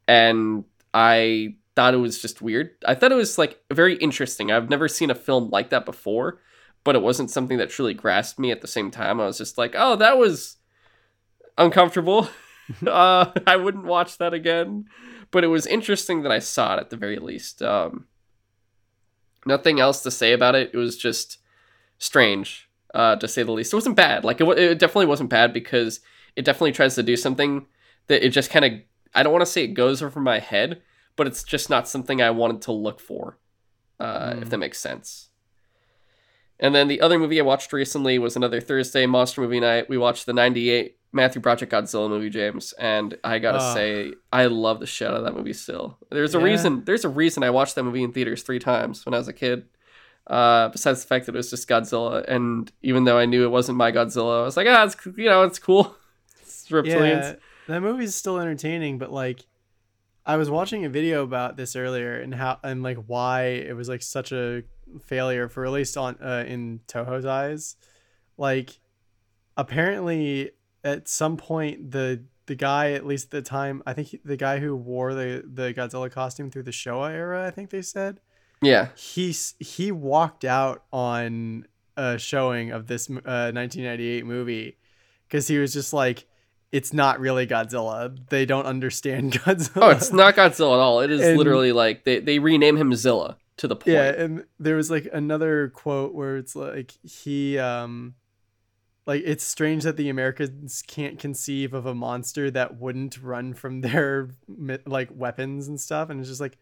and 0.08 0.64
I 0.94 1.56
thought 1.74 1.94
it 1.94 1.98
was 1.98 2.20
just 2.20 2.40
weird. 2.40 2.70
I 2.86 2.94
thought 2.94 3.12
it 3.12 3.16
was 3.16 3.38
like 3.38 3.60
very 3.72 3.96
interesting. 3.96 4.50
I've 4.50 4.70
never 4.70 4.88
seen 4.88 5.10
a 5.10 5.14
film 5.14 5.50
like 5.50 5.70
that 5.70 5.84
before, 5.84 6.40
but 6.84 6.96
it 6.96 7.02
wasn't 7.02 7.30
something 7.30 7.58
that 7.58 7.70
truly 7.70 7.94
grasped 7.94 8.38
me 8.38 8.50
at 8.50 8.62
the 8.62 8.66
same 8.66 8.90
time. 8.90 9.20
I 9.20 9.26
was 9.26 9.38
just 9.38 9.58
like, 9.58 9.74
oh, 9.76 9.96
that 9.96 10.18
was 10.18 10.56
uncomfortable. 11.58 12.28
uh, 12.86 13.32
I 13.46 13.56
wouldn't 13.56 13.84
watch 13.84 14.18
that 14.18 14.34
again. 14.34 14.86
But 15.30 15.44
it 15.44 15.48
was 15.48 15.66
interesting 15.66 16.22
that 16.22 16.32
I 16.32 16.38
saw 16.38 16.74
it 16.74 16.80
at 16.80 16.90
the 16.90 16.96
very 16.96 17.18
least. 17.18 17.62
Um, 17.62 18.06
nothing 19.44 19.80
else 19.80 20.02
to 20.02 20.10
say 20.10 20.32
about 20.32 20.54
it. 20.54 20.70
It 20.72 20.76
was 20.76 20.96
just 20.96 21.38
strange, 21.98 22.68
uh, 22.94 23.16
to 23.16 23.28
say 23.28 23.42
the 23.42 23.52
least. 23.52 23.72
It 23.72 23.76
wasn't 23.76 23.96
bad. 23.96 24.24
Like 24.24 24.40
it, 24.40 24.48
it 24.58 24.78
definitely 24.78 25.06
wasn't 25.06 25.30
bad 25.30 25.52
because 25.52 26.00
it 26.36 26.44
definitely 26.44 26.72
tries 26.72 26.94
to 26.94 27.02
do 27.02 27.16
something 27.16 27.66
that 28.08 28.24
it 28.24 28.30
just 28.30 28.50
kind 28.50 28.64
of. 28.64 28.72
I 29.14 29.22
don't 29.22 29.32
want 29.32 29.42
to 29.42 29.50
say 29.50 29.64
it 29.64 29.68
goes 29.68 30.02
over 30.02 30.20
my 30.20 30.38
head, 30.38 30.82
but 31.16 31.26
it's 31.26 31.42
just 31.42 31.70
not 31.70 31.88
something 31.88 32.20
I 32.20 32.30
wanted 32.30 32.62
to 32.62 32.72
look 32.72 33.00
for, 33.00 33.38
uh, 33.98 34.32
mm. 34.32 34.42
if 34.42 34.50
that 34.50 34.58
makes 34.58 34.78
sense. 34.78 35.30
And 36.58 36.74
then 36.74 36.88
the 36.88 37.00
other 37.00 37.18
movie 37.18 37.40
I 37.40 37.44
watched 37.44 37.72
recently 37.72 38.18
was 38.18 38.36
another 38.36 38.60
Thursday 38.60 39.06
monster 39.06 39.40
movie 39.40 39.60
night. 39.60 39.88
We 39.88 39.98
watched 39.98 40.26
the 40.26 40.32
98 40.32 40.96
Matthew 41.16 41.40
Broderick 41.40 41.70
Godzilla 41.70 42.08
movie, 42.08 42.30
James, 42.30 42.72
and 42.74 43.18
I 43.24 43.38
gotta 43.38 43.58
uh, 43.58 43.74
say, 43.74 44.12
I 44.32 44.46
love 44.46 44.80
the 44.80 44.86
shit 44.86 45.08
out 45.08 45.14
of 45.14 45.24
that 45.24 45.34
movie 45.34 45.54
still. 45.54 45.98
There's 46.10 46.34
a 46.34 46.38
yeah. 46.38 46.44
reason 46.44 46.84
there's 46.84 47.04
a 47.04 47.08
reason 47.08 47.42
I 47.42 47.50
watched 47.50 47.74
that 47.74 47.82
movie 47.82 48.04
in 48.04 48.12
theaters 48.12 48.42
three 48.42 48.58
times 48.58 49.04
when 49.04 49.14
I 49.14 49.18
was 49.18 49.26
a 49.26 49.32
kid. 49.32 49.64
Uh, 50.26 50.68
besides 50.68 51.00
the 51.00 51.06
fact 51.06 51.26
that 51.26 51.34
it 51.34 51.38
was 51.38 51.50
just 51.50 51.68
Godzilla, 51.68 52.24
and 52.28 52.70
even 52.82 53.04
though 53.04 53.18
I 53.18 53.26
knew 53.26 53.44
it 53.44 53.50
wasn't 53.50 53.78
my 53.78 53.90
Godzilla, 53.90 54.42
I 54.42 54.44
was 54.44 54.56
like, 54.56 54.66
ah, 54.68 54.84
it's 54.84 54.96
you 55.16 55.24
know, 55.24 55.42
it's 55.42 55.58
cool. 55.58 55.96
it's 56.42 56.68
reptilians. 56.68 57.22
Yeah, 57.22 57.34
that 57.68 57.80
movie's 57.80 58.14
still 58.14 58.38
entertaining, 58.38 58.98
but 58.98 59.10
like 59.10 59.46
I 60.26 60.36
was 60.36 60.50
watching 60.50 60.84
a 60.84 60.88
video 60.90 61.22
about 61.22 61.56
this 61.56 61.76
earlier 61.76 62.20
and 62.20 62.34
how 62.34 62.58
and 62.62 62.82
like 62.82 62.98
why 63.06 63.44
it 63.44 63.74
was 63.74 63.88
like 63.88 64.02
such 64.02 64.32
a 64.32 64.64
failure 65.04 65.48
for 65.48 65.64
at 65.64 65.72
least 65.72 65.96
on 65.96 66.16
uh, 66.20 66.44
in 66.46 66.80
Toho's 66.86 67.24
eyes. 67.24 67.76
Like 68.36 68.78
apparently 69.56 70.50
at 70.86 71.08
some 71.08 71.36
point 71.36 71.90
the 71.90 72.22
the 72.46 72.54
guy 72.54 72.92
at 72.92 73.04
least 73.04 73.26
at 73.26 73.30
the 73.32 73.42
time 73.42 73.82
I 73.86 73.92
think 73.92 74.08
he, 74.08 74.20
the 74.24 74.36
guy 74.36 74.58
who 74.60 74.74
wore 74.76 75.14
the 75.14 75.42
the 75.44 75.74
Godzilla 75.74 76.10
costume 76.10 76.50
through 76.50 76.62
the 76.62 76.70
Showa 76.70 77.10
era 77.10 77.46
I 77.46 77.50
think 77.50 77.70
they 77.70 77.82
said 77.82 78.20
Yeah. 78.62 78.88
he 78.94 79.34
he 79.58 79.90
walked 79.92 80.44
out 80.44 80.84
on 80.92 81.66
a 81.96 82.18
showing 82.18 82.70
of 82.70 82.86
this 82.86 83.08
uh, 83.10 83.50
1998 83.52 84.24
movie 84.26 84.76
because 85.28 85.48
he 85.48 85.58
was 85.58 85.72
just 85.72 85.92
like 85.92 86.26
it's 86.72 86.92
not 86.92 87.18
really 87.20 87.46
Godzilla 87.46 88.16
they 88.28 88.44
don't 88.46 88.66
understand 88.66 89.32
Godzilla 89.44 89.82
Oh, 89.82 89.90
it's 89.90 90.12
not 90.12 90.36
Godzilla 90.36 90.74
at 90.74 90.80
all. 90.80 91.00
It 91.00 91.10
is 91.10 91.20
And- 91.22 91.36
literally 91.38 91.72
like 91.72 92.04
they, 92.04 92.20
they 92.20 92.38
rename 92.38 92.76
him 92.76 92.94
Zilla 92.94 93.38
to 93.56 93.66
the 93.66 93.74
point. 93.76 93.94
yeah 93.94 94.10
and 94.10 94.44
there 94.60 94.76
was 94.76 94.90
like 94.90 95.08
another 95.12 95.68
quote 95.74 96.14
where 96.14 96.36
it's 96.36 96.54
like 96.54 96.92
he 97.02 97.58
um 97.58 98.14
like 99.06 99.22
it's 99.24 99.44
strange 99.44 99.84
that 99.84 99.96
the 99.96 100.08
americans 100.08 100.82
can't 100.86 101.18
conceive 101.18 101.72
of 101.72 101.86
a 101.86 101.94
monster 101.94 102.50
that 102.50 102.78
wouldn't 102.78 103.20
run 103.22 103.54
from 103.54 103.80
their 103.82 104.30
like 104.86 105.08
weapons 105.12 105.68
and 105.68 105.80
stuff 105.80 106.10
and 106.10 106.20
it's 106.20 106.28
just 106.28 106.40
like 106.40 106.58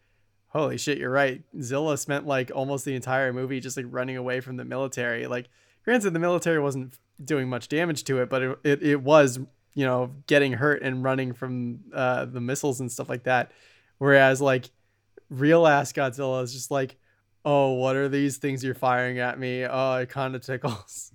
holy 0.49 0.77
shit 0.77 0.97
you're 0.97 1.11
right 1.11 1.43
zilla 1.61 1.97
spent 1.97 2.25
like 2.25 2.51
almost 2.55 2.85
the 2.85 2.95
entire 2.95 3.33
movie 3.33 3.59
just 3.59 3.77
like 3.77 3.85
running 3.89 4.15
away 4.15 4.39
from 4.39 4.55
the 4.57 4.65
military 4.65 5.27
like 5.27 5.49
granted 5.83 6.11
the 6.11 6.19
military 6.19 6.59
wasn't 6.59 6.97
doing 7.23 7.49
much 7.49 7.67
damage 7.67 8.03
to 8.03 8.21
it 8.21 8.29
but 8.29 8.41
it, 8.41 8.59
it, 8.63 8.83
it 8.83 9.01
was 9.01 9.39
you 9.73 9.85
know 9.85 10.11
getting 10.27 10.53
hurt 10.53 10.81
and 10.81 11.03
running 11.03 11.33
from 11.33 11.79
uh, 11.93 12.23
the 12.23 12.39
missiles 12.39 12.79
and 12.79 12.89
stuff 12.89 13.09
like 13.09 13.23
that 13.23 13.51
whereas 13.97 14.41
like 14.41 14.69
real 15.29 15.67
ass 15.67 15.91
Godzilla 15.93 16.43
is 16.43 16.53
just 16.53 16.71
like, 16.71 16.97
oh, 17.43 17.73
what 17.73 17.95
are 17.95 18.09
these 18.09 18.37
things 18.37 18.63
you're 18.63 18.75
firing 18.75 19.19
at 19.19 19.39
me? 19.39 19.65
Oh, 19.65 19.95
it 19.95 20.09
kind 20.09 20.35
of 20.35 20.41
tickles. 20.41 21.11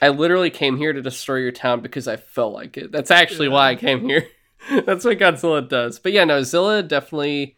I 0.00 0.08
literally 0.08 0.50
came 0.50 0.76
here 0.76 0.92
to 0.92 1.02
destroy 1.02 1.36
your 1.36 1.52
town 1.52 1.80
because 1.80 2.08
I 2.08 2.16
felt 2.16 2.54
like 2.54 2.76
it. 2.76 2.92
That's 2.92 3.10
actually 3.10 3.48
why 3.48 3.70
I 3.70 3.76
came 3.76 4.08
here. 4.08 4.26
That's 4.70 5.04
what 5.04 5.18
Godzilla 5.18 5.66
does. 5.66 5.98
But 5.98 6.12
yeah, 6.12 6.24
no, 6.24 6.42
Zilla 6.42 6.82
definitely 6.82 7.56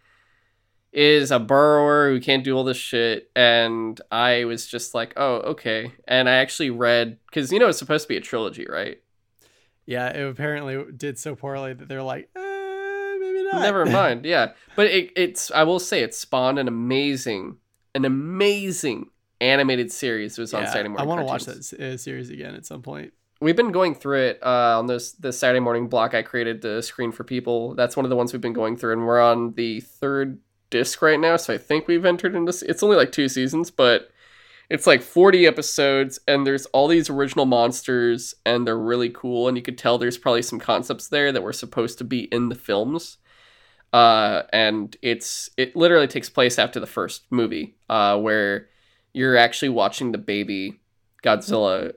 is 0.93 1.31
a 1.31 1.39
burrower 1.39 2.11
who 2.11 2.21
can't 2.21 2.45
do 2.45 2.57
all 2.57 2.65
this 2.65 2.77
shit. 2.77 3.31
And 3.37 4.01
I 4.11 4.45
was 4.45 4.67
just 4.67 4.95
like, 4.95 5.13
oh, 5.17 5.37
okay. 5.37 5.93
And 6.07 6.29
I 6.29 6.35
actually 6.37 6.71
read, 6.71 7.19
because 7.27 7.53
you 7.53 7.59
know, 7.59 7.69
it's 7.69 7.79
supposed 7.79 8.05
to 8.05 8.09
be 8.09 8.17
a 8.17 8.21
trilogy, 8.21 8.67
right? 8.69 8.99
Yeah, 9.87 10.09
it 10.09 10.29
apparently 10.29 10.85
did 10.97 11.19
so 11.19 11.35
poorly 11.35 11.73
that 11.73 11.89
they're 11.89 12.03
like, 12.03 12.29
eh, 12.37 13.17
maybe 13.21 13.45
not. 13.45 13.63
Never 13.63 13.87
mind. 13.91 14.25
Yeah. 14.25 14.53
But 14.77 14.89
it, 14.89 15.13
it's, 15.17 15.51
I 15.51 15.63
will 15.63 15.81
say, 15.81 16.03
it 16.03 16.15
spawned 16.15 16.59
an 16.59 16.69
amazing, 16.69 17.57
an 17.95 18.05
amazing 18.05 19.07
animated 19.41 19.93
series. 19.93 20.39
Was 20.39 20.55
on 20.55 20.67
Saturday 20.67 20.89
morning. 20.89 21.07
I 21.07 21.09
want 21.09 21.21
to 21.21 21.25
watch 21.25 21.45
that 21.45 21.81
uh, 21.81 21.97
series 21.97 22.31
again 22.31 22.55
at 22.55 22.67
some 22.67 22.83
point. 22.83 23.13
we've 23.41 23.57
been 23.57 23.73
going 23.73 23.95
through 23.95 24.21
it 24.21 24.39
uh, 24.43 24.79
on 24.79 24.87
this 24.87 25.13
the 25.13 25.33
Saturday 25.33 25.61
morning 25.61 25.89
block 25.89 26.15
I 26.15 26.23
created 26.23 26.63
to 26.63 26.83
screen 26.83 27.13
for 27.13 27.25
people. 27.25 27.75
That's 27.75 27.97
one 27.97 28.05
of 28.05 28.11
the 28.11 28.17
ones 28.17 28.33
we've 28.33 28.43
been 28.43 28.53
going 28.53 28.77
through, 28.77 28.93
and 28.95 29.07
we're 29.07 29.21
on 29.21 29.55
the 29.55 29.81
third 29.81 30.41
disc 30.71 31.01
right 31.01 31.21
now. 31.21 31.37
So 31.37 31.55
I 31.55 31.59
think 31.59 31.87
we've 31.87 32.05
entered 32.05 32.35
into. 32.35 32.53
It's 32.69 32.83
only 32.83 32.97
like 32.97 33.13
two 33.13 33.29
seasons, 33.29 33.71
but 33.71 34.11
it's 34.69 34.87
like 34.87 35.03
forty 35.03 35.47
episodes, 35.47 36.19
and 36.29 36.47
there's 36.47 36.67
all 36.67 36.89
these 36.89 37.09
original 37.09 37.47
monsters, 37.47 38.35
and 38.45 38.67
they're 38.67 38.79
really 38.79 39.09
cool. 39.11 39.49
And 39.49 39.57
you 39.57 39.63
could 39.63 39.79
tell 39.79 39.99
there's 39.99 40.19
probably 40.19 40.43
some 40.43 40.59
concepts 40.59 41.09
there 41.09 41.33
that 41.33 41.43
were 41.43 41.53
supposed 41.53 41.99
to 41.99 42.05
be 42.05 42.25
in 42.25 42.49
the 42.49 42.55
films. 42.55 43.19
Uh, 43.91 44.43
and 44.53 44.95
it's 45.01 45.49
it 45.57 45.75
literally 45.75 46.07
takes 46.07 46.29
place 46.29 46.59
after 46.59 46.79
the 46.79 46.87
first 46.87 47.23
movie, 47.31 47.77
uh, 47.89 48.19
where 48.19 48.69
you're 49.19 49.37
actually 49.37 49.69
watching 49.71 50.13
the 50.13 50.19
baby 50.19 50.81
Godzilla 51.25 51.93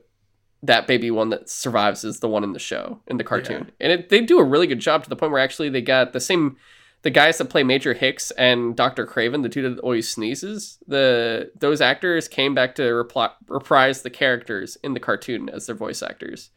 that 0.64 0.86
baby 0.86 1.10
one 1.10 1.30
that 1.30 1.48
survives 1.48 2.04
is 2.04 2.20
the 2.20 2.28
one 2.28 2.44
in 2.44 2.52
the 2.52 2.58
show 2.58 3.00
in 3.08 3.16
the 3.16 3.24
cartoon. 3.24 3.70
And 3.80 3.92
it, 3.92 4.08
they 4.10 4.20
do 4.20 4.38
a 4.38 4.44
really 4.44 4.66
good 4.68 4.78
job 4.78 5.02
to 5.04 5.10
the 5.10 5.16
point 5.16 5.32
where 5.32 5.40
actually 5.42 5.68
they 5.70 5.82
got 5.82 6.12
the 6.12 6.20
same 6.20 6.56
the 7.02 7.10
guys 7.10 7.38
that 7.38 7.46
play 7.46 7.64
major 7.64 7.94
hicks 7.94 8.30
and 8.32 8.76
dr 8.76 9.04
craven 9.06 9.42
the 9.42 9.48
two 9.48 9.62
that 9.68 9.80
always 9.80 10.08
sneezes 10.08 10.78
the 10.86 11.50
those 11.58 11.80
actors 11.80 12.28
came 12.28 12.54
back 12.54 12.76
to 12.76 12.82
repli- 12.82 13.32
reprise 13.48 14.02
the 14.02 14.10
characters 14.10 14.76
in 14.84 14.94
the 14.94 15.00
cartoon 15.00 15.48
as 15.48 15.66
their 15.66 15.74
voice 15.74 16.00
actors 16.00 16.50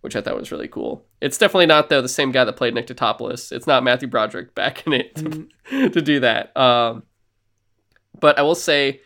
which 0.00 0.16
i 0.16 0.20
thought 0.22 0.36
was 0.36 0.50
really 0.50 0.68
cool. 0.68 1.04
It's 1.20 1.36
definitely 1.36 1.66
not 1.66 1.90
though 1.90 2.00
the 2.00 2.08
same 2.08 2.32
guy 2.32 2.44
that 2.44 2.56
played 2.56 2.72
Nick 2.74 2.86
Nictotopoulos. 2.86 3.52
it's 3.52 3.66
not 3.66 3.84
matthew 3.84 4.08
broderick 4.08 4.54
back 4.54 4.86
in 4.86 4.94
it 4.94 5.14
to, 5.16 5.24
Mm, 5.70 5.92
to 5.92 6.00
do 6.02 6.20
that. 6.20 6.56
Um 6.56 7.02
but 8.18 8.38
i 8.38 8.42
will 8.42 8.54
say 8.70 9.02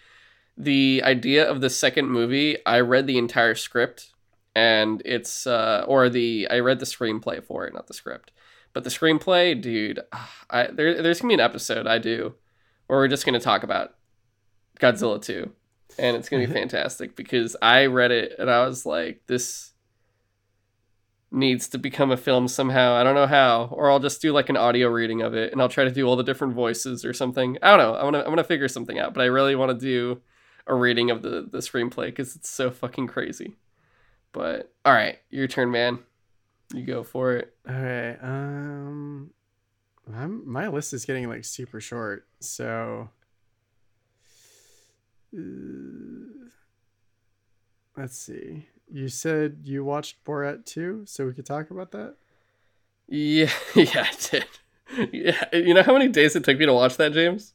the 0.57 1.03
idea 1.05 1.49
of 1.49 1.61
the 1.61 1.71
second 1.71 2.09
movie 2.09 2.57
i 2.65 2.79
read 2.79 3.07
the 3.07 3.19
entire 3.19 3.55
script 3.55 4.13
and 4.55 5.03
it's 5.05 5.47
uh 5.47 5.85
or 5.89 6.09
the 6.09 6.47
i 6.51 6.59
read 6.59 6.79
the 6.79 6.87
screenplay 6.87 7.43
for 7.43 7.67
it 7.67 7.75
not 7.75 7.87
the 7.87 7.95
script. 7.95 8.31
But 8.73 8.83
the 8.83 8.91
screenplay 8.91 9.61
dude 9.61 10.01
i 10.51 10.67
there, 10.67 11.01
there's 11.03 11.21
gonna 11.21 11.31
be 11.31 11.35
an 11.35 11.41
episode 11.41 11.87
i 11.87 11.99
do 11.99 12.35
where 12.87 12.99
we're 12.99 13.09
just 13.09 13.25
gonna 13.25 13.41
talk 13.41 13.63
about 13.63 13.95
godzilla 14.81 15.21
2 15.21 15.51
and 15.99 16.17
it's 16.17 16.29
gonna 16.29 16.47
be 16.47 16.53
fantastic 16.61 17.17
because 17.17 17.57
i 17.63 17.87
read 17.87 18.11
it 18.11 18.35
and 18.39 18.51
i 18.51 18.67
was 18.67 18.85
like 18.85 19.23
this 19.27 19.75
needs 21.35 21.69
to 21.69 21.79
become 21.79 22.13
a 22.13 22.17
film 22.17 22.47
somehow. 22.47 22.95
I 22.95 23.03
don't 23.03 23.17
know 23.17 23.27
how. 23.27 23.69
Or 23.73 23.91
i'll 23.91 23.99
just 23.99 24.23
do 24.23 24.33
like 24.33 24.49
an 24.49 24.57
audio 24.57 24.89
reading 24.89 25.21
of 25.21 25.35
it 25.35 25.51
and 25.53 25.61
i'll 25.61 25.69
try 25.69 25.83
to 25.85 25.91
do 25.91 26.07
all 26.07 26.15
the 26.15 26.23
different 26.23 26.55
voices 26.55 27.05
or 27.05 27.13
something. 27.13 27.59
I 27.61 27.71
don't 27.71 27.79
know. 27.79 27.95
I'm 27.97 28.05
gonna 28.05 28.19
i'm 28.21 28.31
gonna 28.31 28.45
figure 28.45 28.69
something 28.69 28.99
out 28.99 29.15
but 29.15 29.21
i 29.21 29.27
really 29.27 29.57
want 29.57 29.71
to 29.73 29.87
do 29.87 30.21
a 30.67 30.75
reading 30.75 31.11
of 31.11 31.23
the 31.23 31.49
the 31.51 31.59
screenplay 31.59 32.07
because 32.07 32.35
it's 32.37 32.49
so 32.49 32.71
fucking 32.71 33.07
crazy 33.07 33.57
but 34.35 34.75
all 34.85 34.93
right, 34.93 35.19
your 35.31 35.47
turn, 35.47 35.71
man. 35.71 36.01
You 36.75 36.83
go 36.83 37.03
for 37.05 37.37
it. 37.37 37.55
all 37.67 37.75
right. 37.75 38.19
Um, 38.21 39.31
I'm, 40.13 40.51
my 40.51 40.69
list 40.69 40.93
is 40.93 41.07
getting 41.07 41.29
like 41.29 41.45
super 41.45 41.81
short. 41.81 42.27
So, 42.41 43.09
uh, 45.35 46.49
let's 47.97 48.19
see. 48.19 48.67
You 48.91 49.09
said 49.09 49.61
you 49.63 49.85
watched 49.85 50.23
Borat 50.25 50.67
2, 50.67 51.05
so 51.07 51.27
we 51.27 51.33
could 51.33 51.47
talk 51.47 51.71
about 51.71 51.93
that? 51.93 52.17
Yeah, 53.09 53.51
yeah, 53.75 54.07
I 54.11 54.15
did. 54.31 54.45
Yeah, 55.13 55.43
you 55.53 55.75
know 55.75 55.83
how 55.83 55.95
many 55.95 56.07
days 56.09 56.37
it 56.37 56.45
took 56.45 56.57
me 56.59 56.67
to 56.67 56.73
watch 56.73 56.99
that, 56.99 57.13
James? 57.13 57.55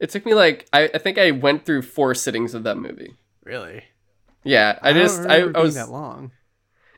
It 0.00 0.10
took 0.10 0.26
me 0.26 0.34
like 0.34 0.66
I, 0.72 0.90
I 0.94 0.98
think 0.98 1.18
I 1.18 1.30
went 1.30 1.64
through 1.64 1.82
four 1.82 2.14
sittings 2.14 2.54
of 2.54 2.64
that 2.64 2.76
movie. 2.76 3.14
Really? 3.44 3.84
Yeah, 4.42 4.78
I, 4.82 4.92
don't 4.92 5.02
just 5.02 5.20
I, 5.20 5.36
remember 5.36 5.58
I 5.58 5.62
was 5.62 5.74
that 5.74 5.90
long. 5.90 6.32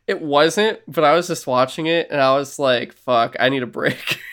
it 0.07 0.23
wasn't, 0.23 0.79
but 0.87 1.03
I 1.03 1.15
was 1.15 1.27
just 1.27 1.47
watching 1.47 1.87
it 1.87 2.09
and 2.11 2.21
I 2.21 2.35
was 2.37 2.59
like, 2.59 2.93
"Fuck, 2.93 3.35
I 3.41 3.49
need 3.49 3.65
a 3.65 3.67
break." 3.67 4.21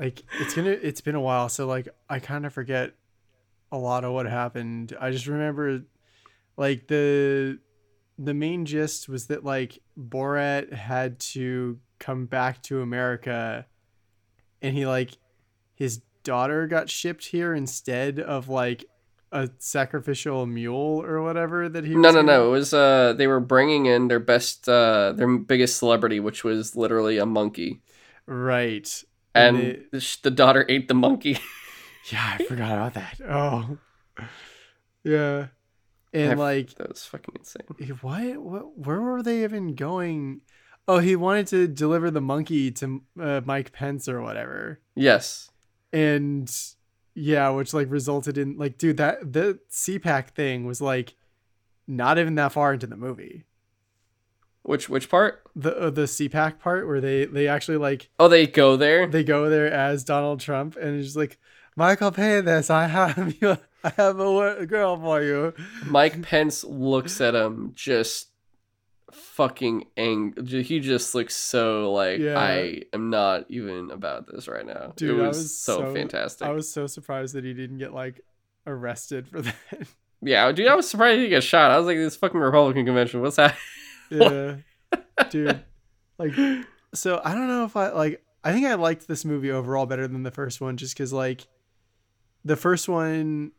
like 0.00 0.22
it's 0.40 0.54
gonna 0.54 0.70
it's 0.70 1.02
been 1.02 1.14
a 1.14 1.20
while 1.20 1.48
so 1.48 1.66
like 1.66 1.88
i 2.08 2.18
kind 2.18 2.46
of 2.46 2.52
forget 2.52 2.94
a 3.70 3.76
lot 3.76 4.02
of 4.02 4.12
what 4.12 4.26
happened 4.26 4.96
i 4.98 5.10
just 5.10 5.26
remember 5.26 5.82
like 6.56 6.88
the 6.88 7.58
the 8.18 8.34
main 8.34 8.64
gist 8.64 9.08
was 9.08 9.26
that 9.26 9.44
like 9.44 9.78
borat 9.98 10.72
had 10.72 11.18
to 11.20 11.78
come 11.98 12.24
back 12.24 12.62
to 12.62 12.80
america 12.80 13.66
and 14.62 14.74
he 14.74 14.86
like 14.86 15.10
his 15.74 16.00
daughter 16.22 16.66
got 16.66 16.88
shipped 16.90 17.26
here 17.26 17.54
instead 17.54 18.18
of 18.20 18.48
like 18.48 18.84
a 19.32 19.48
sacrificial 19.58 20.44
mule 20.46 21.02
or 21.06 21.22
whatever 21.22 21.68
that 21.68 21.84
he 21.84 21.94
no, 21.94 22.08
was 22.08 22.14
no, 22.16 22.22
no. 22.22 22.48
It 22.48 22.50
was 22.50 22.74
uh 22.74 23.12
they 23.16 23.26
were 23.26 23.40
bringing 23.40 23.86
in 23.86 24.08
their 24.08 24.18
best 24.20 24.68
uh 24.68 25.12
their 25.12 25.38
biggest 25.38 25.78
celebrity, 25.78 26.18
which 26.20 26.42
was 26.44 26.74
literally 26.76 27.18
a 27.18 27.26
monkey. 27.26 27.80
right 28.26 29.04
And 29.34 29.56
they- 29.56 29.82
the, 29.92 30.18
the 30.22 30.30
daughter 30.30 30.66
ate 30.68 30.88
the 30.88 30.94
monkey. 30.94 31.38
yeah 32.10 32.36
i 32.40 32.44
forgot 32.44 32.72
about 32.72 32.94
that 32.94 33.20
oh 33.28 33.76
yeah 35.04 35.46
and 36.12 36.32
I- 36.32 36.34
like 36.34 36.74
that 36.74 36.88
was 36.88 37.04
fucking 37.04 37.36
insane. 37.38 37.62
What? 38.00 38.36
What? 38.42 38.78
Where 38.78 39.00
were 39.00 39.22
they 39.22 39.44
even 39.44 39.74
going? 39.76 40.40
Oh, 40.88 40.98
he 40.98 41.14
wanted 41.14 41.46
to 41.48 41.68
deliver 41.68 42.10
the 42.10 42.20
monkey 42.20 42.72
to 42.72 43.02
uh, 43.20 43.40
Mike 43.44 43.70
Pence 43.70 44.08
or 44.08 44.20
whatever, 44.20 44.80
Yes. 44.96 45.49
And 45.92 46.50
yeah, 47.14 47.48
which 47.50 47.74
like 47.74 47.90
resulted 47.90 48.38
in 48.38 48.56
like, 48.56 48.78
dude, 48.78 48.96
that 48.98 49.32
the 49.32 49.58
CPAC 49.70 50.30
thing 50.30 50.64
was 50.66 50.80
like 50.80 51.14
not 51.86 52.18
even 52.18 52.34
that 52.36 52.52
far 52.52 52.72
into 52.72 52.86
the 52.86 52.96
movie. 52.96 53.44
Which 54.62 54.88
which 54.88 55.08
part? 55.08 55.42
The 55.56 55.76
uh, 55.76 55.90
the 55.90 56.02
CPAC 56.02 56.58
part 56.58 56.86
where 56.86 57.00
they 57.00 57.24
they 57.24 57.48
actually 57.48 57.78
like 57.78 58.10
Oh, 58.18 58.28
they 58.28 58.46
go 58.46 58.76
there. 58.76 59.06
they 59.06 59.24
go 59.24 59.48
there 59.48 59.72
as 59.72 60.04
Donald 60.04 60.40
Trump 60.40 60.76
and 60.76 60.96
it's 60.98 61.08
just 61.08 61.16
like 61.16 61.38
Michael, 61.76 62.10
pay 62.12 62.40
this. 62.40 62.68
I 62.68 62.86
have 62.86 63.34
you. 63.40 63.56
I 63.82 63.92
have 63.96 64.20
a 64.20 64.66
girl 64.66 64.98
for 64.98 65.22
you. 65.22 65.54
Mike 65.86 66.20
Pence 66.20 66.62
looks 66.64 67.20
at 67.22 67.34
him 67.34 67.72
just 67.74 68.29
fucking 69.12 69.84
angry. 69.96 70.62
He 70.62 70.80
just 70.80 71.14
looks 71.14 71.34
so 71.36 71.92
like 71.92 72.18
Yeah. 72.20 72.38
I 72.38 72.82
am 72.92 73.10
not 73.10 73.46
even 73.48 73.90
about 73.90 74.26
this 74.30 74.48
right 74.48 74.66
now. 74.66 74.92
Dude, 74.96 75.10
it 75.18 75.22
was, 75.22 75.36
was 75.38 75.58
so, 75.58 75.78
so- 75.78 75.94
fantastic. 75.94 76.46
I 76.46 76.50
was 76.52 76.70
so 76.72 76.86
surprised 76.86 77.34
that 77.34 77.44
he 77.44 77.54
didn't 77.54 77.78
get 77.78 77.92
like 77.94 78.20
arrested 78.66 79.28
for 79.28 79.42
that. 79.42 79.54
yeah, 80.22 80.50
dude, 80.52 80.68
I 80.68 80.74
was 80.74 80.88
surprised 80.88 81.20
he 81.20 81.28
got 81.28 81.42
shot. 81.42 81.70
I 81.70 81.78
was 81.78 81.86
like, 81.86 81.96
this 81.96 82.16
fucking 82.16 82.38
Republican 82.40 82.84
convention. 82.84 83.20
What's 83.20 83.36
that? 83.36 83.56
Yeah. 84.10 84.56
Dude. 85.30 85.62
Like 86.18 86.32
so 86.94 87.20
I 87.24 87.32
don't 87.34 87.46
know 87.46 87.64
if 87.64 87.76
I 87.76 87.90
like. 87.90 88.24
I 88.42 88.52
think 88.52 88.66
I 88.66 88.74
liked 88.74 89.06
this 89.06 89.24
movie 89.24 89.52
overall 89.52 89.86
better 89.86 90.08
than 90.08 90.24
the 90.24 90.32
first 90.32 90.60
one, 90.60 90.76
just 90.76 90.94
because 90.94 91.12
like 91.12 91.46
the 92.44 92.56
first 92.56 92.88
one 92.88 93.52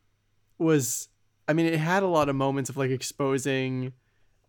was. 0.57 1.07
I 1.47 1.53
mean, 1.53 1.65
it 1.67 1.77
had 1.79 2.03
a 2.03 2.07
lot 2.07 2.27
of 2.27 2.35
moments 2.35 2.69
of 2.69 2.75
like 2.75 2.91
exposing 2.91 3.93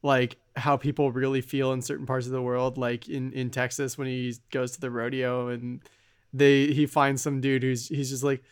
like 0.03 0.37
how 0.57 0.77
people 0.77 1.11
really 1.13 1.41
feel 1.41 1.73
in 1.73 1.81
certain 1.81 2.07
parts 2.07 2.27
of 2.27 2.33
the 2.33 2.43
world 2.43 2.77
like 2.77 3.09
in 3.09 3.33
in 3.33 3.51
Texas 3.51 3.97
when 3.97 4.07
he 4.07 4.35
goes 4.51 4.73
to 4.73 4.81
the 4.81 4.91
rodeo 4.91 5.49
and 5.49 5.81
they 6.33 6.67
he 6.67 6.87
finds 6.87 7.23
some 7.23 7.41
dude 7.41 7.63
who's 7.63 7.89
he's 7.89 8.11
just 8.11 8.23
like 8.23 8.43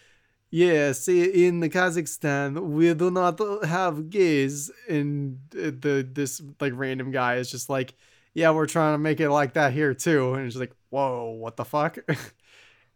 yeah 0.51 0.93
see 0.93 1.47
in 1.47 1.61
the 1.61 1.69
Kazakhstan 1.69 2.61
we 2.71 2.93
do 2.95 3.11
not 3.11 3.41
have 3.65 4.11
gays. 4.11 4.71
And 4.89 5.39
the 5.51 6.07
this 6.11 6.43
like 6.61 6.73
random 6.75 7.11
guy 7.11 7.37
is 7.37 7.51
just 7.51 7.69
like 7.69 7.95
yeah 8.35 8.51
we're 8.51 8.67
trying 8.67 8.95
to 8.95 8.99
make 8.99 9.21
it 9.21 9.31
like 9.31 9.55
that 9.55 9.73
here 9.73 9.95
too. 9.95 10.35
And 10.35 10.47
it's 10.47 10.57
like 10.57 10.73
whoa 10.91 11.31
what 11.31 11.57
the 11.57 11.65
fuck? 11.65 11.99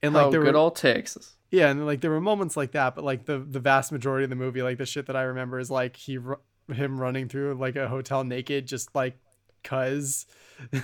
And 0.03 0.13
like 0.13 0.27
oh, 0.27 0.31
there 0.31 0.43
good 0.43 0.53
were, 0.53 0.61
old 0.61 0.77
Texas. 0.77 1.35
Yeah 1.51 1.71
and 1.71 1.87
like 1.87 2.03
there 2.03 2.11
were 2.11 2.21
moments 2.21 2.59
like 2.59 2.73
that 2.73 2.95
but 2.95 3.05
like 3.05 3.25
the 3.25 3.39
the 3.39 3.59
vast 3.59 3.91
majority 3.91 4.25
of 4.25 4.29
the 4.29 4.37
movie 4.37 4.61
like 4.61 4.77
the 4.77 4.85
shit 4.85 5.07
that 5.07 5.17
I 5.17 5.23
remember 5.23 5.59
is 5.59 5.71
like 5.71 5.97
he 5.97 6.19
him 6.73 7.01
running 7.01 7.29
through 7.29 7.55
like 7.55 7.77
a 7.77 7.89
hotel 7.89 8.25
naked, 8.25 8.67
just 8.67 8.95
like 8.95 9.19
cuz. 9.63 10.27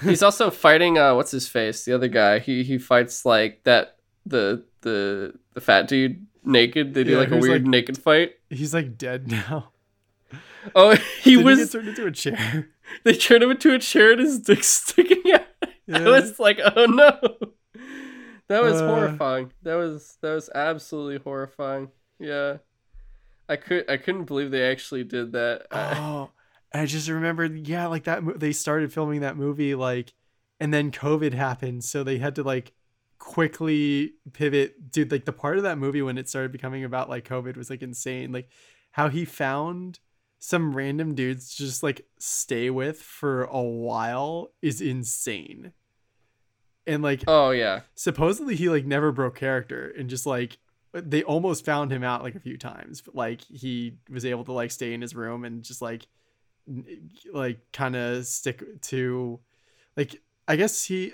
He's 0.02 0.22
also 0.22 0.50
fighting. 0.50 0.98
Uh, 0.98 1.14
what's 1.14 1.30
his 1.30 1.48
face? 1.48 1.84
The 1.84 1.94
other 1.94 2.08
guy. 2.08 2.38
He 2.38 2.62
he 2.64 2.78
fights 2.78 3.24
like 3.24 3.64
that. 3.64 3.96
The 4.26 4.64
the 4.82 5.34
the 5.54 5.60
fat 5.60 5.88
dude 5.88 6.26
naked. 6.44 6.94
They 6.94 7.04
do 7.04 7.12
yeah, 7.12 7.18
like 7.18 7.30
a 7.30 7.36
weird 7.36 7.62
like, 7.62 7.70
naked 7.70 7.98
fight. 7.98 8.32
He's 8.48 8.74
like 8.74 8.98
dead 8.98 9.28
now. 9.28 9.70
Oh, 10.74 10.94
he 11.22 11.36
Did 11.36 11.44
was 11.44 11.58
he 11.58 11.66
turned 11.66 11.88
into 11.88 12.06
a 12.06 12.10
chair. 12.10 12.70
They 13.04 13.14
turned 13.14 13.44
him 13.44 13.52
into 13.52 13.72
a 13.72 13.78
chair 13.78 14.10
and 14.10 14.20
his 14.20 14.40
dick 14.40 14.64
sticking 14.64 15.32
out. 15.32 15.46
Yeah. 15.86 15.98
I 15.98 16.08
was 16.08 16.40
like, 16.40 16.58
oh 16.58 16.86
no. 16.86 17.20
That 18.48 18.64
was 18.64 18.80
uh, 18.80 18.88
horrifying. 18.88 19.52
That 19.62 19.76
was 19.76 20.18
that 20.22 20.34
was 20.34 20.50
absolutely 20.52 21.18
horrifying. 21.18 21.92
Yeah. 22.18 22.56
I 23.50 23.56
could 23.56 23.90
I 23.90 23.96
couldn't 23.96 24.26
believe 24.26 24.52
they 24.52 24.70
actually 24.70 25.02
did 25.02 25.32
that. 25.32 25.66
Oh, 25.72 26.30
I 26.72 26.86
just 26.86 27.08
remembered. 27.08 27.66
Yeah, 27.66 27.88
like 27.88 28.04
that. 28.04 28.38
They 28.38 28.52
started 28.52 28.92
filming 28.92 29.20
that 29.22 29.36
movie 29.36 29.74
like, 29.74 30.14
and 30.60 30.72
then 30.72 30.92
COVID 30.92 31.34
happened, 31.34 31.82
so 31.82 32.04
they 32.04 32.18
had 32.18 32.36
to 32.36 32.44
like 32.44 32.72
quickly 33.18 34.14
pivot. 34.32 34.92
Dude, 34.92 35.10
like 35.10 35.24
the 35.24 35.32
part 35.32 35.56
of 35.56 35.64
that 35.64 35.78
movie 35.78 36.00
when 36.00 36.16
it 36.16 36.28
started 36.28 36.52
becoming 36.52 36.84
about 36.84 37.10
like 37.10 37.28
COVID 37.28 37.56
was 37.56 37.70
like 37.70 37.82
insane. 37.82 38.30
Like 38.30 38.48
how 38.92 39.08
he 39.08 39.24
found 39.24 39.98
some 40.38 40.74
random 40.74 41.16
dudes 41.16 41.56
to 41.56 41.64
just 41.64 41.82
like 41.82 42.06
stay 42.20 42.70
with 42.70 43.02
for 43.02 43.44
a 43.44 43.60
while 43.60 44.52
is 44.62 44.80
insane. 44.80 45.72
And 46.86 47.02
like 47.02 47.24
oh 47.26 47.50
yeah. 47.50 47.80
Supposedly 47.96 48.54
he 48.54 48.68
like 48.68 48.86
never 48.86 49.10
broke 49.10 49.36
character 49.36 49.92
and 49.98 50.08
just 50.08 50.24
like 50.24 50.58
they 50.92 51.22
almost 51.22 51.64
found 51.64 51.92
him 51.92 52.02
out 52.02 52.22
like 52.22 52.34
a 52.34 52.40
few 52.40 52.56
times 52.56 53.00
but 53.00 53.14
like 53.14 53.42
he 53.42 53.94
was 54.08 54.24
able 54.24 54.44
to 54.44 54.52
like 54.52 54.70
stay 54.70 54.92
in 54.92 55.00
his 55.00 55.14
room 55.14 55.44
and 55.44 55.62
just 55.62 55.80
like 55.80 56.06
like 57.32 57.58
kind 57.72 57.96
of 57.96 58.26
stick 58.26 58.62
to 58.82 59.38
like 59.96 60.20
i 60.48 60.56
guess 60.56 60.84
he 60.84 61.12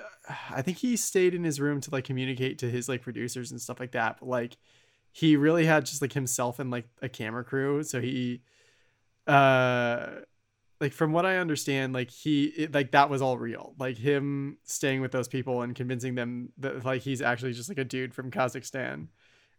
i 0.51 0.63
think 0.63 0.79
he 0.79 0.97
stayed 0.97 1.35
in 1.35 1.45
his 1.45 1.61
room 1.61 1.81
to 1.81 1.91
like 1.91 2.05
communicate 2.05 2.59
to 2.59 2.71
his 2.71 2.89
like 2.89 3.03
producers 3.03 3.51
and 3.51 3.61
stuff 3.61 3.81
like 3.81 3.93
that 3.93 4.17
but 4.21 4.29
like 4.29 4.57
he 5.13 5.37
really 5.37 5.65
had 5.65 5.87
just 5.87 6.03
like 6.03 6.13
himself 6.13 6.59
and 6.59 6.71
like 6.71 6.89
a 7.03 7.09
camera 7.09 7.45
crew 7.45 7.83
so 7.83 8.01
he 8.01 8.43
uh 9.27 10.07
like 10.81 10.93
from 10.93 11.13
what 11.13 11.25
i 11.25 11.37
understand 11.37 11.93
like 11.93 12.11
he 12.11 12.45
it, 12.45 12.75
like 12.75 12.93
that 12.93 13.09
was 13.09 13.23
all 13.23 13.39
real 13.39 13.75
like 13.79 13.97
him 13.97 14.59
staying 14.65 15.01
with 15.01 15.13
those 15.13 15.29
people 15.29 15.63
and 15.63 15.75
convincing 15.75 16.15
them 16.15 16.51
that 16.59 16.85
like 16.85 17.03
he's 17.03 17.23
actually 17.23 17.53
just 17.53 17.69
like 17.69 17.79
a 17.79 17.85
dude 17.85 18.15
from 18.15 18.31
kazakhstan 18.31 19.09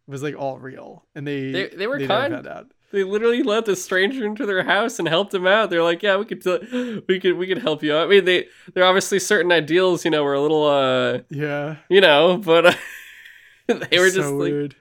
was 0.07 0.23
like 0.23 0.35
all 0.35 0.57
real, 0.57 1.05
and 1.15 1.27
they 1.27 1.51
they, 1.51 1.67
they 1.69 1.87
were 1.87 1.99
they 1.99 2.07
kind. 2.07 2.47
They 2.89 3.03
literally 3.03 3.43
let 3.43 3.65
the 3.65 3.75
stranger 3.75 4.25
into 4.25 4.45
their 4.45 4.63
house 4.63 4.97
and 4.97 5.09
helped 5.09 5.33
him 5.33 5.45
out. 5.45 5.69
They're 5.69 5.83
like, 5.83 6.01
yeah, 6.01 6.15
we 6.15 6.23
could 6.23 6.41
t- 6.41 7.03
we 7.07 7.19
could 7.19 7.35
we 7.35 7.45
could 7.45 7.57
help 7.57 7.83
you 7.83 7.93
out. 7.93 8.07
I 8.07 8.09
mean, 8.09 8.23
they 8.23 8.47
they're 8.73 8.85
obviously 8.85 9.19
certain 9.19 9.51
ideals, 9.51 10.05
you 10.05 10.11
know, 10.11 10.23
were 10.23 10.33
a 10.33 10.41
little 10.41 10.65
uh 10.65 11.19
yeah, 11.29 11.77
you 11.89 11.99
know, 11.99 12.37
but 12.37 12.65
uh, 12.67 12.73
they 13.67 13.99
were 13.99 14.09
just 14.09 14.29
so 14.29 14.35
like. 14.37 14.51
Weird. 14.51 14.75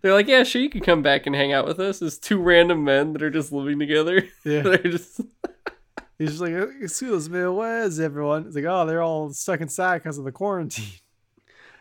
They're 0.00 0.14
like, 0.14 0.28
yeah, 0.28 0.44
sure, 0.44 0.62
you 0.62 0.70
can 0.70 0.80
come 0.82 1.02
back 1.02 1.26
and 1.26 1.34
hang 1.34 1.52
out 1.52 1.66
with 1.66 1.80
us. 1.80 2.00
As 2.00 2.18
two 2.18 2.40
random 2.40 2.84
men 2.84 3.12
that 3.14 3.22
are 3.22 3.30
just 3.30 3.50
living 3.50 3.78
together. 3.78 4.28
Yeah, 4.44 4.62
they're 4.62 4.78
just. 4.78 5.20
He's 6.18 6.30
just 6.30 6.40
like, 6.40 6.52
excuse 6.80 7.30
me, 7.30 7.46
where's 7.46 8.00
everyone? 8.00 8.46
It's 8.46 8.56
like, 8.56 8.64
oh, 8.64 8.86
they're 8.86 9.02
all 9.02 9.32
stuck 9.32 9.60
inside 9.60 9.98
because 9.98 10.18
of 10.18 10.24
the 10.24 10.32
quarantine. 10.32 10.98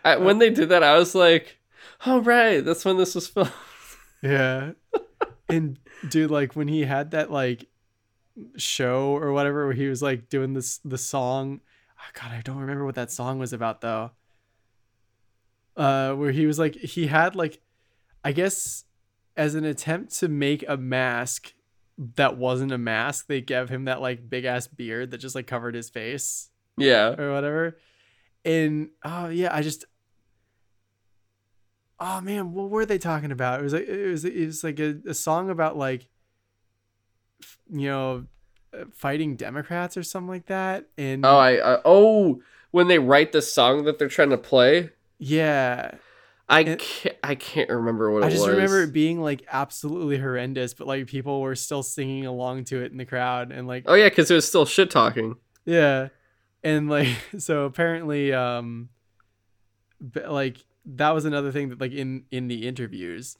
I, 0.05 0.17
when 0.17 0.37
they 0.37 0.51
did 0.51 0.69
that, 0.69 0.83
I 0.83 0.97
was 0.97 1.15
like, 1.15 1.56
oh 2.05 2.21
right, 2.21 2.63
that's 2.63 2.85
when 2.85 2.97
this 2.97 3.15
was 3.15 3.27
filmed. 3.27 3.51
Yeah. 4.21 4.71
and 5.49 5.79
dude, 6.09 6.31
like 6.31 6.55
when 6.55 6.67
he 6.67 6.85
had 6.85 7.11
that 7.11 7.31
like 7.31 7.67
show 8.55 9.15
or 9.15 9.31
whatever 9.31 9.65
where 9.65 9.73
he 9.73 9.87
was 9.87 10.01
like 10.01 10.29
doing 10.29 10.53
this 10.53 10.79
the 10.83 10.97
song. 10.97 11.61
Oh, 11.99 12.19
God, 12.19 12.31
I 12.31 12.41
don't 12.41 12.57
remember 12.57 12.85
what 12.85 12.95
that 12.95 13.11
song 13.11 13.39
was 13.39 13.53
about 13.53 13.81
though. 13.81 14.11
Uh, 15.75 16.13
where 16.13 16.31
he 16.31 16.45
was 16.45 16.57
like 16.57 16.75
he 16.75 17.07
had 17.07 17.35
like, 17.35 17.61
I 18.23 18.31
guess, 18.31 18.85
as 19.35 19.55
an 19.55 19.65
attempt 19.65 20.17
to 20.19 20.27
make 20.27 20.65
a 20.67 20.77
mask 20.77 21.53
that 22.15 22.37
wasn't 22.37 22.71
a 22.71 22.77
mask, 22.77 23.27
they 23.27 23.41
gave 23.41 23.69
him 23.69 23.85
that 23.85 24.01
like 24.01 24.29
big 24.29 24.45
ass 24.45 24.67
beard 24.67 25.11
that 25.11 25.17
just 25.17 25.35
like 25.35 25.47
covered 25.47 25.75
his 25.75 25.89
face. 25.89 26.49
Yeah. 26.77 27.15
Or 27.19 27.33
whatever. 27.33 27.77
And 28.45 28.89
oh 29.03 29.29
yeah, 29.29 29.53
I 29.53 29.61
just 29.61 29.85
oh 31.99 32.21
man, 32.21 32.53
what 32.53 32.69
were 32.69 32.85
they 32.85 32.97
talking 32.97 33.31
about? 33.31 33.59
It 33.59 33.63
was 33.63 33.73
like 33.73 33.87
it 33.87 34.07
was 34.07 34.25
it 34.25 34.45
was 34.45 34.63
like 34.63 34.79
a, 34.79 34.97
a 35.07 35.13
song 35.13 35.49
about 35.49 35.77
like 35.77 36.07
you 37.69 37.87
know 37.87 38.25
uh, 38.73 38.85
fighting 38.93 39.35
Democrats 39.35 39.97
or 39.97 40.03
something 40.03 40.29
like 40.29 40.47
that. 40.47 40.85
And 40.97 41.25
oh, 41.25 41.37
I, 41.37 41.75
I 41.75 41.81
oh 41.85 42.41
when 42.71 42.87
they 42.87 42.99
write 42.99 43.31
the 43.31 43.41
song 43.41 43.85
that 43.85 43.99
they're 43.99 44.09
trying 44.09 44.29
to 44.31 44.37
play. 44.37 44.91
Yeah. 45.19 45.91
I 46.49 46.61
and 46.61 46.79
can't. 46.79 47.15
I 47.23 47.35
can't 47.35 47.69
remember 47.69 48.09
what 48.09 48.23
I 48.23 48.29
just 48.29 48.43
was. 48.43 48.51
remember 48.51 48.83
it 48.83 48.93
being 48.93 49.19
like 49.21 49.43
absolutely 49.51 50.17
horrendous, 50.17 50.73
but 50.73 50.87
like 50.87 51.07
people 51.07 51.41
were 51.41 51.55
still 51.55 51.83
singing 51.83 52.25
along 52.25 52.65
to 52.65 52.81
it 52.81 52.91
in 52.91 52.97
the 52.97 53.05
crowd, 53.05 53.51
and 53.51 53.67
like 53.67 53.83
oh 53.85 53.95
yeah, 53.95 54.07
because 54.07 54.31
it 54.31 54.35
was 54.35 54.47
still 54.47 54.65
shit 54.65 54.89
talking. 54.89 55.35
Yeah, 55.65 56.07
and 56.63 56.89
like 56.89 57.09
so 57.37 57.65
apparently, 57.65 58.31
um, 58.31 58.87
like 60.25 60.63
that 60.95 61.11
was 61.11 61.25
another 61.25 61.51
thing 61.51 61.69
that 61.69 61.79
like 61.79 61.91
in 61.91 62.23
in 62.31 62.47
the 62.47 62.67
interviews 62.67 63.37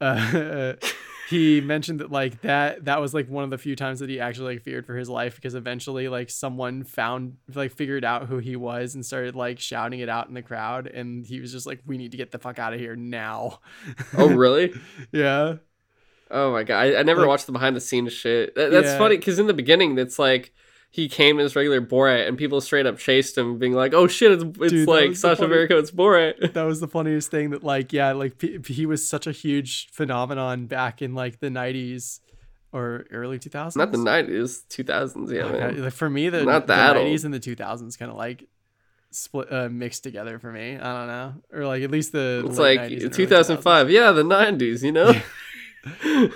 uh, 0.00 0.74
he 1.28 1.60
mentioned 1.60 2.00
that 2.00 2.10
like 2.10 2.40
that 2.42 2.84
that 2.86 3.00
was 3.00 3.14
like 3.14 3.28
one 3.28 3.44
of 3.44 3.50
the 3.50 3.58
few 3.58 3.76
times 3.76 4.00
that 4.00 4.08
he 4.08 4.18
actually 4.18 4.54
like 4.54 4.64
feared 4.64 4.86
for 4.86 4.96
his 4.96 5.08
life 5.08 5.36
because 5.36 5.54
eventually 5.54 6.08
like 6.08 6.30
someone 6.30 6.82
found 6.82 7.36
like 7.54 7.72
figured 7.72 8.04
out 8.04 8.26
who 8.26 8.38
he 8.38 8.56
was 8.56 8.94
and 8.94 9.04
started 9.04 9.36
like 9.36 9.60
shouting 9.60 10.00
it 10.00 10.08
out 10.08 10.28
in 10.28 10.34
the 10.34 10.42
crowd. 10.42 10.86
And 10.86 11.24
he 11.24 11.40
was 11.40 11.52
just 11.52 11.66
like 11.66 11.80
we 11.86 11.98
need 11.98 12.10
to 12.12 12.16
get 12.16 12.32
the 12.32 12.38
fuck 12.38 12.58
out 12.58 12.72
of 12.72 12.80
here 12.80 12.96
now. 12.96 13.60
Oh 14.16 14.28
really? 14.28 14.72
Yeah. 15.12 15.56
Oh 16.30 16.52
my 16.52 16.62
god. 16.62 16.78
I, 16.78 17.00
I 17.00 17.02
never 17.02 17.20
like, 17.20 17.28
watched 17.28 17.46
the 17.46 17.52
behind 17.52 17.76
the 17.76 17.80
scenes 17.80 18.12
shit. 18.12 18.54
That, 18.54 18.70
that's 18.70 18.88
yeah. 18.88 18.98
funny 18.98 19.16
because 19.16 19.38
in 19.38 19.46
the 19.46 19.54
beginning 19.54 19.98
it's 19.98 20.18
like 20.18 20.52
he 20.92 21.08
came 21.08 21.38
in 21.38 21.46
as 21.46 21.54
regular 21.54 21.80
Borat, 21.80 22.26
and 22.26 22.36
people 22.36 22.60
straight 22.60 22.84
up 22.84 22.98
chased 22.98 23.38
him, 23.38 23.58
being 23.58 23.74
like, 23.74 23.94
"Oh 23.94 24.08
shit, 24.08 24.32
it's, 24.32 24.42
it's 24.42 24.72
Dude, 24.72 24.88
like 24.88 25.14
funny, 25.14 25.46
Baron 25.46 25.68
it's 25.70 25.92
Borat." 25.92 26.52
That 26.52 26.64
was 26.64 26.80
the 26.80 26.88
funniest 26.88 27.30
thing. 27.30 27.50
That 27.50 27.62
like, 27.62 27.92
yeah, 27.92 28.12
like 28.12 28.66
he 28.66 28.86
was 28.86 29.06
such 29.06 29.28
a 29.28 29.32
huge 29.32 29.88
phenomenon 29.92 30.66
back 30.66 31.00
in 31.00 31.14
like 31.14 31.38
the 31.38 31.48
'90s 31.48 32.18
or 32.72 33.06
early 33.12 33.38
2000s. 33.38 33.76
Not 33.76 33.92
the 33.92 33.98
'90s, 33.98 34.66
2000s. 34.66 35.32
Yeah, 35.32 35.50
man. 35.50 35.82
Like 35.84 35.92
for 35.92 36.10
me, 36.10 36.28
the 36.28 36.44
not 36.44 36.66
the 36.66 36.74
that 36.74 36.96
90s 36.96 37.10
old. 37.12 37.24
and 37.26 37.34
the 37.34 37.40
2000s 37.40 37.96
kind 37.96 38.10
of 38.10 38.16
like 38.16 38.48
split 39.12 39.52
uh, 39.52 39.68
mixed 39.68 40.02
together 40.02 40.40
for 40.40 40.50
me. 40.50 40.76
I 40.76 40.98
don't 40.98 41.06
know, 41.06 41.34
or 41.52 41.66
like 41.66 41.84
at 41.84 41.92
least 41.92 42.10
the 42.10 42.44
it's 42.46 42.58
like 42.58 42.88
2005. 43.12 43.90
Yeah, 43.90 44.10
the 44.10 44.24
'90s. 44.24 44.82
You 44.82 44.90
know, 44.90 45.14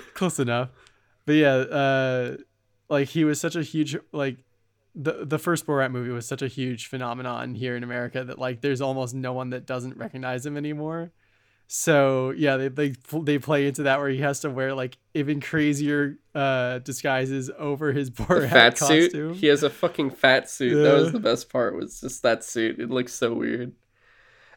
close 0.13 0.39
enough. 0.39 0.69
But 1.25 1.33
yeah, 1.33 1.55
uh, 1.55 2.37
like 2.89 3.09
he 3.09 3.23
was 3.23 3.39
such 3.39 3.55
a 3.55 3.63
huge 3.63 3.95
like 4.11 4.37
the 4.95 5.25
the 5.25 5.39
first 5.39 5.65
Borat 5.65 5.91
movie 5.91 6.09
was 6.11 6.27
such 6.27 6.41
a 6.41 6.47
huge 6.47 6.87
phenomenon 6.87 7.55
here 7.55 7.75
in 7.75 7.83
America 7.83 8.23
that 8.23 8.39
like 8.39 8.61
there's 8.61 8.81
almost 8.81 9.13
no 9.13 9.33
one 9.33 9.49
that 9.49 9.65
doesn't 9.65 9.97
recognize 9.97 10.45
him 10.45 10.55
anymore. 10.57 11.11
So 11.67 12.31
yeah, 12.31 12.57
they 12.57 12.67
they 12.69 12.95
they 13.23 13.39
play 13.39 13.67
into 13.67 13.83
that 13.83 13.99
where 13.99 14.09
he 14.09 14.21
has 14.21 14.39
to 14.41 14.49
wear 14.49 14.73
like 14.73 14.97
even 15.13 15.41
crazier 15.41 16.19
uh 16.33 16.79
disguises 16.79 17.49
over 17.57 17.91
his 17.91 18.09
Borat 18.11 18.49
fat 18.49 18.77
costume. 18.77 19.09
suit. 19.09 19.35
He 19.37 19.47
has 19.47 19.63
a 19.63 19.69
fucking 19.69 20.11
fat 20.11 20.49
suit. 20.49 20.77
Yeah. 20.77 20.83
That 20.83 20.93
was 20.93 21.11
the 21.11 21.19
best 21.19 21.49
part. 21.49 21.75
Was 21.75 22.01
just 22.01 22.21
that 22.23 22.43
suit. 22.43 22.79
It 22.79 22.89
looks 22.89 23.13
so 23.13 23.33
weird. 23.33 23.73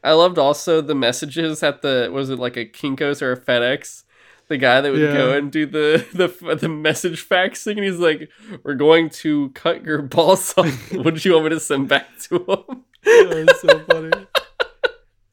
I 0.05 0.13
loved 0.13 0.39
also 0.39 0.81
the 0.81 0.95
messages 0.95 1.63
at 1.63 1.83
the 1.83 2.11
was 2.13 2.31
it 2.31 2.39
like 2.39 2.57
a 2.57 2.65
Kinkos 2.67 3.23
or 3.23 3.33
a 3.33 3.41
FedEx 3.41 4.05
the 4.49 4.57
guy 4.57 4.81
that 4.81 4.91
would 4.91 5.01
yeah. 5.01 5.12
go 5.12 5.33
and 5.37 5.53
do 5.53 5.66
the 5.66 6.05
the 6.12 6.55
the 6.57 6.69
message 6.69 7.27
faxing, 7.29 7.77
and 7.77 7.85
he's 7.85 7.99
like, 7.99 8.31
"We're 8.62 8.75
going 8.75 9.11
to 9.11 9.51
cut 9.51 9.85
your 9.85 10.03
balls 10.03 10.55
off. 10.59 10.93
what 10.93 11.15
did 11.15 11.25
you 11.25 11.33
want 11.35 11.45
me 11.45 11.51
to 11.51 11.61
send 11.61 11.89
back 11.89 12.19
to 12.23 12.37
him?" 12.37 12.85
That 13.05 13.47
was 13.47 13.61
so 13.61 13.79
funny. 13.91 14.27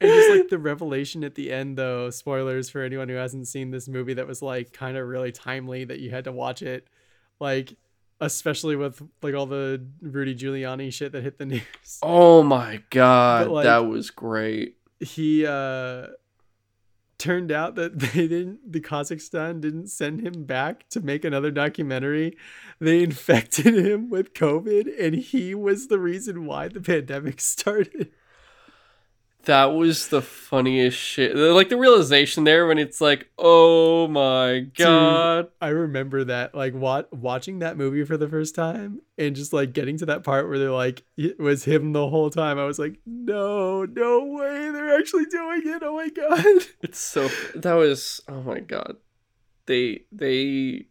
And 0.01 0.11
just 0.11 0.29
like 0.29 0.49
the 0.49 0.59
revelation 0.59 1.23
at 1.23 1.35
the 1.35 1.51
end, 1.51 1.77
though, 1.77 2.09
spoilers 2.09 2.69
for 2.69 2.81
anyone 2.81 3.07
who 3.07 3.15
hasn't 3.15 3.47
seen 3.47 3.71
this 3.71 3.87
movie 3.87 4.13
that 4.15 4.27
was 4.27 4.41
like 4.41 4.73
kind 4.73 4.97
of 4.97 5.07
really 5.07 5.31
timely 5.31 5.85
that 5.85 5.99
you 5.99 6.11
had 6.11 6.25
to 6.25 6.31
watch 6.33 6.61
it. 6.61 6.87
Like, 7.39 7.75
especially 8.19 8.75
with 8.75 9.01
like 9.21 9.33
all 9.33 9.45
the 9.45 9.85
Rudy 10.01 10.35
Giuliani 10.35 10.91
shit 10.93 11.13
that 11.13 11.23
hit 11.23 11.37
the 11.37 11.45
news. 11.45 11.99
Oh 12.03 12.43
my 12.43 12.81
god, 12.89 13.47
like- 13.47 13.63
that 13.63 13.87
was 13.87 14.11
great. 14.11 14.75
He 14.99 15.45
uh 15.45 16.07
turned 17.17 17.51
out 17.51 17.75
that 17.75 17.99
they 17.99 18.27
didn't 18.27 18.71
the 18.71 18.81
Kazakhstan 18.81 19.61
didn't 19.61 19.87
send 19.87 20.25
him 20.25 20.45
back 20.45 20.89
to 20.89 20.99
make 20.99 21.25
another 21.25 21.51
documentary. 21.51 22.37
They 22.79 23.03
infected 23.03 23.77
him 23.77 24.09
with 24.09 24.33
COVID 24.33 24.87
and 24.99 25.15
he 25.15 25.55
was 25.55 25.87
the 25.87 25.99
reason 25.99 26.45
why 26.45 26.67
the 26.67 26.81
pandemic 26.81 27.41
started. 27.41 28.11
That 29.45 29.73
was 29.73 30.09
the 30.09 30.21
funniest 30.21 30.97
shit. 30.97 31.35
Like 31.35 31.69
the 31.69 31.77
realization 31.77 32.43
there 32.43 32.67
when 32.67 32.77
it's 32.77 32.99
like, 32.99 33.29
oh 33.37 34.07
my 34.07 34.67
god. 34.77 35.47
I 35.61 35.69
remember 35.69 36.23
that, 36.25 36.55
like, 36.55 36.73
wat- 36.73 37.13
watching 37.13 37.59
that 37.59 37.77
movie 37.77 38.03
for 38.05 38.17
the 38.17 38.27
first 38.27 38.55
time 38.55 39.01
and 39.17 39.35
just 39.35 39.53
like 39.53 39.73
getting 39.73 39.97
to 39.99 40.07
that 40.07 40.23
part 40.23 40.47
where 40.47 40.59
they're 40.59 40.71
like, 40.71 41.03
it 41.17 41.39
was 41.39 41.63
him 41.63 41.93
the 41.93 42.09
whole 42.09 42.29
time. 42.29 42.57
I 42.57 42.65
was 42.65 42.79
like, 42.79 42.99
no, 43.05 43.85
no 43.85 44.25
way. 44.25 44.71
They're 44.71 44.97
actually 44.97 45.25
doing 45.25 45.61
it. 45.65 45.81
Oh 45.83 45.95
my 45.95 46.09
God. 46.09 46.45
It's 46.81 46.99
so 46.99 47.29
that 47.55 47.73
was 47.73 48.21
oh 48.27 48.41
my 48.41 48.59
god. 48.59 48.97
They 49.65 50.01
they 50.11 50.87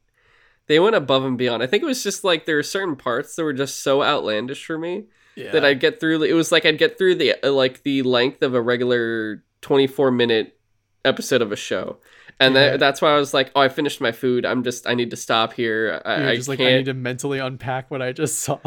they 0.66 0.81
went 0.81 0.97
above 0.97 1.24
and 1.24 1.39
beyond. 1.39 1.62
I 1.62 1.66
think 1.66 1.82
it 1.82 1.86
was 1.86 2.02
just 2.02 2.24
like 2.24 2.47
there 2.47 2.56
were 2.56 2.62
certain 2.62 2.97
parts 2.97 3.36
that 3.36 3.44
were 3.44 3.52
just 3.52 3.82
so 3.82 4.02
outlandish 4.02 4.64
for 4.64 4.78
me 4.78 5.05
Yeah. 5.36 5.51
that 5.52 5.65
I'd 5.65 5.81
get 5.81 6.01
through. 6.01 6.23
It 6.23 6.32
was 6.35 6.52
like 6.52 6.65
I'd 6.65 6.78
get 6.78 6.97
through 6.98 7.16
the 7.16 7.35
uh, 7.47 7.51
like 7.52 7.82
the 7.82 8.02
length 8.02 8.43
of 8.43 8.55
a 8.55 8.61
regular 8.62 9.43
twenty 9.61 9.86
four 9.86 10.11
minute 10.11 10.56
episode 11.05 11.43
of 11.43 11.52
a 11.52 11.56
show, 11.56 11.98
and 12.40 12.55
Yeah. 12.55 12.70
that, 12.70 12.81
that's 12.81 13.02
why 13.02 13.11
I 13.11 13.19
was 13.19 13.35
like, 13.35 13.51
oh, 13.55 13.61
I 13.61 13.69
finished 13.69 14.01
my 14.01 14.12
food. 14.12 14.44
I'm 14.47 14.62
just 14.62 14.86
I 14.89 14.94
need 14.94 15.11
to 15.11 15.16
stop 15.16 15.52
here. 15.52 16.01
I, 16.05 16.16
You're 16.20 16.28
I 16.31 16.36
just 16.36 16.48
like, 16.48 16.59
can't. 16.59 16.73
I 16.73 16.77
need 16.78 16.85
to 16.86 16.94
mentally 16.94 17.39
unpack 17.40 17.90
what 17.90 18.01
I 18.02 18.12
just 18.12 18.40
saw. 18.40 18.59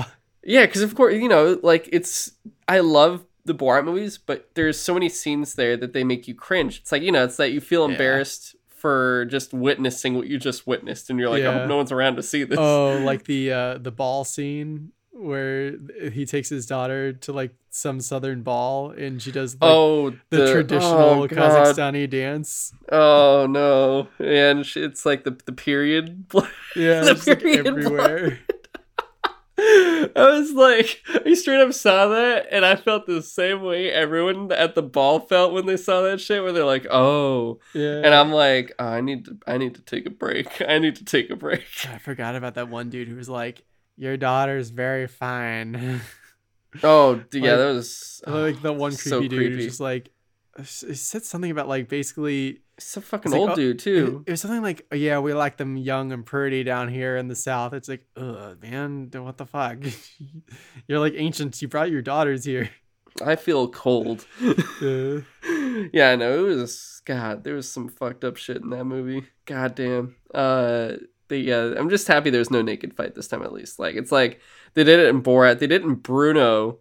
Yeah, 0.43 0.65
because 0.65 0.81
of 0.81 0.95
course, 0.95 1.13
you 1.15 1.27
know, 1.29 1.59
like 1.63 1.89
it's 1.91 2.31
I 2.67 2.79
love 2.79 3.25
the 3.45 3.55
Borat 3.55 3.85
movies, 3.85 4.17
but 4.17 4.49
there's 4.55 4.77
so 4.79 4.93
many 4.93 5.07
scenes 5.09 5.55
there 5.55 5.77
that 5.77 5.93
they 5.93 6.03
make 6.03 6.27
you 6.27 6.35
cringe. 6.35 6.79
It's 6.81 6.91
like 6.91 7.01
you 7.01 7.11
know, 7.11 7.23
it's 7.23 7.37
that 7.37 7.51
you 7.51 7.61
feel 7.61 7.85
Yeah. 7.87 7.93
embarrassed 7.93 8.55
for 8.67 9.25
just 9.25 9.53
witnessing 9.53 10.13
what 10.15 10.27
you 10.27 10.37
just 10.37 10.67
witnessed, 10.67 11.09
and 11.09 11.17
you're 11.19 11.29
like, 11.29 11.43
I 11.43 11.51
hope 11.51 11.67
no 11.67 11.77
one's 11.77 11.91
around 11.91 12.17
to 12.17 12.23
see 12.23 12.43
this. 12.43 12.59
oh, 12.59 12.99
like 13.03 13.23
the 13.25 13.51
uh 13.51 13.77
the 13.79 13.91
ball 13.91 14.23
scene 14.23 14.91
where 15.17 15.75
he 16.11 16.25
takes 16.25 16.49
his 16.49 16.65
daughter 16.65 17.13
to 17.13 17.33
like 17.33 17.53
some 17.69 17.99
southern 17.99 18.41
ball 18.43 18.91
and 18.91 19.21
she 19.21 19.31
does 19.31 19.53
like, 19.55 19.59
oh, 19.63 20.13
the, 20.29 20.51
traditional 20.51 21.23
oh, 21.23 21.27
Kazakhstani 21.27 22.09
dance. 22.09 22.73
Oh 22.91 23.47
no, 23.49 24.07
and 24.23 24.65
sh- 24.65 24.77
it's 24.77 25.05
like 25.05 25.23
the 25.23 25.37
the 25.45 25.51
period. 25.53 26.27
blood. 26.27 26.49
Yeah, 26.75 27.01
The 27.05 27.11
it's 27.11 27.27
like 27.27 27.39
period 27.39 27.67
everywhere. 27.67 28.39
I 29.59 30.09
was 30.15 30.51
like, 30.51 31.01
I 31.25 31.33
straight 31.33 31.61
up 31.61 31.73
saw 31.73 32.09
that, 32.09 32.45
and 32.51 32.63
I 32.63 32.75
felt 32.75 33.07
the 33.07 33.23
same 33.23 33.63
way 33.63 33.91
everyone 33.91 34.51
at 34.51 34.75
the 34.75 34.83
ball 34.83 35.19
felt 35.19 35.51
when 35.51 35.65
they 35.65 35.77
saw 35.77 36.01
that 36.03 36.21
shit, 36.21 36.43
where 36.43 36.51
they're 36.51 36.63
like, 36.63 36.85
"Oh," 36.91 37.59
Yeah. 37.73 38.01
and 38.03 38.13
I'm 38.13 38.31
like, 38.31 38.73
oh, 38.77 38.85
"I 38.85 39.01
need 39.01 39.25
to, 39.25 39.37
I 39.47 39.57
need 39.57 39.73
to 39.75 39.81
take 39.81 40.05
a 40.05 40.11
break. 40.11 40.61
I 40.67 40.77
need 40.77 40.95
to 40.97 41.05
take 41.05 41.31
a 41.31 41.35
break." 41.35 41.65
I 41.91 41.97
forgot 41.97 42.35
about 42.35 42.53
that 42.53 42.69
one 42.69 42.89
dude 42.91 43.07
who 43.07 43.15
was 43.15 43.29
like, 43.29 43.63
"Your 43.97 44.15
daughter's 44.17 44.69
very 44.69 45.07
fine." 45.07 46.01
Oh, 46.83 47.23
yeah, 47.31 47.51
Like- 47.51 47.57
that 47.59 47.73
was 47.73 48.21
like 48.27 48.61
the 48.61 48.73
one 48.85 48.91
creepy 48.91 49.09
so 49.09 49.21
dude 49.21 49.31
creepy. 49.31 49.65
just 49.65 49.79
like, 49.79 50.09
he 50.57 50.63
said 50.65 51.23
something 51.23 51.49
about 51.49 51.67
like 51.67 51.87
basically 51.87 52.61
a 52.77 53.01
fucking 53.01 53.31
It's 53.31 53.33
like, 53.33 53.39
old 53.39 53.49
oh, 53.51 53.55
dude 53.55 53.79
too. 53.79 54.23
it 54.27 54.31
was 54.31 54.41
something 54.41 54.61
like, 54.61 54.85
"Oh, 54.91 54.95
"Yeah, 54.95 55.17
we 55.19 55.33
like 55.33 55.57
them 55.57 55.77
young 55.77 56.11
and 56.11 56.23
pretty 56.25 56.63
down 56.63 56.89
here 56.89 57.17
in 57.17 57.29
the 57.29 57.35
south." 57.35 57.73
It's 57.73 57.87
like, 57.89 58.05
ugh, 58.15 58.61
man, 58.61 59.09
what 59.13 59.37
the 59.37 59.45
fuck? 59.47 59.77
You're 60.87 60.99
like 60.99 61.13
ancients. 61.15 61.61
You 61.61 61.67
brought 61.67 61.89
your 61.89 62.01
daughters 62.03 62.43
here. 62.45 62.69
I 63.25 63.35
feel 63.37 63.69
cold. 63.69 64.27
Uh, 64.43 65.21
yeah, 65.93 66.15
no, 66.15 66.45
it 66.45 66.55
was 66.55 67.01
God. 67.05 67.43
There 67.43 67.55
was 67.55 67.71
some 67.71 67.89
fucked 67.89 68.23
up 68.23 68.37
shit 68.37 68.57
in 68.61 68.69
that 68.71 68.85
movie. 68.85 69.25
God 69.45 69.73
damn. 69.73 70.15
Uh, 70.31 70.93
but 71.27 71.39
yeah, 71.39 71.73
I'm 71.77 71.89
just 71.89 72.07
happy 72.07 72.29
there's 72.29 72.51
no 72.51 72.61
naked 72.61 72.93
fight 72.93 73.15
this 73.15 73.27
time 73.27 73.43
at 73.43 73.53
least. 73.53 73.79
Like 73.79 73.95
it's 73.95 74.11
like 74.11 74.39
they 74.73 74.83
did 74.83 74.99
it 74.99 75.07
in 75.07 75.21
Borat, 75.21 75.59
they 75.59 75.67
did 75.67 75.81
it 75.81 75.85
in 75.85 75.95
Bruno, 75.95 76.79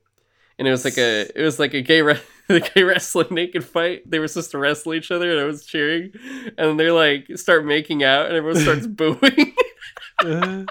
and 0.58 0.66
it 0.66 0.70
was 0.70 0.84
like 0.84 0.98
a 0.98 1.28
it 1.34 1.42
was 1.42 1.58
like 1.58 1.74
a 1.74 1.82
gay 1.82 2.02
re- 2.02 2.20
a 2.48 2.60
gay 2.60 2.82
wrestling 2.82 3.28
naked 3.30 3.64
fight. 3.64 4.08
They 4.10 4.18
were 4.18 4.28
supposed 4.28 4.50
to 4.52 4.58
wrestle 4.58 4.94
each 4.94 5.10
other, 5.10 5.30
and 5.30 5.40
I 5.40 5.44
was 5.44 5.64
cheering, 5.64 6.12
and 6.44 6.54
then 6.56 6.76
they 6.76 6.90
like 6.90 7.26
start 7.36 7.64
making 7.64 8.04
out, 8.04 8.26
and 8.26 8.34
everyone 8.34 8.60
starts 8.60 8.86
booing. 8.86 9.54
uh, 10.24 10.64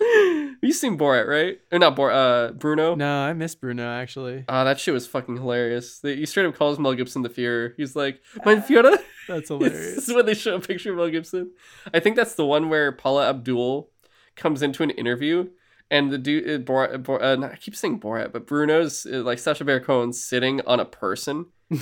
you 0.62 0.72
seen 0.72 0.96
Borat, 0.98 1.26
right? 1.26 1.58
Or 1.70 1.78
not 1.78 1.96
Borat? 1.96 2.14
Uh, 2.14 2.52
Bruno. 2.52 2.94
no, 2.94 3.20
I 3.22 3.32
miss 3.32 3.54
Bruno 3.54 3.86
actually. 3.88 4.44
Ah, 4.48 4.64
that 4.64 4.80
shit 4.80 4.94
was 4.94 5.06
fucking 5.06 5.36
hilarious. 5.36 5.98
They, 6.00 6.16
he 6.16 6.26
straight 6.26 6.46
up 6.46 6.54
calls 6.56 6.78
Mel 6.78 6.94
Gibson 6.94 7.22
the 7.22 7.28
Führer. 7.28 7.72
He's 7.76 7.94
like, 7.94 8.20
"Mein 8.44 8.62
Führer." 8.62 8.98
That's 9.28 9.48
this 9.48 9.48
hilarious. 9.48 10.08
is 10.08 10.14
when 10.14 10.26
they 10.26 10.34
show 10.34 10.56
a 10.56 10.60
picture 10.60 10.90
of 10.92 10.96
Mel 10.96 11.10
Gibson. 11.10 11.50
I 11.92 12.00
think 12.00 12.16
that's 12.16 12.34
the 12.34 12.46
one 12.46 12.68
where 12.68 12.92
Paula 12.92 13.28
Abdul 13.28 13.90
comes 14.36 14.62
into 14.62 14.82
an 14.82 14.90
interview 14.90 15.48
and 15.90 16.10
the 16.10 16.18
dude, 16.18 16.48
uh, 16.48 16.64
Borat, 16.64 16.94
uh, 16.94 16.98
Bor- 16.98 17.22
uh, 17.22 17.36
not- 17.36 17.52
I 17.52 17.56
keep 17.56 17.74
saying 17.76 18.00
Borat, 18.00 18.32
but 18.32 18.46
Bruno's 18.46 19.06
uh, 19.06 19.22
like 19.22 19.38
Sacha 19.38 19.64
Baron 19.64 19.82
Cohen 19.84 20.12
sitting 20.12 20.60
on 20.66 20.78
a 20.80 20.84
person. 20.84 21.46
and 21.70 21.80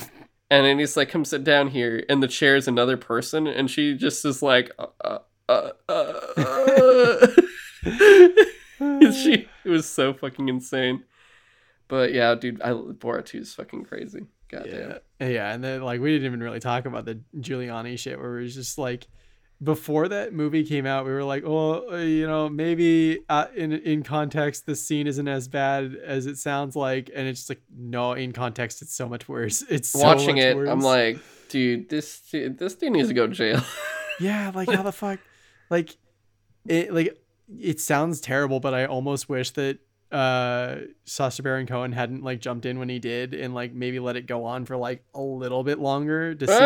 then 0.48 0.78
he's 0.78 0.96
like, 0.96 1.10
come 1.10 1.24
sit 1.26 1.44
down 1.44 1.68
here. 1.68 2.04
And 2.08 2.22
the 2.22 2.28
chair 2.28 2.56
is 2.56 2.66
another 2.66 2.96
person. 2.96 3.46
And 3.46 3.70
she 3.70 3.94
just 3.94 4.24
is 4.24 4.42
like, 4.42 4.70
uh, 4.78 4.86
uh, 5.04 5.18
uh, 5.48 5.70
uh, 5.88 6.12
uh. 6.38 7.26
she, 7.84 9.48
it 9.64 9.68
was 9.68 9.88
so 9.88 10.14
fucking 10.14 10.48
insane. 10.48 11.04
But 11.88 12.12
yeah, 12.12 12.34
dude, 12.34 12.60
I, 12.62 12.70
Borat 12.70 13.26
2 13.26 13.38
is 13.38 13.54
fucking 13.54 13.84
crazy. 13.84 14.26
Goddamn. 14.48 14.98
Yeah, 15.20 15.28
yeah, 15.28 15.52
and 15.52 15.62
then 15.62 15.82
like 15.82 16.00
we 16.00 16.12
didn't 16.12 16.26
even 16.26 16.42
really 16.42 16.60
talk 16.60 16.86
about 16.86 17.04
the 17.04 17.20
Giuliani 17.36 17.98
shit, 17.98 18.18
where 18.18 18.38
it 18.38 18.42
was 18.42 18.54
just 18.54 18.78
like 18.78 19.06
before 19.62 20.08
that 20.08 20.32
movie 20.32 20.64
came 20.64 20.86
out, 20.86 21.04
we 21.04 21.10
were 21.10 21.24
like, 21.24 21.42
oh, 21.44 21.90
uh, 21.92 21.96
you 21.96 22.26
know, 22.26 22.48
maybe 22.48 23.20
uh, 23.28 23.46
in 23.54 23.72
in 23.72 24.02
context, 24.02 24.66
this 24.66 24.86
scene 24.86 25.06
isn't 25.06 25.28
as 25.28 25.48
bad 25.48 25.96
as 26.04 26.26
it 26.26 26.38
sounds 26.38 26.76
like, 26.76 27.10
and 27.14 27.26
it's 27.26 27.40
just 27.40 27.50
like, 27.50 27.62
no, 27.76 28.12
in 28.12 28.32
context, 28.32 28.82
it's 28.82 28.94
so 28.94 29.08
much 29.08 29.28
worse. 29.28 29.64
It's 29.70 29.88
so 29.88 30.00
Watching 30.00 30.38
it, 30.38 30.56
worse. 30.56 30.68
I'm 30.68 30.80
like, 30.80 31.18
dude, 31.48 31.88
this 31.88 32.20
this 32.30 32.74
dude 32.74 32.92
needs 32.92 33.08
to 33.08 33.14
go 33.14 33.26
to 33.26 33.34
jail. 33.34 33.62
yeah, 34.20 34.52
like 34.54 34.70
how 34.70 34.82
the 34.82 34.92
fuck, 34.92 35.18
like 35.70 35.96
it, 36.66 36.94
like 36.94 37.18
it 37.58 37.80
sounds 37.80 38.20
terrible, 38.20 38.60
but 38.60 38.74
I 38.74 38.86
almost 38.86 39.28
wish 39.28 39.50
that 39.52 39.78
uh 40.10 40.76
Sacha 41.04 41.42
Baron 41.42 41.66
Cohen 41.66 41.92
hadn't 41.92 42.24
like 42.24 42.40
jumped 42.40 42.64
in 42.64 42.78
when 42.78 42.88
he 42.88 42.98
did 42.98 43.34
and 43.34 43.54
like 43.54 43.74
maybe 43.74 43.98
let 44.00 44.16
it 44.16 44.26
go 44.26 44.44
on 44.44 44.64
for 44.64 44.74
like 44.76 45.04
a 45.14 45.20
little 45.20 45.62
bit 45.62 45.78
longer 45.78 46.34
to 46.34 46.46
see 46.46 46.52
if, 46.52 46.58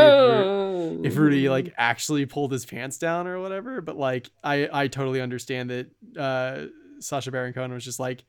Ru- 0.47 1.03
if 1.05 1.17
Rudy 1.17 1.49
like 1.49 1.75
actually 1.77 2.25
pulled 2.25 2.53
his 2.53 2.65
pants 2.65 2.99
down 2.99 3.27
or 3.27 3.41
whatever. 3.41 3.81
But 3.81 3.97
like 3.97 4.31
I 4.45 4.69
I 4.73 4.87
totally 4.89 5.21
understand 5.21 5.71
that 5.71 5.91
uh 6.17 6.67
Sacha 7.01 7.33
Baron 7.33 7.53
Cohen 7.53 7.73
was 7.73 7.85
just 7.85 7.99
like 7.99 8.23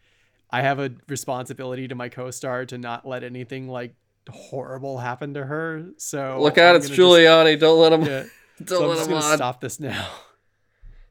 I 0.50 0.62
have 0.62 0.80
a 0.80 0.92
responsibility 1.08 1.88
to 1.90 1.96
my 1.96 2.10
co-star 2.10 2.66
to 2.68 2.78
not 2.80 3.08
let 3.08 3.24
anything 3.24 3.68
like 3.68 3.94
horrible 4.30 4.98
happen 4.98 5.36
to 5.36 5.44
her. 5.46 5.86
So 5.98 6.40
look 6.42 6.58
out, 6.58 6.72
I'm 6.72 6.76
it's 6.78 6.88
gonna 6.88 6.98
just- 6.98 7.00
Giuliani. 7.00 7.60
Don't 7.60 7.80
let 7.80 7.94
him. 7.94 8.02
yeah, 8.04 8.24
Don't 8.64 8.68
so 8.68 8.82
I'm 8.84 8.90
let 8.90 8.98
just 8.98 9.10
him 9.12 9.18
on. 9.18 9.36
stop 9.38 9.62
this 9.62 9.80
now. 9.80 10.08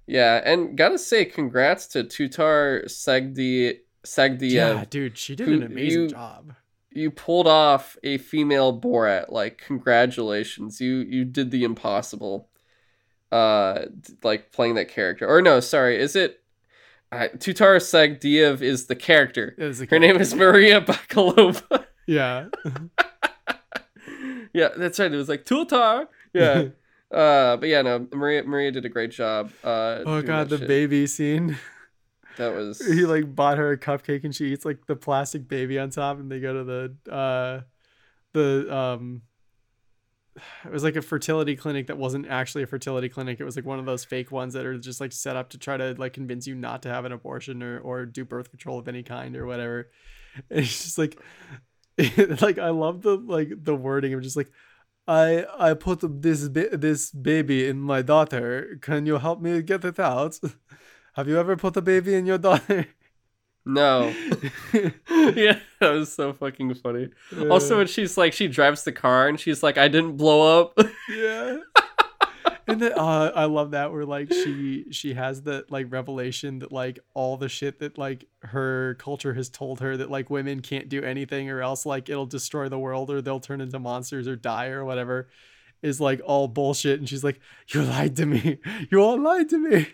Yeah, 0.06 0.40
and 0.44 0.76
gotta 0.76 0.98
say, 0.98 1.24
congrats 1.24 1.86
to 1.88 2.04
Tutar 2.04 2.84
Sagdi 2.86 3.78
Sagdiev. 4.04 4.50
Yeah, 4.50 4.84
dude, 4.88 5.16
she 5.16 5.36
did 5.36 5.48
an 5.48 5.62
amazing 5.62 6.00
you- 6.02 6.08
job. 6.08 6.54
You 6.94 7.10
pulled 7.10 7.46
off 7.46 7.96
a 8.02 8.18
female 8.18 8.78
Borat. 8.78 9.32
Like, 9.32 9.62
congratulations. 9.66 10.78
You 10.78 10.96
you 10.96 11.24
did 11.24 11.50
the 11.50 11.64
impossible. 11.64 12.50
Uh, 13.30 13.86
like 14.22 14.52
playing 14.52 14.74
that 14.74 14.88
character. 14.88 15.26
Or 15.26 15.40
no, 15.40 15.60
sorry, 15.60 15.98
is 15.98 16.14
it? 16.16 16.42
Uh, 17.10 17.28
Tutar 17.38 17.76
Sagdiev 17.76 18.60
is 18.60 18.86
the 18.88 18.96
character. 18.96 19.54
A 19.58 19.72
Her 19.86 19.98
name 19.98 20.16
is 20.16 20.34
Maria 20.34 20.82
Bakalova. 20.82 21.86
yeah. 22.06 22.48
yeah, 24.52 24.68
that's 24.76 24.98
right. 24.98 25.12
It 25.12 25.16
was 25.16 25.28
like 25.30 25.44
Tutar. 25.44 26.08
Yeah. 26.34 26.68
Uh, 27.12 27.56
but 27.59 27.68
yeah, 27.68 27.82
no, 27.82 28.06
Maria 28.12 28.43
Maria 28.44 28.70
did 28.70 28.84
a 28.84 28.89
great 28.89 29.10
job. 29.10 29.52
Uh, 29.62 30.01
oh 30.06 30.22
god, 30.22 30.48
the 30.48 30.59
shit. 30.59 30.68
baby 30.68 31.06
scene. 31.06 31.59
That 32.36 32.55
was 32.55 32.84
he 32.86 33.05
like 33.05 33.34
bought 33.34 33.59
her 33.59 33.72
a 33.72 33.78
cupcake 33.78 34.24
and 34.24 34.34
she 34.34 34.52
eats 34.52 34.64
like 34.64 34.86
the 34.86 34.97
plastic 34.97 35.48
baby 35.48 35.78
on 35.78 35.90
top 35.90 36.18
and 36.18 36.30
they 36.30 36.40
go 36.40 36.55
to 36.55 36.64
the 36.64 37.12
uh 37.12 37.60
the 38.32 38.74
um 38.74 39.22
it 40.64 40.72
was 40.72 40.82
like 40.82 40.97
a 40.97 41.02
fertility 41.02 41.56
clinic 41.56 41.89
that 41.89 41.98
wasn't 41.98 42.26
actually 42.28 42.62
a 42.62 42.66
fertility 42.66 43.09
clinic 43.09 43.39
it 43.39 43.44
was 43.44 43.56
like 43.56 43.66
one 43.66 43.78
of 43.78 43.84
those 43.84 44.05
fake 44.05 44.32
ones 44.32 44.55
that 44.55 44.64
are 44.64 44.78
just 44.78 45.01
like 45.01 45.12
set 45.12 45.36
up 45.36 45.51
to 45.51 45.59
try 45.59 45.76
to 45.76 45.94
like 45.98 46.14
convince 46.14 46.47
you 46.47 46.55
not 46.55 46.82
to 46.82 46.89
have 46.89 47.05
an 47.05 47.12
abortion 47.12 47.62
or 47.62 47.78
or 47.80 48.06
do 48.06 48.24
birth 48.24 48.51
control 48.51 48.78
of 48.78 48.89
any 48.89 49.02
kind 49.02 49.36
or 49.36 49.44
whatever 49.44 49.90
and 50.48 50.60
it's 50.60 50.84
just 50.84 50.98
like 50.98 51.20
like 52.40 52.59
I 52.59 52.70
love 52.70 53.02
the 53.02 53.16
like 53.16 53.52
the 53.62 53.74
wording 53.74 54.14
of 54.14 54.22
just 54.22 54.36
like 54.36 54.51
I 55.06 55.44
I 55.58 55.74
put 55.74 56.00
this 56.22 56.48
ba- 56.48 56.76
this 56.76 57.10
baby 57.10 57.66
in 57.68 57.80
my 57.80 58.02
daughter. 58.02 58.78
Can 58.80 59.06
you 59.06 59.18
help 59.18 59.40
me 59.40 59.62
get 59.62 59.84
it 59.84 59.98
out? 59.98 60.38
Have 61.14 61.28
you 61.28 61.38
ever 61.38 61.56
put 61.56 61.76
a 61.76 61.82
baby 61.82 62.14
in 62.14 62.26
your 62.26 62.38
daughter? 62.38 62.86
No. 63.64 64.12
yeah, 64.72 65.58
that 65.80 65.90
was 65.90 66.12
so 66.12 66.32
fucking 66.32 66.74
funny. 66.76 67.10
Also, 67.48 67.78
when 67.78 67.86
she's 67.86 68.16
like, 68.16 68.32
she 68.32 68.48
drives 68.48 68.82
the 68.82 68.92
car 68.92 69.28
and 69.28 69.38
she's 69.38 69.62
like, 69.62 69.78
I 69.78 69.88
didn't 69.88 70.16
blow 70.16 70.62
up. 70.62 70.78
yeah. 71.08 71.58
And 72.66 72.80
then 72.80 72.93
uh, 72.93 73.32
I 73.34 73.44
love 73.44 73.72
that 73.72 73.93
where 73.93 74.05
like 74.05 74.32
she 74.32 74.86
she 74.90 75.14
has 75.14 75.43
the 75.43 75.64
like 75.68 75.86
revelation 75.90 76.60
that 76.60 76.72
like 76.72 76.98
all 77.14 77.36
the 77.36 77.48
shit 77.48 77.80
that 77.80 77.98
like 77.98 78.26
her 78.40 78.97
culture 78.98 79.34
has 79.34 79.48
told 79.48 79.80
her 79.80 79.97
that 79.97 80.10
like 80.10 80.30
women 80.30 80.60
can't 80.60 80.89
do 80.89 81.02
anything 81.02 81.51
or 81.51 81.60
else 81.60 81.86
like 81.86 82.09
it'll 82.09 82.26
destroy 82.26 82.68
the 82.68 82.78
world 82.78 83.10
or 83.10 83.20
they'll 83.20 83.40
turn 83.40 83.60
into 83.60 83.78
monsters 83.78 84.28
or 84.28 84.36
die 84.36 84.68
or 84.68 84.84
whatever 84.84 85.28
is 85.82 86.01
like 86.01 86.20
all 86.24 86.48
bullshit 86.48 86.98
and 86.98 87.09
she's 87.09 87.24
like 87.24 87.40
you 87.68 87.82
lied 87.82 88.16
to 88.16 88.26
me 88.26 88.59
you 88.90 89.02
all 89.02 89.18
lied 89.18 89.48
to 89.48 89.59
me 89.59 89.89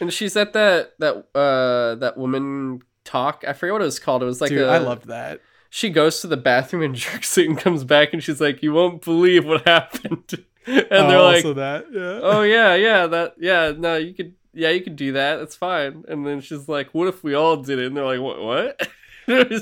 and 0.00 0.12
she's 0.12 0.36
at 0.36 0.52
that 0.52 0.92
that 0.98 1.26
uh 1.34 1.94
that 1.96 2.16
woman 2.16 2.82
talk. 3.04 3.44
I 3.46 3.52
forget 3.52 3.72
what 3.72 3.82
it 3.82 3.86
was 3.86 3.98
called. 3.98 4.22
It 4.22 4.26
was 4.26 4.40
like 4.40 4.50
Dude, 4.50 4.62
a, 4.62 4.68
I 4.68 4.78
loved 4.78 5.06
that. 5.08 5.40
She 5.70 5.90
goes 5.90 6.20
to 6.20 6.26
the 6.26 6.36
bathroom 6.36 6.82
and 6.82 6.94
jerks 6.96 7.36
it 7.38 7.48
and 7.48 7.58
comes 7.58 7.84
back 7.84 8.12
and 8.12 8.22
she's 8.22 8.40
like, 8.40 8.62
"You 8.62 8.72
won't 8.72 9.04
believe 9.04 9.44
what 9.44 9.66
happened." 9.66 10.44
and 10.66 10.86
oh, 10.90 11.08
they're 11.08 11.22
like, 11.22 11.36
also 11.36 11.54
that 11.54 11.86
yeah 11.92 12.20
"Oh 12.22 12.42
yeah, 12.42 12.74
yeah, 12.88 13.06
that 13.06 13.34
yeah, 13.38 13.72
no, 13.76 13.96
you 13.96 14.14
could 14.14 14.34
yeah, 14.54 14.70
you 14.70 14.82
could 14.82 14.96
do 14.96 15.12
that. 15.12 15.36
That's 15.36 15.56
fine." 15.56 16.04
And 16.08 16.26
then 16.26 16.40
she's 16.40 16.68
like, 16.68 16.90
"What 16.92 17.08
if 17.08 17.24
we 17.24 17.34
all 17.34 17.56
did 17.56 17.78
it?" 17.78 17.86
And 17.86 17.96
they're 17.96 18.04
like, 18.04 18.20
"What? 18.20 18.40
What?" 18.42 18.88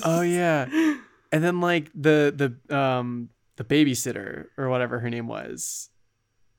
oh 0.04 0.22
yeah. 0.22 0.66
And 1.32 1.44
then 1.44 1.60
like 1.60 1.90
the 1.94 2.56
the 2.68 2.76
um 2.76 3.28
the 3.56 3.64
babysitter 3.64 4.46
or 4.56 4.68
whatever 4.68 4.98
her 5.00 5.10
name 5.10 5.28
was, 5.28 5.90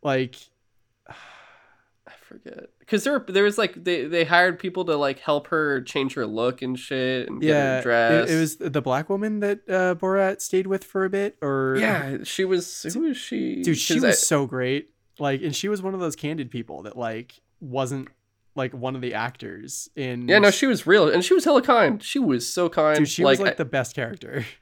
like 0.03 0.35
I 1.07 2.13
forget 2.21 2.69
because 2.91 3.05
there 3.05 3.23
there 3.29 3.45
was 3.45 3.57
like 3.57 3.81
they 3.81 4.03
they 4.03 4.25
hired 4.25 4.59
people 4.59 4.83
to 4.83 4.97
like 4.97 5.19
help 5.19 5.47
her 5.47 5.79
change 5.81 6.13
her 6.15 6.25
look 6.25 6.61
and 6.61 6.77
shit 6.77 7.29
and 7.29 7.39
get 7.39 7.47
yeah, 7.47 7.75
her 7.77 7.81
dressed. 7.81 8.29
it, 8.29 8.35
it 8.35 8.39
was 8.39 8.55
the 8.57 8.81
black 8.81 9.09
woman 9.09 9.39
that 9.39 9.59
uh, 9.69 9.95
Borat 9.95 10.41
stayed 10.41 10.67
with 10.67 10.83
for 10.83 11.05
a 11.05 11.09
bit, 11.09 11.37
or 11.41 11.77
yeah, 11.79 12.17
she 12.23 12.43
was. 12.43 12.83
Who 12.93 12.99
was 12.99 13.15
she? 13.15 13.61
dude, 13.61 13.77
she 13.77 13.95
was 13.95 14.03
I- 14.03 14.11
so 14.11 14.45
great. 14.45 14.89
Like, 15.19 15.41
and 15.41 15.55
she 15.55 15.69
was 15.69 15.81
one 15.81 15.93
of 15.93 16.01
those 16.01 16.17
candid 16.17 16.51
people 16.51 16.83
that 16.83 16.97
like 16.97 17.39
wasn't 17.61 18.09
like 18.55 18.73
one 18.73 18.95
of 18.95 19.01
the 19.01 19.13
actors 19.13 19.87
in. 19.95 20.27
yeah, 20.27 20.39
no, 20.39 20.51
she 20.51 20.65
was 20.65 20.85
real 20.85 21.07
and 21.07 21.23
she 21.23 21.33
was 21.33 21.45
hella 21.45 21.61
kind. 21.61 22.03
She 22.03 22.19
was 22.19 22.51
so 22.51 22.67
kind. 22.67 22.97
dude, 22.97 23.07
she 23.07 23.23
like, 23.23 23.39
was 23.39 23.39
like 23.39 23.57
the 23.57 23.65
best 23.65 23.95
character. 23.95 24.45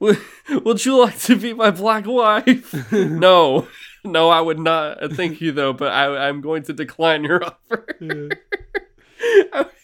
Would, 0.00 0.18
would 0.64 0.84
you 0.84 0.98
like 1.00 1.18
to 1.20 1.36
be 1.36 1.52
my 1.54 1.70
black 1.70 2.06
wife? 2.06 2.92
no, 2.92 3.68
no, 4.04 4.28
I 4.30 4.40
would 4.40 4.58
not. 4.58 5.02
Uh, 5.02 5.08
Thank 5.08 5.40
you 5.40 5.52
though, 5.52 5.72
but 5.72 5.92
I, 5.92 6.28
I'm 6.28 6.40
going 6.40 6.62
to 6.64 6.72
decline 6.72 7.24
your 7.24 7.44
offer. 7.70 7.86
Yeah. 8.00 9.64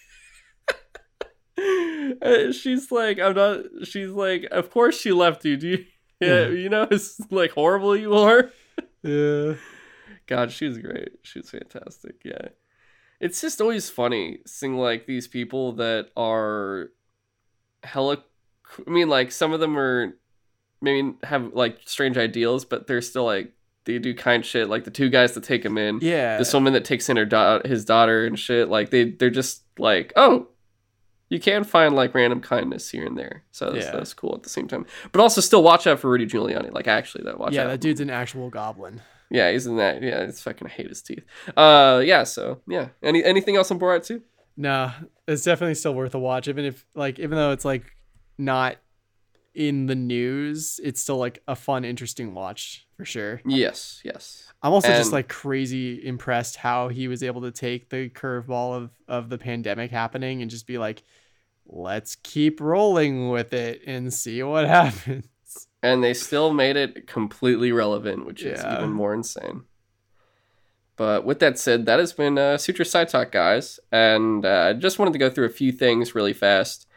Uh, 2.22 2.52
she's 2.52 2.90
like, 2.92 3.18
I'm 3.18 3.34
not. 3.34 3.64
She's 3.84 4.10
like, 4.10 4.44
of 4.50 4.70
course 4.70 4.98
she 4.98 5.12
left 5.12 5.44
you. 5.44 5.56
Do 5.56 5.68
you? 5.68 5.84
Yeah, 6.20 6.40
Yeah. 6.42 6.48
you 6.50 6.68
know, 6.68 6.86
it's 6.90 7.20
like 7.30 7.50
horrible 7.52 7.96
you 7.96 8.14
are. 8.14 8.50
yeah. 9.02 9.54
God, 10.26 10.52
she 10.52 10.66
was 10.66 10.78
great. 10.78 11.10
She 11.22 11.40
was 11.40 11.50
fantastic. 11.50 12.16
Yeah. 12.24 12.48
It's 13.20 13.40
just 13.40 13.60
always 13.60 13.90
funny 13.90 14.38
seeing 14.46 14.76
like 14.76 15.06
these 15.06 15.26
people 15.28 15.72
that 15.74 16.10
are 16.16 16.90
hella 17.82 18.18
I 18.86 18.90
mean 18.90 19.08
like 19.08 19.32
some 19.32 19.52
of 19.52 19.60
them 19.60 19.78
are 19.78 20.16
maybe 20.80 21.14
have 21.22 21.52
like 21.54 21.78
strange 21.86 22.16
ideals, 22.18 22.64
but 22.64 22.86
they're 22.86 23.02
still 23.02 23.24
like 23.24 23.52
they 23.84 23.98
do 23.98 24.14
kind 24.14 24.44
shit 24.44 24.68
like 24.68 24.84
the 24.84 24.90
two 24.90 25.08
guys 25.08 25.32
that 25.32 25.44
take 25.44 25.64
him 25.64 25.78
in. 25.78 25.98
Yeah. 26.02 26.36
This 26.38 26.52
woman 26.52 26.74
that 26.74 26.84
takes 26.84 27.08
in 27.08 27.16
her 27.16 27.24
da- 27.24 27.62
his 27.64 27.84
daughter 27.84 28.26
and 28.26 28.38
shit 28.38 28.68
like 28.68 28.90
they 28.90 29.10
they're 29.10 29.30
just 29.30 29.62
like, 29.78 30.12
"Oh, 30.16 30.48
you 31.30 31.40
can 31.40 31.64
find 31.64 31.94
like 31.94 32.14
random 32.14 32.40
kindness 32.40 32.90
here 32.90 33.06
and 33.06 33.16
there." 33.18 33.44
So 33.50 33.70
that's, 33.70 33.86
Yeah. 33.86 33.92
that's 33.92 34.12
cool 34.14 34.34
at 34.34 34.42
the 34.42 34.50
same 34.50 34.68
time. 34.68 34.84
But 35.12 35.20
also 35.20 35.40
still 35.40 35.62
watch 35.62 35.86
out 35.86 36.00
for 36.00 36.10
Rudy 36.10 36.26
Giuliani. 36.26 36.72
Like 36.72 36.86
actually 36.88 37.24
that 37.24 37.38
watch 37.38 37.54
yeah, 37.54 37.64
out. 37.64 37.68
that 37.68 37.80
dude's 37.80 38.00
an 38.00 38.10
actual 38.10 38.50
goblin. 38.50 39.00
Yeah, 39.30 39.50
he's 39.52 39.66
in 39.66 39.76
that. 39.76 40.02
Yeah, 40.02 40.20
it's 40.20 40.40
fucking 40.42 40.66
I 40.68 40.70
hate 40.70 40.88
his 40.88 41.02
teeth. 41.02 41.24
Uh, 41.56 42.02
yeah. 42.04 42.24
So 42.24 42.60
yeah. 42.68 42.88
Any 43.02 43.24
anything 43.24 43.56
else 43.56 43.70
on 43.70 43.78
Borat 43.78 44.06
too? 44.06 44.22
No, 44.56 44.90
it's 45.26 45.44
definitely 45.44 45.74
still 45.76 45.94
worth 45.94 46.14
a 46.14 46.18
watch. 46.18 46.48
Even 46.48 46.64
if 46.64 46.84
like, 46.94 47.18
even 47.18 47.36
though 47.36 47.52
it's 47.52 47.64
like 47.64 47.84
not 48.38 48.76
in 49.54 49.86
the 49.86 49.94
news, 49.94 50.78
it's 50.82 51.02
still 51.02 51.16
like 51.16 51.42
a 51.48 51.56
fun, 51.56 51.84
interesting 51.84 52.32
watch 52.32 52.86
for 52.96 53.04
sure. 53.04 53.40
Yes. 53.44 54.00
Yes. 54.04 54.52
I'm 54.62 54.72
also 54.72 54.88
just 54.88 55.12
like 55.12 55.28
crazy 55.28 56.04
impressed 56.04 56.56
how 56.56 56.88
he 56.88 57.08
was 57.08 57.22
able 57.22 57.42
to 57.42 57.50
take 57.50 57.90
the 57.90 58.08
curveball 58.08 58.76
of 58.76 58.90
of 59.06 59.28
the 59.28 59.38
pandemic 59.38 59.90
happening 59.90 60.42
and 60.42 60.50
just 60.50 60.66
be 60.66 60.78
like, 60.78 61.02
let's 61.66 62.16
keep 62.16 62.60
rolling 62.60 63.30
with 63.30 63.52
it 63.52 63.82
and 63.86 64.12
see 64.12 64.42
what 64.42 64.66
happens. 64.68 65.26
And 65.82 66.02
they 66.02 66.14
still 66.14 66.52
made 66.52 66.76
it 66.76 67.06
completely 67.06 67.70
relevant, 67.70 68.26
which 68.26 68.42
is 68.42 68.64
even 68.64 68.90
more 68.90 69.14
insane. 69.14 69.62
But 70.96 71.24
with 71.24 71.38
that 71.38 71.56
said, 71.60 71.86
that 71.86 72.00
has 72.00 72.12
been 72.12 72.36
uh, 72.36 72.58
Sutro 72.58 72.84
Side 72.84 73.08
Talk, 73.08 73.30
guys. 73.30 73.78
And 73.92 74.44
uh, 74.44 74.70
I 74.70 74.72
just 74.72 74.98
wanted 74.98 75.12
to 75.12 75.20
go 75.20 75.30
through 75.30 75.46
a 75.46 75.50
few 75.50 75.70
things 75.70 76.16
really 76.16 76.32
fast. 76.32 76.87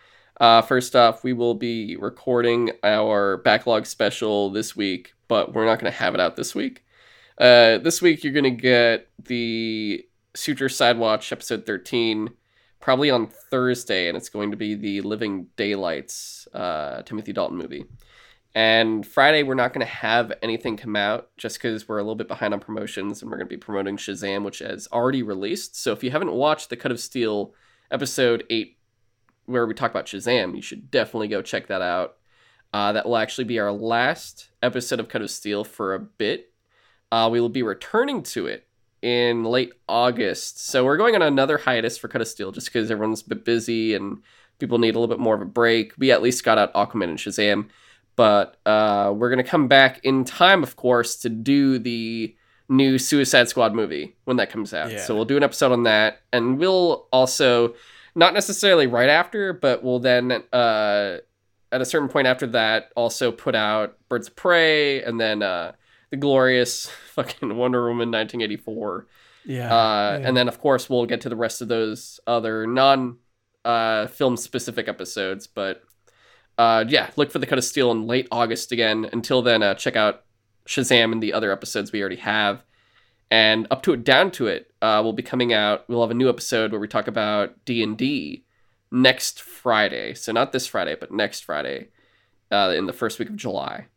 Uh, 0.41 0.59
first 0.59 0.95
off, 0.95 1.23
we 1.23 1.33
will 1.33 1.53
be 1.53 1.95
recording 1.97 2.71
our 2.83 3.37
backlog 3.37 3.85
special 3.85 4.49
this 4.49 4.75
week, 4.75 5.13
but 5.27 5.53
we're 5.53 5.67
not 5.67 5.77
going 5.79 5.91
to 5.91 5.99
have 5.99 6.15
it 6.15 6.19
out 6.19 6.35
this 6.35 6.55
week. 6.55 6.83
Uh, 7.37 7.77
this 7.77 8.01
week, 8.01 8.23
you're 8.23 8.33
going 8.33 8.43
to 8.45 8.49
get 8.49 9.07
the 9.23 10.03
Sutro 10.35 10.67
Sidewatch 10.67 11.31
episode 11.31 11.67
13 11.67 12.31
probably 12.79 13.11
on 13.11 13.27
Thursday, 13.27 14.07
and 14.07 14.17
it's 14.17 14.29
going 14.29 14.49
to 14.49 14.57
be 14.57 14.73
the 14.73 15.01
Living 15.01 15.45
Daylights 15.57 16.47
uh, 16.55 17.03
Timothy 17.03 17.33
Dalton 17.33 17.59
movie. 17.59 17.85
And 18.55 19.05
Friday, 19.05 19.43
we're 19.43 19.53
not 19.53 19.73
going 19.73 19.85
to 19.85 19.93
have 19.93 20.33
anything 20.41 20.75
come 20.75 20.95
out 20.95 21.29
just 21.37 21.57
because 21.57 21.87
we're 21.87 21.99
a 21.99 22.01
little 22.01 22.15
bit 22.15 22.27
behind 22.27 22.55
on 22.55 22.59
promotions 22.59 23.21
and 23.21 23.29
we're 23.29 23.37
going 23.37 23.47
to 23.47 23.55
be 23.55 23.57
promoting 23.57 23.95
Shazam, 23.95 24.43
which 24.43 24.57
has 24.57 24.87
already 24.91 25.21
released. 25.21 25.79
So 25.79 25.91
if 25.91 26.03
you 26.03 26.09
haven't 26.09 26.33
watched 26.33 26.71
the 26.71 26.77
Cut 26.77 26.91
of 26.91 26.99
Steel 26.99 27.53
episode 27.91 28.43
8, 28.49 28.75
where 29.45 29.65
we 29.65 29.73
talk 29.73 29.91
about 29.91 30.05
Shazam, 30.05 30.55
you 30.55 30.61
should 30.61 30.91
definitely 30.91 31.27
go 31.27 31.41
check 31.41 31.67
that 31.67 31.81
out. 31.81 32.17
Uh, 32.73 32.93
that 32.93 33.05
will 33.05 33.17
actually 33.17 33.43
be 33.43 33.59
our 33.59 33.71
last 33.71 34.49
episode 34.63 34.99
of 34.99 35.09
Cut 35.09 35.21
of 35.21 35.29
Steel 35.29 35.63
for 35.63 35.93
a 35.93 35.99
bit. 35.99 36.53
Uh, 37.11 37.27
we 37.29 37.41
will 37.41 37.49
be 37.49 37.63
returning 37.63 38.23
to 38.23 38.47
it 38.47 38.65
in 39.01 39.43
late 39.43 39.73
August. 39.89 40.65
So 40.65 40.85
we're 40.85 40.95
going 40.95 41.15
on 41.15 41.21
another 41.21 41.57
hiatus 41.57 41.97
for 41.97 42.07
Cut 42.07 42.21
of 42.21 42.27
Steel 42.27 42.51
just 42.51 42.67
because 42.67 42.89
everyone's 42.89 43.23
a 43.23 43.29
bit 43.29 43.43
busy 43.43 43.93
and 43.93 44.19
people 44.59 44.77
need 44.77 44.95
a 44.95 44.99
little 44.99 45.13
bit 45.13 45.19
more 45.19 45.35
of 45.35 45.41
a 45.41 45.45
break. 45.45 45.93
We 45.97 46.11
at 46.11 46.21
least 46.21 46.45
got 46.45 46.57
out 46.57 46.73
Aquaman 46.73 47.09
and 47.09 47.17
Shazam 47.17 47.69
but 48.15 48.57
uh, 48.65 49.13
we're 49.15 49.29
gonna 49.29 49.43
come 49.43 49.67
back 49.67 49.99
in 50.03 50.23
time, 50.23 50.63
of 50.63 50.75
course, 50.75 51.15
to 51.17 51.29
do 51.29 51.79
the 51.79 52.35
new 52.69 52.97
Suicide 52.97 53.49
Squad 53.49 53.73
movie 53.73 54.15
when 54.25 54.37
that 54.37 54.49
comes 54.49 54.73
out. 54.73 54.91
Yeah. 54.91 54.99
So 55.01 55.15
we'll 55.15 55.25
do 55.25 55.37
an 55.37 55.43
episode 55.43 55.71
on 55.71 55.83
that, 55.83 56.21
and 56.31 56.57
we'll 56.57 57.07
also 57.11 57.73
not 58.15 58.33
necessarily 58.33 58.87
right 58.87 59.09
after, 59.09 59.53
but 59.53 59.83
we'll 59.83 59.99
then 59.99 60.31
uh, 60.51 61.17
at 61.71 61.81
a 61.81 61.85
certain 61.85 62.09
point 62.09 62.27
after 62.27 62.47
that 62.47 62.91
also 62.95 63.31
put 63.31 63.55
out 63.55 63.97
Birds 64.09 64.27
of 64.27 64.35
Prey, 64.35 65.01
and 65.03 65.19
then 65.19 65.41
uh, 65.41 65.73
the 66.09 66.17
glorious 66.17 66.89
fucking 67.13 67.55
Wonder 67.55 67.81
Woman 67.83 68.11
1984. 68.11 69.07
Yeah. 69.45 69.65
Uh, 69.65 70.17
yeah. 70.19 70.27
And 70.27 70.37
then, 70.37 70.47
of 70.47 70.59
course, 70.59 70.89
we'll 70.89 71.05
get 71.05 71.21
to 71.21 71.29
the 71.29 71.35
rest 71.35 71.61
of 71.61 71.67
those 71.67 72.19
other 72.27 72.67
non 72.67 73.17
uh, 73.65 74.07
film 74.07 74.37
specific 74.37 74.87
episodes. 74.87 75.47
But 75.47 75.83
uh, 76.57 76.85
yeah, 76.87 77.09
look 77.15 77.31
for 77.31 77.39
the 77.39 77.47
Cut 77.47 77.57
of 77.57 77.63
Steel 77.63 77.91
in 77.91 78.05
late 78.05 78.27
August 78.31 78.71
again. 78.71 79.09
Until 79.11 79.41
then, 79.41 79.63
uh, 79.63 79.73
check 79.73 79.95
out 79.95 80.23
Shazam 80.67 81.11
and 81.11 81.23
the 81.23 81.33
other 81.33 81.51
episodes 81.51 81.91
we 81.91 82.01
already 82.01 82.17
have. 82.17 82.63
And 83.29 83.65
up 83.71 83.81
to 83.83 83.93
it, 83.93 84.03
down 84.03 84.31
to 84.31 84.47
it, 84.47 84.70
uh, 84.81 85.01
will 85.03 85.13
be 85.13 85.23
coming 85.23 85.53
out. 85.53 85.87
We'll 85.87 86.01
have 86.01 86.11
a 86.11 86.15
new 86.15 86.29
episode 86.29 86.71
where 86.71 86.81
we 86.81 86.87
talk 86.87 87.07
about 87.07 87.65
D 87.65 87.83
and 87.83 87.97
D 87.97 88.45
next 88.91 89.41
Friday. 89.41 90.13
So 90.13 90.31
not 90.31 90.51
this 90.51 90.67
Friday, 90.67 90.95
but 90.99 91.11
next 91.11 91.41
Friday, 91.41 91.89
uh, 92.51 92.73
in 92.75 92.85
the 92.85 92.93
first 92.93 93.19
week 93.19 93.29
of 93.29 93.35
July. 93.35 93.87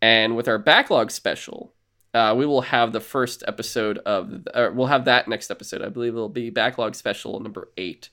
And 0.00 0.36
with 0.36 0.48
our 0.48 0.58
backlog 0.58 1.10
special, 1.10 1.74
uh, 2.14 2.34
we 2.36 2.46
will 2.46 2.62
have 2.62 2.92
the 2.92 3.00
first 3.00 3.42
episode 3.46 3.98
of 3.98 4.46
we'll 4.74 4.86
have 4.86 5.04
that 5.04 5.28
next 5.28 5.50
episode 5.50 5.82
i 5.82 5.88
believe 5.88 6.12
it'll 6.14 6.28
be 6.28 6.50
backlog 6.50 6.94
special 6.94 7.38
number 7.40 7.70
eight 7.76 8.08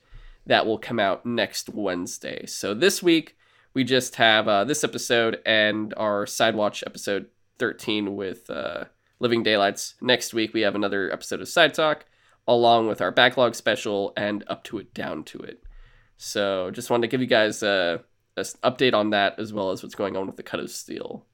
that 0.46 0.66
will 0.66 0.78
come 0.78 1.00
out 1.00 1.26
next 1.26 1.70
wednesday 1.70 2.46
so 2.46 2.74
this 2.74 3.02
week 3.02 3.36
we 3.74 3.84
just 3.84 4.16
have 4.16 4.48
uh, 4.48 4.64
this 4.64 4.84
episode 4.84 5.40
and 5.46 5.94
our 5.98 6.26
sidewatch 6.26 6.84
episode 6.86 7.28
13 7.60 8.16
with 8.16 8.50
uh, 8.50 8.86
living 9.20 9.44
daylights 9.44 9.96
next 10.02 10.34
week 10.34 10.54
we 10.54 10.62
have 10.62 10.76
another 10.76 11.12
episode 11.12 11.42
of 11.42 11.48
side 11.48 11.74
talk 11.74 12.06
along 12.48 12.88
with 12.88 13.02
our 13.02 13.12
backlog 13.12 13.56
special 13.56 14.14
and 14.16 14.44
up 14.48 14.64
to 14.64 14.78
it 14.78 14.94
down 14.94 15.24
to 15.24 15.38
it 15.40 15.64
so 16.18 16.72
just 16.72 16.90
wanted 16.90 17.08
to 17.08 17.12
give 17.12 17.22
you 17.22 17.28
guys 17.28 17.62
a, 17.64 18.02
an 18.36 18.44
update 18.64 18.94
on 18.94 19.12
that 19.12 19.40
as 19.40 19.54
well 19.54 19.72
as 19.72 19.84
what's 19.84 19.96
going 19.96 20.18
on 20.18 20.26
with 20.26 20.36
the 20.36 20.44
cut 20.44 20.60
of 20.60 20.70
steel. 20.70 21.26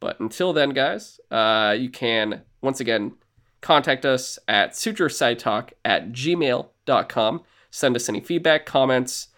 But 0.00 0.18
until 0.20 0.52
then, 0.52 0.70
guys, 0.70 1.20
uh, 1.30 1.76
you 1.78 1.90
can 1.90 2.42
once 2.60 2.80
again 2.80 3.16
contact 3.60 4.04
us 4.04 4.38
at 4.48 4.72
sutrosidetalk 4.72 5.70
at 5.84 6.12
gmail.com. 6.12 7.42
Send 7.70 7.96
us 7.96 8.08
any 8.08 8.20
feedback, 8.20 8.66
comments, 8.66 9.28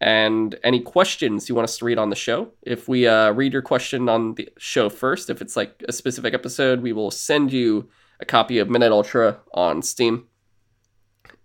and 0.00 0.58
any 0.64 0.80
questions 0.80 1.48
you 1.48 1.54
want 1.54 1.64
us 1.64 1.78
to 1.78 1.84
read 1.84 1.98
on 1.98 2.10
the 2.10 2.16
show. 2.16 2.52
If 2.62 2.88
we 2.88 3.06
uh, 3.06 3.30
read 3.32 3.52
your 3.52 3.62
question 3.62 4.08
on 4.08 4.34
the 4.34 4.48
show 4.58 4.88
first, 4.88 5.30
if 5.30 5.40
it's 5.40 5.56
like 5.56 5.82
a 5.88 5.92
specific 5.92 6.34
episode, 6.34 6.82
we 6.82 6.92
will 6.92 7.10
send 7.10 7.52
you 7.52 7.88
a 8.20 8.24
copy 8.24 8.58
of 8.58 8.68
Midnight 8.68 8.92
Ultra 8.92 9.38
on 9.52 9.82
Steam. 9.82 10.26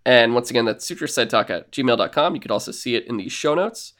And 0.04 0.34
once 0.34 0.50
again, 0.50 0.64
that's 0.64 0.88
sutrosidetalk 0.88 1.50
at 1.50 1.72
gmail.com. 1.72 2.34
You 2.34 2.40
could 2.40 2.50
also 2.50 2.72
see 2.72 2.94
it 2.94 3.06
in 3.06 3.16
the 3.16 3.28
show 3.28 3.54
notes. 3.54 3.92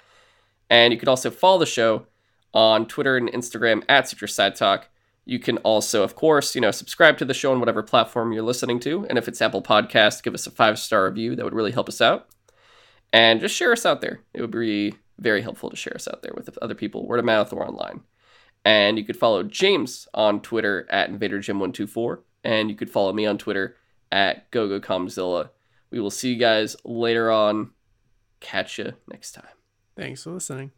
And 0.68 0.92
you 0.92 0.98
could 0.98 1.08
also 1.08 1.30
follow 1.30 1.58
the 1.58 1.66
show 1.66 2.06
on 2.54 2.86
Twitter 2.86 3.16
and 3.16 3.30
Instagram 3.30 3.82
at 3.88 4.08
Sutro 4.08 4.28
Side 4.28 4.56
Talk. 4.56 4.88
You 5.24 5.38
can 5.38 5.58
also, 5.58 6.02
of 6.02 6.16
course, 6.16 6.54
you 6.54 6.60
know, 6.60 6.70
subscribe 6.70 7.18
to 7.18 7.24
the 7.24 7.34
show 7.34 7.52
on 7.52 7.60
whatever 7.60 7.82
platform 7.82 8.32
you're 8.32 8.42
listening 8.42 8.80
to. 8.80 9.06
And 9.08 9.18
if 9.18 9.28
it's 9.28 9.42
Apple 9.42 9.62
Podcast, 9.62 10.22
give 10.22 10.34
us 10.34 10.46
a 10.46 10.50
five 10.50 10.78
star 10.78 11.04
review. 11.04 11.36
That 11.36 11.44
would 11.44 11.54
really 11.54 11.72
help 11.72 11.88
us 11.88 12.00
out. 12.00 12.28
And 13.12 13.40
just 13.40 13.54
share 13.54 13.72
us 13.72 13.84
out 13.86 14.00
there. 14.00 14.20
It 14.34 14.40
would 14.40 14.50
be 14.50 14.94
very 15.18 15.42
helpful 15.42 15.70
to 15.70 15.76
share 15.76 15.94
us 15.94 16.08
out 16.08 16.22
there 16.22 16.32
with 16.34 16.56
other 16.62 16.74
people, 16.74 17.06
word 17.06 17.18
of 17.18 17.24
mouth 17.24 17.52
or 17.52 17.66
online. 17.66 18.00
And 18.64 18.98
you 18.98 19.04
could 19.04 19.16
follow 19.16 19.42
James 19.42 20.06
on 20.14 20.40
Twitter 20.40 20.86
at 20.90 21.10
InvaderJim124. 21.10 22.18
And 22.44 22.70
you 22.70 22.76
could 22.76 22.90
follow 22.90 23.12
me 23.12 23.26
on 23.26 23.38
Twitter 23.38 23.76
at 24.10 24.50
GoGoKamzilla. 24.50 25.50
We 25.90 26.00
will 26.00 26.10
see 26.10 26.32
you 26.32 26.38
guys 26.38 26.76
later 26.84 27.30
on. 27.30 27.70
Catch 28.40 28.78
you 28.78 28.92
next 29.08 29.32
time. 29.32 29.44
Thanks 29.96 30.22
for 30.22 30.30
listening. 30.30 30.72